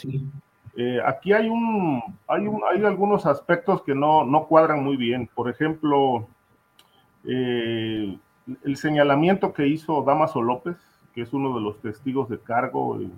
eh, 0.75 0.99
aquí 1.05 1.33
hay, 1.33 1.49
un, 1.49 2.01
hay, 2.27 2.47
un, 2.47 2.61
hay 2.69 2.83
algunos 2.83 3.25
aspectos 3.25 3.81
que 3.83 3.93
no, 3.93 4.25
no 4.25 4.45
cuadran 4.45 4.83
muy 4.83 4.97
bien. 4.97 5.29
Por 5.33 5.49
ejemplo, 5.49 6.27
eh, 7.25 8.17
el 8.63 8.77
señalamiento 8.77 9.53
que 9.53 9.67
hizo 9.67 10.03
Damaso 10.03 10.41
López, 10.41 10.77
que 11.13 11.21
es 11.21 11.33
uno 11.33 11.53
de 11.55 11.61
los 11.61 11.79
testigos 11.81 12.29
de 12.29 12.39
cargo 12.39 12.99
en, 12.99 13.11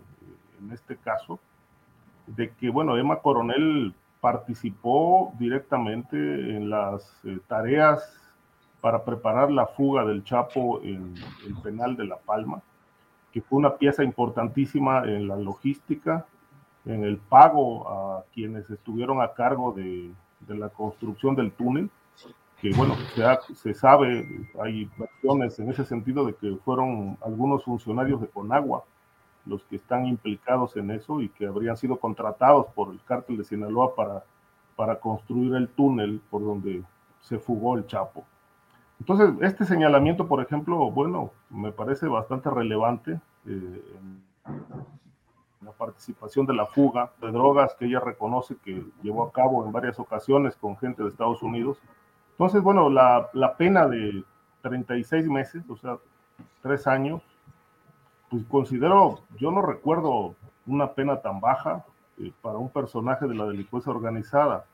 este 0.71 0.95
caso, 0.95 1.39
de 2.25 2.51
que, 2.51 2.69
bueno, 2.69 2.97
Emma 2.97 3.17
Coronel 3.17 3.93
participó 4.24 5.34
directamente 5.38 6.16
en 6.16 6.70
las 6.70 7.04
eh, 7.26 7.40
tareas 7.45 8.18
para 8.80 9.04
preparar 9.04 9.52
la 9.52 9.68
fuga 9.68 10.06
del 10.06 10.24
Chapo 10.24 10.82
en 10.82 11.14
el 11.45 11.56
penal 11.62 11.98
de 11.98 12.06
La 12.06 12.16
Palma, 12.16 12.62
que 13.34 13.41
fue 13.41 13.60
una 13.60 13.76
pieza 13.76 14.02
importantísima 14.02 15.04
en 15.04 15.28
la 15.28 15.36
logística 15.36 16.26
en 16.86 17.04
el 17.04 17.18
pago 17.18 17.90
a 17.90 18.24
quienes 18.34 18.70
estuvieron 18.70 19.22
a 19.22 19.34
cargo 19.34 19.74
de, 19.74 20.14
la 20.48 20.70
construcción 20.70 21.36
del 21.36 21.52
túnel, 21.52 21.90
que 22.62 22.72
bueno, 22.78 22.95
se, 23.16 23.56
se, 23.56 23.74
sabe, 23.74 24.48
hay 24.62 24.90
versiones 24.98 25.60
en 25.60 25.70
ese 25.70 25.84
sentido 25.84 26.26
de 26.26 26.36
que 26.36 26.56
fueron 26.64 27.18
algunos 27.26 27.66
funcionarios 27.66 28.22
de 28.22 28.28
Conagua 28.28 28.86
los 29.45 29.64
que 29.65 29.76
están 29.76 30.06
implicados 30.06 30.76
en 30.78 30.91
eso 30.91 31.22
y 31.22 31.30
que 31.30 31.48
habrían 31.48 31.78
sido 31.78 31.98
contratados 31.98 32.68
por 32.68 32.91
el 32.91 33.02
cártel 33.03 33.38
de 33.38 33.44
Sinaloa 33.44 33.95
para, 33.95 34.24
para 34.76 34.99
construir 34.99 35.56
el 35.56 35.68
túnel 35.70 36.22
por 36.30 36.44
donde 36.44 36.84
se 37.22 37.40
fugó 37.40 37.78
el 37.78 37.86
Chapo. 37.88 38.24
Entonces, 38.99 39.34
este 39.41 39.65
señalamiento, 39.65 40.28
por 40.28 40.41
ejemplo, 40.41 40.90
bueno, 40.91 41.32
me 41.49 41.72
parece 41.72 42.07
bastante 42.07 42.49
relevante. 42.49 43.20
Eh, 43.45 43.84
la 45.61 45.72
participación 45.72 46.45
de 46.45 46.53
la 46.53 46.65
fuga 46.65 47.11
de 47.22 47.32
drogas 47.32 47.74
que 47.76 47.86
ella 47.86 47.99
reconoce 47.99 48.56
que 48.64 48.86
llevó 49.02 49.24
a 49.24 49.32
cabo 49.32 49.65
en 49.65 49.72
varias 49.72 49.99
ocasiones 49.99 50.56
con 50.56 50.78
gente 50.78 51.03
de 51.03 51.10
Estados 51.10 51.41
Unidos. 51.41 51.78
Entonces, 52.32 52.61
bueno, 52.61 52.90
la, 52.90 53.30
la 53.34 53.56
pena 53.56 53.88
de 53.88 54.24
36 54.61 55.28
meses, 55.28 55.64
o 55.70 55.78
sea, 55.78 55.98
tres 56.61 56.88
años, 56.88 57.22
pues 58.34 58.45
considero, 58.45 59.19
yo 59.38 59.51
no 59.51 59.61
recuerdo 59.61 60.34
una 60.65 60.93
pena 60.93 61.22
tan 61.22 61.39
baja 61.39 61.85
eh, 62.18 62.31
para 62.41 62.57
un 62.57 62.69
personaje 62.69 63.27
de 63.27 63.35
la 63.35 63.45
delincuencia 63.45 63.91
organizada. 63.91 64.65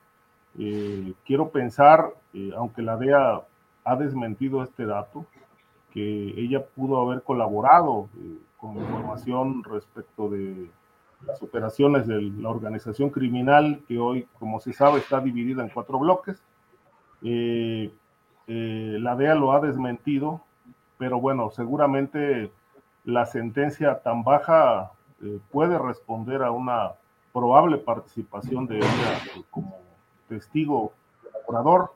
Eh, 0.58 1.12
quiero 1.26 1.50
pensar, 1.50 2.14
eh, 2.32 2.52
aunque 2.56 2.80
la 2.80 2.96
DEA 2.96 3.42
ha 3.84 3.96
desmentido 3.96 4.62
este 4.62 4.86
dato, 4.86 5.26
que 5.92 6.00
ella 6.40 6.64
pudo 6.64 7.02
haber 7.02 7.22
colaborado 7.22 8.08
con 8.56 8.78
información 8.78 9.62
respecto 9.62 10.30
de 10.30 10.70
las 11.26 11.42
operaciones 11.42 12.06
de 12.06 12.18
la 12.18 12.48
organización 12.48 13.10
criminal, 13.10 13.82
que 13.86 13.98
hoy, 13.98 14.26
como 14.38 14.58
se 14.60 14.72
sabe, 14.72 15.00
está 15.00 15.20
dividida 15.20 15.62
en 15.62 15.68
cuatro 15.68 15.98
bloques. 15.98 16.42
La 17.20 19.16
DEA 19.16 19.34
lo 19.34 19.52
ha 19.52 19.60
desmentido, 19.60 20.40
pero 20.96 21.20
bueno, 21.20 21.50
seguramente 21.50 22.50
la 23.04 23.26
sentencia 23.26 24.00
tan 24.00 24.22
baja 24.22 24.92
eh, 25.22 25.38
puede 25.50 25.78
responder 25.78 26.42
a 26.42 26.50
una 26.50 26.92
probable 27.32 27.78
participación 27.78 28.66
de 28.66 28.78
ella 28.78 29.20
como 29.50 29.78
testigo 30.28 30.92
colaborador. 31.46 31.92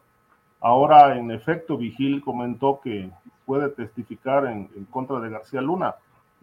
Ahora, 0.61 1.17
en 1.17 1.31
efecto, 1.31 1.77
Vigil 1.77 2.23
comentó 2.23 2.81
que 2.83 3.11
puede 3.45 3.69
testificar 3.69 4.47
en, 4.47 4.69
contra 4.91 5.21
de 5.21 5.31
García 5.31 5.61
Luna. 5.61 5.95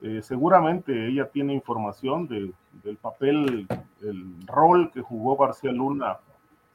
eh, 0.02 0.22
seguramente 0.24 1.08
ella 1.08 1.30
tiene 1.30 1.54
información 1.54 2.28
del 2.28 2.98
papel, 3.02 3.68
el 4.02 4.48
rol 4.48 4.92
que 4.92 5.02
jugó 5.02 5.38
García 5.38 5.72
Luna 5.72 6.18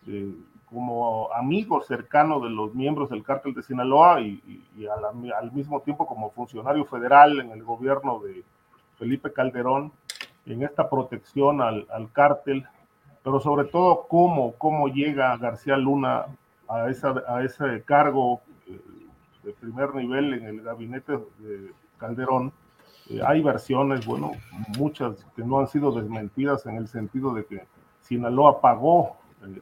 eh, 0.06 0.32
como 0.70 1.32
amigo 1.32 1.80
cercano 1.82 2.40
de 2.40 2.50
los 2.50 2.74
miembros 2.74 3.10
del 3.10 3.22
cártel 3.22 3.54
de 3.54 3.62
Sinaloa 3.62 4.20
y, 4.20 4.62
al, 4.86 5.52
mismo 5.52 5.80
tiempo 5.80 6.06
como 6.06 6.30
funcionario 6.30 6.84
federal 6.84 7.40
en 7.40 7.50
el 7.52 7.62
gobierno 7.62 8.20
de 8.20 8.42
Felipe 8.98 9.32
Calderón 9.32 9.92
en 10.44 10.62
esta 10.62 10.88
protección 10.88 11.60
al, 11.60 11.86
cártel, 12.12 12.66
pero 13.22 13.40
sobre 13.40 13.64
todo 13.68 14.06
cómo, 14.08 14.54
cómo 14.58 14.88
llega 14.88 15.36
García 15.36 15.76
Luna 15.76 16.26
a, 16.68 16.88
ese 16.88 17.82
cargo 17.84 18.40
eh, 18.68 18.80
de 19.44 19.52
primer 19.52 19.94
nivel 19.94 20.34
en 20.34 20.44
el 20.46 20.62
gabinete 20.62 21.12
de 21.38 21.72
Calderón. 21.98 22.52
Eh, 23.08 23.20
hay 23.24 23.40
versiones, 23.40 24.04
bueno, 24.04 24.32
muchas 24.78 25.24
que 25.36 25.42
no 25.42 25.60
han 25.60 25.68
sido 25.68 25.92
desmentidas 25.92 26.66
en 26.66 26.76
el 26.76 26.88
sentido 26.88 27.34
de 27.34 27.44
que 27.44 27.62
Sinaloa 28.00 28.60
pagó 28.60 29.16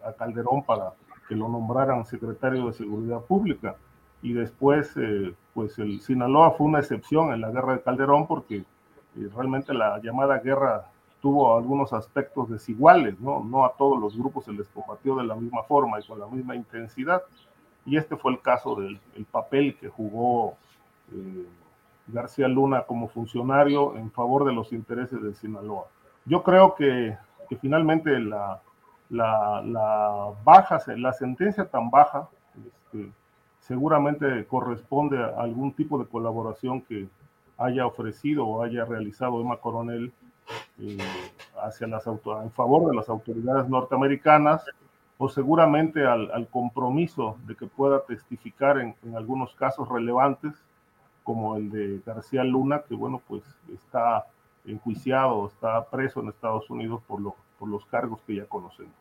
a 0.04 0.12
Calderón 0.12 0.62
para 0.62 0.92
que 1.28 1.34
lo 1.34 1.48
nombraran 1.48 2.04
secretario 2.04 2.66
de 2.66 2.72
Seguridad 2.72 3.20
Pública. 3.20 3.76
Y 4.22 4.32
después, 4.32 4.92
eh, 4.96 5.34
pues 5.52 5.78
el 5.78 6.00
Sinaloa 6.00 6.52
fue 6.52 6.66
una 6.66 6.80
excepción 6.80 7.32
en 7.32 7.40
la 7.40 7.50
guerra 7.50 7.74
de 7.74 7.82
Calderón 7.82 8.26
porque 8.26 8.56
eh, 8.56 9.28
realmente 9.34 9.74
la 9.74 10.00
llamada 10.00 10.38
guerra 10.38 10.86
tuvo 11.20 11.56
algunos 11.56 11.92
aspectos 11.92 12.50
desiguales, 12.50 13.18
¿no? 13.20 13.42
No 13.42 13.64
a 13.64 13.72
todos 13.72 13.98
los 13.98 14.16
grupos 14.16 14.44
se 14.44 14.52
les 14.52 14.68
combatió 14.68 15.16
de 15.16 15.24
la 15.24 15.34
misma 15.34 15.62
forma 15.62 15.98
y 16.00 16.06
con 16.06 16.20
la 16.20 16.26
misma 16.26 16.54
intensidad. 16.54 17.22
Y 17.86 17.96
este 17.96 18.16
fue 18.16 18.32
el 18.32 18.40
caso 18.40 18.74
del 18.76 18.98
papel 19.30 19.76
que 19.76 19.88
jugó 19.88 20.54
García 22.06 22.48
Luna 22.48 22.82
como 22.82 23.08
funcionario 23.08 23.96
en 23.96 24.10
favor 24.10 24.44
de 24.44 24.52
los 24.52 24.72
intereses 24.72 25.22
de 25.22 25.34
Sinaloa. 25.34 25.86
Yo 26.26 26.42
creo 26.42 26.74
que, 26.74 27.16
que 27.48 27.56
finalmente 27.56 28.18
la, 28.20 28.60
la, 29.10 30.32
baja, 30.44 30.80
la 30.96 31.12
sentencia 31.12 31.66
tan 31.66 31.90
baja, 31.90 32.28
este, 32.66 33.12
seguramente 33.60 34.46
corresponde 34.46 35.22
a 35.22 35.40
algún 35.40 35.72
tipo 35.72 35.98
de 35.98 36.06
colaboración 36.06 36.80
que 36.82 37.08
haya 37.56 37.86
ofrecido 37.86 38.46
o 38.46 38.62
haya 38.62 38.84
realizado 38.84 39.40
Emma 39.40 39.56
Coronel 39.58 40.12
eh, 40.78 40.98
hacia 41.62 41.86
las 41.86 42.06
en 42.06 42.50
favor 42.52 42.90
de 42.90 42.96
las 42.96 43.08
autoridades 43.08 43.68
norteamericanas 43.68 44.64
o 45.16 45.28
seguramente 45.28 46.04
al, 46.04 46.48
compromiso 46.48 47.38
de 47.46 47.54
que 47.54 47.66
pueda 47.66 48.00
testificar 48.00 48.78
en, 48.78 48.94
algunos 49.16 49.54
casos 49.54 49.88
relevantes 49.88 50.52
como 51.22 51.56
el 51.56 51.70
de 51.70 52.02
García 52.04 52.44
Luna, 52.44 52.82
que 52.86 52.94
bueno, 52.94 53.22
pues 53.26 53.42
está 53.72 54.26
enjuiciado, 54.66 55.46
está 55.46 55.84
preso 55.88 56.20
en 56.20 56.28
Estados 56.28 56.68
Unidos 56.68 57.00
por, 57.06 57.20
lo, 57.20 57.36
por 57.58 57.68
los 57.68 57.84
cargos 57.86 58.20
que 58.26 58.36
ya 58.36 58.46
conocemos. 58.46 58.94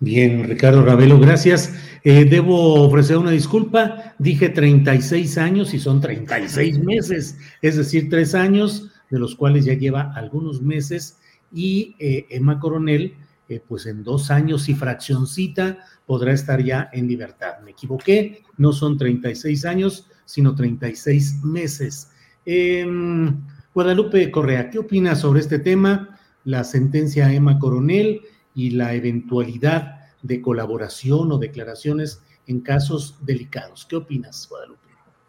Bien, 0.00 0.44
Ricardo 0.44 0.84
Ravelo, 0.84 1.18
gracias. 1.18 1.74
Eh, 2.04 2.24
debo 2.24 2.86
ofrecer 2.86 3.18
una 3.18 3.32
disculpa. 3.32 4.14
Dije 4.18 4.48
36 4.48 5.38
años 5.38 5.74
y 5.74 5.80
son 5.80 6.00
36 6.00 6.78
meses, 6.78 7.36
es 7.62 7.76
decir, 7.76 8.08
tres 8.08 8.36
años, 8.36 8.92
de 9.10 9.18
los 9.18 9.34
cuales 9.34 9.64
ya 9.64 9.74
lleva 9.74 10.12
algunos 10.14 10.62
meses. 10.62 11.18
Y 11.52 11.96
eh, 11.98 12.26
Emma 12.30 12.60
Coronel, 12.60 13.16
eh, 13.48 13.60
pues 13.66 13.86
en 13.86 14.04
dos 14.04 14.30
años 14.30 14.68
y 14.68 14.74
fraccioncita 14.74 15.78
podrá 16.06 16.32
estar 16.32 16.62
ya 16.62 16.90
en 16.92 17.08
libertad. 17.08 17.54
Me 17.64 17.72
equivoqué, 17.72 18.44
no 18.56 18.72
son 18.72 18.98
36 18.98 19.64
años, 19.64 20.08
sino 20.24 20.54
36 20.54 21.42
meses. 21.42 22.12
Em, 22.44 23.36
Guadalupe 23.74 24.30
Correa, 24.30 24.70
¿qué 24.70 24.78
opinas 24.78 25.20
sobre 25.20 25.40
este 25.40 25.58
tema? 25.58 26.17
La 26.48 26.64
sentencia 26.64 27.30
Emma 27.30 27.58
Coronel 27.58 28.22
y 28.54 28.70
la 28.70 28.94
eventualidad 28.94 29.98
de 30.22 30.40
colaboración 30.40 31.30
o 31.30 31.36
declaraciones 31.36 32.22
en 32.46 32.62
casos 32.62 33.18
delicados. 33.20 33.84
¿Qué 33.84 33.96
opinas, 33.96 34.48
Guadalupe? 34.48 34.80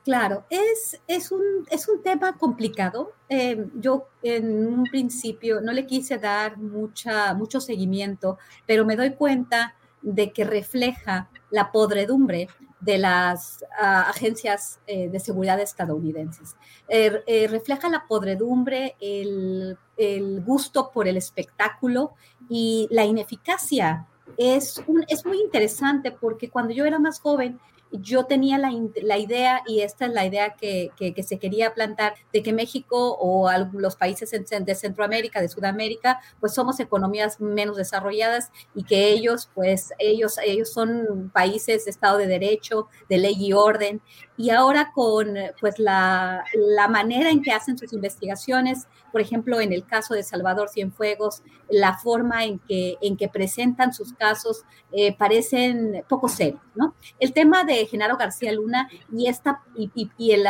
Claro, 0.05 0.45
es, 0.49 0.97
es, 1.07 1.33
un, 1.33 1.41
es 1.69 1.89
un 1.89 2.01
tema 2.01 2.37
complicado. 2.37 3.11
Eh, 3.27 3.67
yo 3.75 4.07
en 4.23 4.65
un 4.65 4.85
principio 4.85 5.59
no 5.59 5.73
le 5.73 5.85
quise 5.85 6.19
dar 6.19 6.57
mucha, 6.57 7.33
mucho 7.33 7.59
seguimiento, 7.59 8.37
pero 8.65 8.85
me 8.85 8.95
doy 8.95 9.15
cuenta 9.15 9.75
de 10.01 10.31
que 10.31 10.45
refleja 10.45 11.29
la 11.51 11.73
podredumbre 11.73 12.47
de 12.79 12.97
las 12.97 13.65
ah, 13.79 14.09
agencias 14.09 14.79
eh, 14.87 15.09
de 15.09 15.19
seguridad 15.19 15.59
estadounidenses. 15.59 16.55
Er, 16.87 17.23
eh, 17.27 17.47
refleja 17.47 17.89
la 17.89 18.05
podredumbre, 18.07 18.95
el, 18.99 19.77
el, 19.97 20.41
gusto 20.41 20.91
por 20.91 21.07
el 21.07 21.17
espectáculo 21.17 22.13
y 22.49 22.87
la 22.91 23.05
ineficacia. 23.05 24.07
Es, 24.37 24.81
un, 24.87 25.03
es 25.07 25.25
muy 25.25 25.39
interesante 25.41 26.11
porque 26.11 26.49
cuando 26.49 26.73
yo 26.73 26.85
era 26.85 26.99
más 26.99 27.19
joven, 27.19 27.59
yo 27.91 28.25
tenía 28.25 28.57
la, 28.57 28.71
la, 29.01 29.17
idea, 29.17 29.61
y 29.65 29.81
esta 29.81 30.05
es 30.05 30.13
la 30.13 30.25
idea 30.25 30.55
que, 30.55 30.91
que, 30.97 31.23
se 31.23 31.39
quería 31.39 31.73
plantar, 31.73 32.13
de 32.31 32.43
que 32.43 32.53
México 32.53 33.17
o 33.19 33.49
los 33.73 33.95
países 33.95 34.31
de 34.31 34.75
Centroamérica, 34.75 35.41
de 35.41 35.49
Sudamérica, 35.49 36.19
pues 36.39 36.53
somos 36.53 36.79
economías 36.79 37.41
menos 37.41 37.77
desarrolladas 37.77 38.51
y 38.75 38.83
que 38.83 39.09
ellos, 39.09 39.49
pues 39.53 39.91
ellos, 39.97 40.37
ellos 40.43 40.71
son 40.71 41.31
países 41.33 41.85
de 41.85 41.91
Estado 41.91 42.17
de 42.17 42.27
Derecho, 42.27 42.87
de 43.09 43.17
ley 43.17 43.35
y 43.37 43.53
orden. 43.53 44.01
Y 44.37 44.51
ahora 44.51 44.91
con 44.93 45.35
pues 45.59 45.79
la, 45.79 46.45
la 46.53 46.87
manera 46.87 47.29
en 47.29 47.41
que 47.41 47.51
hacen 47.51 47.77
sus 47.77 47.91
investigaciones, 47.91 48.87
por 49.11 49.21
ejemplo, 49.21 49.59
en 49.59 49.73
el 49.73 49.85
caso 49.85 50.13
de 50.13 50.23
Salvador 50.23 50.69
Cienfuegos, 50.69 51.41
la 51.69 51.97
forma 51.97 52.45
en 52.45 52.59
que, 52.59 52.97
en 53.01 53.17
que 53.17 53.27
presentan 53.27 53.93
sus 53.93 54.13
casos 54.13 54.63
eh, 54.91 55.15
parecen 55.15 56.03
poco 56.07 56.27
serios, 56.27 56.61
¿no? 56.75 56.95
El 57.19 57.33
tema 57.33 57.63
de 57.63 57.78
Genaro 57.85 58.17
García 58.17 58.51
Luna 58.51 58.89
y, 59.11 59.27
esta, 59.27 59.61
y, 59.75 59.89
y, 60.17 60.31
el, 60.31 60.45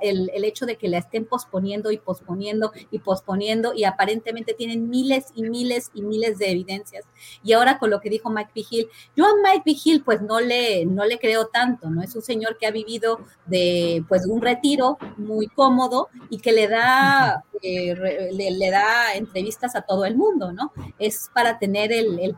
el, 0.00 0.44
hecho 0.44 0.66
de 0.66 0.76
que 0.76 0.88
la 0.88 0.98
estén 0.98 1.24
posponiendo 1.24 1.90
y 1.90 1.98
posponiendo 1.98 2.72
y 2.90 2.98
posponiendo 3.00 3.74
y 3.74 3.84
aparentemente 3.84 4.54
tienen 4.54 4.88
miles 4.88 5.26
y 5.34 5.42
miles 5.42 5.90
y 5.94 6.02
miles 6.02 6.38
de 6.38 6.50
evidencias. 6.50 7.04
Y 7.42 7.52
ahora 7.52 7.78
con 7.78 7.90
lo 7.90 8.00
que 8.00 8.10
dijo 8.10 8.30
Mike 8.30 8.52
Vigil, 8.54 8.88
yo 9.16 9.26
a 9.26 9.34
Mike 9.42 9.62
Vigil 9.64 10.02
pues 10.04 10.22
no 10.22 10.40
le, 10.40 10.86
no 10.86 11.04
le 11.04 11.18
creo 11.18 11.46
tanto, 11.46 11.90
¿no? 11.90 12.02
Es 12.02 12.14
un 12.16 12.22
señor 12.22 12.58
que 12.58 12.66
ha 12.66 12.70
vivido 12.70 13.20
de 13.46 14.04
pues 14.08 14.26
un 14.26 14.40
retiro 14.40 14.98
muy 15.16 15.48
cómodo 15.48 16.08
y 16.30 16.38
que 16.38 16.52
le 16.52 16.68
da 16.68 17.44
eh, 17.62 18.30
le, 18.32 18.70
da 18.70 19.14
entrevistas 19.14 19.74
a 19.76 19.82
todo 19.82 20.04
el 20.04 20.16
mundo, 20.16 20.52
¿no? 20.52 20.72
Es 20.98 21.30
para 21.32 21.58
tener 21.58 21.90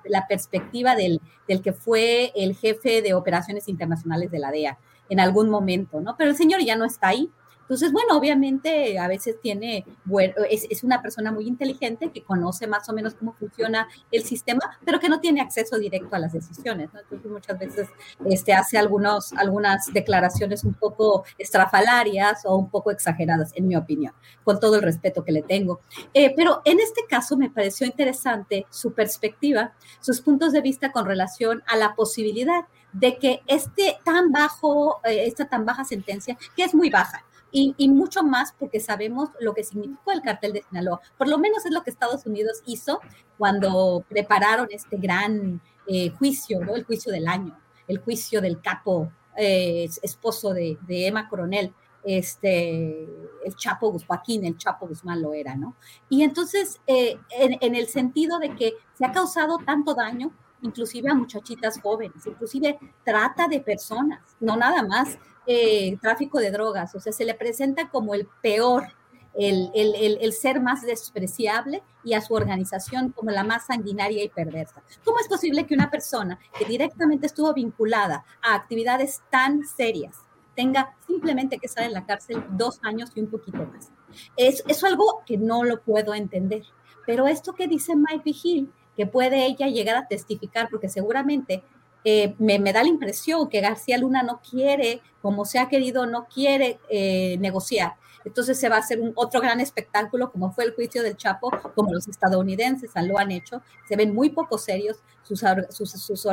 la 0.04 0.26
perspectiva 0.26 0.94
del, 0.94 1.20
del, 1.48 1.62
que 1.62 1.72
fue 1.72 2.32
el 2.34 2.56
jefe 2.56 3.02
de 3.02 3.14
operaciones 3.14 3.68
internacionales 3.68 4.30
de 4.30 4.38
la 4.38 4.50
DEA 4.50 4.78
en 5.08 5.20
algún 5.20 5.50
momento, 5.50 6.00
¿no? 6.00 6.16
Pero 6.16 6.30
el 6.30 6.36
señor 6.36 6.60
ya 6.62 6.76
no 6.76 6.84
está 6.84 7.08
ahí, 7.08 7.30
entonces, 7.70 7.92
bueno, 7.92 8.18
obviamente 8.18 8.98
a 8.98 9.06
veces 9.06 9.40
tiene, 9.40 9.86
bueno, 10.04 10.34
es, 10.50 10.82
una 10.82 11.00
persona 11.00 11.30
muy 11.30 11.46
inteligente 11.46 12.10
que 12.10 12.24
conoce 12.24 12.66
más 12.66 12.88
o 12.88 12.92
menos 12.92 13.14
cómo 13.14 13.32
funciona 13.34 13.86
el 14.10 14.24
sistema, 14.24 14.76
pero 14.84 14.98
que 14.98 15.08
no 15.08 15.20
tiene 15.20 15.40
acceso 15.40 15.78
directo 15.78 16.16
a 16.16 16.18
las 16.18 16.32
decisiones, 16.32 16.92
¿no? 16.92 16.98
Entonces 16.98 17.30
muchas 17.30 17.56
veces 17.60 17.88
este, 18.24 18.54
hace 18.54 18.76
algunos, 18.76 19.32
algunas 19.34 19.86
declaraciones 19.92 20.64
un 20.64 20.74
poco 20.74 21.22
estrafalarias 21.38 22.44
o 22.44 22.56
un 22.56 22.70
poco 22.70 22.90
exageradas, 22.90 23.52
en 23.54 23.68
mi 23.68 23.76
opinión, 23.76 24.14
con 24.42 24.58
todo 24.58 24.74
el 24.74 24.82
respeto 24.82 25.22
que 25.22 25.30
le 25.30 25.42
tengo. 25.42 25.78
Eh, 26.12 26.34
pero 26.34 26.62
en 26.64 26.80
este 26.80 27.02
caso 27.08 27.36
me 27.36 27.50
pareció 27.50 27.86
interesante 27.86 28.66
su 28.70 28.94
perspectiva, 28.94 29.74
sus 30.00 30.20
puntos 30.22 30.52
de 30.52 30.60
vista 30.60 30.90
con 30.90 31.06
relación 31.06 31.62
a 31.68 31.76
la 31.76 31.94
posibilidad 31.94 32.64
de 32.92 33.16
que 33.18 33.42
este 33.46 33.96
tan 34.04 34.32
bajo, 34.32 35.00
eh, 35.04 35.26
esta 35.26 35.48
tan 35.48 35.64
baja 35.64 35.84
sentencia, 35.84 36.36
que 36.56 36.64
es 36.64 36.74
muy 36.74 36.90
baja, 36.90 37.24
y, 37.52 37.88
mucho 37.88 38.22
más 38.22 38.54
porque 38.58 38.80
sabemos 38.80 39.30
lo 39.40 39.54
que 39.54 39.64
significó 39.64 40.12
el 40.12 40.22
cartel 40.22 40.52
de 40.52 40.62
Sinaloa. 40.62 41.00
Por 41.18 41.28
lo 41.28 41.38
menos 41.38 41.64
es 41.66 41.72
lo 41.72 41.82
que 41.82 41.90
Estados 41.90 42.26
Unidos 42.26 42.62
hizo 42.66 43.00
cuando 43.38 44.04
prepararon 44.08 44.68
este 44.70 44.96
gran 44.96 45.60
eh, 45.86 46.10
juicio, 46.10 46.60
¿no? 46.64 46.74
el 46.74 46.84
juicio 46.84 47.12
del 47.12 47.28
año, 47.28 47.58
el 47.88 47.98
juicio 47.98 48.40
del 48.40 48.60
capo 48.60 49.10
eh, 49.36 49.88
esposo 50.02 50.52
de, 50.52 50.78
Emma 50.88 51.28
Coronel, 51.28 51.72
este, 52.02 53.04
el 53.44 53.54
Chapo 53.56 53.96
Joaquín, 54.06 54.44
el 54.44 54.56
Chapo 54.56 54.86
Guzmán 54.86 55.20
lo 55.20 55.34
era, 55.34 55.54
¿no? 55.54 55.76
Y 56.08 56.22
entonces, 56.22 56.80
eh, 56.86 57.18
en, 57.30 57.58
en 57.60 57.74
el 57.74 57.88
sentido 57.88 58.38
de 58.38 58.54
que 58.54 58.74
se 58.94 59.04
ha 59.04 59.12
causado 59.12 59.58
tanto 59.58 59.94
daño, 59.94 60.32
inclusive 60.62 61.10
a 61.10 61.14
muchachitas 61.14 61.80
jóvenes, 61.80 62.26
inclusive 62.26 62.78
trata 63.04 63.48
de 63.48 63.60
personas, 63.60 64.20
no 64.40 64.56
nada 64.56 64.82
más 64.82 65.18
eh, 65.46 65.96
tráfico 66.00 66.38
de 66.38 66.50
drogas, 66.50 66.94
o 66.94 67.00
sea, 67.00 67.12
se 67.12 67.24
le 67.24 67.34
presenta 67.34 67.88
como 67.88 68.14
el 68.14 68.28
peor, 68.42 68.88
el, 69.34 69.70
el, 69.74 70.18
el, 70.20 70.32
ser 70.32 70.60
más 70.60 70.82
despreciable 70.82 71.82
y 72.04 72.14
a 72.14 72.20
su 72.20 72.34
organización 72.34 73.12
como 73.12 73.30
la 73.30 73.44
más 73.44 73.66
sanguinaria 73.66 74.22
y 74.22 74.28
perversa. 74.28 74.82
¿Cómo 75.04 75.18
es 75.20 75.28
posible 75.28 75.66
que 75.66 75.74
una 75.74 75.90
persona 75.90 76.38
que 76.58 76.64
directamente 76.64 77.26
estuvo 77.26 77.52
vinculada 77.54 78.24
a 78.42 78.54
actividades 78.54 79.22
tan 79.30 79.64
serias 79.64 80.16
tenga 80.56 80.94
simplemente 81.06 81.58
que 81.58 81.66
estar 81.66 81.84
en 81.84 81.92
la 81.92 82.04
cárcel 82.04 82.44
dos 82.50 82.80
años 82.82 83.12
y 83.14 83.20
un 83.20 83.30
poquito 83.30 83.64
más? 83.64 83.90
Es, 84.36 84.64
es 84.66 84.84
algo 84.84 85.22
que 85.24 85.38
no 85.38 85.64
lo 85.64 85.80
puedo 85.80 86.12
entender. 86.12 86.64
Pero 87.06 87.26
esto 87.26 87.54
que 87.54 87.66
dice 87.66 87.94
Mike 87.96 88.22
Vigil, 88.24 88.72
que 88.96 89.06
puede 89.06 89.46
ella 89.46 89.68
llegar 89.68 89.96
a 89.96 90.06
testificar, 90.06 90.68
porque 90.70 90.88
seguramente 90.88 91.62
eh, 92.04 92.34
me, 92.38 92.58
da 92.72 92.82
la 92.82 92.88
impresión 92.88 93.48
que 93.48 93.60
García 93.60 93.98
Luna 93.98 94.22
no 94.22 94.40
quiere, 94.40 95.02
como 95.20 95.44
se 95.44 95.58
ha 95.58 95.68
querido, 95.68 96.06
no 96.06 96.26
quiere 96.26 96.78
eh, 96.88 97.36
negociar. 97.40 97.96
Entonces 98.24 98.58
se 98.58 98.68
va 98.68 98.76
a 98.76 98.80
hacer 98.80 99.00
un 99.00 99.12
otro 99.14 99.40
gran 99.40 99.60
espectáculo, 99.60 100.30
como 100.30 100.52
fue 100.52 100.64
el 100.64 100.74
juicio 100.74 101.02
del 101.02 101.16
Chapo, 101.16 101.50
como 101.74 101.92
los 101.92 102.06
estadounidenses 102.06 102.90
lo 103.02 103.18
han 103.18 103.30
hecho. 103.30 103.62
Se 103.88 103.96
ven 103.96 104.14
muy 104.14 104.30
poco 104.30 104.58
serios 104.58 104.98
sus, 105.36 105.90
sus, 105.90 106.26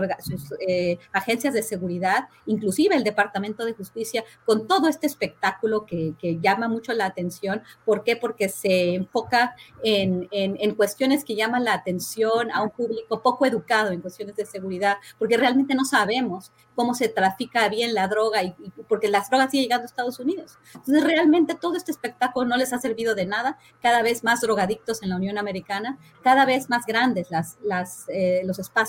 eh, 0.68 1.00
agencias 1.12 1.54
de 1.54 1.64
seguridad, 1.64 2.28
inclusive 2.46 2.96
el 2.96 3.04
Departamento 3.04 3.66
de 3.66 3.74
Justicia, 3.74 4.24
con 4.46 4.68
todo 4.68 4.88
este 4.88 5.08
espectáculo 5.08 5.86
que, 5.86 6.16
llama 6.42 6.68
mucho 6.68 6.94
la 6.94 7.06
atención. 7.06 7.64
¿Por 7.86 8.04
qué? 8.04 8.16
Porque 8.16 8.50
se 8.50 8.96
enfoca 8.96 9.56
en, 9.84 10.28
en, 10.32 10.76
cuestiones 10.76 11.24
que 11.24 11.36
llaman 11.36 11.64
la 11.64 11.74
atención 11.74 12.52
a 12.52 12.62
un 12.62 12.70
público 12.70 13.22
poco 13.22 13.46
educado 13.46 13.92
en 13.92 14.02
cuestiones 14.02 14.36
de 14.36 14.46
seguridad, 14.46 14.98
porque 15.18 15.38
realmente 15.38 15.74
no 15.74 15.86
sabemos 15.86 16.52
cómo 16.76 16.94
se 16.94 17.10
trafica 17.10 17.68
bien 17.70 17.96
la 17.96 18.08
droga 18.08 18.44
y, 18.44 18.54
porque 18.88 19.08
las 19.08 19.30
drogas 19.32 19.50
siguen 19.50 19.64
llegando 19.64 19.84
a 19.84 19.86
Estados 19.88 20.20
Unidos. 20.20 20.60
Entonces, 20.76 21.04
realmente 21.04 21.56
todo 21.56 21.76
este 21.76 21.92
espectáculo 21.92 22.48
no 22.48 22.56
les 22.56 22.72
ha 22.72 22.78
servido 22.78 23.16
de 23.16 23.26
nada, 23.26 23.58
cada 23.82 24.04
vez 24.04 24.24
más 24.24 24.42
drogadictos 24.42 25.02
en 25.02 25.10
la 25.10 25.16
Unión 25.16 25.40
Americana, 25.40 25.98
cada 26.24 26.46
vez 26.46 26.70
más 26.70 26.86
grandes 26.86 27.32
las, 27.32 27.58
las, 27.64 28.06
eh, 28.10 28.42
los 28.46 28.60
espacios 28.60 28.87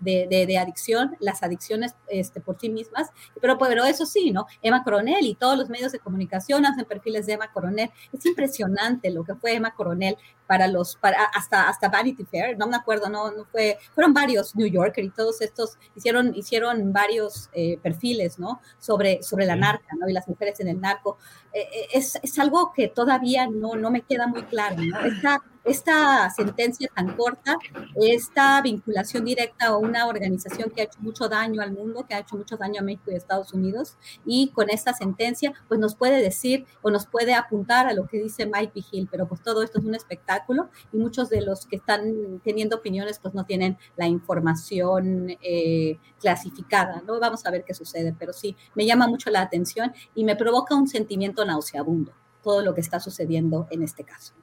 de, 0.00 0.26
de, 0.28 0.58
adicción, 0.58 1.16
las 1.20 1.42
adicciones 1.42 1.94
este, 2.08 2.40
por 2.40 2.58
sí 2.58 2.68
mismas, 2.68 3.10
pero, 3.40 3.58
pero 3.58 3.84
eso 3.84 4.06
sí, 4.06 4.30
¿no? 4.30 4.46
Emma 4.62 4.84
Coronel 4.84 5.26
y 5.26 5.34
todos 5.34 5.56
los 5.56 5.68
medios 5.68 5.92
de 5.92 5.98
comunicación 5.98 6.66
hacen 6.66 6.84
perfiles 6.84 7.26
de 7.26 7.34
Emma 7.34 7.52
Coronel. 7.52 7.90
Es 8.12 8.24
impresionante 8.26 9.10
lo 9.10 9.24
que 9.24 9.34
fue 9.34 9.54
Emma 9.54 9.74
Coronel 9.74 10.16
para 10.48 10.66
los, 10.66 10.96
para, 10.96 11.24
hasta, 11.34 11.68
hasta 11.68 11.90
Vanity 11.90 12.24
Fair, 12.24 12.56
no 12.56 12.66
me 12.66 12.76
acuerdo, 12.76 13.10
no, 13.10 13.30
no 13.30 13.44
fue, 13.44 13.78
fueron 13.94 14.14
varios 14.14 14.56
New 14.56 14.66
Yorker 14.66 15.04
y 15.04 15.10
todos 15.10 15.42
estos 15.42 15.76
hicieron, 15.94 16.34
hicieron 16.34 16.90
varios 16.90 17.50
eh, 17.52 17.78
perfiles, 17.82 18.38
¿no? 18.38 18.60
Sobre, 18.78 19.22
sobre 19.22 19.44
la 19.44 19.56
narca, 19.56 19.94
¿no? 20.00 20.08
Y 20.08 20.14
las 20.14 20.26
mujeres 20.26 20.58
en 20.60 20.68
el 20.68 20.80
narco. 20.80 21.18
Eh, 21.52 21.60
eh, 21.60 21.88
es, 21.92 22.18
es, 22.22 22.38
algo 22.38 22.72
que 22.74 22.88
todavía 22.88 23.46
no, 23.46 23.74
no 23.74 23.90
me 23.90 24.00
queda 24.02 24.26
muy 24.26 24.42
claro, 24.44 24.76
¿no? 24.82 25.00
Esta, 25.00 25.42
esta 25.64 26.30
sentencia 26.30 26.88
tan 26.94 27.14
corta, 27.14 27.56
esta 27.96 28.60
vinculación 28.62 29.24
directa 29.24 29.66
a 29.66 29.76
una 29.76 30.06
organización 30.06 30.70
que 30.70 30.80
ha 30.80 30.84
hecho 30.84 31.00
mucho 31.00 31.28
daño 31.28 31.60
al 31.60 31.72
mundo, 31.72 32.06
que 32.08 32.14
ha 32.14 32.20
hecho 32.20 32.36
mucho 32.36 32.56
daño 32.56 32.80
a 32.80 32.84
México 32.84 33.10
y 33.10 33.14
a 33.14 33.18
Estados 33.18 33.52
Unidos, 33.52 33.96
y 34.24 34.50
con 34.50 34.70
esta 34.70 34.94
sentencia, 34.94 35.52
pues 35.68 35.78
nos 35.78 35.94
puede 35.94 36.22
decir 36.22 36.66
o 36.80 36.90
nos 36.90 37.06
puede 37.06 37.34
apuntar 37.34 37.86
a 37.86 37.92
lo 37.92 38.06
que 38.06 38.18
dice 38.18 38.46
Mike 38.46 38.72
Vigil, 38.74 39.08
pero 39.10 39.28
pues 39.28 39.42
todo 39.42 39.62
esto 39.62 39.78
es 39.78 39.84
un 39.84 39.94
espectáculo 39.94 40.37
y 40.92 40.96
muchos 40.96 41.28
de 41.28 41.42
los 41.42 41.66
que 41.66 41.76
están 41.76 42.40
teniendo 42.44 42.76
opiniones 42.76 43.18
pues 43.20 43.34
no 43.34 43.44
tienen 43.44 43.76
la 43.96 44.06
información 44.06 45.30
eh, 45.42 45.98
clasificada, 46.20 47.02
¿no? 47.06 47.20
Vamos 47.20 47.44
a 47.46 47.50
ver 47.50 47.64
qué 47.64 47.74
sucede, 47.74 48.14
pero 48.18 48.32
sí, 48.32 48.56
me 48.74 48.86
llama 48.86 49.06
mucho 49.06 49.30
la 49.30 49.42
atención 49.42 49.92
y 50.14 50.24
me 50.24 50.36
provoca 50.36 50.74
un 50.74 50.88
sentimiento 50.88 51.44
nauseabundo 51.44 52.12
todo 52.42 52.62
lo 52.62 52.74
que 52.74 52.80
está 52.80 53.00
sucediendo 53.00 53.66
en 53.70 53.82
este 53.82 54.04
caso. 54.04 54.34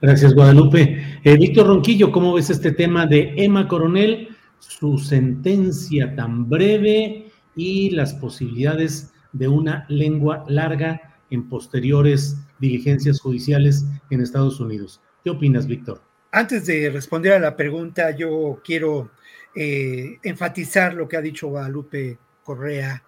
Gracias, 0.00 0.34
Guadalupe. 0.34 1.20
Eh, 1.22 1.36
Víctor 1.36 1.66
Ronquillo, 1.66 2.10
¿cómo 2.10 2.34
ves 2.34 2.50
este 2.50 2.72
tema 2.72 3.06
de 3.06 3.34
Emma 3.36 3.68
Coronel, 3.68 4.36
su 4.58 4.98
sentencia 4.98 6.14
tan 6.16 6.48
breve 6.48 7.30
y 7.54 7.90
las 7.90 8.14
posibilidades 8.14 9.12
de 9.32 9.48
una 9.48 9.84
lengua 9.88 10.44
larga 10.48 11.18
en 11.30 11.48
posteriores 11.48 12.43
diligencias 12.58 13.20
judiciales 13.20 13.84
en 14.10 14.20
Estados 14.20 14.60
Unidos? 14.60 15.00
¿Qué 15.22 15.30
opinas, 15.30 15.66
Víctor? 15.66 16.02
Antes 16.30 16.66
de 16.66 16.90
responder 16.90 17.32
a 17.32 17.38
la 17.38 17.56
pregunta, 17.56 18.10
yo 18.10 18.60
quiero 18.64 19.10
eh, 19.54 20.18
enfatizar 20.22 20.94
lo 20.94 21.08
que 21.08 21.16
ha 21.16 21.20
dicho 21.20 21.48
Guadalupe 21.48 22.18
Correa, 22.42 23.02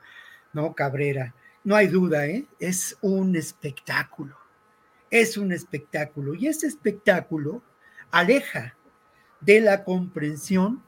¿no? 0.53 0.75
Cabrera. 0.75 1.35
No 1.65 1.75
hay 1.75 1.89
duda, 1.89 2.27
¿eh? 2.27 2.47
es 2.61 2.97
un 3.01 3.35
espectáculo 3.35 4.37
es 5.11 5.37
un 5.37 5.53
espectáculo 5.53 6.35
y 6.35 6.49
ese 6.49 6.67
espectáculo 6.67 7.63
aleja 8.11 8.77
de 9.41 9.61
la 9.61 9.85
comprensión 9.85 10.83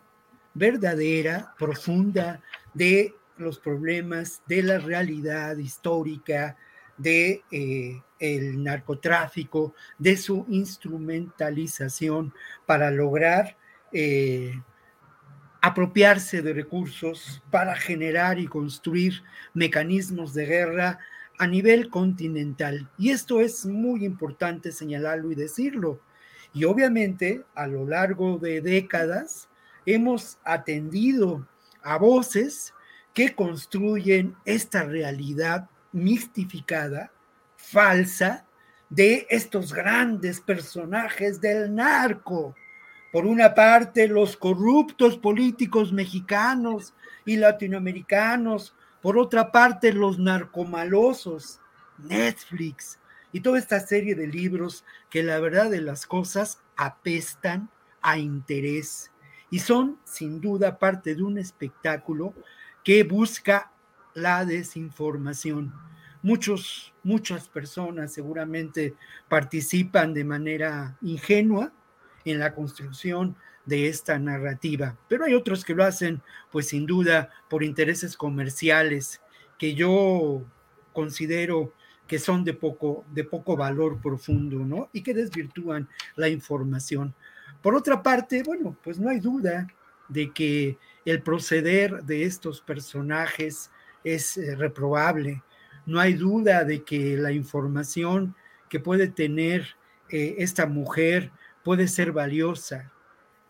verdadera, 0.54 1.54
profunda 1.58 2.42
de 2.74 3.14
los 3.36 3.58
problemas 3.58 4.42
de 4.46 4.62
la 4.62 4.78
realidad 4.78 5.56
histórica, 5.58 6.56
de 6.96 7.44
eh, 7.52 8.02
el 8.18 8.62
narcotráfico, 8.62 9.74
de 9.98 10.16
su 10.16 10.44
instrumentalización 10.48 12.34
para 12.66 12.90
lograr 12.90 13.56
eh, 13.92 14.60
apropiarse 15.60 16.42
de 16.42 16.52
recursos 16.52 17.42
para 17.50 17.74
generar 17.74 18.38
y 18.38 18.46
construir 18.46 19.22
mecanismos 19.54 20.34
de 20.34 20.46
guerra 20.46 20.98
a 21.38 21.46
nivel 21.46 21.88
continental. 21.88 22.90
Y 22.98 23.10
esto 23.10 23.40
es 23.40 23.66
muy 23.66 24.04
importante 24.04 24.72
señalarlo 24.72 25.30
y 25.32 25.34
decirlo. 25.34 26.00
Y 26.52 26.64
obviamente 26.64 27.44
a 27.54 27.66
lo 27.66 27.86
largo 27.86 28.38
de 28.38 28.60
décadas 28.60 29.48
hemos 29.86 30.38
atendido 30.44 31.46
a 31.82 31.98
voces 31.98 32.74
que 33.14 33.34
construyen 33.34 34.36
esta 34.44 34.84
realidad 34.84 35.68
mistificada, 35.92 37.12
falsa, 37.70 38.44
de 38.90 39.26
estos 39.28 39.72
grandes 39.72 40.40
personajes 40.40 41.40
del 41.40 41.74
narco. 41.74 42.54
Por 43.12 43.26
una 43.26 43.54
parte, 43.54 44.08
los 44.08 44.36
corruptos 44.36 45.18
políticos 45.18 45.92
mexicanos 45.92 46.94
y 47.24 47.36
latinoamericanos 47.36 48.74
por 49.00 49.16
otra 49.16 49.52
parte, 49.52 49.92
los 49.92 50.18
narcomalosos, 50.18 51.60
Netflix 51.98 52.98
y 53.32 53.40
toda 53.40 53.58
esta 53.58 53.80
serie 53.80 54.14
de 54.14 54.26
libros 54.26 54.84
que 55.10 55.22
la 55.22 55.38
verdad 55.38 55.70
de 55.70 55.80
las 55.80 56.06
cosas 56.06 56.60
apestan 56.76 57.70
a 58.02 58.18
interés 58.18 59.10
y 59.50 59.60
son 59.60 59.98
sin 60.04 60.40
duda 60.40 60.78
parte 60.78 61.14
de 61.14 61.22
un 61.22 61.38
espectáculo 61.38 62.34
que 62.84 63.04
busca 63.04 63.70
la 64.14 64.44
desinformación. 64.44 65.72
Muchos, 66.22 66.92
muchas 67.02 67.48
personas 67.48 68.12
seguramente 68.12 68.94
participan 69.28 70.14
de 70.14 70.24
manera 70.24 70.96
ingenua 71.00 71.72
en 72.24 72.38
la 72.38 72.54
construcción 72.54 73.36
de 73.64 73.88
esta 73.88 74.18
narrativa. 74.18 74.96
Pero 75.08 75.24
hay 75.24 75.34
otros 75.34 75.64
que 75.64 75.74
lo 75.74 75.84
hacen, 75.84 76.22
pues 76.50 76.68
sin 76.68 76.86
duda, 76.86 77.30
por 77.48 77.62
intereses 77.62 78.16
comerciales 78.16 79.20
que 79.58 79.74
yo 79.74 80.42
considero 80.92 81.72
que 82.06 82.18
son 82.18 82.42
de 82.42 82.54
poco, 82.54 83.04
de 83.12 83.24
poco 83.24 83.56
valor 83.56 84.00
profundo, 84.00 84.60
¿no? 84.60 84.88
Y 84.92 85.02
que 85.02 85.12
desvirtúan 85.12 85.88
la 86.16 86.28
información. 86.28 87.14
Por 87.60 87.74
otra 87.74 88.02
parte, 88.02 88.42
bueno, 88.42 88.76
pues 88.82 88.98
no 88.98 89.10
hay 89.10 89.20
duda 89.20 89.68
de 90.08 90.32
que 90.32 90.78
el 91.04 91.22
proceder 91.22 92.02
de 92.04 92.24
estos 92.24 92.62
personajes 92.62 93.70
es 94.02 94.38
eh, 94.38 94.56
reprobable. 94.56 95.42
No 95.88 95.98
hay 95.98 96.14
duda 96.14 96.62
de 96.62 96.84
que 96.84 97.16
la 97.16 97.32
información 97.32 98.36
que 98.68 98.78
puede 98.78 99.08
tener 99.08 99.66
eh, 100.08 100.36
esta 100.38 100.66
mujer 100.66 101.32
puede 101.64 101.88
ser 101.88 102.12
valiosa. 102.12 102.92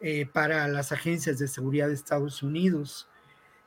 Eh, 0.01 0.27
para 0.32 0.69
las 0.69 0.93
agencias 0.93 1.40
de 1.40 1.48
seguridad 1.48 1.89
de 1.89 1.94
Estados 1.94 2.44
Unidos. 2.44 3.09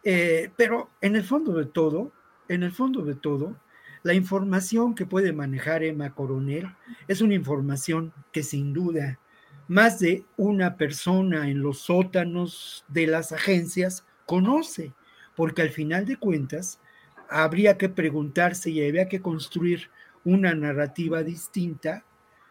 Eh, 0.01 0.49
pero 0.55 0.89
en 1.01 1.17
el 1.17 1.25
fondo 1.25 1.51
de 1.53 1.65
todo, 1.65 2.13
en 2.47 2.63
el 2.63 2.71
fondo 2.71 3.03
de 3.03 3.15
todo, 3.15 3.57
la 4.01 4.13
información 4.13 4.95
que 4.95 5.05
puede 5.05 5.33
manejar 5.33 5.83
Emma 5.83 6.15
Coronel 6.15 6.73
es 7.09 7.19
una 7.19 7.33
información 7.33 8.13
que 8.31 8.43
sin 8.43 8.71
duda 8.71 9.19
más 9.67 9.99
de 9.99 10.23
una 10.37 10.77
persona 10.77 11.49
en 11.49 11.61
los 11.61 11.79
sótanos 11.79 12.85
de 12.87 13.07
las 13.07 13.33
agencias 13.33 14.05
conoce, 14.25 14.93
porque 15.35 15.63
al 15.63 15.69
final 15.69 16.05
de 16.05 16.15
cuentas 16.15 16.79
habría 17.31 17.77
que 17.77 17.89
preguntarse 17.89 18.69
y 18.69 18.85
habría 18.85 19.07
que 19.07 19.21
construir 19.21 19.89
una 20.25 20.53
narrativa 20.53 21.23
distinta 21.23 22.03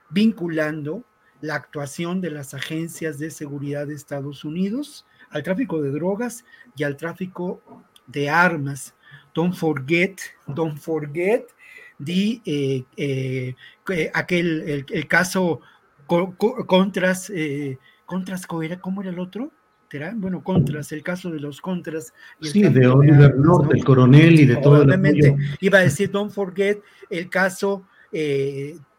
vinculando 0.08 1.04
la 1.42 1.54
actuación 1.54 2.20
de 2.20 2.30
las 2.30 2.54
agencias 2.54 3.18
de 3.18 3.30
seguridad 3.30 3.86
de 3.86 3.94
Estados 3.94 4.44
Unidos 4.44 5.06
al 5.30 5.42
tráfico 5.42 5.80
de 5.80 5.90
drogas 5.90 6.44
y 6.76 6.82
al 6.82 6.96
tráfico 6.96 7.62
de 8.06 8.28
armas. 8.28 8.94
Don't 9.34 9.54
forget, 9.54 10.18
don't 10.46 10.78
forget 10.78 11.44
the, 12.02 12.40
eh, 12.44 12.84
eh, 12.96 13.54
aquel, 14.14 14.84
el, 14.88 15.08
caso 15.08 15.60
contras, 16.06 17.30
eh, 17.30 17.78
contras, 18.06 18.46
¿cómo 18.46 18.62
era 18.62 19.10
el 19.10 19.18
otro? 19.18 19.52
Bueno, 20.14 20.42
contras, 20.42 20.92
el 20.92 21.02
caso 21.02 21.30
de 21.30 21.40
los 21.40 21.60
contras. 21.60 22.12
sí, 22.40 22.62
de 22.62 22.86
Oliver 22.86 23.36
North, 23.36 23.72
el 23.72 23.84
coronel 23.84 24.40
y 24.40 24.46
de 24.46 24.56
todo 24.56 24.82
el 24.82 25.36
Iba 25.60 25.78
a 25.78 25.82
decir, 25.82 26.10
don't 26.10 26.32
forget 26.32 26.80
el 27.08 27.28
caso 27.28 27.84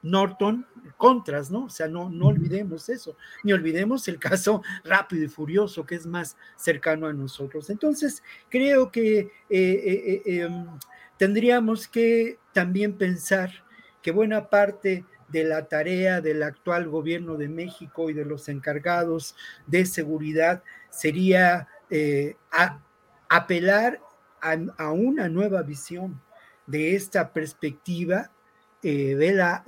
Norton, 0.03 0.65
contras, 0.97 1.51
¿no? 1.51 1.65
O 1.65 1.69
sea, 1.69 1.87
no, 1.87 2.09
no 2.09 2.27
olvidemos 2.27 2.89
eso, 2.89 3.15
ni 3.43 3.53
olvidemos 3.53 4.07
el 4.07 4.19
caso 4.19 4.61
rápido 4.83 5.23
y 5.23 5.27
furioso 5.27 5.85
que 5.85 5.95
es 5.95 6.05
más 6.05 6.37
cercano 6.55 7.07
a 7.07 7.13
nosotros. 7.13 7.69
Entonces, 7.69 8.23
creo 8.49 8.91
que 8.91 9.19
eh, 9.19 9.29
eh, 9.49 10.21
eh, 10.25 10.41
em, 10.43 10.67
tendríamos 11.17 11.87
que 11.87 12.37
también 12.53 12.93
pensar 12.93 13.51
que 14.01 14.11
buena 14.11 14.49
parte 14.49 15.05
de 15.29 15.43
la 15.43 15.67
tarea 15.67 16.19
del 16.19 16.43
actual 16.43 16.89
gobierno 16.89 17.37
de 17.37 17.47
México 17.47 18.09
y 18.09 18.13
de 18.13 18.25
los 18.25 18.49
encargados 18.49 19.35
de 19.65 19.85
seguridad 19.85 20.63
sería 20.91 21.67
apelar 23.29 23.99
a, 24.41 24.91
una 24.91 25.27
nueva 25.27 25.63
visión 25.63 26.21
de 26.67 26.95
esta 26.95 27.33
perspectiva 27.33 28.31
de 28.81 29.33
la 29.33 29.63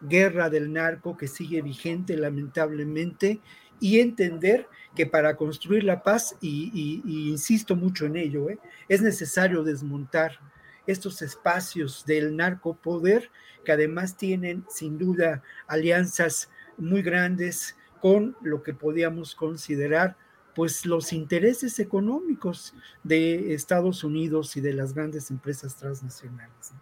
guerra 0.00 0.50
del 0.50 0.72
narco 0.72 1.16
que 1.16 1.28
sigue 1.28 1.62
vigente 1.62 2.16
lamentablemente 2.16 3.40
y 3.80 3.98
entender 3.98 4.68
que 4.94 5.06
para 5.06 5.36
construir 5.36 5.84
la 5.84 6.02
paz, 6.02 6.36
y, 6.40 7.02
insisto 7.28 7.74
mucho 7.74 8.06
en 8.06 8.16
ello, 8.16 8.48
¿eh? 8.48 8.58
es 8.88 9.02
necesario 9.02 9.64
desmontar 9.64 10.38
estos 10.86 11.22
espacios 11.22 12.04
del 12.06 12.36
narcopoder 12.36 13.30
que 13.64 13.72
además 13.72 14.16
tienen 14.16 14.64
sin 14.68 14.98
duda 14.98 15.42
alianzas 15.66 16.48
muy 16.76 17.02
grandes 17.02 17.76
con 18.00 18.36
lo 18.40 18.62
que 18.62 18.74
podíamos 18.74 19.34
considerar 19.34 20.16
pues 20.54 20.86
los 20.86 21.12
intereses 21.12 21.78
económicos 21.78 22.74
de 23.02 23.54
Estados 23.54 24.04
Unidos 24.04 24.56
y 24.56 24.60
de 24.60 24.72
las 24.72 24.94
grandes 24.94 25.30
empresas 25.30 25.76
transnacionales. 25.76 26.72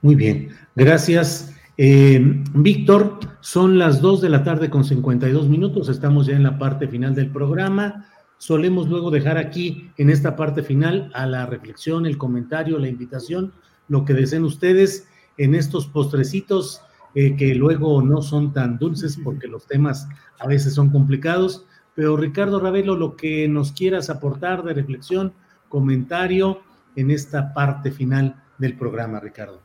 Muy 0.00 0.14
bien, 0.14 0.50
gracias. 0.74 1.54
Eh, 1.78 2.20
Víctor, 2.54 3.18
son 3.40 3.78
las 3.78 4.00
2 4.00 4.20
de 4.20 4.28
la 4.28 4.44
tarde 4.44 4.68
con 4.68 4.84
52 4.84 5.48
minutos, 5.48 5.88
estamos 5.88 6.26
ya 6.26 6.36
en 6.36 6.42
la 6.42 6.58
parte 6.58 6.86
final 6.86 7.14
del 7.14 7.30
programa. 7.30 8.06
Solemos 8.38 8.88
luego 8.88 9.10
dejar 9.10 9.38
aquí, 9.38 9.90
en 9.96 10.10
esta 10.10 10.36
parte 10.36 10.62
final, 10.62 11.10
a 11.14 11.26
la 11.26 11.46
reflexión, 11.46 12.06
el 12.06 12.18
comentario, 12.18 12.78
la 12.78 12.88
invitación, 12.88 13.52
lo 13.88 14.04
que 14.04 14.14
deseen 14.14 14.44
ustedes 14.44 15.06
en 15.38 15.54
estos 15.54 15.86
postrecitos 15.86 16.82
eh, 17.14 17.36
que 17.36 17.54
luego 17.54 18.00
no 18.02 18.22
son 18.22 18.52
tan 18.52 18.78
dulces 18.78 19.18
porque 19.22 19.46
los 19.46 19.66
temas 19.66 20.08
a 20.38 20.46
veces 20.46 20.74
son 20.74 20.90
complicados. 20.90 21.66
Pero 21.94 22.16
Ricardo 22.16 22.58
Ravelo, 22.58 22.96
lo 22.96 23.16
que 23.16 23.48
nos 23.48 23.72
quieras 23.72 24.08
aportar 24.08 24.62
de 24.62 24.74
reflexión, 24.74 25.32
comentario 25.68 26.60
en 26.96 27.10
esta 27.10 27.52
parte 27.52 27.90
final 27.90 28.42
del 28.58 28.76
programa, 28.76 29.20
Ricardo. 29.20 29.60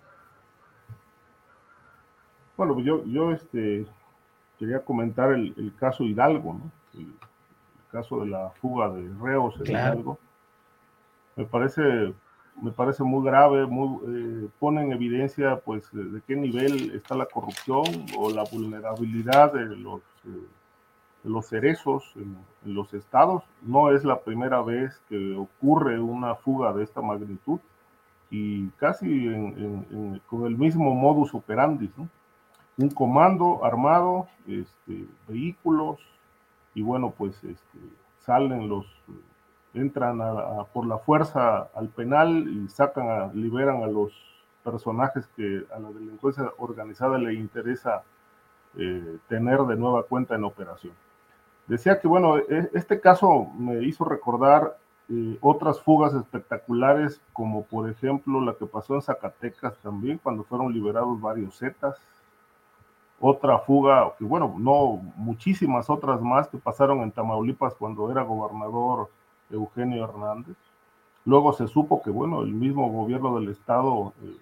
Bueno, 2.57 2.73
pues 2.73 2.85
yo, 2.85 3.05
yo 3.05 3.31
este, 3.31 3.85
quería 4.57 4.83
comentar 4.83 5.31
el, 5.31 5.73
caso 5.77 6.03
Hidalgo, 6.03 6.53
¿no? 6.53 6.71
El, 6.99 7.13
caso 7.91 8.19
de 8.19 8.27
la 8.27 8.49
fuga 8.49 8.89
de 8.89 9.09
reos 9.21 9.55
en 9.61 9.71
Hidalgo. 9.71 10.19
Me 11.37 11.45
parece, 11.45 12.13
me 12.61 12.71
parece 12.71 13.03
muy 13.03 13.25
grave, 13.25 13.65
muy, 13.65 13.99
eh, 14.07 14.49
pone 14.59 14.81
en 14.81 14.91
evidencia 14.91 15.57
pues 15.57 15.89
de 15.93 16.21
qué 16.27 16.35
nivel 16.35 16.91
está 16.91 17.15
la 17.15 17.27
corrupción 17.27 17.85
o 18.17 18.29
la 18.29 18.43
vulnerabilidad 18.43 19.53
de 19.53 19.67
los, 19.77 20.01
eh, 20.25 20.47
los 21.27 21.47
cerezos 21.47 22.13
en, 22.15 22.37
los 22.63 22.93
estados. 22.93 23.43
No 23.61 23.91
es 23.91 24.03
la 24.03 24.21
primera 24.21 24.61
vez 24.61 25.01
que 25.09 25.35
ocurre 25.35 25.99
una 25.99 26.35
fuga 26.35 26.73
de 26.73 26.83
esta 26.83 27.01
magnitud 27.01 27.59
y 28.29 28.67
casi 28.71 29.27
con 30.27 30.45
el 30.45 30.57
mismo 30.57 30.93
modus 30.93 31.33
operandi, 31.33 31.89
un 32.77 32.89
comando 32.89 33.63
armado, 33.63 34.27
este, 34.47 35.05
vehículos, 35.27 35.99
y 36.75 36.81
bueno, 36.81 37.13
pues 37.17 37.35
este, 37.43 37.79
salen 38.19 38.67
los, 38.67 38.85
entran 39.73 40.19
por 40.73 40.85
la 40.85 40.97
fuerza 40.97 41.69
al 41.73 41.87
penal 41.89 42.47
y 42.47 42.67
sacan, 42.67 43.31
liberan 43.33 43.81
a 43.83 43.87
los 43.87 44.11
personajes 44.63 45.25
que 45.35 45.63
a 45.73 45.79
la 45.79 45.89
delincuencia 45.89 46.51
organizada 46.57 47.17
le 47.17 47.33
interesa 47.33 48.03
eh, 48.77 49.17
tener 49.27 49.59
de 49.61 49.75
nueva 49.75 50.03
cuenta 50.03 50.35
en 50.35 50.43
operación. 50.43 50.93
Decía 51.67 51.99
que, 51.99 52.07
bueno, 52.07 52.37
e, 52.37 52.69
este 52.73 52.99
caso 52.99 53.47
me 53.57 53.83
hizo 53.83 54.05
recordar 54.05 54.77
eh, 55.09 55.37
otras 55.41 55.81
fugas 55.81 56.13
espectaculares, 56.13 57.21
como 57.33 57.63
por 57.63 57.89
ejemplo 57.89 58.41
la 58.41 58.55
que 58.55 58.65
pasó 58.65 58.95
en 58.95 59.01
Zacatecas 59.01 59.77
también, 59.77 60.19
cuando 60.21 60.43
fueron 60.43 60.73
liberados 60.73 61.19
varios 61.19 61.57
Zetas, 61.57 61.97
otra 63.19 63.59
fuga, 63.59 64.13
y 64.19 64.25
bueno, 64.25 64.55
no 64.57 65.01
muchísimas 65.15 65.89
otras 65.89 66.21
más 66.21 66.47
que 66.49 66.57
pasaron 66.57 67.01
en 67.01 67.11
Tamaulipas 67.11 67.73
cuando 67.75 68.11
era 68.11 68.21
gobernador 68.23 69.09
Eugenio 69.49 70.03
Hernández. 70.03 70.55
Luego 71.25 71.51
se 71.53 71.67
supo 71.67 72.01
que, 72.01 72.09
bueno, 72.09 72.41
el 72.41 72.53
mismo 72.53 72.89
gobierno 72.89 73.39
del 73.39 73.49
estado, 73.49 74.13
eh, 74.23 74.37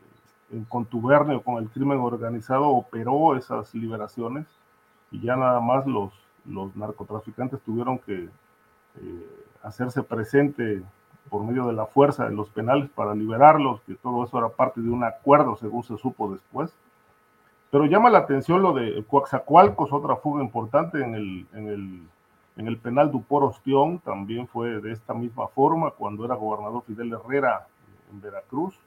en 0.51 0.65
contubernio 0.65 1.41
con 1.41 1.57
el 1.57 1.69
crimen 1.69 1.99
organizado, 1.99 2.67
operó 2.69 3.35
esas 3.35 3.73
liberaciones 3.73 4.45
y 5.11 5.21
ya 5.21 5.35
nada 5.35 5.59
más 5.59 5.87
los, 5.87 6.11
los 6.47 6.75
narcotraficantes 6.75 7.61
tuvieron 7.61 7.99
que 7.99 8.29
eh, 8.95 9.29
hacerse 9.63 10.03
presente 10.03 10.81
por 11.29 11.43
medio 11.43 11.65
de 11.67 11.73
la 11.73 11.85
fuerza 11.85 12.27
en 12.27 12.35
los 12.35 12.49
penales 12.49 12.89
para 12.91 13.15
liberarlos, 13.15 13.81
que 13.81 13.95
todo 13.95 14.23
eso 14.23 14.37
era 14.37 14.49
parte 14.49 14.81
de 14.81 14.89
un 14.89 15.03
acuerdo, 15.03 15.55
según 15.57 15.83
se 15.83 15.97
supo 15.97 16.31
después 16.31 16.71
pero 17.75 17.87
llama 17.87 18.09
la 18.09 18.19
atención 18.19 18.61
lo 18.61 18.71
de 18.71 19.03
Coaxacualcos, 19.03 19.91
otra 19.91 20.15
fuga 20.15 20.41
importante 20.41 21.03
en 21.03 21.13
el, 21.13 21.45
en 21.51 21.67
el, 21.67 22.01
en 22.55 22.67
el 22.67 22.77
penal 22.77 23.11
Dupor 23.11 23.43
Ostión, 23.43 23.99
también 23.99 24.47
fue 24.47 24.79
de 24.79 24.93
esta 24.93 25.13
misma 25.13 25.49
forma 25.49 25.91
cuando 25.91 26.23
era 26.23 26.35
gobernador 26.35 26.83
Fidel 26.87 27.11
Herrera 27.11 27.67
en 28.13 28.21
Veracruz. 28.21 28.79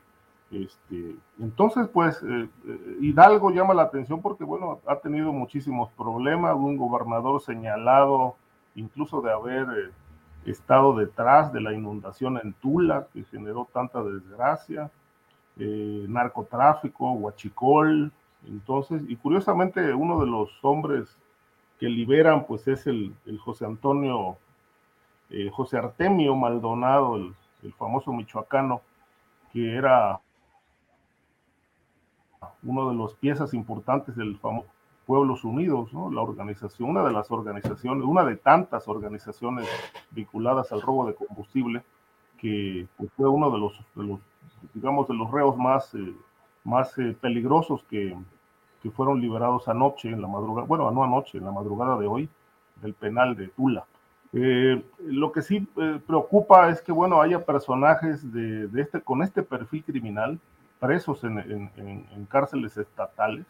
Este, 0.50 1.14
entonces, 1.38 1.88
pues, 1.92 2.22
eh, 2.22 2.48
eh, 2.66 2.96
Hidalgo 3.00 3.50
llama 3.50 3.74
la 3.74 3.82
atención 3.82 4.22
porque, 4.22 4.44
bueno, 4.44 4.80
ha 4.86 4.96
tenido 4.96 5.32
muchísimos 5.32 5.90
problemas, 5.92 6.56
un 6.56 6.76
gobernador 6.78 7.40
señalado 7.42 8.36
incluso 8.74 9.20
de 9.20 9.32
haber 9.32 9.66
eh, 9.68 10.50
estado 10.50 10.96
detrás 10.96 11.52
de 11.52 11.60
la 11.60 11.74
inundación 11.74 12.38
en 12.42 12.54
Tula, 12.54 13.08
que 13.12 13.24
generó 13.24 13.68
tanta 13.72 14.02
desgracia, 14.02 14.90
narcotráfico, 15.56 17.10
huachicol, 17.14 18.12
entonces, 18.46 19.02
y 19.08 19.16
curiosamente, 19.16 19.92
uno 19.92 20.20
de 20.20 20.26
los 20.26 20.50
hombres 20.62 21.18
que 21.80 21.88
liberan, 21.88 22.46
pues 22.46 22.68
es 22.68 22.86
el, 22.86 23.12
José 23.44 23.66
Antonio, 23.66 24.36
José 25.50 25.78
Artemio 25.78 26.36
Maldonado, 26.36 27.16
el, 27.16 27.34
famoso 27.76 28.12
michoacano, 28.12 28.82
que 29.52 29.74
era 29.74 30.20
uno 32.62 32.88
de 32.88 32.94
los 32.94 33.14
piezas 33.14 33.54
importantes 33.54 34.16
del 34.16 34.38
famoso 34.38 34.68
Pueblos 35.08 35.42
Unidos, 35.42 35.90
¿no? 35.94 36.12
La 36.12 36.20
organización, 36.20 36.90
una 36.90 37.02
de 37.02 37.12
las 37.12 37.30
organizaciones, 37.30 38.04
una 38.04 38.24
de 38.24 38.36
tantas 38.36 38.86
organizaciones 38.88 39.66
vinculadas 40.10 40.70
al 40.70 40.82
robo 40.82 41.06
de 41.06 41.14
combustible, 41.14 41.82
que 42.36 42.86
pues, 42.98 43.10
fue 43.16 43.26
uno 43.26 43.50
de 43.50 43.58
los, 43.58 43.72
digamos, 44.74 45.08
de 45.08 45.14
los 45.14 45.30
reos 45.30 45.56
más, 45.56 45.94
eh, 45.94 46.14
más 46.62 46.98
eh, 46.98 47.16
peligrosos 47.18 47.82
que, 47.84 48.14
que 48.82 48.90
fueron 48.90 49.18
liberados 49.18 49.66
anoche, 49.66 50.10
en 50.10 50.20
la 50.20 50.28
madrugada, 50.28 50.66
bueno, 50.66 50.90
no 50.90 51.02
anoche, 51.02 51.38
en 51.38 51.44
la 51.44 51.52
madrugada 51.52 51.98
de 51.98 52.06
hoy, 52.06 52.28
del 52.82 52.92
penal 52.92 53.34
de 53.34 53.48
Tula. 53.48 53.86
Eh, 54.34 54.84
lo 55.06 55.32
que 55.32 55.40
sí 55.40 55.66
eh, 55.76 56.00
preocupa 56.06 56.68
es 56.68 56.82
que, 56.82 56.92
bueno, 56.92 57.22
haya 57.22 57.46
personajes 57.46 58.30
de, 58.30 58.68
de, 58.68 58.82
este, 58.82 59.00
con 59.00 59.22
este 59.22 59.42
perfil 59.42 59.82
criminal 59.84 60.38
presos 60.78 61.24
en, 61.24 62.26
cárceles 62.28 62.76
estatales, 62.76 63.46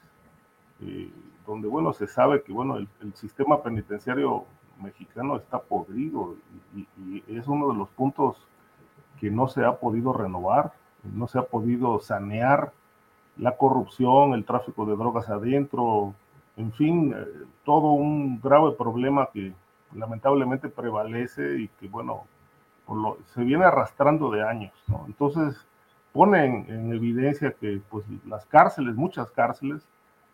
eh, 0.81 1.11
donde, 1.47 1.69
bueno, 1.69 1.93
se 1.93 2.07
sabe 2.07 2.43
que, 2.43 2.53
bueno, 2.53 2.77
el, 2.77 2.89
sistema 3.15 3.63
penitenciario 3.63 4.45
mexicano 4.81 5.37
está 5.37 5.59
podrido 5.59 6.37
y, 6.75 7.23
es 7.27 7.47
uno 7.49 7.69
de 7.69 7.75
los 7.75 7.89
puntos 7.91 8.37
que 9.19 9.31
no 9.31 9.49
se 9.49 9.65
ha 9.65 9.77
podido 9.77 10.13
renovar, 10.13 10.73
no 11.03 11.27
se 11.27 11.39
ha 11.39 11.43
podido 11.43 11.99
sanear 12.01 12.73
la 13.37 13.57
corrupción, 13.57 14.35
el 14.35 14.45
tráfico 14.45 14.85
de 14.87 14.97
drogas 14.97 15.29
adentro, 15.29 16.15
en 16.57 16.73
fin, 16.73 17.15
eh, 17.17 17.25
todo 17.65 17.93
un 17.93 18.41
grave 18.41 18.73
problema 18.73 19.29
que 19.33 19.53
lamentablemente 19.95 20.69
prevalece 20.69 21.61
y 21.61 21.69
que, 21.69 21.89
bueno, 21.89 22.25
se 23.27 23.43
viene 23.43 23.65
arrastrando 23.65 24.31
de 24.31 24.43
años, 24.43 24.73
¿no? 24.87 25.05
Entonces, 25.07 25.67
ponen 26.12 26.66
en 26.68 26.93
evidencia 26.93 27.52
que, 27.52 27.80
pues, 27.90 28.05
las 28.26 28.44
cárceles, 28.47 28.94
muchas 28.94 29.30
cárceles, 29.30 29.82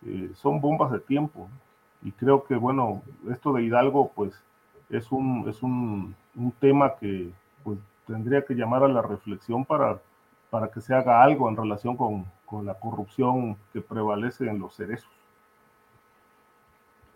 eh, 0.06 0.30
son 0.34 0.60
bombas 0.60 0.92
de 0.92 1.00
tiempo. 1.00 1.48
Y 2.02 2.12
creo 2.12 2.44
que, 2.44 2.54
bueno, 2.54 3.02
esto 3.30 3.52
de 3.52 3.62
Hidalgo, 3.62 4.12
pues, 4.14 4.32
es 4.90 5.10
un, 5.10 5.46
es 5.48 5.62
un, 5.62 6.14
un 6.36 6.52
tema 6.52 6.94
que, 7.00 7.30
pues, 7.62 7.78
tendría 8.06 8.44
que 8.44 8.54
llamar 8.54 8.84
a 8.84 8.88
la 8.88 9.02
reflexión 9.02 9.64
para, 9.64 9.98
para 10.50 10.68
que 10.68 10.80
se 10.80 10.94
haga 10.94 11.22
algo 11.22 11.48
en 11.48 11.56
relación 11.56 11.96
con, 11.96 12.24
con 12.44 12.66
la 12.66 12.74
corrupción 12.74 13.56
que 13.72 13.80
prevalece 13.80 14.46
en 14.46 14.58
los 14.58 14.76
cerezos. 14.76 15.10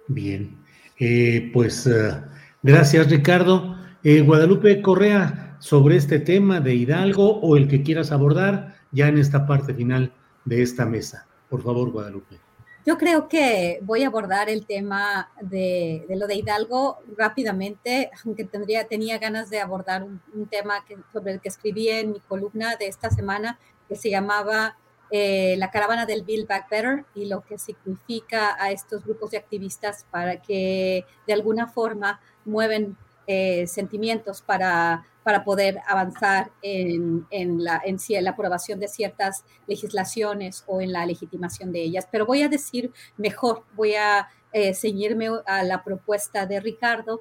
Bien, 0.06 0.56
eh, 0.98 1.51
pues 1.52 1.86
eh, 1.86 2.24
gracias 2.62 3.10
Ricardo. 3.10 3.76
Guadalupe 4.02 4.80
Correa, 4.80 5.48
sobre 5.59 5.97
este 5.97 6.18
tema 6.18 6.60
de 6.60 6.74
Hidalgo 6.74 7.40
o 7.40 7.56
el 7.56 7.68
que 7.68 7.82
quieras 7.82 8.12
abordar 8.12 8.76
ya 8.93 9.09
en 9.09 9.18
esta 9.18 9.47
parte 9.47 9.74
final 9.74 10.12
de 10.44 10.62
esta 10.62 10.86
mesa. 10.86 11.26
Por 11.48 11.62
favor, 11.62 11.90
Guadalupe. 11.90 12.39
Yo 12.86 12.97
creo 12.97 13.28
que 13.28 13.80
voy 13.82 14.02
a 14.02 14.06
abordar 14.06 14.48
el 14.48 14.64
tema 14.64 15.30
de, 15.43 16.06
lo 16.09 16.26
de 16.26 16.36
Hidalgo 16.36 16.98
rápidamente, 17.16 18.10
aunque 18.24 18.44
tendría, 18.44 18.86
tenía 18.86 19.18
ganas 19.18 19.51
de 19.51 19.60
abordar 19.60 20.05
un, 20.05 20.47
tema 20.47 20.85
que, 20.86 20.97
sobre 21.12 21.35
el 21.35 21.40
que 21.40 21.51
escribí 21.51 21.89
en 21.89 22.12
mi 22.12 22.20
columna 22.20 22.76
de 22.76 22.86
esta 22.86 23.10
semana, 23.10 23.59
que 23.89 23.97
se 23.97 24.09
llamaba 24.09 24.78
eh, 25.10 25.56
la 25.59 25.70
caravana 25.70 26.06
del 26.06 26.22
Build 26.22 26.47
Back 26.47 26.70
Better 26.70 27.05
y 27.14 27.26
lo 27.26 27.43
que 27.43 27.59
significa 27.59 28.56
a 28.59 28.70
estos 28.70 29.05
grupos 29.05 29.32
de 29.32 29.39
activistas 29.39 30.06
para 30.10 30.40
que 30.40 31.05
de 31.26 31.32
alguna 31.32 31.66
forma 31.66 32.20
mueven 32.44 32.97
eh, 33.29 33.67
sentimientos 33.67 34.43
para, 34.43 35.05
para 35.23 35.45
poder 35.45 35.79
avanzar 35.87 36.51
en, 36.63 37.27
en, 37.31 37.63
la, 37.63 37.81
en, 37.85 37.99
la 38.25 38.31
aprobación 38.31 38.81
de 38.81 38.89
ciertas 38.89 39.45
legislaciones 39.67 40.65
o 40.67 40.81
en 40.81 40.93
la 40.93 41.07
legitimación 41.07 41.71
de 41.71 41.83
ellas. 41.83 42.09
Pero 42.11 42.27
voy 42.27 42.43
a 42.43 42.49
decir 42.49 42.91
mejor, 43.17 43.65
voy 43.77 43.95
a 43.95 44.29
eh, 44.53 44.73
ceñirme 44.75 45.29
a 45.47 45.63
la 45.63 45.85
propuesta 45.85 46.47
de 46.47 46.59
Ricardo 46.59 47.21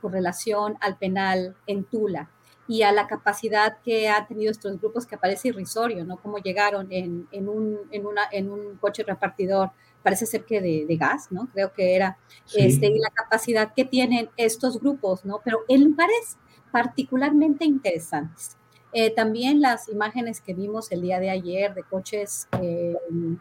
con 0.00 0.12
relación 0.12 0.76
al 0.80 0.96
penal 0.96 1.56
en 1.66 1.84
Tula 1.84 2.30
y 2.68 2.82
a 2.82 2.92
la 2.92 3.06
capacidad 3.06 3.78
que 3.82 4.08
han 4.08 4.28
tenido 4.28 4.50
estos 4.50 4.78
grupos 4.78 5.06
que 5.06 5.14
aparece 5.14 5.48
irrisorio, 5.48 6.04
¿no? 6.04 6.18
Cómo 6.18 6.36
llegaron 6.38 6.86
en, 6.92 7.26
en, 7.32 7.48
un, 7.48 7.78
en, 7.90 8.06
una, 8.06 8.22
en 8.30 8.50
un 8.50 8.76
coche 8.76 9.02
repartidor, 9.02 9.70
parece 10.02 10.26
ser 10.26 10.44
que 10.44 10.60
de, 10.60 10.86
de 10.86 10.96
gas, 10.96 11.30
¿no? 11.30 11.48
Creo 11.52 11.72
que 11.72 11.94
era, 11.94 12.18
este, 12.54 12.86
y 12.86 12.98
la 12.98 13.10
capacidad 13.10 13.72
que 13.74 13.84
tienen 13.84 14.30
estos 14.36 14.80
grupos, 14.80 15.24
¿no? 15.24 15.40
Pero 15.44 15.60
en 15.68 15.84
lugares 15.84 16.38
particularmente 16.70 17.64
interesantes. 17.64 18.56
Eh, 18.92 19.10
también 19.10 19.60
las 19.60 19.88
imágenes 19.88 20.40
que 20.40 20.54
vimos 20.54 20.90
el 20.92 21.02
día 21.02 21.20
de 21.20 21.30
ayer 21.30 21.74
de 21.74 21.82
coches 21.82 22.48
eh, 22.60 22.96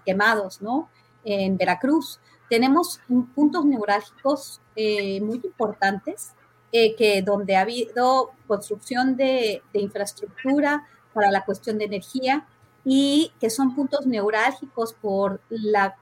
quemados, 0.05 0.61
¿no? 0.61 0.89
En 1.23 1.57
Veracruz. 1.57 2.19
Tenemos 2.49 3.01
puntos 3.35 3.65
neurálgicos 3.65 4.61
eh, 4.75 5.19
muy 5.21 5.41
importantes 5.43 6.33
eh, 6.71 6.95
que 6.95 7.21
donde 7.21 7.55
ha 7.55 7.61
habido 7.61 8.31
construcción 8.45 9.15
de, 9.15 9.61
infraestructura 9.73 10.85
para 11.13 11.31
la 11.31 11.45
cuestión 11.45 11.77
de 11.77 11.85
energía 11.85 12.45
y 12.89 13.33
que 13.41 13.49
son 13.49 13.75
puntos 13.75 14.07
neurálgicos 14.07 14.93
por 14.93 15.41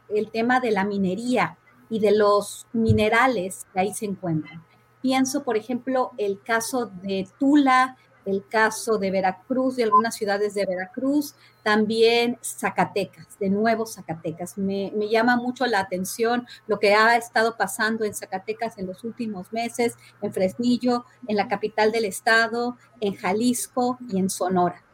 el 0.10 0.30
tema 0.30 0.60
de 0.60 0.70
la 0.70 0.86
minería 0.86 1.58
y 1.90 2.00
de 2.00 2.12
los 2.12 2.68
minerales 2.74 3.66
que 3.74 3.80
ahí 3.80 3.92
se 3.92 4.06
encuentran. 4.06 4.64
Pienso, 5.02 5.44
por 5.44 5.58
ejemplo, 5.58 6.12
el 6.20 6.40
caso 6.44 6.86
de 7.02 7.28
Tula, 7.40 7.98
el 8.26 8.48
caso 8.48 9.00
de 9.00 9.10
Veracruz, 9.10 9.78
de 9.78 9.84
algunas 9.84 10.14
ciudades 10.14 10.54
de 10.54 10.68
Veracruz, 10.68 11.34
también 11.64 12.38
Zacatecas, 12.44 13.40
de 13.40 13.50
nuevo 13.50 13.88
Zacatecas. 13.88 14.56
Me, 14.56 14.92
llama 15.10 15.38
mucho 15.38 15.66
la 15.66 15.80
atención 15.80 16.46
lo 16.68 16.78
que 16.78 16.94
ha 16.94 17.18
estado 17.18 17.58
pasando 17.58 18.06
en 18.06 18.14
Zacatecas 18.14 18.78
en 18.78 18.86
los 18.86 19.04
últimos 19.04 19.52
meses, 19.52 19.96
en 20.22 20.32
Fresnillo, 20.32 21.06
en 21.28 21.36
la 21.36 21.48
capital 21.48 21.92
del 21.92 22.06
estado, 22.06 22.78
en 23.00 23.16
Jalisco 23.16 23.98
y 24.08 24.20
en 24.20 24.30
Sonora. 24.30 24.85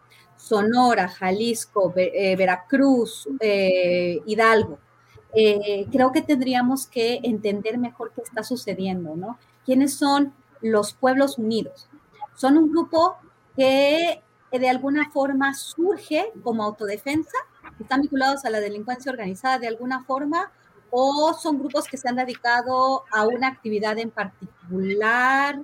Sonora, 0.41 1.07
Jalisco, 1.07 1.93
eh, 1.95 2.35
Veracruz, 2.35 3.29
eh, 3.39 4.19
Hidalgo. 4.25 4.79
Eh, 5.33 5.85
creo 5.91 6.11
que 6.11 6.23
tendríamos 6.23 6.87
que 6.87 7.19
entender 7.23 7.77
mejor 7.77 8.11
qué 8.13 8.21
está 8.21 8.43
sucediendo, 8.43 9.15
¿no? 9.15 9.37
¿Quiénes 9.65 9.93
son 9.93 10.33
los 10.61 10.93
pueblos 10.93 11.37
unidos? 11.37 11.87
Son 12.35 12.57
un 12.57 12.71
grupo 12.71 13.17
que 13.55 14.21
de 14.51 14.69
alguna 14.69 15.11
forma 15.11 15.53
surge 15.53 16.33
como 16.43 16.63
autodefensa, 16.63 17.37
están 17.79 18.01
vinculados 18.01 18.43
a 18.43 18.49
la 18.49 18.59
delincuencia 18.59 19.11
organizada 19.11 19.59
de 19.59 19.67
alguna 19.67 20.03
forma, 20.03 20.51
o 20.89 21.33
son 21.33 21.59
grupos 21.59 21.87
que 21.87 21.97
se 21.97 22.09
han 22.09 22.15
dedicado 22.15 23.03
a 23.11 23.25
una 23.27 23.47
actividad 23.47 23.97
en 23.99 24.09
particular, 24.09 25.61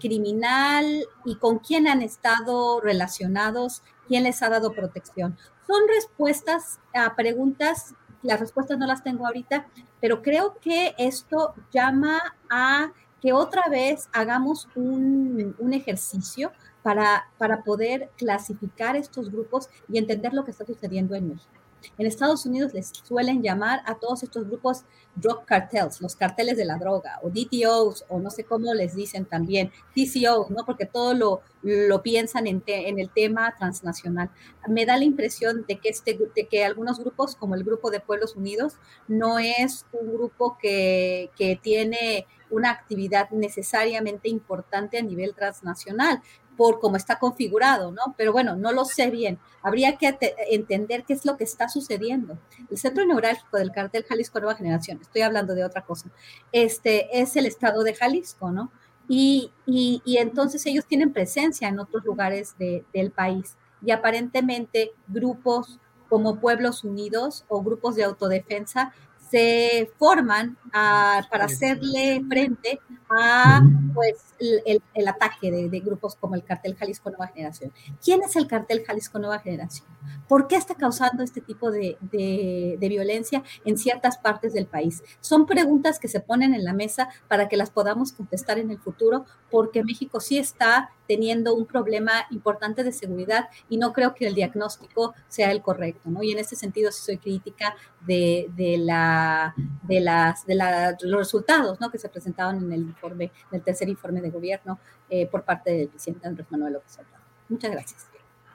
criminal, 0.00 1.06
y 1.24 1.36
con 1.36 1.60
quién 1.60 1.86
han 1.86 2.02
estado 2.02 2.80
relacionados, 2.80 3.82
quién 4.06 4.24
les 4.24 4.42
ha 4.42 4.48
dado 4.48 4.72
protección. 4.72 5.36
Son 5.66 5.82
respuestas 5.88 6.80
a 6.94 7.14
preguntas, 7.14 7.94
las 8.22 8.40
respuestas 8.40 8.78
no 8.78 8.86
las 8.86 9.02
tengo 9.02 9.26
ahorita, 9.26 9.66
pero 10.00 10.22
creo 10.22 10.56
que 10.60 10.94
esto 10.98 11.54
llama 11.72 12.36
a 12.50 12.92
que 13.20 13.32
otra 13.32 13.68
vez 13.68 14.08
hagamos 14.12 14.68
un, 14.74 15.54
ejercicio 15.72 16.52
para, 16.82 17.28
para 17.38 17.62
poder 17.62 18.10
clasificar 18.16 18.96
estos 18.96 19.30
grupos 19.30 19.68
y 19.88 19.98
entender 19.98 20.32
lo 20.32 20.44
que 20.44 20.52
está 20.52 20.64
sucediendo 20.64 21.14
en 21.14 21.28
México. 21.30 21.55
En 21.98 22.06
Estados 22.06 22.46
Unidos 22.46 22.74
les 22.74 22.88
suelen 22.88 23.42
llamar 23.42 23.80
a 23.86 23.94
todos 23.94 24.22
estos 24.22 24.46
grupos 24.46 24.84
drug 25.14 25.44
cartels, 25.44 26.00
los 26.00 26.14
carteles 26.14 26.56
de 26.56 26.64
la 26.64 26.76
droga, 26.76 27.18
o 27.22 27.30
DTOs, 27.30 28.04
o 28.08 28.18
no 28.20 28.30
sé 28.30 28.44
cómo 28.44 28.74
les 28.74 28.94
dicen 28.94 29.24
también, 29.24 29.70
TCOs, 29.94 30.50
¿no? 30.50 30.64
Porque 30.66 30.86
todo 30.86 31.14
lo, 31.14 31.40
lo 31.62 32.02
piensan 32.02 32.46
en, 32.46 32.62
el 32.66 33.10
tema 33.10 33.54
transnacional. 33.56 34.30
Me 34.68 34.84
da 34.84 34.96
la 34.96 35.04
impresión 35.04 35.64
de 35.66 35.78
que, 35.78 35.88
este, 35.88 36.18
que 36.50 36.64
algunos 36.64 36.98
grupos, 36.98 37.34
como 37.34 37.54
el 37.54 37.64
Grupo 37.64 37.90
de 37.90 38.00
Pueblos 38.00 38.36
Unidos, 38.36 38.74
no 39.08 39.38
es 39.38 39.86
un 39.92 40.12
grupo 40.12 40.58
que, 40.60 41.30
que 41.36 41.58
tiene 41.60 42.26
una 42.50 42.70
actividad 42.70 43.30
necesariamente 43.30 44.28
importante 44.28 44.98
a 44.98 45.02
nivel 45.02 45.34
transnacional 45.34 46.22
por 46.56 46.80
cómo 46.80 46.96
está 46.96 47.18
configurado, 47.18 47.92
¿no? 47.92 48.14
Pero 48.16 48.32
bueno, 48.32 48.56
no 48.56 48.72
lo 48.72 48.84
sé 48.84 49.10
bien. 49.10 49.38
Habría 49.62 49.96
que 49.96 50.16
entender 50.50 51.04
qué 51.04 51.12
es 51.12 51.24
lo 51.24 51.36
que 51.36 51.44
está 51.44 51.68
sucediendo. 51.68 52.38
El 52.70 52.78
centro 52.78 53.04
neurálgico 53.04 53.58
del 53.58 53.72
cartel 53.72 54.04
Jalisco 54.08 54.40
Nueva 54.40 54.56
Generación, 54.56 54.98
estoy 55.00 55.22
hablando 55.22 55.54
de 55.54 55.64
otra 55.64 55.82
cosa, 55.82 56.10
este 56.52 57.20
es 57.20 57.36
el 57.36 57.46
estado 57.46 57.82
de 57.82 57.94
Jalisco, 57.94 58.50
¿no? 58.50 58.70
Y, 59.08 59.52
y, 59.66 60.16
entonces 60.18 60.66
ellos 60.66 60.84
tienen 60.84 61.12
presencia 61.12 61.68
en 61.68 61.78
otros 61.78 62.04
lugares 62.04 62.56
del 62.58 63.12
país 63.12 63.56
y 63.80 63.92
aparentemente 63.92 64.90
grupos 65.06 65.78
como 66.08 66.40
Pueblos 66.40 66.82
Unidos 66.82 67.44
o 67.48 67.62
grupos 67.62 67.94
de 67.94 68.02
autodefensa 68.02 68.92
se 69.30 69.90
forman 69.96 70.56
para 70.72 71.44
hacerle 71.44 72.22
frente 72.28 72.80
a 73.08 73.62
pues, 73.94 74.34
el, 74.38 75.08
ataque 75.08 75.50
de, 75.50 75.80
grupos 75.80 76.16
como 76.16 76.34
el 76.34 76.44
cartel 76.44 76.76
Jalisco 76.76 77.10
Nueva 77.10 77.28
Generación. 77.28 77.72
¿Quién 78.02 78.22
es 78.22 78.36
el 78.36 78.46
cartel 78.46 78.84
Jalisco 78.84 79.18
Nueva 79.18 79.38
Generación? 79.38 79.86
¿Por 80.28 80.48
qué 80.48 80.56
está 80.56 80.74
causando 80.74 81.22
este 81.22 81.40
tipo 81.40 81.70
de, 81.70 81.96
de 82.00 82.88
violencia 82.88 83.42
en 83.64 83.78
ciertas 83.78 84.18
partes 84.18 84.52
del 84.52 84.66
país? 84.66 85.02
Son 85.20 85.46
preguntas 85.46 85.98
que 85.98 86.08
se 86.08 86.20
ponen 86.20 86.54
en 86.54 86.64
la 86.64 86.72
mesa 86.72 87.08
para 87.28 87.48
que 87.48 87.56
las 87.56 87.70
podamos 87.70 88.12
contestar 88.12 88.58
en 88.58 88.70
el 88.70 88.78
futuro, 88.78 89.24
porque 89.50 89.84
México 89.84 90.20
sí 90.20 90.38
está 90.38 90.90
teniendo 91.06 91.54
un 91.54 91.66
problema 91.66 92.26
importante 92.30 92.84
de 92.84 92.92
seguridad 92.92 93.48
y 93.68 93.78
no 93.78 93.92
creo 93.92 94.14
que 94.14 94.26
el 94.26 94.34
diagnóstico 94.34 95.14
sea 95.28 95.50
el 95.50 95.62
correcto, 95.62 96.10
¿no? 96.10 96.22
Y 96.22 96.32
en 96.32 96.38
ese 96.38 96.56
sentido 96.56 96.90
sí 96.90 97.02
soy 97.04 97.18
crítica 97.18 97.76
de, 98.06 98.50
de 98.56 98.78
la, 98.78 99.54
de, 99.82 100.00
las, 100.00 100.46
de, 100.46 100.54
los 100.54 101.18
resultados, 101.18 101.80
¿no? 101.80 101.90
Que 101.90 101.98
se 101.98 102.08
presentaban 102.08 102.58
en 102.58 102.72
el 102.72 102.94
informe, 102.96 103.24
en 103.50 103.58
el 103.58 103.62
tercer 103.62 103.88
informe 103.88 104.20
de 104.20 104.30
gobierno 104.30 104.78
eh, 105.08 105.26
por 105.26 105.42
parte 105.44 105.70
del 105.70 105.88
presidente 105.88 106.26
Andrés 106.26 106.46
Manuel 106.50 106.74
López 106.74 106.98
Obrador. 106.98 107.20
Muchas 107.48 107.70
gracias. 107.70 108.06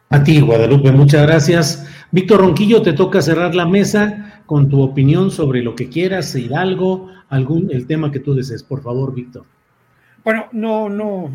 A 0.09 0.21
ti, 0.21 0.41
Guadalupe, 0.41 0.91
muchas 0.91 1.21
gracias. 1.21 1.87
Víctor 2.11 2.41
Ronquillo, 2.41 2.81
te 2.81 2.91
toca 2.91 3.21
cerrar 3.21 3.55
la 3.55 3.65
mesa 3.65 4.43
con 4.45 4.67
tu 4.67 4.81
opinión 4.81 5.31
sobre 5.31 5.61
lo 5.61 5.73
que 5.73 5.87
quieras, 5.87 6.35
Hidalgo, 6.35 7.09
algún, 7.29 7.71
el 7.71 7.87
tema 7.87 8.11
que 8.11 8.19
tú 8.19 8.33
desees. 8.33 8.61
Por 8.61 8.81
favor, 8.81 9.13
Víctor. 9.13 9.45
Bueno, 10.23 10.49
no, 10.51 10.89
no, 10.89 11.31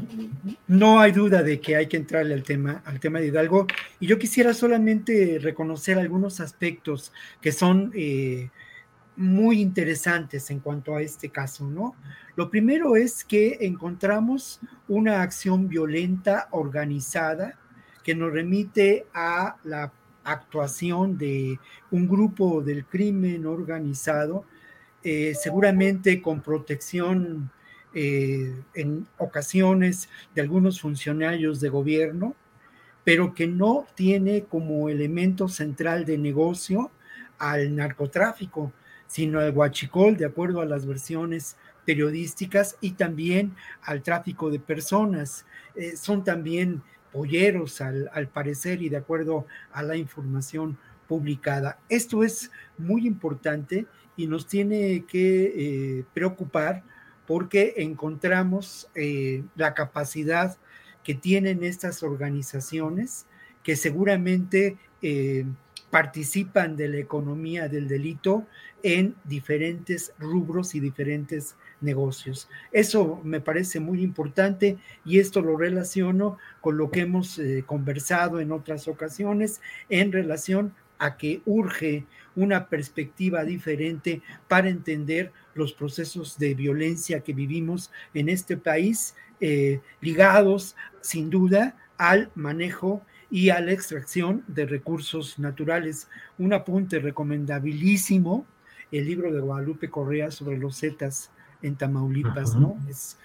no 0.69 1.01
hay 1.01 1.11
duda 1.11 1.43
de 1.43 1.59
que 1.59 1.75
hay 1.75 1.87
que 1.87 1.97
entrarle 1.97 2.35
al 2.35 2.43
tema, 2.43 2.83
al 2.85 3.01
tema 3.01 3.19
de 3.19 3.29
Hidalgo. 3.29 3.67
Y 3.99 4.07
yo 4.07 4.19
quisiera 4.19 4.53
solamente 4.53 5.39
reconocer 5.41 5.99
algunos 5.99 6.41
aspectos 6.41 7.13
que 7.41 7.53
son 7.53 7.91
eh, 7.95 8.51
muy 9.17 9.61
interesantes 9.61 10.51
en 10.51 10.61
cuanto 10.61 10.95
a 10.95 11.03
este 11.03 11.31
caso, 11.31 11.67
¿no? 11.69 11.95
Lo 12.37 12.51
primero 12.51 12.97
es 12.97 13.25
que 13.25 13.59
encontramos 13.61 14.61
una 14.89 15.23
acción 15.23 15.69
violenta 15.69 16.49
organizada 16.51 17.59
que 18.05 18.15
nos 18.15 18.33
remite 18.33 19.07
a 19.15 19.57
la 19.65 19.93
actuación 20.25 21.17
de 21.17 21.59
un 21.91 22.09
grupo 22.09 22.63
del 22.63 22.85
crimen 22.85 23.47
organizado, 23.47 24.45
eh, 25.03 25.35
seguramente 25.35 26.21
con 26.21 26.41
protección 26.41 27.51
eh, 27.95 28.55
en 28.75 29.07
ocasiones 29.17 30.09
de 30.35 30.43
algunos 30.43 30.81
funcionarios 30.81 31.61
de 31.61 31.69
gobierno, 31.69 32.35
pero 33.05 33.33
que 33.35 33.47
no 33.47 33.87
tiene 33.95 34.45
como 34.45 34.89
elemento 34.89 35.49
central 35.49 36.05
de 36.05 36.19
negocio 36.19 36.91
al 37.39 37.75
narcotráfico, 37.75 38.73
sino 39.07 39.41
al 39.41 39.57
huachicol, 39.57 40.17
de 40.17 40.27
acuerdo 40.27 40.61
a 40.61 40.67
las 40.67 40.87
versiones 40.87 41.57
periodísticas, 41.85 42.77
y 42.81 42.93
también 42.93 43.55
al 43.83 44.03
tráfico 44.03 44.51
de 44.51 44.59
personas. 44.59 45.47
Eh, 45.75 45.97
son 45.97 46.25
también 46.25 46.83
polleros, 47.13 47.81
al, 47.81 48.29
parecer, 48.33 48.83
y 48.83 48.89
de 48.89 48.99
acuerdo 48.99 49.47
a 49.73 49.83
la 49.83 49.97
información 49.97 50.77
publicada. 51.09 51.79
Esto 51.89 52.25
es 52.25 52.51
muy 52.77 53.07
importante 53.07 53.87
y 54.17 54.27
nos 54.27 54.47
tiene 54.47 55.05
que 55.07 55.53
eh, 55.57 56.05
preocupar 56.13 56.83
porque 57.27 57.75
encontramos 57.79 58.89
eh, 58.95 59.45
la 59.55 59.75
capacidad 59.75 60.57
que 61.05 61.15
tienen 61.15 61.63
estas 61.63 62.03
organizaciones 62.03 63.27
que 63.63 63.77
seguramente 63.77 64.77
participan 65.91 66.77
de 66.77 66.89
la 66.89 66.99
economía 66.99 67.69
del 67.69 67.89
delito 67.89 68.47
en 68.83 69.15
diferentes 69.25 70.13
rubros 70.19 70.75
y 70.75 70.81
diferentes 70.81 71.57
negocios. 71.81 72.49
Eso 72.73 73.21
me 73.25 73.41
parece 73.41 73.81
muy 73.81 74.03
importante 74.03 74.79
y 75.05 75.19
esto 75.19 75.41
lo 75.41 75.57
relaciono 75.57 76.39
con 76.61 76.77
lo 76.77 76.91
que 76.91 77.01
hemos 77.01 77.39
eh, 77.39 77.65
conversado 77.67 78.41
en 78.41 78.53
otras 78.53 78.89
ocasiones 78.89 79.61
en 79.89 80.13
relación 80.13 80.75
a 80.99 81.17
que 81.17 81.43
urge 81.45 82.05
una 82.35 82.69
perspectiva 82.69 83.45
diferente 83.45 84.23
para 84.49 84.69
entender 84.69 85.33
los 85.55 85.73
procesos 85.73 86.39
de 86.39 86.55
violencia 86.55 87.21
que 87.21 87.33
vivimos 87.33 87.91
en 88.15 88.29
este 88.29 88.57
país, 88.57 89.15
eh, 89.41 89.81
ligados 90.01 90.77
sin 91.01 91.31
duda 91.31 91.77
al 91.99 92.31
manejo 92.35 93.03
y 93.31 93.51
a 93.51 93.61
la 93.61 93.73
extracción 93.73 94.45
de 94.47 94.67
recursos 94.67 95.39
naturales. 95.39 96.09
Un 96.39 96.53
apunte 96.53 96.99
recomendabilísimo, 96.99 98.47
el 98.93 99.07
libro 99.07 99.33
de 99.33 99.41
Guadalupe 99.41 99.91
Correa 99.91 100.31
sobre 100.31 100.59
los 100.59 100.79
Zetas 100.79 101.31
en 101.63 101.75
Tamaulipas, 101.75 102.55
¿no? 102.55 102.79
Es, 102.89 103.17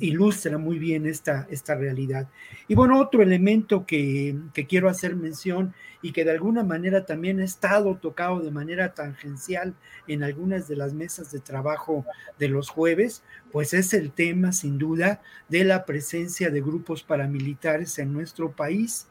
ilustra 0.00 0.56
muy 0.58 0.78
bien 0.78 1.06
esta, 1.06 1.46
esta 1.50 1.74
realidad. 1.74 2.28
Y 2.68 2.74
bueno, 2.74 2.98
otro 2.98 3.22
elemento 3.22 3.84
que, 3.84 4.36
que, 4.54 4.66
quiero 4.66 4.88
hacer 4.88 5.16
mención 5.16 5.74
y 6.00 6.12
que 6.12 6.24
de 6.24 6.30
alguna 6.30 6.62
manera 6.62 7.04
también 7.04 7.40
ha 7.40 7.44
estado 7.44 7.96
tocado 7.96 8.40
de 8.40 8.50
manera 8.50 8.94
tangencial 8.94 9.74
en 10.06 10.22
algunas 10.22 10.68
de 10.68 10.76
las 10.76 10.94
mesas 10.94 11.30
de 11.32 11.40
trabajo 11.40 12.06
de 12.38 12.48
los 12.48 12.70
jueves, 12.70 13.22
pues 13.52 13.74
es 13.74 13.92
el 13.92 14.12
tema, 14.12 14.52
sin 14.52 14.78
duda, 14.78 15.20
de 15.48 15.64
la 15.64 15.84
presencia 15.84 16.50
de 16.50 16.60
grupos 16.62 17.02
paramilitares 17.02 17.98
en 17.98 18.12
nuestro 18.12 18.52
país 18.52 19.09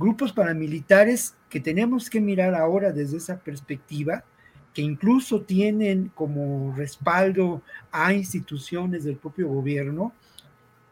grupos 0.00 0.32
paramilitares 0.32 1.36
que 1.50 1.60
tenemos 1.60 2.08
que 2.08 2.22
mirar 2.22 2.54
ahora 2.54 2.90
desde 2.90 3.18
esa 3.18 3.38
perspectiva, 3.38 4.24
que 4.72 4.80
incluso 4.80 5.42
tienen 5.42 6.10
como 6.14 6.74
respaldo 6.74 7.60
a 7.92 8.14
instituciones 8.14 9.04
del 9.04 9.16
propio 9.16 9.48
gobierno, 9.48 10.14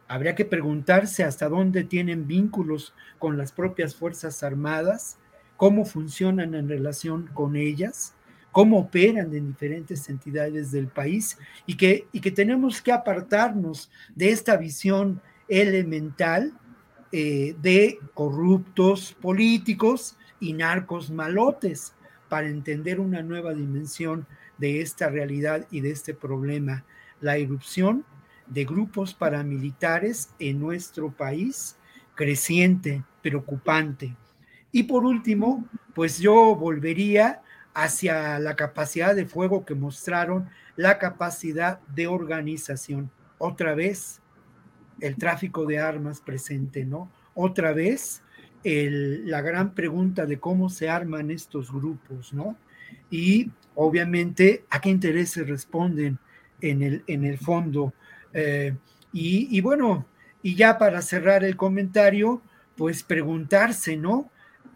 habría 0.09 0.35
que 0.35 0.45
preguntarse 0.45 1.25
hasta 1.25 1.49
dónde 1.49 1.85
tienen 1.85 2.27
vínculos 2.27 2.93
con 3.19 3.39
las 3.39 3.51
propias 3.51 3.95
Fuerzas 3.95 4.43
Armadas, 4.43 5.17
cómo 5.57 5.87
funcionan 5.87 6.55
en 6.55 6.69
relación 6.69 7.31
con 7.33 7.57
ellas, 7.57 8.15
cómo 8.53 8.79
operan 8.79 9.35
en 9.35 9.47
diferentes 9.47 10.07
entidades 10.11 10.71
del 10.71 10.89
país 10.89 11.39
y 11.65 11.79
que, 11.79 12.07
y 12.13 12.21
que 12.21 12.31
tenemos 12.31 12.83
que 12.83 12.93
apartarnos 12.93 13.91
de 14.15 14.33
esta 14.33 14.59
visión 14.59 15.23
elemental 15.49 16.53
eh, 17.13 17.57
de 17.61 17.99
corruptos 18.15 19.17
políticos 19.21 20.17
y 20.41 20.53
narcos 20.53 21.11
malotes 21.11 21.95
para 22.29 22.49
entender 22.49 23.01
una 23.01 23.23
nueva 23.23 23.55
dimensión 23.55 24.27
de 24.59 24.81
esta 24.81 25.09
realidad 25.09 25.67
y 25.71 25.81
de 25.81 25.91
este 25.91 26.15
problema, 26.15 26.85
la 27.21 27.39
irrupción 27.39 28.05
de 28.47 28.65
grupos 28.65 29.15
paramilitares 29.15 30.31
en 30.39 30.61
nuestro 30.61 31.11
país, 31.11 31.77
creciente, 32.15 33.05
preocupante. 33.23 34.17
Y 34.73 34.85
por 34.85 35.05
último, 35.05 35.67
pues 35.95 36.19
yo 36.19 36.55
volvería 36.55 37.43
hacia 37.75 38.39
la 38.39 38.57
capacidad 38.57 39.15
de 39.15 39.27
fuego 39.27 39.65
que 39.65 39.75
mostraron, 39.75 40.49
la 40.77 40.99
capacidad 40.99 41.81
de 41.95 42.07
organización. 42.07 43.11
Otra 43.39 43.75
vez, 43.75 44.21
el 45.01 45.17
tráfico 45.17 45.67
de 45.67 45.79
armas 45.79 46.21
presente, 46.21 46.85
¿no? 46.85 47.11
Otra 47.35 47.73
vez, 47.73 48.23
la 48.65 49.41
gran 49.41 49.75
pregunta 49.75 50.27
de 50.27 50.39
cómo 50.39 50.69
se 50.69 50.89
arman 50.89 51.31
estos 51.31 51.73
grupos, 51.73 52.33
¿no? 52.33 52.57
Y 53.11 53.51
obviamente 53.75 54.65
a 54.71 54.81
qué 54.81 54.91
intereses 54.91 55.49
responden 55.49 56.19
en 56.61 56.83
el, 56.83 57.05
en 57.07 57.25
el 57.25 57.39
fondo. 57.39 57.95
Eh, 58.33 58.75
y, 59.13 59.57
y, 59.57 59.61
bueno, 59.61 60.07
y 60.43 60.55
ya 60.55 60.79
para 60.79 61.01
cerrar 61.03 61.45
el 61.45 61.57
comentario, 61.57 62.43
pues 62.77 63.03
preguntarse, 63.03 63.97
¿no? 63.97 64.31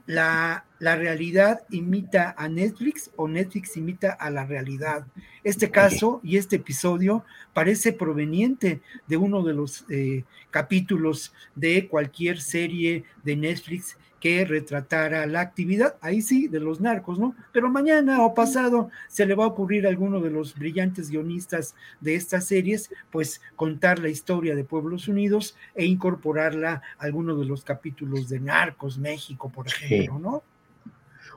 La, 0.07 0.65
realidad 0.81 1.62
imita 1.70 2.35
a 2.37 2.49
Netflix 2.49 3.11
o 3.16 3.29
Netflix 3.29 3.77
imita 3.77 4.12
a 4.12 4.31
la 4.31 4.45
realidad. 4.45 5.07
Este 5.45 5.70
caso 5.70 6.20
y 6.24 6.37
este 6.37 6.57
episodio 6.57 7.24
parece 7.53 7.93
proveniente 7.93 8.81
de 9.07 9.16
uno 9.16 9.43
de 9.43 9.55
los 9.55 9.85
eh, 9.89 10.24
capítulos 10.51 11.33
de 11.55 11.89
cualquier 11.89 12.41
serie 12.41 13.05
de 13.23 13.37
Netflix 13.37 13.97
que 14.23 14.44
retratara 14.44 15.27
la 15.27 15.40
actividad, 15.40 15.97
ahí 16.01 16.23
sí, 16.23 16.47
de 16.47 16.61
los 16.61 16.81
narcos, 16.81 17.19
¿no? 17.19 17.35
Pero 17.53 17.69
mañana 17.69 18.23
o 18.23 18.35
pasado 18.35 18.89
se 19.09 19.27
le 19.27 19.35
va 19.35 19.43
a 19.43 19.49
ocurrir 19.49 19.85
a 19.85 19.89
alguno 19.89 20.20
de 20.20 20.31
los 20.31 20.55
brillantes 20.55 21.11
guionistas 21.11 21.74
de 22.01 22.15
estas 22.15 22.44
series, 22.44 22.89
pues 23.11 23.40
contar 23.57 23.99
la 23.99 24.11
historia 24.11 24.55
de 24.55 24.62
Pueblos 24.62 25.09
Unidos 25.09 25.57
e 25.74 25.86
incorporarla 25.86 26.82
a 26.99 27.05
alguno 27.05 27.36
de 27.36 27.47
los 27.47 27.65
capítulos 27.65 28.28
de 28.28 28.39
Narcos 28.39 28.97
México, 28.97 29.51
por 29.53 29.66
ejemplo, 29.66 30.20
¿no? 30.20 30.44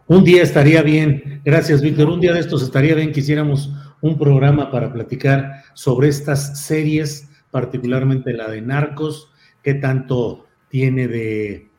Un 0.05 0.23
día 0.23 0.43
estaría 0.43 0.83
bien, 0.83 1.41
gracias 1.43 1.81
Víctor, 1.81 2.09
un 2.09 2.21
día 2.21 2.33
de 2.33 2.41
estos 2.41 2.61
estaría 2.61 2.93
bien 2.93 3.11
que 3.11 3.21
hiciéramos 3.21 3.73
un 4.01 4.15
programa 4.19 4.69
para 4.69 4.93
platicar 4.93 5.63
sobre 5.73 6.09
estas 6.09 6.63
series, 6.63 7.31
particularmente 7.49 8.31
la 8.31 8.47
de 8.47 8.61
Narcos, 8.61 9.31
qué 9.63 9.73
tanto 9.73 10.45
tiene 10.69 11.07
de 11.07 11.74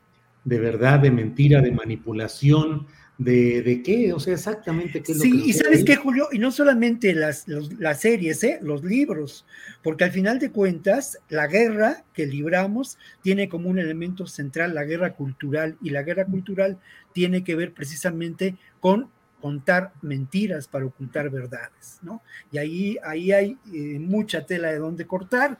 de 0.47 0.59
verdad, 0.59 0.99
de 0.99 1.11
mentira, 1.11 1.61
de 1.61 1.73
manipulación, 1.73 2.87
de, 3.17 3.61
de 3.63 3.83
qué, 3.83 4.13
o 4.13 4.19
sea, 4.19 4.33
exactamente 4.33 5.03
qué 5.03 5.11
es 5.11 5.19
sí, 5.19 5.29
lo 5.29 5.43
que... 5.43 5.49
y 5.49 5.53
sabes 5.53 5.83
qué, 5.83 5.97
Julio, 5.97 6.29
y 6.31 6.39
no 6.39 6.51
solamente 6.51 7.13
las, 7.13 7.45
las 7.49 7.99
series, 7.99 8.41
¿eh? 8.45 8.59
los 8.61 8.81
libros, 8.81 9.45
porque 9.83 10.05
al 10.05 10.11
final 10.11 10.39
de 10.39 10.51
cuentas, 10.51 11.19
la 11.27 11.47
guerra 11.47 12.05
que 12.13 12.25
libramos 12.25 12.97
tiene 13.21 13.49
como 13.49 13.69
un 13.69 13.77
elemento 13.77 14.25
central 14.25 14.73
la 14.73 14.85
guerra 14.85 15.15
cultural, 15.15 15.75
y 15.81 15.89
la 15.89 16.03
guerra 16.03 16.25
cultural 16.25 16.79
tiene 17.11 17.43
que 17.43 17.55
ver 17.55 17.73
precisamente 17.73 18.55
con 18.79 19.09
contar 19.41 19.93
mentiras 20.01 20.67
para 20.67 20.85
ocultar 20.85 21.29
verdades, 21.29 21.99
¿no? 22.01 22.21
Y 22.51 22.57
ahí, 22.57 22.97
ahí 23.03 23.31
hay 23.31 23.57
eh, 23.73 23.99
mucha 23.99 24.45
tela 24.45 24.69
de 24.69 24.79
donde 24.79 25.05
cortar. 25.05 25.59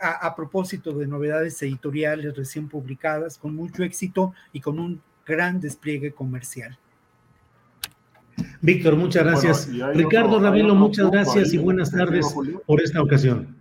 A, 0.00 0.34
propósito 0.36 0.92
de 0.92 1.06
novedades 1.06 1.60
editoriales 1.62 2.36
recién 2.36 2.68
publicadas, 2.68 3.36
con 3.36 3.54
mucho 3.54 3.82
éxito 3.82 4.32
y 4.52 4.60
con 4.60 4.78
un 4.78 5.02
gran 5.26 5.60
despliegue 5.60 6.12
comercial. 6.12 6.78
Víctor, 8.60 8.96
muchas 8.96 9.24
gracias. 9.24 9.68
Ricardo 9.94 10.40
Ravelo, 10.40 10.74
muchas 10.74 11.10
gracias 11.10 11.52
y 11.52 11.58
buenas 11.58 11.90
tardes 11.90 12.26
por 12.66 12.80
esta 12.80 13.02
ocasión. 13.02 13.56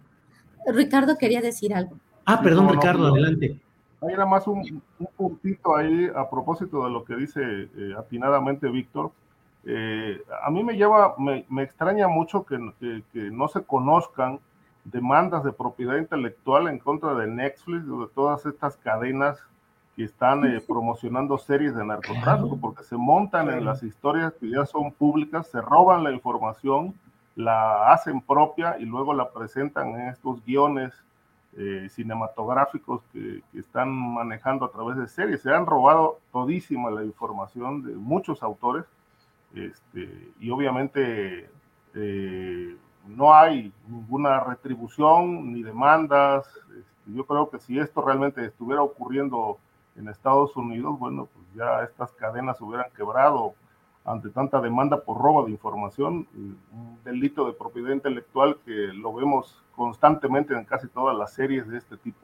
Ricardo 0.67 1.17
quería 1.17 1.41
decir 1.41 1.73
algo. 1.73 1.97
Ah, 2.25 2.41
perdón, 2.41 2.69
Ricardo, 2.69 3.07
adelante. 3.07 3.59
Hay 4.01 4.13
nada 4.13 4.25
más 4.25 4.45
un, 4.47 4.81
puntito 5.15 5.75
ahí 5.75 6.07
a 6.15 6.29
propósito 6.29 6.83
de 6.85 6.91
lo 6.91 7.03
que 7.03 7.15
dice 7.15 7.41
eh, 7.41 7.93
atinadamente 7.97 8.69
Víctor. 8.69 9.11
Eh, 9.65 10.21
a 10.43 10.49
mí 10.49 10.63
me 10.63 10.77
lleva, 10.77 11.15
me, 11.17 11.63
extraña 11.63 12.07
mucho 12.07 12.45
que, 12.45 12.57
no 13.13 13.47
se 13.47 13.63
conozcan 13.63 14.39
demandas 14.85 15.43
de 15.43 15.51
propiedad 15.51 15.97
intelectual 15.97 16.67
en 16.67 16.79
contra 16.79 17.13
de 17.15 17.27
Netflix 17.27 17.89
o 17.89 18.05
de 18.05 18.13
todas 18.13 18.45
estas 18.45 18.77
cadenas 18.77 19.43
que 19.95 20.05
están 20.05 20.45
eh, 20.45 20.61
promocionando 20.67 21.37
series 21.37 21.75
de 21.75 21.85
narcotráfico, 21.85 22.57
porque 22.61 22.83
se 22.83 22.95
montan 22.95 23.49
en 23.49 23.65
las 23.65 23.83
historias 23.83 24.33
que 24.39 24.49
ya 24.49 24.65
son 24.65 24.91
públicas, 24.93 25.47
se 25.47 25.59
roban 25.59 26.03
la 26.03 26.11
información, 26.11 26.93
la 27.35 27.91
hacen 27.91 28.21
propia 28.21 28.77
y 28.79 28.85
luego 28.85 29.13
la 29.13 29.31
presentan 29.31 29.89
en 29.89 30.09
estos 30.09 30.43
guiones 30.45 30.93
eh, 31.57 31.87
cinematográficos 31.89 33.01
que, 33.11 33.41
que, 33.51 33.59
están 33.59 33.89
manejando 33.89 34.65
a 34.65 34.71
través 34.71 34.95
de 34.97 35.07
series. 35.07 35.41
Se 35.41 35.53
han 35.53 35.65
robado 35.65 36.19
todísima 36.31 36.89
la 36.89 37.03
información 37.03 37.83
de 37.83 37.95
muchos 37.95 38.43
autores 38.43 38.85
este, 39.55 40.31
y 40.39 40.49
obviamente 40.49 41.49
eh, 41.93 42.75
no 43.07 43.33
hay 43.33 43.71
ninguna 43.87 44.39
retribución 44.41 45.53
ni 45.53 45.63
demandas. 45.63 46.45
Este, 46.77 47.13
yo 47.13 47.25
creo 47.25 47.49
que 47.49 47.59
si 47.59 47.79
esto 47.79 48.01
realmente 48.01 48.45
estuviera 48.45 48.81
ocurriendo 48.81 49.57
en 49.95 50.09
Estados 50.09 50.55
Unidos, 50.55 50.99
bueno, 50.99 51.27
pues 51.33 51.45
ya 51.55 51.83
estas 51.83 52.11
cadenas 52.13 52.61
hubieran 52.61 52.87
quebrado 52.95 53.55
ante 54.05 54.29
tanta 54.29 54.61
demanda 54.61 55.01
por 55.01 55.17
robo 55.17 55.45
de 55.45 55.51
información, 55.51 56.27
un 56.33 56.97
delito 57.03 57.45
de 57.45 57.53
propiedad 57.53 57.91
intelectual 57.91 58.57
que 58.65 58.71
lo 58.71 59.13
vemos 59.13 59.61
constantemente 59.75 60.53
en 60.53 60.63
casi 60.63 60.87
todas 60.87 61.17
las 61.17 61.33
series 61.33 61.67
de 61.67 61.77
este 61.77 61.97
tipo. 61.97 62.19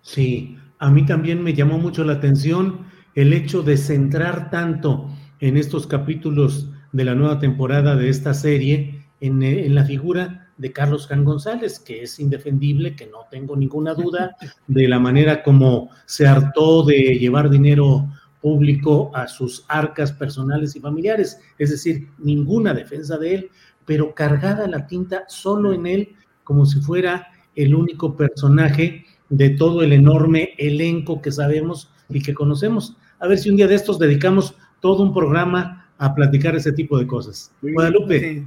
Sí, 0.00 0.56
a 0.78 0.90
mí 0.90 1.04
también 1.06 1.42
me 1.42 1.54
llamó 1.54 1.78
mucho 1.78 2.04
la 2.04 2.14
atención 2.14 2.86
el 3.14 3.32
hecho 3.32 3.62
de 3.62 3.76
centrar 3.76 4.50
tanto 4.50 5.08
en 5.40 5.56
estos 5.56 5.86
capítulos 5.86 6.70
de 6.92 7.04
la 7.04 7.14
nueva 7.14 7.38
temporada 7.38 7.96
de 7.96 8.08
esta 8.08 8.34
serie 8.34 9.04
en, 9.20 9.74
la 9.74 9.84
figura 9.84 10.48
de 10.58 10.72
Carlos 10.72 11.06
Jan 11.06 11.24
González, 11.24 11.80
que 11.80 12.02
es 12.02 12.20
indefendible, 12.20 12.94
que 12.94 13.06
no 13.06 13.26
tengo 13.30 13.56
ninguna 13.56 13.94
duda 13.94 14.36
de 14.66 14.86
la 14.86 14.98
manera 14.98 15.42
como 15.42 15.90
se 16.06 16.26
hartó 16.26 16.84
de 16.84 17.18
llevar 17.18 17.50
dinero 17.50 18.08
público 18.40 19.10
a 19.14 19.26
sus 19.26 19.64
arcas 19.68 20.12
personales 20.12 20.76
y 20.76 20.80
familiares, 20.80 21.40
es 21.58 21.70
decir, 21.70 22.08
ninguna 22.18 22.74
defensa 22.74 23.16
de 23.16 23.34
él, 23.34 23.50
pero 23.86 24.14
cargada 24.14 24.68
la 24.68 24.86
tinta 24.86 25.24
solo 25.28 25.72
en 25.72 25.86
él 25.86 26.14
como 26.44 26.66
si 26.66 26.80
fuera 26.80 27.28
el 27.56 27.74
único 27.74 28.16
personaje 28.16 29.06
de 29.30 29.50
todo 29.50 29.82
el 29.82 29.92
enorme 29.92 30.50
elenco 30.58 31.22
que 31.22 31.32
sabemos 31.32 31.90
y 32.08 32.20
que 32.20 32.34
conocemos. 32.34 32.96
A 33.18 33.26
ver 33.26 33.38
si 33.38 33.48
un 33.48 33.56
día 33.56 33.66
de 33.66 33.74
estos 33.74 33.98
dedicamos 33.98 34.54
todo 34.84 35.02
un 35.02 35.14
programa 35.14 35.90
a 35.96 36.14
platicar 36.14 36.54
ese 36.54 36.70
tipo 36.70 36.98
de 36.98 37.06
cosas. 37.06 37.50
Guadalupe. 37.62 38.44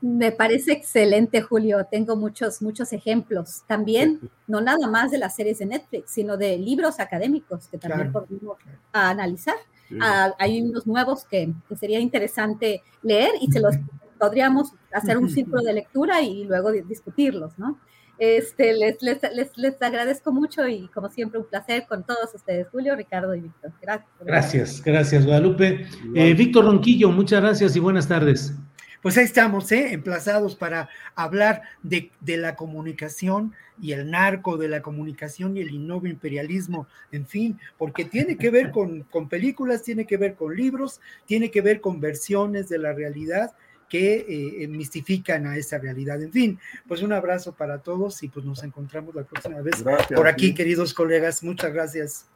Me 0.00 0.30
parece 0.30 0.70
excelente, 0.70 1.40
Julio. 1.42 1.84
Tengo 1.90 2.14
muchos, 2.14 2.62
muchos 2.62 2.92
ejemplos. 2.92 3.64
También, 3.66 4.20
no 4.46 4.60
nada 4.60 4.86
más 4.86 5.10
de 5.10 5.18
las 5.18 5.34
series 5.34 5.58
de 5.58 5.66
Netflix, 5.66 6.12
sino 6.12 6.36
de 6.36 6.58
libros 6.58 7.00
académicos 7.00 7.66
que 7.66 7.78
también 7.78 8.12
podemos 8.12 8.56
analizar. 8.92 9.56
Ah, 10.00 10.32
hay 10.38 10.62
unos 10.62 10.86
nuevos 10.86 11.24
que, 11.24 11.52
que, 11.68 11.74
sería 11.74 11.98
interesante 11.98 12.80
leer 13.02 13.32
y 13.40 13.50
se 13.50 13.58
los 13.58 13.74
podríamos 14.16 14.74
hacer 14.92 15.18
un 15.18 15.28
círculo 15.28 15.60
de 15.62 15.72
lectura 15.72 16.22
y 16.22 16.44
luego 16.44 16.70
discutirlos, 16.70 17.58
¿no? 17.58 17.80
Este, 18.18 18.72
les, 18.74 19.02
les, 19.02 19.18
les, 19.56 19.82
agradezco 19.82 20.32
mucho 20.32 20.66
y 20.68 20.88
como 20.88 21.08
siempre 21.08 21.40
un 21.40 21.46
placer 21.46 21.86
con 21.88 22.04
todos 22.04 22.32
ustedes, 22.34 22.68
Julio, 22.68 22.94
Ricardo 22.94 23.34
y 23.34 23.40
Víctor. 23.40 23.72
Gracias. 23.80 24.10
Gracias, 24.20 24.82
gracias 24.84 25.26
Guadalupe. 25.26 25.86
Eh, 26.14 26.34
Víctor 26.34 26.64
Ronquillo, 26.66 27.10
muchas 27.10 27.42
gracias 27.42 27.74
y 27.74 27.80
buenas 27.80 28.06
tardes. 28.06 28.54
Pues 29.02 29.18
ahí 29.18 29.24
estamos, 29.24 29.70
¿eh? 29.70 29.92
emplazados 29.92 30.54
para 30.54 30.88
hablar 31.14 31.60
de, 31.82 32.10
de, 32.20 32.38
la 32.38 32.56
comunicación 32.56 33.52
y 33.78 33.92
el 33.92 34.10
narco 34.10 34.56
de 34.56 34.68
la 34.68 34.80
comunicación 34.80 35.58
y 35.58 35.60
el 35.60 35.72
innovo 35.72 36.06
imperialismo, 36.06 36.86
en 37.12 37.26
fin, 37.26 37.58
porque 37.76 38.06
tiene 38.06 38.38
que 38.38 38.48
ver 38.48 38.70
con, 38.70 39.02
con 39.02 39.28
películas, 39.28 39.82
tiene 39.82 40.06
que 40.06 40.16
ver 40.16 40.36
con 40.36 40.56
libros, 40.56 41.02
tiene 41.26 41.50
que 41.50 41.60
ver 41.60 41.82
con 41.82 42.00
versiones 42.00 42.70
de 42.70 42.78
la 42.78 42.94
realidad 42.94 43.52
que 43.88 44.62
eh, 44.62 44.68
mistifican 44.68 45.46
a 45.46 45.56
esa 45.56 45.78
realidad. 45.78 46.22
En 46.22 46.32
fin, 46.32 46.58
pues 46.86 47.02
un 47.02 47.12
abrazo 47.12 47.52
para 47.54 47.78
todos 47.78 48.22
y 48.22 48.28
pues 48.28 48.44
nos 48.44 48.62
encontramos 48.62 49.14
la 49.14 49.24
próxima 49.24 49.60
vez 49.60 49.84
por 50.14 50.26
aquí, 50.26 50.54
queridos 50.54 50.94
colegas. 50.94 51.42
Muchas 51.42 51.72
gracias. 51.72 52.28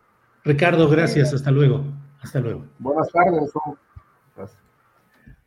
Ricardo, 0.45 0.89
gracias. 0.89 1.33
Hasta 1.35 1.51
luego. 1.51 1.85
Hasta 2.21 2.41
luego. 2.41 2.67
Buenas 2.79 3.09
tardes. 3.13 3.51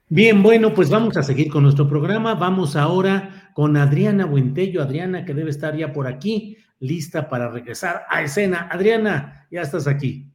Bien, 0.10 0.44
bueno, 0.44 0.74
pues 0.74 0.90
vamos 0.90 1.16
a 1.16 1.24
seguir 1.24 1.50
con 1.50 1.64
nuestro 1.64 1.88
programa. 1.88 2.36
Vamos 2.36 2.76
ahora 2.76 3.52
con 3.54 3.78
Adriana 3.78 4.26
Buentello. 4.26 4.82
Adriana, 4.82 5.24
que 5.24 5.34
debe 5.34 5.50
estar 5.50 5.76
ya 5.76 5.94
por 5.94 6.06
aquí, 6.06 6.58
lista 6.80 7.30
para 7.30 7.50
regresar 7.50 8.04
a 8.10 8.22
escena. 8.22 8.68
Adriana, 8.70 9.48
ya 9.50 9.62
estás 9.62 9.88
aquí. 9.88 10.31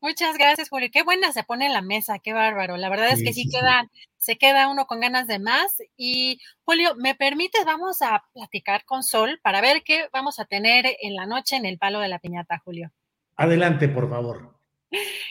Muchas 0.00 0.36
gracias, 0.36 0.68
Julio. 0.68 0.88
Qué 0.92 1.02
buena 1.02 1.32
se 1.32 1.44
pone 1.44 1.66
en 1.66 1.72
la 1.72 1.82
mesa, 1.82 2.18
qué 2.18 2.32
bárbaro. 2.32 2.76
La 2.76 2.88
verdad 2.88 3.10
es 3.10 3.22
que 3.22 3.32
sí, 3.32 3.48
quedan, 3.48 3.90
se 4.16 4.36
queda 4.36 4.68
uno 4.68 4.86
con 4.86 5.00
ganas 5.00 5.26
de 5.26 5.38
más. 5.38 5.76
Y 5.96 6.40
Julio, 6.64 6.94
¿me 6.96 7.14
permites? 7.14 7.64
Vamos 7.64 8.02
a 8.02 8.24
platicar 8.32 8.84
con 8.84 9.02
Sol 9.02 9.40
para 9.42 9.60
ver 9.60 9.82
qué 9.84 10.08
vamos 10.12 10.38
a 10.38 10.44
tener 10.44 10.86
en 11.00 11.14
la 11.14 11.26
noche 11.26 11.56
en 11.56 11.66
el 11.66 11.78
palo 11.78 12.00
de 12.00 12.08
la 12.08 12.18
piñata, 12.18 12.60
Julio. 12.64 12.90
Adelante, 13.36 13.88
por 13.88 14.08
favor. 14.08 14.56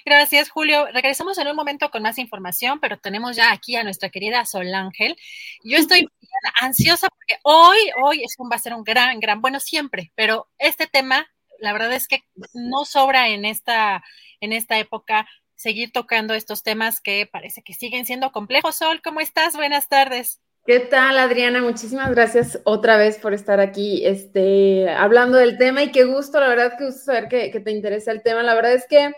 Gracias, 0.05 0.49
Julio. 0.49 0.87
Regresamos 0.93 1.37
en 1.37 1.47
un 1.47 1.55
momento 1.55 1.89
con 1.89 2.03
más 2.03 2.17
información, 2.17 2.79
pero 2.79 2.99
tenemos 2.99 3.35
ya 3.35 3.51
aquí 3.51 3.75
a 3.75 3.83
nuestra 3.83 4.09
querida 4.09 4.45
Sol 4.45 4.73
Ángel. 4.73 5.15
Yo 5.63 5.77
estoy 5.77 6.07
ansiosa 6.61 7.07
porque 7.09 7.39
hoy, 7.43 7.77
hoy 8.03 8.23
es 8.23 8.35
un, 8.37 8.49
va 8.49 8.55
a 8.57 8.59
ser 8.59 8.73
un 8.73 8.83
gran, 8.83 9.19
gran, 9.19 9.41
bueno, 9.41 9.59
siempre, 9.59 10.11
pero 10.15 10.49
este 10.57 10.87
tema, 10.87 11.27
la 11.59 11.73
verdad 11.73 11.93
es 11.93 12.07
que 12.07 12.23
no 12.53 12.85
sobra 12.85 13.29
en 13.29 13.45
esta 13.45 14.03
en 14.41 14.53
esta 14.53 14.77
época 14.77 15.27
seguir 15.55 15.91
tocando 15.91 16.33
estos 16.33 16.63
temas 16.63 17.01
que 17.01 17.27
parece 17.31 17.63
que 17.63 17.73
siguen 17.73 18.05
siendo 18.05 18.31
complejos. 18.31 18.75
Sol, 18.75 19.01
¿cómo 19.03 19.21
estás? 19.21 19.55
Buenas 19.55 19.87
tardes. 19.87 20.41
¿Qué 20.65 20.79
tal, 20.79 21.17
Adriana? 21.19 21.61
Muchísimas 21.61 22.09
gracias 22.09 22.59
otra 22.63 22.97
vez 22.97 23.19
por 23.19 23.33
estar 23.33 23.59
aquí 23.59 24.03
este, 24.03 24.89
hablando 24.89 25.37
del 25.37 25.57
tema 25.57 25.83
y 25.83 25.91
qué 25.91 26.05
gusto, 26.05 26.39
la 26.39 26.47
verdad, 26.47 26.73
que 26.77 26.85
gusto 26.85 27.01
saber 27.05 27.27
que, 27.27 27.59
te 27.59 27.71
interesa 27.71 28.11
el 28.11 28.23
tema. 28.23 28.41
La 28.41 28.55
verdad 28.55 28.73
es 28.73 28.87
que, 28.87 29.13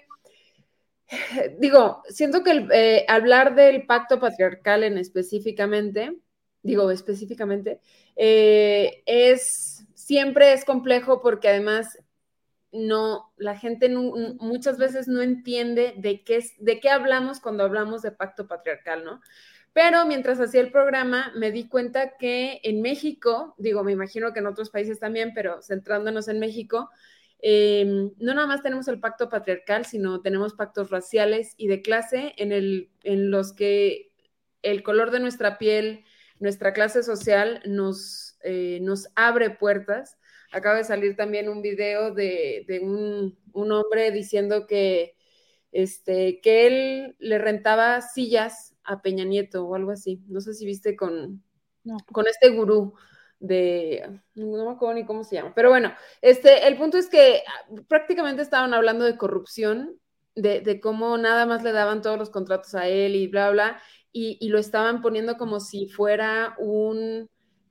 digo, 1.58 2.04
siento 2.10 2.44
que 2.44 2.68
eh, 2.74 3.06
hablar 3.08 3.56
del 3.56 3.86
pacto 3.86 4.20
patriarcal 4.20 4.84
en 4.84 4.98
específicamente, 4.98 6.18
digo 6.64 6.92
específicamente, 6.92 7.80
eh, 8.18 9.04
es 9.06 9.86
siempre 9.96 10.52
es 10.52 10.66
complejo 10.66 11.22
porque 11.22 11.48
además 11.48 11.98
no, 12.78 13.34
la 13.38 13.58
gente 13.58 13.90
muchas 13.90 14.78
veces 14.78 15.08
no 15.08 15.22
entiende 15.22 15.94
de 15.98 16.24
qué, 16.24 16.44
de 16.60 16.80
qué 16.80 16.90
hablamos 16.90 17.40
cuando 17.40 17.64
hablamos 17.64 18.02
de 18.02 18.12
pacto 18.12 18.48
patriarcal, 18.48 19.04
¿no? 19.04 19.22
Pero 19.74 20.06
mientras 20.06 20.40
hacía 20.40 20.62
el 20.62 20.72
programa, 20.72 21.32
me 21.36 21.52
di 21.52 21.68
cuenta 21.68 22.18
que 22.18 22.60
en 22.64 22.82
México, 22.82 23.54
digo, 23.58 23.84
me 23.84 23.91
imagino 23.91 24.34
que 24.34 24.40
en 24.40 24.48
otros 24.48 24.70
países 24.70 24.99
también, 24.99 25.34
pero 25.36 25.62
centrándonos 25.62 26.28
en 26.28 26.40
México, 26.40 26.90
em, 27.40 28.12
no 28.18 28.34
nada 28.34 28.48
más 28.48 28.64
tenemos 28.64 28.88
el 28.88 28.99
pacto 28.99 29.30
patriarcal, 29.30 29.86
sino 29.86 30.22
tenemos 30.22 30.54
pactos 30.54 30.90
raciales 30.90 31.54
y 31.58 31.68
de 31.68 31.82
clase 31.84 32.34
en, 32.38 32.52
el, 32.52 32.90
en 33.04 33.30
los 33.30 33.54
que 33.54 34.12
el 34.64 34.82
color 34.84 35.12
de 35.12 35.20
nuestra 35.20 35.58
piel, 35.60 36.04
nuestra 36.40 36.74
clase 36.74 37.04
social 37.04 37.62
nos, 37.66 38.38
eh, 38.44 38.80
nos 38.82 39.10
abre 39.16 39.52
puertas 39.52 40.16
acaba 40.52 40.78
de 40.78 40.84
salir 40.84 41.15
también 41.15 41.49
un 41.49 41.61
video 41.61 42.14
de, 42.14 42.65
un, 42.82 43.72
hombre 43.72 44.11
diciendo 44.11 44.68
que, 44.68 45.15
este, 45.72 46.40
que 46.41 46.68
él 46.68 47.15
le 47.19 47.38
rentaba 47.38 48.02
sillas 48.02 48.76
a 48.84 49.02
Peña 49.02 49.26
Nieto 49.26 49.65
o 49.65 49.76
algo 49.76 49.91
así. 49.91 50.22
No 50.28 50.41
sé 50.41 50.53
si 50.53 50.65
viste 50.65 50.95
con, 50.95 51.44
con 52.11 52.28
este 52.28 52.49
gurú 52.49 52.94
de, 53.40 54.22
no 54.36 54.65
me 54.65 54.72
acuerdo 54.72 54.95
ni 54.95 55.06
cómo 55.06 55.24
se 55.24 55.36
llama, 55.36 55.53
pero 55.53 55.69
bueno, 55.69 55.94
este, 56.22 56.68
el 56.68 56.78
punto 56.78 56.98
es 56.98 57.07
que 57.07 57.44
prácticamente 57.88 58.41
estaban 58.41 58.74
hablando 58.74 59.06
de 59.06 59.18
corrupción, 59.18 59.99
de, 60.36 60.80
cómo 60.80 61.18
nada 61.18 61.45
más 61.45 61.64
le 61.64 61.72
daban 61.72 62.02
todos 62.02 62.18
los 62.18 62.30
contratos 62.30 62.76
a 62.76 62.88
él 62.88 63.15
y 63.15 63.28
bla, 63.28 63.49
bla, 63.52 63.82
y, 64.11 64.38
y 64.40 64.49
lo 64.49 64.60
estaban 64.60 65.02
poniendo 65.02 65.38
como 65.38 65.60
si 65.60 65.88
fuera 65.88 66.56
un, 66.60 67.30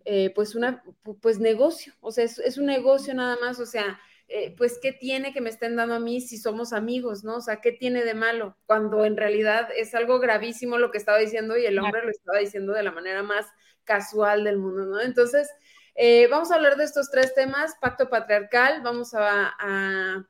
eh, 0.08 0.30
pues 0.36 0.54
una, 0.54 0.84
pues 1.20 1.40
negocio, 1.40 1.92
o 2.00 2.12
sea, 2.12 2.22
es, 2.22 2.58
un 2.58 2.66
negocio 2.66 3.12
nada 3.12 3.36
más, 3.40 3.58
o 3.58 3.66
sea, 3.66 3.98
eh, 4.28 4.54
pues 4.56 4.78
qué 4.80 4.92
tiene 4.92 5.32
que 5.32 5.40
me 5.40 5.50
estén 5.50 5.74
dando 5.74 5.94
a 5.96 5.98
mí 5.98 6.20
si 6.20 6.38
somos 6.38 6.72
amigos, 6.72 7.24
¿no? 7.24 7.38
O 7.38 7.40
sea, 7.40 7.60
¿qué 7.60 7.72
tiene 7.72 8.04
de 8.04 8.14
malo? 8.14 8.56
Cuando 8.66 9.04
en 9.04 9.16
realidad 9.16 9.68
es 9.74 9.96
algo 9.96 10.20
gravísimo 10.20 10.78
lo 10.78 10.92
que 10.92 10.98
estaba 10.98 11.18
diciendo 11.18 11.56
y 11.56 11.66
el 11.66 11.80
hombre 11.80 12.04
lo 12.04 12.10
estaba 12.10 12.38
diciendo 12.38 12.72
de 12.72 12.84
la 12.84 12.92
manera 12.92 13.24
más 13.24 13.46
casual 13.82 14.44
del 14.44 14.58
mundo, 14.58 14.86
¿no? 14.86 15.00
Entonces, 15.00 15.48
eh, 15.96 16.28
vamos 16.28 16.52
a 16.52 16.54
hablar 16.54 16.76
de 16.76 16.84
estos 16.84 17.10
tres 17.10 17.34
temas, 17.34 17.74
pacto 17.80 18.08
patriarcal, 18.08 18.82
vamos 18.82 19.12
a, 19.12 20.24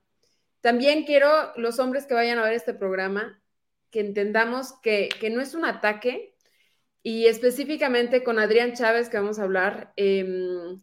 También 0.62 1.05
quiero 1.05 1.53
los 1.57 1.78
hombres 1.81 2.07
que 2.07 2.15
vayan 2.15 2.39
a 2.39 2.44
ver 2.44 2.55
este 2.55 2.73
programa, 2.73 3.43
que 3.90 4.01
entendamos 4.01 4.73
que, 4.81 5.11
que 5.20 5.28
no 5.28 5.43
es 5.43 5.55
un 5.55 5.66
ataque, 5.66 6.36
y 7.07 7.28
específicamente 7.28 8.24
con 8.24 8.41
Adrián 8.41 8.73
Chávez, 8.73 9.09
que 9.09 9.16
vamos 9.16 9.39
a 9.39 9.45
hablar, 9.45 9.93
em, 9.95 10.83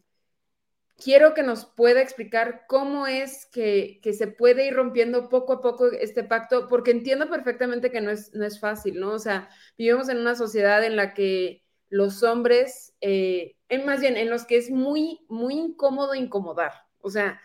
quiero 0.96 1.34
que 1.34 1.42
nos 1.42 1.66
pueda 1.66 2.00
explicar 2.00 2.64
cómo 2.66 3.06
es 3.06 3.44
que, 3.52 4.00
se 4.10 4.28
puede 4.28 4.66
ir 4.66 4.72
rompiendo 4.72 5.28
poco 5.28 5.52
a 5.52 5.60
poco 5.60 5.92
este 5.92 6.24
pacto, 6.24 6.66
porque 6.66 6.92
entiendo 6.92 7.28
perfectamente 7.28 7.90
que 7.90 8.00
no 8.00 8.10
es, 8.10 8.32
no 8.32 8.46
es 8.46 8.58
fácil, 8.58 8.98
¿no? 9.00 9.10
O 9.10 9.18
sea, 9.18 9.50
vivimos 9.76 10.08
en 10.08 10.16
una 10.16 10.34
sociedad 10.34 10.82
en 10.82 10.96
la 10.96 11.12
que 11.12 11.62
los 11.90 12.22
hombres, 12.22 12.94
eh, 13.02 13.56
más 13.84 14.00
bien 14.00 14.16
en 14.16 14.30
los 14.30 14.46
que 14.46 14.56
es 14.56 14.70
muy, 14.70 15.26
muy 15.28 15.52
incómodo 15.58 16.14
incomodar. 16.14 16.72
O 17.02 17.10
sea, 17.10 17.38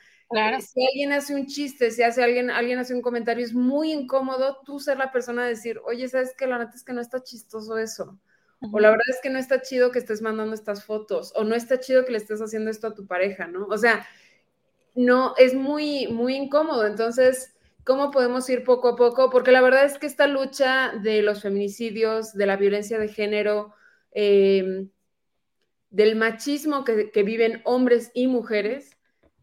si 0.61 0.87
alguien 0.87 1.11
hace 1.11 1.35
un 1.35 1.47
chiste, 1.47 1.91
si 1.91 2.01
hace 2.03 2.23
alguien, 2.23 2.49
alguien 2.49 2.79
hace 2.79 2.95
un 2.95 3.01
comentario, 3.01 3.43
es 3.43 3.53
muy 3.53 3.91
incómodo 3.91 4.61
tú 4.63 4.79
ser 4.79 4.97
la 4.97 5.11
persona 5.11 5.43
a 5.43 5.47
decir, 5.49 5.81
oye, 5.83 6.07
¿sabes 6.07 6.33
qué? 6.37 6.47
La 6.47 6.59
neta 6.59 6.77
es 6.77 6.85
que 6.85 6.93
no 6.93 7.01
está 7.01 7.21
chistoso 7.21 7.77
eso. 7.77 8.17
O 8.61 8.79
la 8.79 8.89
verdad 8.89 9.05
es 9.09 9.19
que 9.21 9.29
no 9.29 9.39
está 9.39 9.61
chido 9.61 9.91
que 9.91 9.99
estés 9.99 10.21
mandando 10.21 10.53
estas 10.53 10.83
fotos, 10.83 11.31
o 11.35 11.43
no 11.43 11.55
está 11.55 11.79
chido 11.79 12.03
que 12.03 12.11
le 12.11 12.17
estés 12.17 12.41
haciendo 12.41 12.69
esto 12.69 12.87
a 12.87 12.93
tu 12.93 13.07
pareja, 13.07 13.47
¿no? 13.47 13.65
O 13.67 13.77
sea, 13.77 14.05
no, 14.95 15.33
es 15.37 15.53
muy, 15.53 16.07
muy 16.07 16.35
incómodo. 16.35 16.85
Entonces, 16.85 17.55
cómo 17.85 18.11
podemos 18.11 18.49
ir 18.49 18.63
poco 18.63 18.89
a 18.89 18.95
poco, 18.95 19.29
porque 19.29 19.51
la 19.51 19.61
verdad 19.61 19.85
es 19.85 19.97
que 19.97 20.07
esta 20.07 20.27
lucha 20.27 20.91
de 21.01 21.21
los 21.21 21.41
feminicidios, 21.41 22.33
de 22.33 22.45
la 22.45 22.57
violencia 22.57 22.99
de 22.99 23.07
género, 23.07 23.73
eh, 24.11 24.87
del 25.89 26.15
machismo 26.15 26.83
que, 26.83 27.11
que, 27.11 27.23
viven 27.23 27.61
hombres 27.65 28.11
y 28.13 28.27
mujeres, 28.27 28.97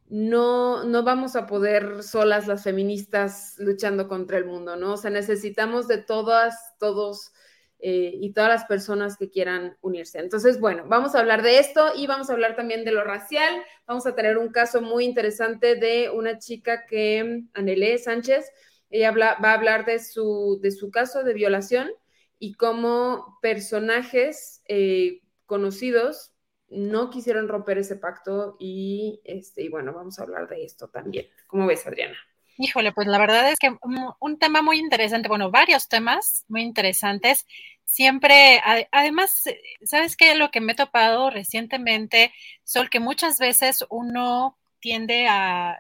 no, 0.09 0.85
no 0.85 1.03
vamos 1.03 1.35
a 1.37 1.47
poder 1.47 2.03
solas 2.03 2.47
las 2.47 2.63
feministas 2.65 3.55
luchando 3.59 4.09
contra 4.09 4.39
el 4.39 4.45
mundo, 4.45 4.77
¿no? 4.77 4.93
O 4.93 4.97
sea, 4.97 5.11
necesitamos 5.11 5.89
de 5.89 5.99
todas, 5.99 6.77
todos 6.79 7.33
eh, 7.78 8.12
y 8.15 8.32
todas 8.32 8.48
las 8.48 8.65
personas 8.65 9.16
que 9.16 9.31
quieran 9.31 9.77
unirse. 9.82 10.19
Entonces, 10.19 10.61
bueno, 10.61 10.85
vamos 10.89 11.15
a 11.15 11.20
hablar 11.20 11.43
de 11.43 11.59
esto 11.59 11.93
y 11.94 12.07
vamos 12.07 12.31
a 12.31 12.32
hablar 12.32 12.57
también 12.57 12.85
de 12.85 12.93
lo 12.93 13.05
racial. 13.05 13.55
Vamos 13.86 14.07
a 14.07 14.15
tener 14.15 14.39
un 14.39 14.48
caso 14.48 14.81
muy 14.81 15.05
interesante 15.05 15.77
de 15.77 16.11
una 16.11 16.39
chica 16.39 16.86
que, 16.86 17.44
Anelé 17.53 17.98
Sánchez, 17.98 18.51
ella 18.90 19.12
va 19.12 19.51
a 19.51 19.55
hablar 19.55 19.85
de 19.85 19.98
su, 19.98 20.59
de 20.62 20.70
su 20.70 20.90
caso 20.90 21.23
de 21.23 21.35
violación 21.35 21.90
y 22.39 22.55
cómo 22.55 23.39
personajes 23.43 24.62
eh, 24.69 25.20
conocidos 25.44 26.32
no 26.69 27.11
quisieron 27.11 27.48
romper 27.48 27.78
ese 27.78 27.97
pacto 27.97 28.57
y, 28.59 29.20
este, 29.24 29.62
y 29.62 29.69
bueno, 29.69 29.93
vamos 29.93 30.19
a 30.19 30.23
hablar 30.23 30.48
de 30.48 30.65
esto 30.65 30.89
también. 30.89 31.27
¿Cómo 31.47 31.66
ves, 31.66 31.86
Adriana? 31.86 32.16
Híjole, 32.59 32.93
pues 32.93 33.07
la 33.07 33.19
verdad 33.19 33.51
es 33.51 33.59
que 33.59 33.77
un, 34.20 34.39
tema 34.39 34.62
muy 34.62 34.78
interesante, 34.78 35.28
bueno, 35.28 35.51
varios 35.51 35.89
temas 35.89 36.45
muy 36.49 36.62
interesantes. 36.62 37.47
Siempre, 37.85 38.61
además, 38.93 39.45
¿sabes 39.85 40.16
qué? 40.16 40.35
Lo 40.35 40.51
que 40.51 40.61
me 40.61 40.73
he 40.73 40.77
topado 40.77 41.31
recientemente, 41.31 42.33
Sol, 42.65 42.91
que 42.91 43.01
muchas 43.01 43.39
veces 43.39 43.85
uno 43.91 44.57
tiende 44.81 45.27
a 45.28 45.78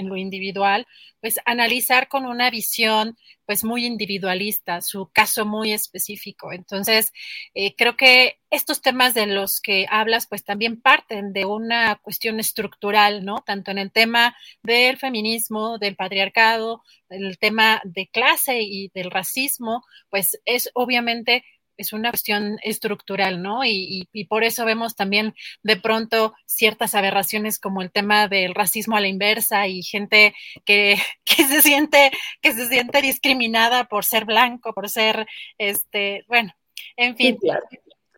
en 0.00 0.08
lo 0.08 0.16
individual, 0.16 0.86
pues 1.20 1.38
analizar 1.44 2.08
con 2.08 2.26
una 2.26 2.50
visión 2.50 3.16
pues 3.46 3.64
muy 3.64 3.84
individualista, 3.84 4.80
su 4.80 5.10
caso 5.12 5.44
muy 5.44 5.72
específico. 5.72 6.52
Entonces, 6.52 7.12
eh, 7.54 7.74
creo 7.76 7.96
que 7.96 8.38
estos 8.50 8.80
temas 8.80 9.12
de 9.14 9.26
los 9.26 9.60
que 9.60 9.86
hablas 9.90 10.26
pues 10.28 10.44
también 10.44 10.80
parten 10.80 11.32
de 11.32 11.44
una 11.44 11.96
cuestión 11.96 12.38
estructural, 12.40 13.24
¿no? 13.24 13.42
Tanto 13.44 13.70
en 13.70 13.78
el 13.78 13.90
tema 13.90 14.36
del 14.62 14.98
feminismo, 14.98 15.78
del 15.78 15.96
patriarcado, 15.96 16.82
el 17.08 17.38
tema 17.38 17.80
de 17.84 18.08
clase 18.08 18.60
y 18.62 18.88
del 18.94 19.10
racismo, 19.10 19.84
pues 20.10 20.40
es 20.44 20.70
obviamente 20.74 21.44
es 21.80 21.92
una 21.94 22.10
cuestión 22.10 22.58
estructural, 22.62 23.42
¿no? 23.42 23.64
Y, 23.64 24.06
por 24.28 24.44
eso 24.44 24.64
vemos 24.64 24.94
también 24.94 25.34
de 25.62 25.76
pronto 25.76 26.34
ciertas 26.46 26.94
aberraciones 26.94 27.58
como 27.58 27.80
el 27.82 27.90
tema 27.90 28.28
del 28.28 28.54
racismo 28.54 28.96
a 28.96 29.00
la 29.00 29.08
inversa 29.08 29.66
y 29.66 29.82
gente 29.82 30.34
que, 30.64 30.96
se 31.48 31.62
siente, 31.62 32.12
que 32.42 32.52
se 32.52 32.68
siente 32.68 33.00
discriminada 33.00 33.84
por 33.84 34.04
ser 34.04 34.26
blanco, 34.26 34.74
por 34.74 34.88
ser, 34.88 35.26
este, 35.58 36.24
bueno, 36.28 36.52
en 36.96 37.16
fin. 37.16 37.38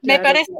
Me 0.03 0.19
parece 0.19 0.53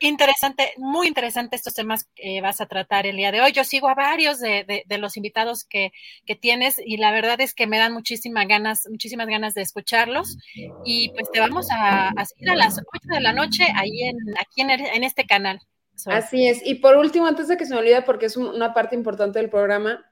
interesante, 0.00 0.72
muy 0.76 1.06
interesante 1.06 1.54
estos 1.54 1.74
temas 1.74 2.08
que 2.16 2.40
vas 2.40 2.60
a 2.60 2.66
tratar 2.66 3.06
el 3.06 3.16
día 3.16 3.30
de 3.30 3.40
hoy. 3.40 3.52
Yo 3.52 3.62
sigo 3.62 3.88
a 3.88 3.94
varios 3.94 4.40
de, 4.40 4.84
los 4.98 5.16
invitados 5.16 5.64
que, 5.64 5.92
tienes 6.40 6.80
y 6.84 6.96
la 6.96 7.12
verdad 7.12 7.40
es 7.40 7.54
que 7.54 7.66
me 7.66 7.78
dan 7.78 7.92
muchísimas 7.92 8.46
ganas, 8.48 8.86
muchísimas 8.90 9.28
ganas 9.28 9.54
de 9.54 9.62
escucharlos. 9.62 10.38
Y 10.84 11.10
pues 11.10 11.30
te 11.32 11.38
vamos 11.38 11.68
a, 11.70 12.08
a 12.08 12.24
seguir 12.24 12.50
a 12.50 12.56
las 12.56 12.78
8 12.78 13.14
de 13.14 13.20
la 13.20 13.32
noche 13.32 13.64
ahí 13.76 14.02
en, 14.02 14.16
aquí 14.40 14.62
en, 14.62 15.04
este 15.04 15.24
canal. 15.24 15.60
Así 16.06 16.48
es. 16.48 16.60
Y 16.64 16.76
por 16.76 16.96
último, 16.96 17.26
antes 17.26 17.46
de 17.46 17.56
que 17.56 17.66
se 17.66 17.74
me 17.74 17.80
olvide, 17.80 18.02
porque 18.02 18.26
es 18.26 18.36
una 18.36 18.74
parte 18.74 18.96
importante 18.96 19.38
del 19.38 19.50
programa, 19.50 20.04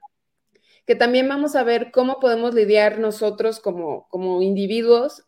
que 0.86 0.94
también 0.94 1.28
vamos 1.28 1.56
a 1.56 1.64
ver 1.64 1.90
cómo 1.90 2.20
podemos 2.20 2.54
lidiar 2.54 2.98
nosotros 2.98 3.58
como, 3.60 4.06
como 4.08 4.40
individuos 4.40 5.27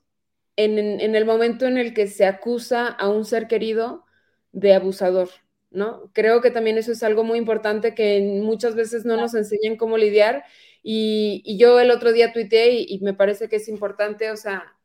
en, 0.65 1.15
el 1.15 1.25
momento 1.25 1.67
en 1.67 1.79
el 1.79 1.95
que 1.95 2.07
se 2.07 2.27
acusa 2.27 2.89
a 2.89 3.09
un 3.09 3.25
ser 3.25 3.49
querido 3.49 4.05
de 4.53 4.75
abusador, 4.75 5.29
¿no? 5.71 6.11
Creo 6.13 6.41
que 6.41 6.51
también 6.51 6.79
eso 6.79 6.93
es 6.93 7.03
algo 7.03 7.25
muy 7.25 7.39
importante 7.39 7.95
que 7.95 8.21
muchas 8.43 8.75
veces 8.75 9.05
no 9.05 9.17
nos 9.17 9.35
enseñan 9.35 9.77
cómo 9.77 9.97
lidiar. 9.99 10.45
Y, 10.83 11.57
yo 11.59 11.81
el 11.81 11.91
otro 11.91 12.13
día 12.13 12.33
tuiteé 12.33 12.85
y, 12.87 13.01
me 13.01 13.15
parece 13.15 13.49
que 13.49 13.57
es 13.57 13.69
importante, 13.69 14.31
o 14.31 14.37
sea, 14.37 14.77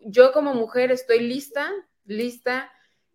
yo 0.00 0.32
como 0.32 0.54
mujer 0.54 0.90
estoy 0.92 1.20
lista, 1.20 1.70
lista 2.04 2.72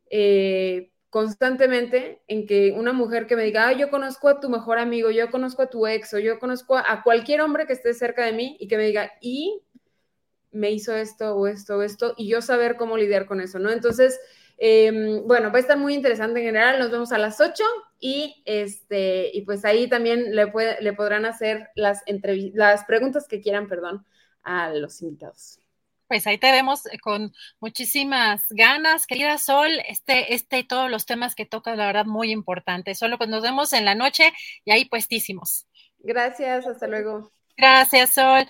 eh, 0.10 0.92
constantemente 1.10 2.22
en 2.28 2.46
que 2.46 2.72
una 2.72 2.94
mujer 2.94 3.28
que 3.28 3.36
me 3.36 3.44
diga, 3.44 3.72
yo 3.74 3.90
conozco 3.90 4.30
a 4.30 4.40
tu 4.40 4.50
mejor 4.50 4.78
amigo, 4.78 5.10
yo 5.12 5.30
conozco 5.32 5.64
a 5.64 5.70
tu 5.70 5.88
ex 5.88 6.14
o 6.14 6.20
yo 6.20 6.40
conozco 6.40 6.78
a 6.78 7.02
cualquier 7.04 7.42
hombre 7.42 7.66
que 7.66 7.74
esté 7.74 7.94
cerca 7.94 8.26
de 8.26 8.34
mí 8.34 8.58
y 8.60 8.68
que 8.68 8.78
me 8.78 8.86
diga, 8.86 9.12
¿y 9.22 9.62
me 10.52 10.72
hizo 10.72 10.96
esto 10.96 11.36
o 11.36 11.48
esto 11.48 11.78
o 11.78 11.82
esto 11.84 12.14
y 12.18 12.30
yo 12.30 12.42
saber 12.42 12.76
cómo 12.78 12.98
lidiar 12.98 13.26
con 13.26 13.42
eso, 13.42 13.60
¿no? 13.60 13.72
Entonces, 13.72 14.20
em, 14.58 15.26
bueno, 15.28 15.52
va 15.52 15.58
a 15.58 15.62
estar 15.62 15.78
muy 15.78 15.94
interesante 15.94 16.40
en 16.40 16.46
general. 16.48 16.80
Nos 16.80 16.92
vemos 16.92 17.12
a 17.12 17.18
las 17.18 17.40
8 17.42 17.64
y, 18.00 18.42
este, 18.46 19.30
y 19.34 19.42
pues 19.44 19.66
ahí 19.66 19.88
también 19.90 20.36
le, 20.36 20.52
le 20.82 20.94
podrán 20.94 21.26
hacer 21.26 21.70
las, 21.76 22.04
las 22.54 22.86
preguntas 22.86 23.28
que 23.28 23.42
quieran, 23.42 23.68
perdón, 23.68 24.06
a 24.44 24.70
los 24.74 25.02
invitados. 25.02 25.60
Pues 26.08 26.26
ahí 26.26 26.38
te 26.38 26.52
vemos 26.52 26.86
eh, 26.86 27.00
con 27.00 27.34
muchísimas 27.60 28.46
ganas, 28.50 29.06
querida 29.08 29.38
Sol. 29.38 29.72
Este, 29.88 30.34
este 30.34 30.60
y 30.60 30.64
todos 30.64 30.90
los 30.90 31.06
temas 31.06 31.36
que 31.36 31.46
tocas, 31.46 31.78
la 31.78 31.88
verdad, 31.88 32.06
muy 32.06 32.32
importante. 32.32 32.96
Solo 32.96 33.18
pues 33.18 33.30
nos 33.30 33.44
vemos 33.44 33.74
en 33.74 33.86
la 33.86 33.96
noche 33.96 34.32
y 34.64 34.72
ahí 34.72 34.86
puestísimos. 34.86 35.68
Gracias, 36.00 36.66
hasta 36.66 36.88
luego. 36.88 37.37
Gracias, 37.58 38.14
Sol. 38.14 38.48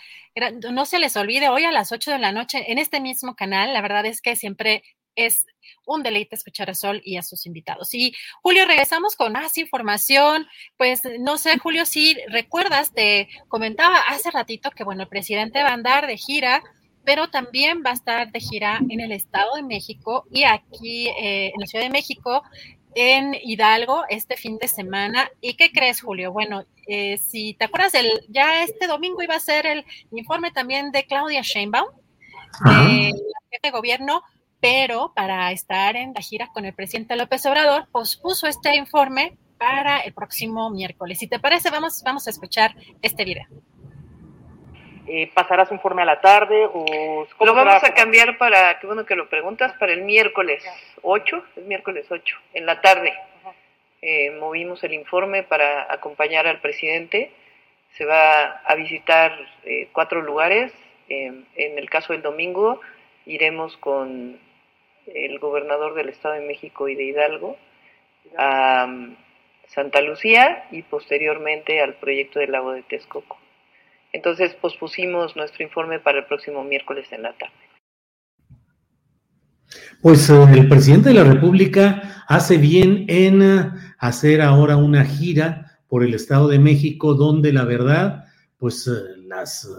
No 0.72 0.86
se 0.86 1.00
les 1.00 1.16
olvide, 1.16 1.50
hoy 1.50 1.64
a 1.64 1.72
las 1.72 1.92
8 1.92 2.12
de 2.12 2.20
la 2.20 2.32
noche 2.32 2.72
en 2.72 2.78
este 2.78 3.00
mismo 3.00 3.36
canal, 3.36 3.74
la 3.74 3.82
verdad 3.82 4.06
es 4.06 4.22
que 4.22 4.36
siempre 4.36 4.84
es 5.16 5.48
un 5.86 6.04
deleite 6.04 6.36
escuchar 6.36 6.70
a 6.70 6.76
Sol 6.76 7.02
y 7.04 7.18
a 7.18 7.24
sus 7.24 7.46
invitados. 7.46 7.94
Y 7.94 8.14
Julio, 8.44 8.66
regresamos 8.66 9.16
con 9.16 9.34
más 9.34 9.58
información. 9.58 10.46
Pues 10.78 11.02
no 11.20 11.38
sé, 11.38 11.58
Julio, 11.58 11.86
si 11.86 12.16
recuerdas, 12.30 12.94
te 12.94 13.30
comentaba 13.48 13.98
hace 14.10 14.30
ratito 14.30 14.70
que, 14.72 14.84
bueno, 14.84 15.04
el 15.04 15.10
presidente 15.10 15.64
va 15.64 15.70
a 15.70 15.74
andar 15.74 16.06
de 16.06 16.18
gira, 16.18 16.62
pero 17.04 17.30
también 17.30 17.82
va 17.86 17.92
a 17.92 17.94
estar 17.94 18.32
de 18.32 18.40
gira 18.40 18.80
en 18.90 19.00
el 19.00 19.12
Estado 19.12 19.56
de 19.56 19.64
México 19.64 20.26
y 20.30 20.44
aquí 20.44 21.08
eh, 21.08 21.52
en 21.54 21.62
la 21.62 21.66
Ciudad 21.66 21.86
de 21.86 21.90
México 21.92 22.44
en 23.00 23.36
Hidalgo 23.36 24.06
este 24.10 24.38
fin 24.38 24.58
de 24.58 24.68
semana. 24.68 25.30
¿Y 25.40 25.54
qué 25.54 25.72
crees, 25.72 26.02
Julio? 26.02 26.32
Bueno, 26.32 26.66
eh, 26.88 27.20
si 27.20 27.54
te 27.54 27.66
acuerdas, 27.66 27.94
el, 27.94 28.10
ya 28.28 28.64
este 28.64 28.88
domingo 28.88 29.22
iba 29.22 29.36
a 29.36 29.40
ser 29.40 29.68
el 29.68 29.86
informe 30.12 30.50
también 30.50 30.92
de 30.92 31.06
Claudia 31.06 31.42
Sheinbaum, 31.44 31.90
de 32.66 33.12
la 33.12 33.60
de 33.62 33.72
gobierno, 33.72 34.24
pero 34.60 35.14
para 35.16 35.52
estar 35.52 35.96
en 35.96 36.14
la 36.16 36.22
gira 36.22 36.50
con 36.52 36.66
el 36.66 36.74
presidente 36.74 37.16
López 37.16 37.46
Obrador, 37.46 37.88
pospuso 37.92 38.48
este 38.48 38.76
informe 38.76 39.38
para 39.60 40.00
el 40.00 40.14
próximo 40.14 40.72
miércoles. 40.72 41.20
Si 41.20 41.28
te 41.28 41.38
parece, 41.38 41.70
vamos, 41.70 42.02
vamos 42.04 42.26
a 42.26 42.32
escuchar 42.32 42.76
este 43.04 43.26
video. 43.26 43.46
Eh, 45.10 45.32
pasarás 45.34 45.70
un 45.72 45.78
informe 45.78 46.02
a 46.02 46.06
la 46.06 46.20
tarde 46.20 46.66
o 46.66 47.26
lo 47.40 47.54
vamos 47.54 47.82
a 47.82 47.94
cambiar 47.94 48.38
para 48.38 48.78
qué 48.78 48.88
bueno 48.88 49.06
que 49.06 49.16
lo 49.16 49.30
preguntas 49.30 49.72
para 49.80 49.94
el 49.94 50.02
miércoles 50.02 50.62
8 51.02 51.46
el 51.56 51.64
miércoles 51.64 52.06
8 52.10 52.38
en 52.54 52.66
la 52.66 52.82
tarde. 52.82 53.14
Eh, 54.02 54.32
movimos 54.32 54.84
el 54.84 54.94
informe 54.94 55.44
para 55.44 55.92
acompañar 55.92 56.46
al 56.46 56.60
presidente. 56.60 57.32
Se 57.94 58.04
va 58.04 58.58
a 58.66 58.76
visitar 58.76 59.34
eh, 59.64 59.88
cuatro 59.94 60.22
lugares. 60.22 60.74
En 61.10 61.46
el 61.56 61.90
caso 61.90 62.12
del 62.12 62.22
domingo 62.22 62.82
iremos 63.26 63.78
con 63.78 64.38
el 65.08 65.40
gobernador 65.40 65.94
del 65.94 66.10
Estado 66.10 66.36
de 66.36 66.46
México 66.46 66.90
y 66.90 66.96
de 66.96 67.04
Hidalgo 67.06 67.56
a 68.38 68.86
um, 68.90 69.16
Santa 69.68 70.02
Lucía 70.02 70.66
y 70.70 70.82
posteriormente 70.82 71.80
al 71.80 71.94
proyecto 71.94 72.40
del 72.40 72.52
lago 72.52 72.74
de 72.74 72.84
Texcoco 72.84 73.38
entonces 74.18 74.56
pospusimos 74.56 75.36
nuestro 75.36 75.64
informe 75.64 76.00
para 76.00 76.20
el 76.20 76.26
próximo 76.26 76.64
miércoles 76.64 77.08
en 77.12 77.22
la 77.22 77.34
tarde. 77.38 77.54
Pues 80.02 80.30
eh, 80.30 80.44
el 80.54 80.68
presidente 80.68 81.10
de 81.10 81.16
la 81.16 81.24
República 81.24 82.24
hace 82.28 82.58
bien 82.58 83.06
en 83.08 83.42
eh, 83.44 83.72
hacer 84.00 84.42
ahora 84.42 84.76
una 84.76 85.06
gira 85.06 85.80
por 85.88 86.04
el 86.04 86.16
Estado 86.16 86.48
de 86.48 86.58
México, 86.58 87.14
donde 87.14 87.54
la 87.54 87.64
verdad, 87.64 88.26
pues 88.58 88.88
eh, 88.88 89.22
las, 89.28 89.70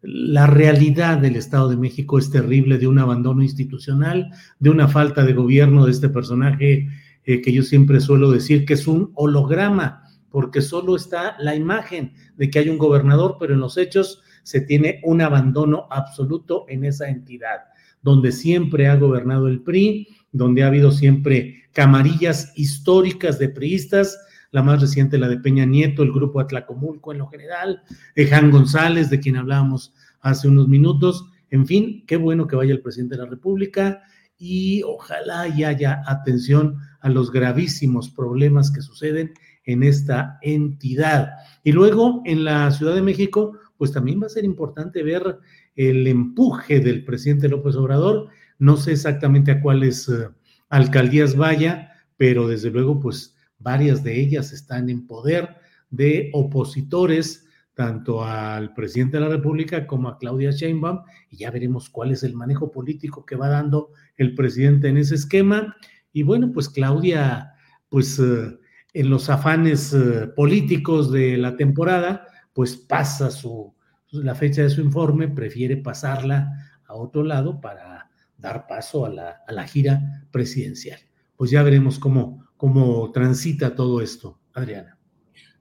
la 0.00 0.46
realidad 0.46 1.18
del 1.18 1.36
Estado 1.36 1.68
de 1.68 1.76
México 1.76 2.18
es 2.18 2.30
terrible 2.30 2.78
de 2.78 2.86
un 2.86 2.98
abandono 2.98 3.42
institucional, 3.42 4.30
de 4.58 4.70
una 4.70 4.88
falta 4.88 5.24
de 5.24 5.34
gobierno 5.34 5.84
de 5.84 5.92
este 5.92 6.08
personaje 6.08 6.88
que 7.24 7.52
yo 7.52 7.62
siempre 7.62 8.00
suelo 8.00 8.30
decir 8.30 8.66
que 8.66 8.74
es 8.74 8.86
un 8.86 9.10
holograma 9.14 10.03
porque 10.34 10.62
solo 10.62 10.96
está 10.96 11.36
la 11.38 11.54
imagen 11.54 12.12
de 12.36 12.50
que 12.50 12.58
hay 12.58 12.68
un 12.68 12.76
gobernador, 12.76 13.36
pero 13.38 13.54
en 13.54 13.60
los 13.60 13.78
hechos 13.78 14.20
se 14.42 14.60
tiene 14.60 14.98
un 15.04 15.20
abandono 15.20 15.86
absoluto 15.92 16.64
en 16.68 16.84
esa 16.84 17.08
entidad, 17.08 17.66
donde 18.02 18.32
siempre 18.32 18.88
ha 18.88 18.96
gobernado 18.96 19.46
el 19.46 19.62
PRI, 19.62 20.08
donde 20.32 20.64
ha 20.64 20.66
habido 20.66 20.90
siempre 20.90 21.62
camarillas 21.70 22.52
históricas 22.56 23.38
de 23.38 23.48
priistas, 23.48 24.18
la 24.50 24.64
más 24.64 24.80
reciente, 24.80 25.18
la 25.18 25.28
de 25.28 25.38
Peña 25.38 25.66
Nieto, 25.66 26.02
el 26.02 26.10
grupo 26.10 26.40
Atlacomulco 26.40 27.12
en 27.12 27.18
lo 27.18 27.28
general, 27.28 27.84
de 28.16 28.26
Jan 28.26 28.50
González, 28.50 29.10
de 29.10 29.20
quien 29.20 29.36
hablábamos 29.36 29.94
hace 30.20 30.48
unos 30.48 30.66
minutos. 30.66 31.26
En 31.50 31.64
fin, 31.64 32.02
qué 32.08 32.16
bueno 32.16 32.48
que 32.48 32.56
vaya 32.56 32.72
el 32.72 32.82
presidente 32.82 33.14
de 33.14 33.22
la 33.22 33.30
República 33.30 34.02
y 34.36 34.82
ojalá 34.82 35.46
y 35.46 35.62
haya 35.62 36.02
atención 36.08 36.78
a 36.98 37.08
los 37.08 37.30
gravísimos 37.30 38.10
problemas 38.10 38.72
que 38.72 38.82
suceden 38.82 39.32
en 39.64 39.82
esta 39.82 40.38
entidad. 40.42 41.30
Y 41.62 41.72
luego 41.72 42.22
en 42.24 42.44
la 42.44 42.70
Ciudad 42.70 42.94
de 42.94 43.02
México, 43.02 43.58
pues 43.76 43.92
también 43.92 44.20
va 44.22 44.26
a 44.26 44.30
ser 44.30 44.44
importante 44.44 45.02
ver 45.02 45.38
el 45.76 46.06
empuje 46.06 46.80
del 46.80 47.04
presidente 47.04 47.48
López 47.48 47.76
Obrador. 47.76 48.28
No 48.58 48.76
sé 48.76 48.92
exactamente 48.92 49.50
a 49.50 49.60
cuáles 49.60 50.08
eh, 50.08 50.28
alcaldías 50.68 51.36
vaya, 51.36 51.92
pero 52.16 52.48
desde 52.48 52.70
luego, 52.70 53.00
pues 53.00 53.36
varias 53.58 54.04
de 54.04 54.20
ellas 54.20 54.52
están 54.52 54.88
en 54.90 55.06
poder 55.06 55.56
de 55.90 56.30
opositores 56.32 57.44
tanto 57.74 58.24
al 58.24 58.72
presidente 58.72 59.16
de 59.16 59.24
la 59.24 59.28
República 59.28 59.86
como 59.86 60.08
a 60.08 60.18
Claudia 60.18 60.52
Sheinbaum, 60.52 61.00
y 61.28 61.38
ya 61.38 61.50
veremos 61.50 61.90
cuál 61.90 62.12
es 62.12 62.22
el 62.22 62.34
manejo 62.34 62.70
político 62.70 63.26
que 63.26 63.36
va 63.36 63.48
dando 63.48 63.90
el 64.16 64.34
presidente 64.34 64.88
en 64.88 64.96
ese 64.96 65.16
esquema. 65.16 65.76
Y 66.12 66.22
bueno, 66.22 66.52
pues 66.52 66.68
Claudia, 66.68 67.52
pues 67.88 68.18
eh, 68.20 68.56
en 68.94 69.10
los 69.10 69.28
afanes 69.28 69.92
eh, 69.92 70.28
políticos 70.28 71.12
de 71.12 71.36
la 71.36 71.56
temporada, 71.56 72.26
pues 72.52 72.76
pasa 72.76 73.30
su, 73.30 73.74
la 74.10 74.34
fecha 74.34 74.62
de 74.62 74.70
su 74.70 74.80
informe, 74.80 75.28
prefiere 75.28 75.76
pasarla 75.76 76.80
a 76.86 76.94
otro 76.94 77.24
lado 77.24 77.60
para 77.60 78.10
dar 78.38 78.66
paso 78.66 79.04
a 79.04 79.10
la, 79.10 79.42
a 79.46 79.52
la 79.52 79.66
gira 79.66 80.26
presidencial. 80.30 81.00
Pues 81.36 81.50
ya 81.50 81.62
veremos 81.62 81.98
cómo, 81.98 82.46
cómo 82.56 83.10
transita 83.10 83.74
todo 83.74 84.00
esto, 84.00 84.38
Adriana. 84.52 84.96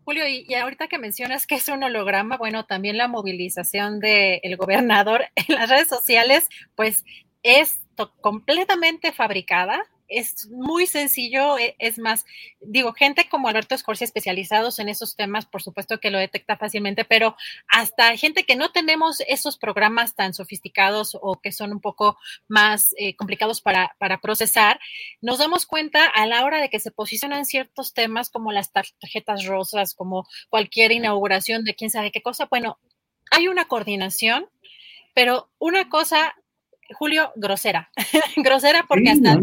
Julio, 0.06 0.28
y, 0.28 0.54
ahorita 0.54 0.88
que 0.88 1.00
mencionas 1.00 1.48
que 1.48 1.56
es 1.56 1.68
un 1.70 1.82
holograma, 1.82 2.38
bueno, 2.38 2.66
también 2.66 2.98
la 2.98 3.08
movilización 3.08 4.00
del 4.00 4.58
gobernador 4.58 5.26
en 5.36 5.56
las 5.56 5.70
redes 5.70 5.88
sociales, 5.88 6.48
pues 6.76 7.06
es 7.42 7.80
completamente 8.22 9.12
fabricada, 9.12 9.82
es 10.14 10.48
muy 10.50 10.86
sencillo, 10.88 11.58
e, 11.58 11.76
es 11.80 11.98
más, 11.98 12.26
digo, 12.62 12.94
gente 12.94 13.28
como 13.30 13.48
Alberto 13.48 13.76
Escorcia 13.76 14.06
especializados 14.06 14.80
en 14.80 14.90
esos 14.90 15.16
temas, 15.16 15.46
por 15.46 15.62
supuesto 15.62 16.00
que 16.00 16.12
lo 16.12 16.18
detecta 16.18 16.58
fácilmente, 16.58 17.06
pero 17.06 17.36
hasta 17.68 18.16
gente 18.18 18.44
que 18.44 18.56
no 18.56 18.72
tenemos 18.72 19.22
esos 19.28 19.58
programas 19.58 20.16
tan 20.16 20.34
sofisticados 20.34 21.18
o 21.22 21.40
que 21.42 21.52
son 21.52 21.72
un 21.72 21.82
poco 21.82 22.18
más 22.48 22.94
eh, 22.98 23.16
complicados 23.16 23.62
para, 23.62 23.96
para 24.00 24.20
procesar, 24.20 24.80
nos 25.22 25.40
damos 25.40 25.66
cuenta 25.66 26.06
a 26.06 26.26
la 26.26 26.44
hora 26.44 26.62
de 26.62 26.70
que 26.70 26.80
se 26.80 26.92
posicionan 26.92 27.46
ciertos 27.46 27.94
temas 27.94 28.30
como 28.30 28.52
las 28.52 28.72
tarjetas 28.72 29.46
rosas, 29.46 29.94
como 29.94 30.28
cualquier 30.50 30.92
inauguración 30.92 31.64
de 31.64 31.76
quién 31.76 31.90
sabe 31.90 32.12
qué 32.12 32.22
cosa, 32.22 32.48
bueno, 32.50 32.78
hay 33.32 33.48
una 33.48 33.66
coordinación, 33.66 34.48
pero 35.14 35.50
una 35.60 35.90
cosa 35.90 36.36
Julio, 36.92 37.32
grosera, 37.36 37.90
grosera 38.38 38.86
porque 38.88 39.10
hasta 39.10 39.38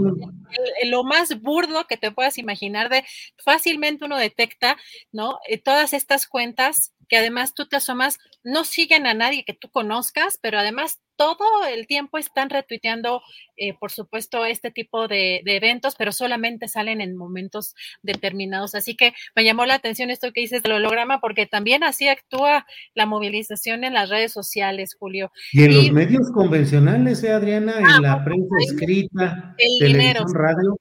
lo 0.85 1.05
más 1.05 1.41
burdo 1.41 1.86
que 1.86 1.97
te 1.97 2.12
puedas 2.12 2.39
imaginar 2.39 2.89
de 2.89 3.05
fácilmente 3.43 4.05
uno 4.05 4.17
detecta, 4.17 4.77
¿no? 5.12 5.39
Eh, 5.49 5.59
todas 5.59 5.93
estas 5.93 6.27
cuentas 6.27 6.93
que 7.09 7.17
además 7.17 7.55
tú 7.55 7.67
te 7.67 7.77
asomas, 7.77 8.19
no 8.44 8.65
siguen 8.65 9.07
a 9.07 9.15
nadie 9.15 9.44
que 9.44 9.52
tú 9.52 9.69
conozcas, 9.69 10.39
pero 10.41 10.59
además 10.59 11.01
todo 11.21 11.67
el 11.71 11.87
tiempo 11.87 12.17
están 12.17 12.49
retuiteando, 12.49 13.21
eh, 13.59 13.75
por 13.79 13.91
supuesto, 13.91 14.47
este 14.47 14.71
tipo 14.71 15.07
de, 15.07 15.43
eventos, 15.45 15.95
pero 15.95 16.13
solamente 16.13 16.67
salen 16.67 17.03
en 17.03 17.15
momentos 17.15 17.75
determinados. 18.01 18.75
Así 18.75 18.97
que 18.97 19.13
me 19.37 19.45
llamó 19.45 19.67
la 19.67 19.75
atención 19.75 20.09
esto 20.09 20.33
que 20.33 20.41
dices 20.41 20.63
del 20.63 20.73
holograma, 20.73 21.21
porque 21.21 21.45
también 21.45 21.85
así 21.85 22.09
actúa 22.09 22.65
la 22.95 23.05
movilización 23.05 23.85
en 23.85 23.93
las 23.93 24.09
redes 24.09 24.33
sociales, 24.33 24.97
Julio. 24.99 25.31
Y 25.53 25.65
en 25.65 25.75
los 25.75 25.93
medios 25.93 26.31
convencionales, 26.33 27.23
¿eh, 27.23 27.33
Adriana? 27.33 27.79
en 27.79 27.85
ah, 27.85 28.01
la 28.01 28.25
prensa 28.25 28.57
escrita, 28.59 29.55
televisión, 29.79 30.27
radio. 30.33 30.79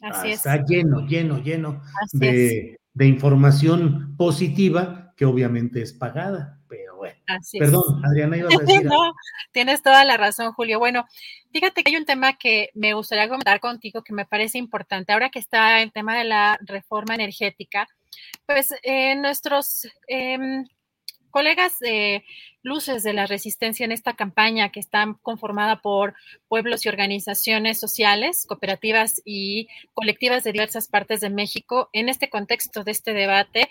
Así 0.00 0.30
está 0.30 0.64
lleno, 0.64 1.04
lleno, 1.08 1.42
lleno 1.42 1.82
de, 2.12 2.78
de 2.94 3.06
información 3.06 4.14
positiva 4.16 5.12
que 5.16 5.24
obviamente 5.24 5.82
es 5.82 5.92
pagada. 5.92 6.55
Perdón, 7.58 8.04
Adriana, 8.04 8.36
iba 8.36 8.48
a 8.48 8.58
decir. 8.58 8.84
no, 8.84 9.14
tienes 9.52 9.82
toda 9.82 10.04
la 10.04 10.16
razón, 10.16 10.52
Julio. 10.52 10.78
Bueno, 10.78 11.06
fíjate 11.52 11.82
que 11.82 11.90
hay 11.90 11.96
un 11.96 12.04
tema 12.04 12.38
que 12.38 12.70
me 12.74 12.94
gustaría 12.94 13.28
comentar 13.28 13.60
contigo 13.60 14.02
que 14.02 14.12
me 14.12 14.26
parece 14.26 14.58
importante. 14.58 15.12
Ahora 15.12 15.30
que 15.30 15.38
está 15.38 15.82
el 15.82 15.92
tema 15.92 16.16
de 16.16 16.24
la 16.24 16.58
reforma 16.62 17.14
energética, 17.14 17.88
pues 18.46 18.74
eh, 18.82 19.14
nuestros 19.16 19.88
em, 20.08 20.64
colegas 21.30 21.78
de 21.80 22.24
luces 22.62 23.02
de 23.02 23.12
la 23.12 23.26
resistencia 23.26 23.84
en 23.84 23.92
esta 23.92 24.14
campaña 24.14 24.70
que 24.70 24.80
está 24.80 25.16
conformada 25.22 25.82
por 25.82 26.14
pueblos 26.48 26.84
y 26.84 26.88
organizaciones 26.88 27.78
sociales, 27.78 28.44
cooperativas 28.48 29.22
y 29.24 29.68
colectivas 29.94 30.44
de 30.44 30.52
diversas 30.52 30.88
partes 30.88 31.20
de 31.20 31.30
México 31.30 31.90
en 31.92 32.08
este 32.08 32.28
contexto 32.28 32.84
de 32.84 32.90
este 32.90 33.12
debate. 33.12 33.68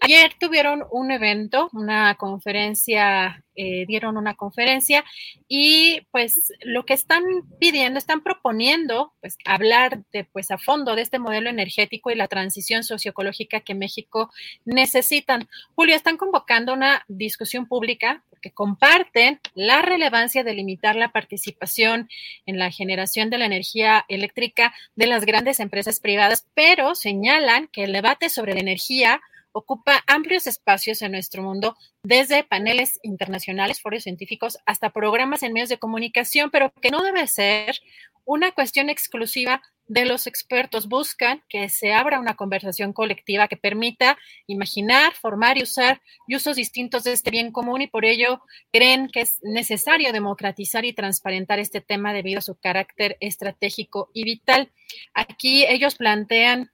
Ayer 0.00 0.32
tuvieron 0.38 0.84
un 0.90 1.10
evento, 1.10 1.70
una 1.72 2.14
conferencia, 2.16 3.42
eh, 3.54 3.86
dieron 3.86 4.18
una 4.18 4.34
conferencia 4.34 5.04
y 5.48 6.02
pues 6.10 6.52
lo 6.60 6.84
que 6.84 6.92
están 6.92 7.24
pidiendo, 7.58 7.98
están 7.98 8.22
proponiendo 8.22 9.14
pues 9.20 9.38
hablar 9.46 10.02
de 10.12 10.24
pues 10.24 10.50
a 10.50 10.58
fondo 10.58 10.94
de 10.94 11.02
este 11.02 11.18
modelo 11.18 11.48
energético 11.48 12.10
y 12.10 12.14
la 12.14 12.28
transición 12.28 12.84
socioecológica 12.84 13.60
que 13.60 13.74
México 13.74 14.30
necesitan. 14.66 15.48
Julio, 15.74 15.96
están 15.96 16.18
convocando 16.18 16.74
una 16.74 17.04
discusión 17.08 17.66
pública 17.66 18.22
que 18.42 18.52
comparten 18.52 19.40
la 19.54 19.80
relevancia 19.80 20.44
de 20.44 20.52
limitar 20.52 20.94
la 20.94 21.10
participación 21.10 22.08
en 22.44 22.58
la 22.58 22.70
generación 22.70 23.30
de 23.30 23.38
la 23.38 23.46
energía 23.46 24.04
eléctrica 24.08 24.74
de 24.94 25.06
las 25.06 25.24
grandes 25.24 25.58
empresas 25.58 26.00
privadas, 26.00 26.46
pero 26.54 26.94
señalan 26.94 27.68
que 27.68 27.84
el 27.84 27.92
debate 27.92 28.28
sobre 28.28 28.52
la 28.52 28.60
energía 28.60 29.20
ocupa 29.56 30.04
amplios 30.06 30.46
espacios 30.46 31.00
en 31.00 31.12
nuestro 31.12 31.42
mundo, 31.42 31.76
desde 32.02 32.44
paneles 32.44 32.98
internacionales, 33.02 33.80
foros 33.80 34.02
científicos, 34.02 34.58
hasta 34.66 34.90
programas 34.90 35.42
en 35.42 35.54
medios 35.54 35.70
de 35.70 35.78
comunicación, 35.78 36.50
pero 36.50 36.72
que 36.82 36.90
no 36.90 37.02
debe 37.02 37.26
ser 37.26 37.80
una 38.26 38.52
cuestión 38.52 38.90
exclusiva 38.90 39.62
de 39.88 40.04
los 40.04 40.26
expertos 40.26 40.88
buscan 40.88 41.42
que 41.48 41.68
se 41.68 41.92
abra 41.92 42.18
una 42.18 42.34
conversación 42.34 42.92
colectiva 42.92 43.46
que 43.46 43.56
permita 43.56 44.18
imaginar, 44.48 45.14
formar 45.14 45.58
y 45.58 45.62
usar 45.62 46.02
usos 46.28 46.56
distintos 46.56 47.04
de 47.04 47.12
este 47.12 47.30
bien 47.30 47.52
común 47.52 47.82
y 47.82 47.86
por 47.86 48.04
ello 48.04 48.42
creen 48.72 49.08
que 49.08 49.20
es 49.20 49.38
necesario 49.42 50.12
democratizar 50.12 50.84
y 50.84 50.92
transparentar 50.92 51.60
este 51.60 51.80
tema 51.80 52.12
debido 52.12 52.40
a 52.40 52.42
su 52.42 52.56
carácter 52.56 53.16
estratégico 53.20 54.10
y 54.12 54.24
vital. 54.24 54.72
Aquí 55.14 55.64
ellos 55.64 55.94
plantean 55.94 56.72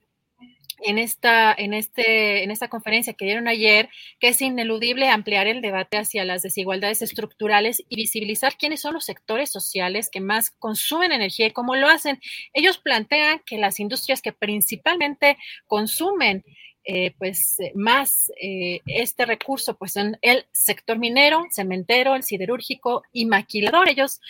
en 0.85 0.99
esta, 0.99 1.53
en, 1.53 1.75
este, 1.75 2.43
en 2.43 2.51
esta 2.51 2.69
conferencia 2.69 3.13
que 3.15 3.25
dieron 3.25 3.49
ayer 3.49 3.89
que 4.21 4.29
es 4.29 4.43
ineludible 4.43 5.09
ampliar 5.09 5.47
el 5.47 5.61
debate 5.61 5.99
hacia 5.99 6.25
las 6.25 6.43
desigualdades 6.43 7.03
estructurales 7.03 7.83
y 7.89 7.97
visibilizar 7.97 8.57
quiénes 8.57 8.81
son 8.81 8.95
los 8.95 9.05
sectores 9.05 9.51
sociales 9.51 10.09
que 10.11 10.21
más 10.21 10.51
consumen 10.51 11.13
energía 11.13 11.47
y 11.47 11.53
cómo 11.53 11.77
lo 11.77 11.89
hacen. 11.89 12.21
Ellos 12.53 12.79
plantean 12.79 13.41
que 13.47 13.59
las 13.59 13.81
industrias 13.81 14.23
que 14.23 14.33
principalmente 14.33 15.37
consumen 15.67 16.45
eh, 16.85 17.15
pues 17.17 17.61
eh, 17.61 17.71
más 17.77 18.33
eh, 18.41 18.81
este 18.87 19.25
recurso 19.25 19.75
pues 19.75 19.95
en 19.97 20.19
el 20.21 20.47
sector 20.51 20.99
minero, 20.99 21.45
cementero, 21.55 22.17
el 22.17 22.25
siderúrgico 22.25 23.05
y 23.13 23.27
maquilador. 23.27 23.89
Ellos 23.89 24.21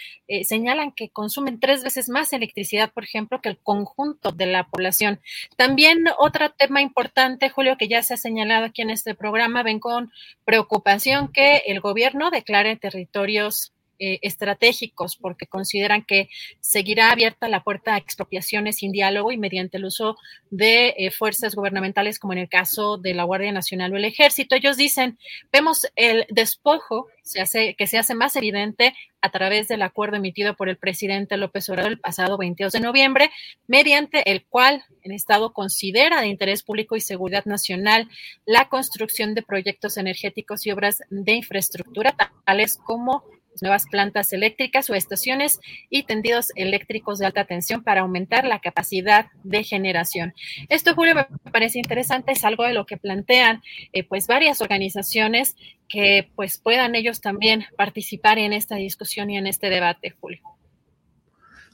señalan 0.44 0.92
que 0.92 1.10
consumen 1.10 1.60
tres 1.60 1.82
veces 1.84 2.08
más 2.08 2.32
electricidad, 2.32 2.92
por 2.92 3.04
ejemplo, 3.04 3.40
que 3.40 3.50
el 3.50 3.58
conjunto 3.58 4.32
de 4.32 4.46
la 4.46 4.64
población. 4.64 5.20
También 5.56 6.04
otro 6.18 6.50
tema 6.52 6.80
importante, 6.80 7.50
Julio, 7.50 7.76
que 7.76 7.88
ya 7.88 8.02
se 8.02 8.14
ha 8.14 8.16
señalado 8.16 8.66
aquí 8.66 8.82
en 8.82 8.90
este 8.90 9.14
programa, 9.14 9.62
ven 9.62 9.78
con 9.78 10.10
preocupación 10.44 11.32
que 11.32 11.62
el 11.66 11.80
gobierno 11.80 12.30
declare 12.30 12.76
territorios 12.76 13.72
eh, 14.04 14.18
estratégicos 14.22 15.14
porque 15.14 15.46
consideran 15.46 16.02
que 16.02 16.28
seguirá 16.58 17.12
abierta 17.12 17.48
la 17.48 17.62
puerta 17.62 17.94
a 17.94 17.98
expropiaciones 17.98 18.78
sin 18.78 18.90
diálogo 18.90 19.30
y 19.30 19.36
mediante 19.36 19.76
el 19.76 19.84
uso 19.84 20.16
de 20.50 20.94
eh, 20.98 21.12
fuerzas 21.12 21.54
gubernamentales 21.54 22.18
como 22.18 22.32
en 22.32 22.40
el 22.40 22.48
caso 22.48 22.96
de 22.96 23.14
la 23.14 23.22
Guardia 23.22 23.52
Nacional 23.52 23.92
o 23.92 23.96
el 23.96 24.04
Ejército. 24.04 24.56
Ellos 24.56 24.76
dicen, 24.76 25.18
vemos 25.52 25.86
el 25.94 26.26
despojo 26.30 27.06
se 27.22 27.40
hace, 27.40 27.74
que 27.76 27.86
se 27.86 27.96
hace 27.96 28.14
más 28.14 28.34
evidente 28.34 28.92
a 29.20 29.30
través 29.30 29.68
del 29.68 29.82
acuerdo 29.82 30.16
emitido 30.16 30.54
por 30.56 30.68
el 30.68 30.76
presidente 30.76 31.36
López 31.36 31.68
Obrador 31.68 31.92
el 31.92 32.00
pasado 32.00 32.36
22 32.36 32.72
de 32.72 32.80
noviembre, 32.80 33.30
mediante 33.68 34.28
el 34.30 34.44
cual 34.44 34.84
el 35.02 35.12
Estado 35.12 35.52
considera 35.52 36.20
de 36.20 36.26
interés 36.26 36.64
público 36.64 36.96
y 36.96 37.00
seguridad 37.00 37.44
nacional 37.44 38.08
la 38.44 38.68
construcción 38.68 39.34
de 39.34 39.42
proyectos 39.42 39.96
energéticos 39.96 40.66
y 40.66 40.72
obras 40.72 41.02
de 41.10 41.34
infraestructura, 41.34 42.16
tales 42.44 42.76
como 42.76 43.22
nuevas 43.60 43.84
plantas 43.90 44.32
eléctricas 44.32 44.88
o 44.88 44.94
estaciones 44.94 45.60
y 45.90 46.04
tendidos 46.04 46.48
eléctricos 46.54 47.18
de 47.18 47.26
alta 47.26 47.44
tensión 47.44 47.82
para 47.82 48.02
aumentar 48.02 48.46
la 48.46 48.60
capacidad 48.60 49.26
de 49.44 49.64
generación. 49.64 50.34
Esto, 50.68 50.94
Julio, 50.94 51.14
me 51.14 51.26
parece 51.50 51.78
interesante, 51.78 52.32
es 52.32 52.44
algo 52.44 52.64
de 52.64 52.72
lo 52.72 52.86
que 52.86 52.96
plantean 52.96 53.62
eh, 53.92 54.04
pues 54.04 54.26
varias 54.26 54.60
organizaciones 54.60 55.56
que 55.88 56.30
pues 56.34 56.58
puedan 56.58 56.94
ellos 56.94 57.20
también 57.20 57.64
participar 57.76 58.38
en 58.38 58.52
esta 58.52 58.76
discusión 58.76 59.30
y 59.30 59.36
en 59.36 59.46
este 59.46 59.68
debate, 59.68 60.14
Julio. 60.18 60.40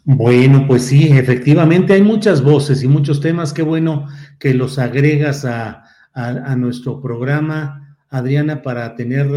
Bueno, 0.04 0.66
pues 0.66 0.86
sí, 0.86 1.12
efectivamente 1.12 1.92
hay 1.92 2.02
muchas 2.02 2.42
voces 2.42 2.82
y 2.82 2.88
muchos 2.88 3.20
temas. 3.20 3.52
Qué 3.52 3.62
bueno 3.62 4.08
que 4.38 4.54
los 4.54 4.78
agregas 4.78 5.44
a, 5.44 5.84
a 6.14 6.56
nuestro 6.56 7.00
programa, 7.00 7.96
Adriana, 8.08 8.62
para 8.62 8.96
tener 8.96 9.28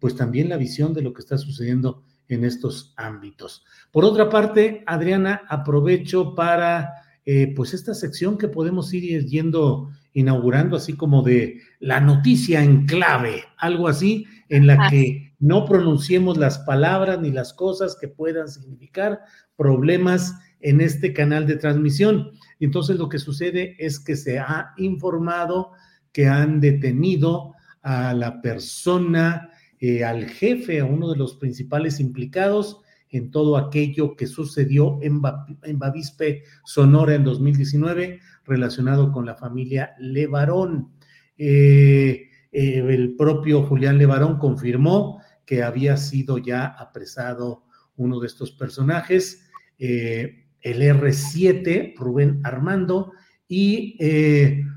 pues 0.00 0.16
también 0.16 0.48
la 0.48 0.56
visión 0.56 0.94
de 0.94 1.02
lo 1.02 1.12
que 1.12 1.20
está 1.20 1.38
sucediendo 1.38 2.02
en 2.28 2.44
estos 2.44 2.92
ámbitos. 2.96 3.64
Por 3.90 4.04
otra 4.04 4.28
parte, 4.28 4.84
Adriana, 4.86 5.42
aprovecho 5.48 6.34
para 6.34 6.92
eh, 7.24 7.52
pues 7.54 7.74
esta 7.74 7.94
sección 7.94 8.38
que 8.38 8.48
podemos 8.48 8.92
ir 8.92 9.24
yendo 9.26 9.90
inaugurando, 10.14 10.76
así 10.76 10.94
como 10.94 11.22
de 11.22 11.60
la 11.78 12.00
noticia 12.00 12.62
en 12.62 12.86
clave, 12.86 13.44
algo 13.56 13.88
así, 13.88 14.26
en 14.48 14.66
la 14.66 14.88
que 14.88 15.34
no 15.38 15.64
pronunciemos 15.64 16.38
las 16.38 16.58
palabras 16.60 17.20
ni 17.20 17.30
las 17.30 17.52
cosas 17.52 17.96
que 18.00 18.08
puedan 18.08 18.48
significar 18.48 19.20
problemas 19.56 20.34
en 20.60 20.80
este 20.80 21.12
canal 21.12 21.46
de 21.46 21.56
transmisión. 21.56 22.32
Entonces 22.58 22.96
lo 22.96 23.08
que 23.08 23.18
sucede 23.18 23.76
es 23.78 24.00
que 24.00 24.16
se 24.16 24.38
ha 24.38 24.72
informado 24.76 25.72
que 26.12 26.26
han 26.26 26.60
detenido 26.60 27.54
a 27.82 28.12
la 28.12 28.40
persona 28.40 29.50
eh, 29.80 30.04
al 30.04 30.26
jefe, 30.26 30.80
a 30.80 30.84
uno 30.84 31.10
de 31.10 31.16
los 31.16 31.36
principales 31.36 32.00
implicados 32.00 32.80
en 33.10 33.30
todo 33.30 33.56
aquello 33.56 34.16
que 34.16 34.26
sucedió 34.26 34.98
en, 35.02 35.22
Bavispe, 35.22 36.42
Sonora, 36.64 37.14
en 37.14 37.24
2019, 37.24 38.20
relacionado 38.44 39.12
con 39.12 39.24
la 39.24 39.34
familia 39.34 39.94
Levarón. 39.98 40.92
Eh, 41.38 42.28
eh, 42.52 42.84
el 42.88 43.14
propio 43.16 43.62
Julián 43.62 43.98
Levarón 43.98 44.38
confirmó 44.38 45.22
que 45.46 45.62
había 45.62 45.96
sido 45.96 46.38
ya 46.38 46.66
apresado 46.66 47.64
uno 47.96 48.20
de 48.20 48.26
estos 48.26 48.50
personajes, 48.52 49.48
el 49.78 50.42
R7, 50.62 51.94
Rubén 51.96 52.40
Armando, 52.44 53.12
y 53.48 53.96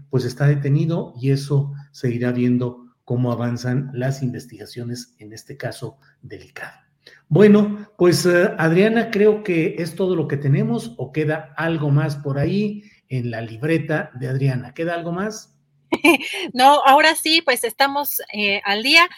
pues 0.10 0.26
está 0.26 0.48
detenido 0.48 1.14
y 1.20 1.32
eso 1.32 1.74
se 1.92 2.14
irá 2.14 2.32
viendo 2.32 2.81
cómo 3.12 3.34
avanzan 3.34 3.92
las 3.92 4.24
investigaciones 4.24 5.18
en 5.20 5.34
este 5.34 5.58
caso 5.58 5.98
delicado. 6.22 6.80
Bueno, 7.28 7.90
pues 7.98 8.26
eh, 8.26 8.52
Adriana, 8.58 9.12
creo 9.12 9.44
que 9.44 9.76
es 9.80 9.96
todo 9.96 10.16
lo 10.16 10.30
que 10.30 10.38
tenemos 10.38 10.96
o 10.96 11.12
queda 11.12 11.54
algo 11.58 11.90
más 11.90 12.16
por 12.16 12.40
ahí 12.40 12.84
en 13.10 13.30
la 13.30 13.42
libreta 13.42 14.12
de 14.14 14.30
Adriana. 14.30 14.74
¿Queda 14.74 14.94
algo 14.94 15.12
más? 15.12 15.54
No, 16.54 16.82
ahora 16.86 17.16
sí, 17.16 17.42
pues 17.42 17.66
estamos 17.66 18.22
eh, 18.32 18.62
al 18.64 18.82
día. 18.82 19.10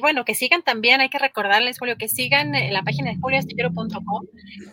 bueno, 0.00 0.24
que 0.24 0.34
sigan 0.34 0.62
también, 0.62 1.02
hay 1.02 1.10
que 1.10 1.18
recordarles, 1.18 1.78
Julio, 1.78 1.98
que 1.98 2.08
sigan 2.08 2.54
en 2.54 2.72
la 2.72 2.82
página 2.82 3.10
de 3.10 3.18
julioastillero.com. 3.18 4.24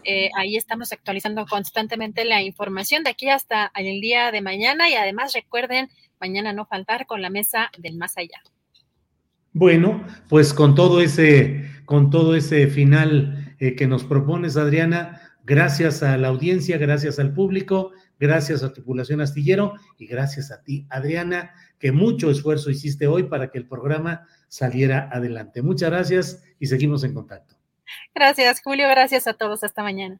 Eh, 0.06 0.30
ahí 0.38 0.56
estamos 0.56 0.94
actualizando 0.94 1.46
constantemente 1.46 2.24
la 2.24 2.42
información 2.42 3.04
de 3.04 3.10
aquí 3.10 3.30
hasta 3.30 3.70
el 3.76 4.00
día 4.00 4.32
de 4.32 4.40
mañana 4.40 4.88
y 4.88 4.94
además 4.94 5.34
recuerden 5.34 5.90
mañana 6.20 6.54
no 6.54 6.66
faltar 6.66 7.06
con 7.06 7.22
la 7.22 7.30
mesa 7.30 7.72
del 7.78 7.98
más 7.98 8.18
allá. 8.18 8.42
Bueno, 9.54 10.06
pues 10.28 10.54
con 10.54 10.76
todo 10.76 11.02
ese, 11.02 11.70
con 11.86 12.10
todo 12.10 12.36
ese 12.36 12.68
final 12.68 13.56
eh, 13.60 13.76
que 13.76 13.88
nos 13.88 14.04
propones, 14.04 14.58
Adriana, 14.58 15.22
gracias 15.44 16.04
a 16.04 16.18
la 16.18 16.28
audiencia, 16.28 16.78
gracias 16.78 17.18
al 17.18 17.34
público, 17.34 17.92
gracias 18.20 18.64
a 18.64 18.72
Tripulación 18.72 19.22
Astillero 19.22 19.74
y 19.98 20.06
gracias 20.06 20.52
a 20.52 20.62
ti, 20.62 20.86
Adriana, 20.90 21.54
que 21.80 21.92
mucho 21.92 22.30
esfuerzo 22.30 22.70
hiciste 22.70 23.08
hoy 23.08 23.24
para 23.24 23.50
que 23.50 23.58
el 23.58 23.68
programa 23.68 24.28
saliera 24.48 25.10
adelante. 25.12 25.62
Muchas 25.64 25.90
gracias 25.90 26.44
y 26.60 26.68
seguimos 26.68 27.04
en 27.04 27.14
contacto. 27.16 27.56
Gracias, 28.14 28.62
Julio. 28.62 28.88
Gracias 28.88 29.26
a 29.28 29.34
todos. 29.34 29.64
Hasta 29.64 29.82
mañana. 29.82 30.20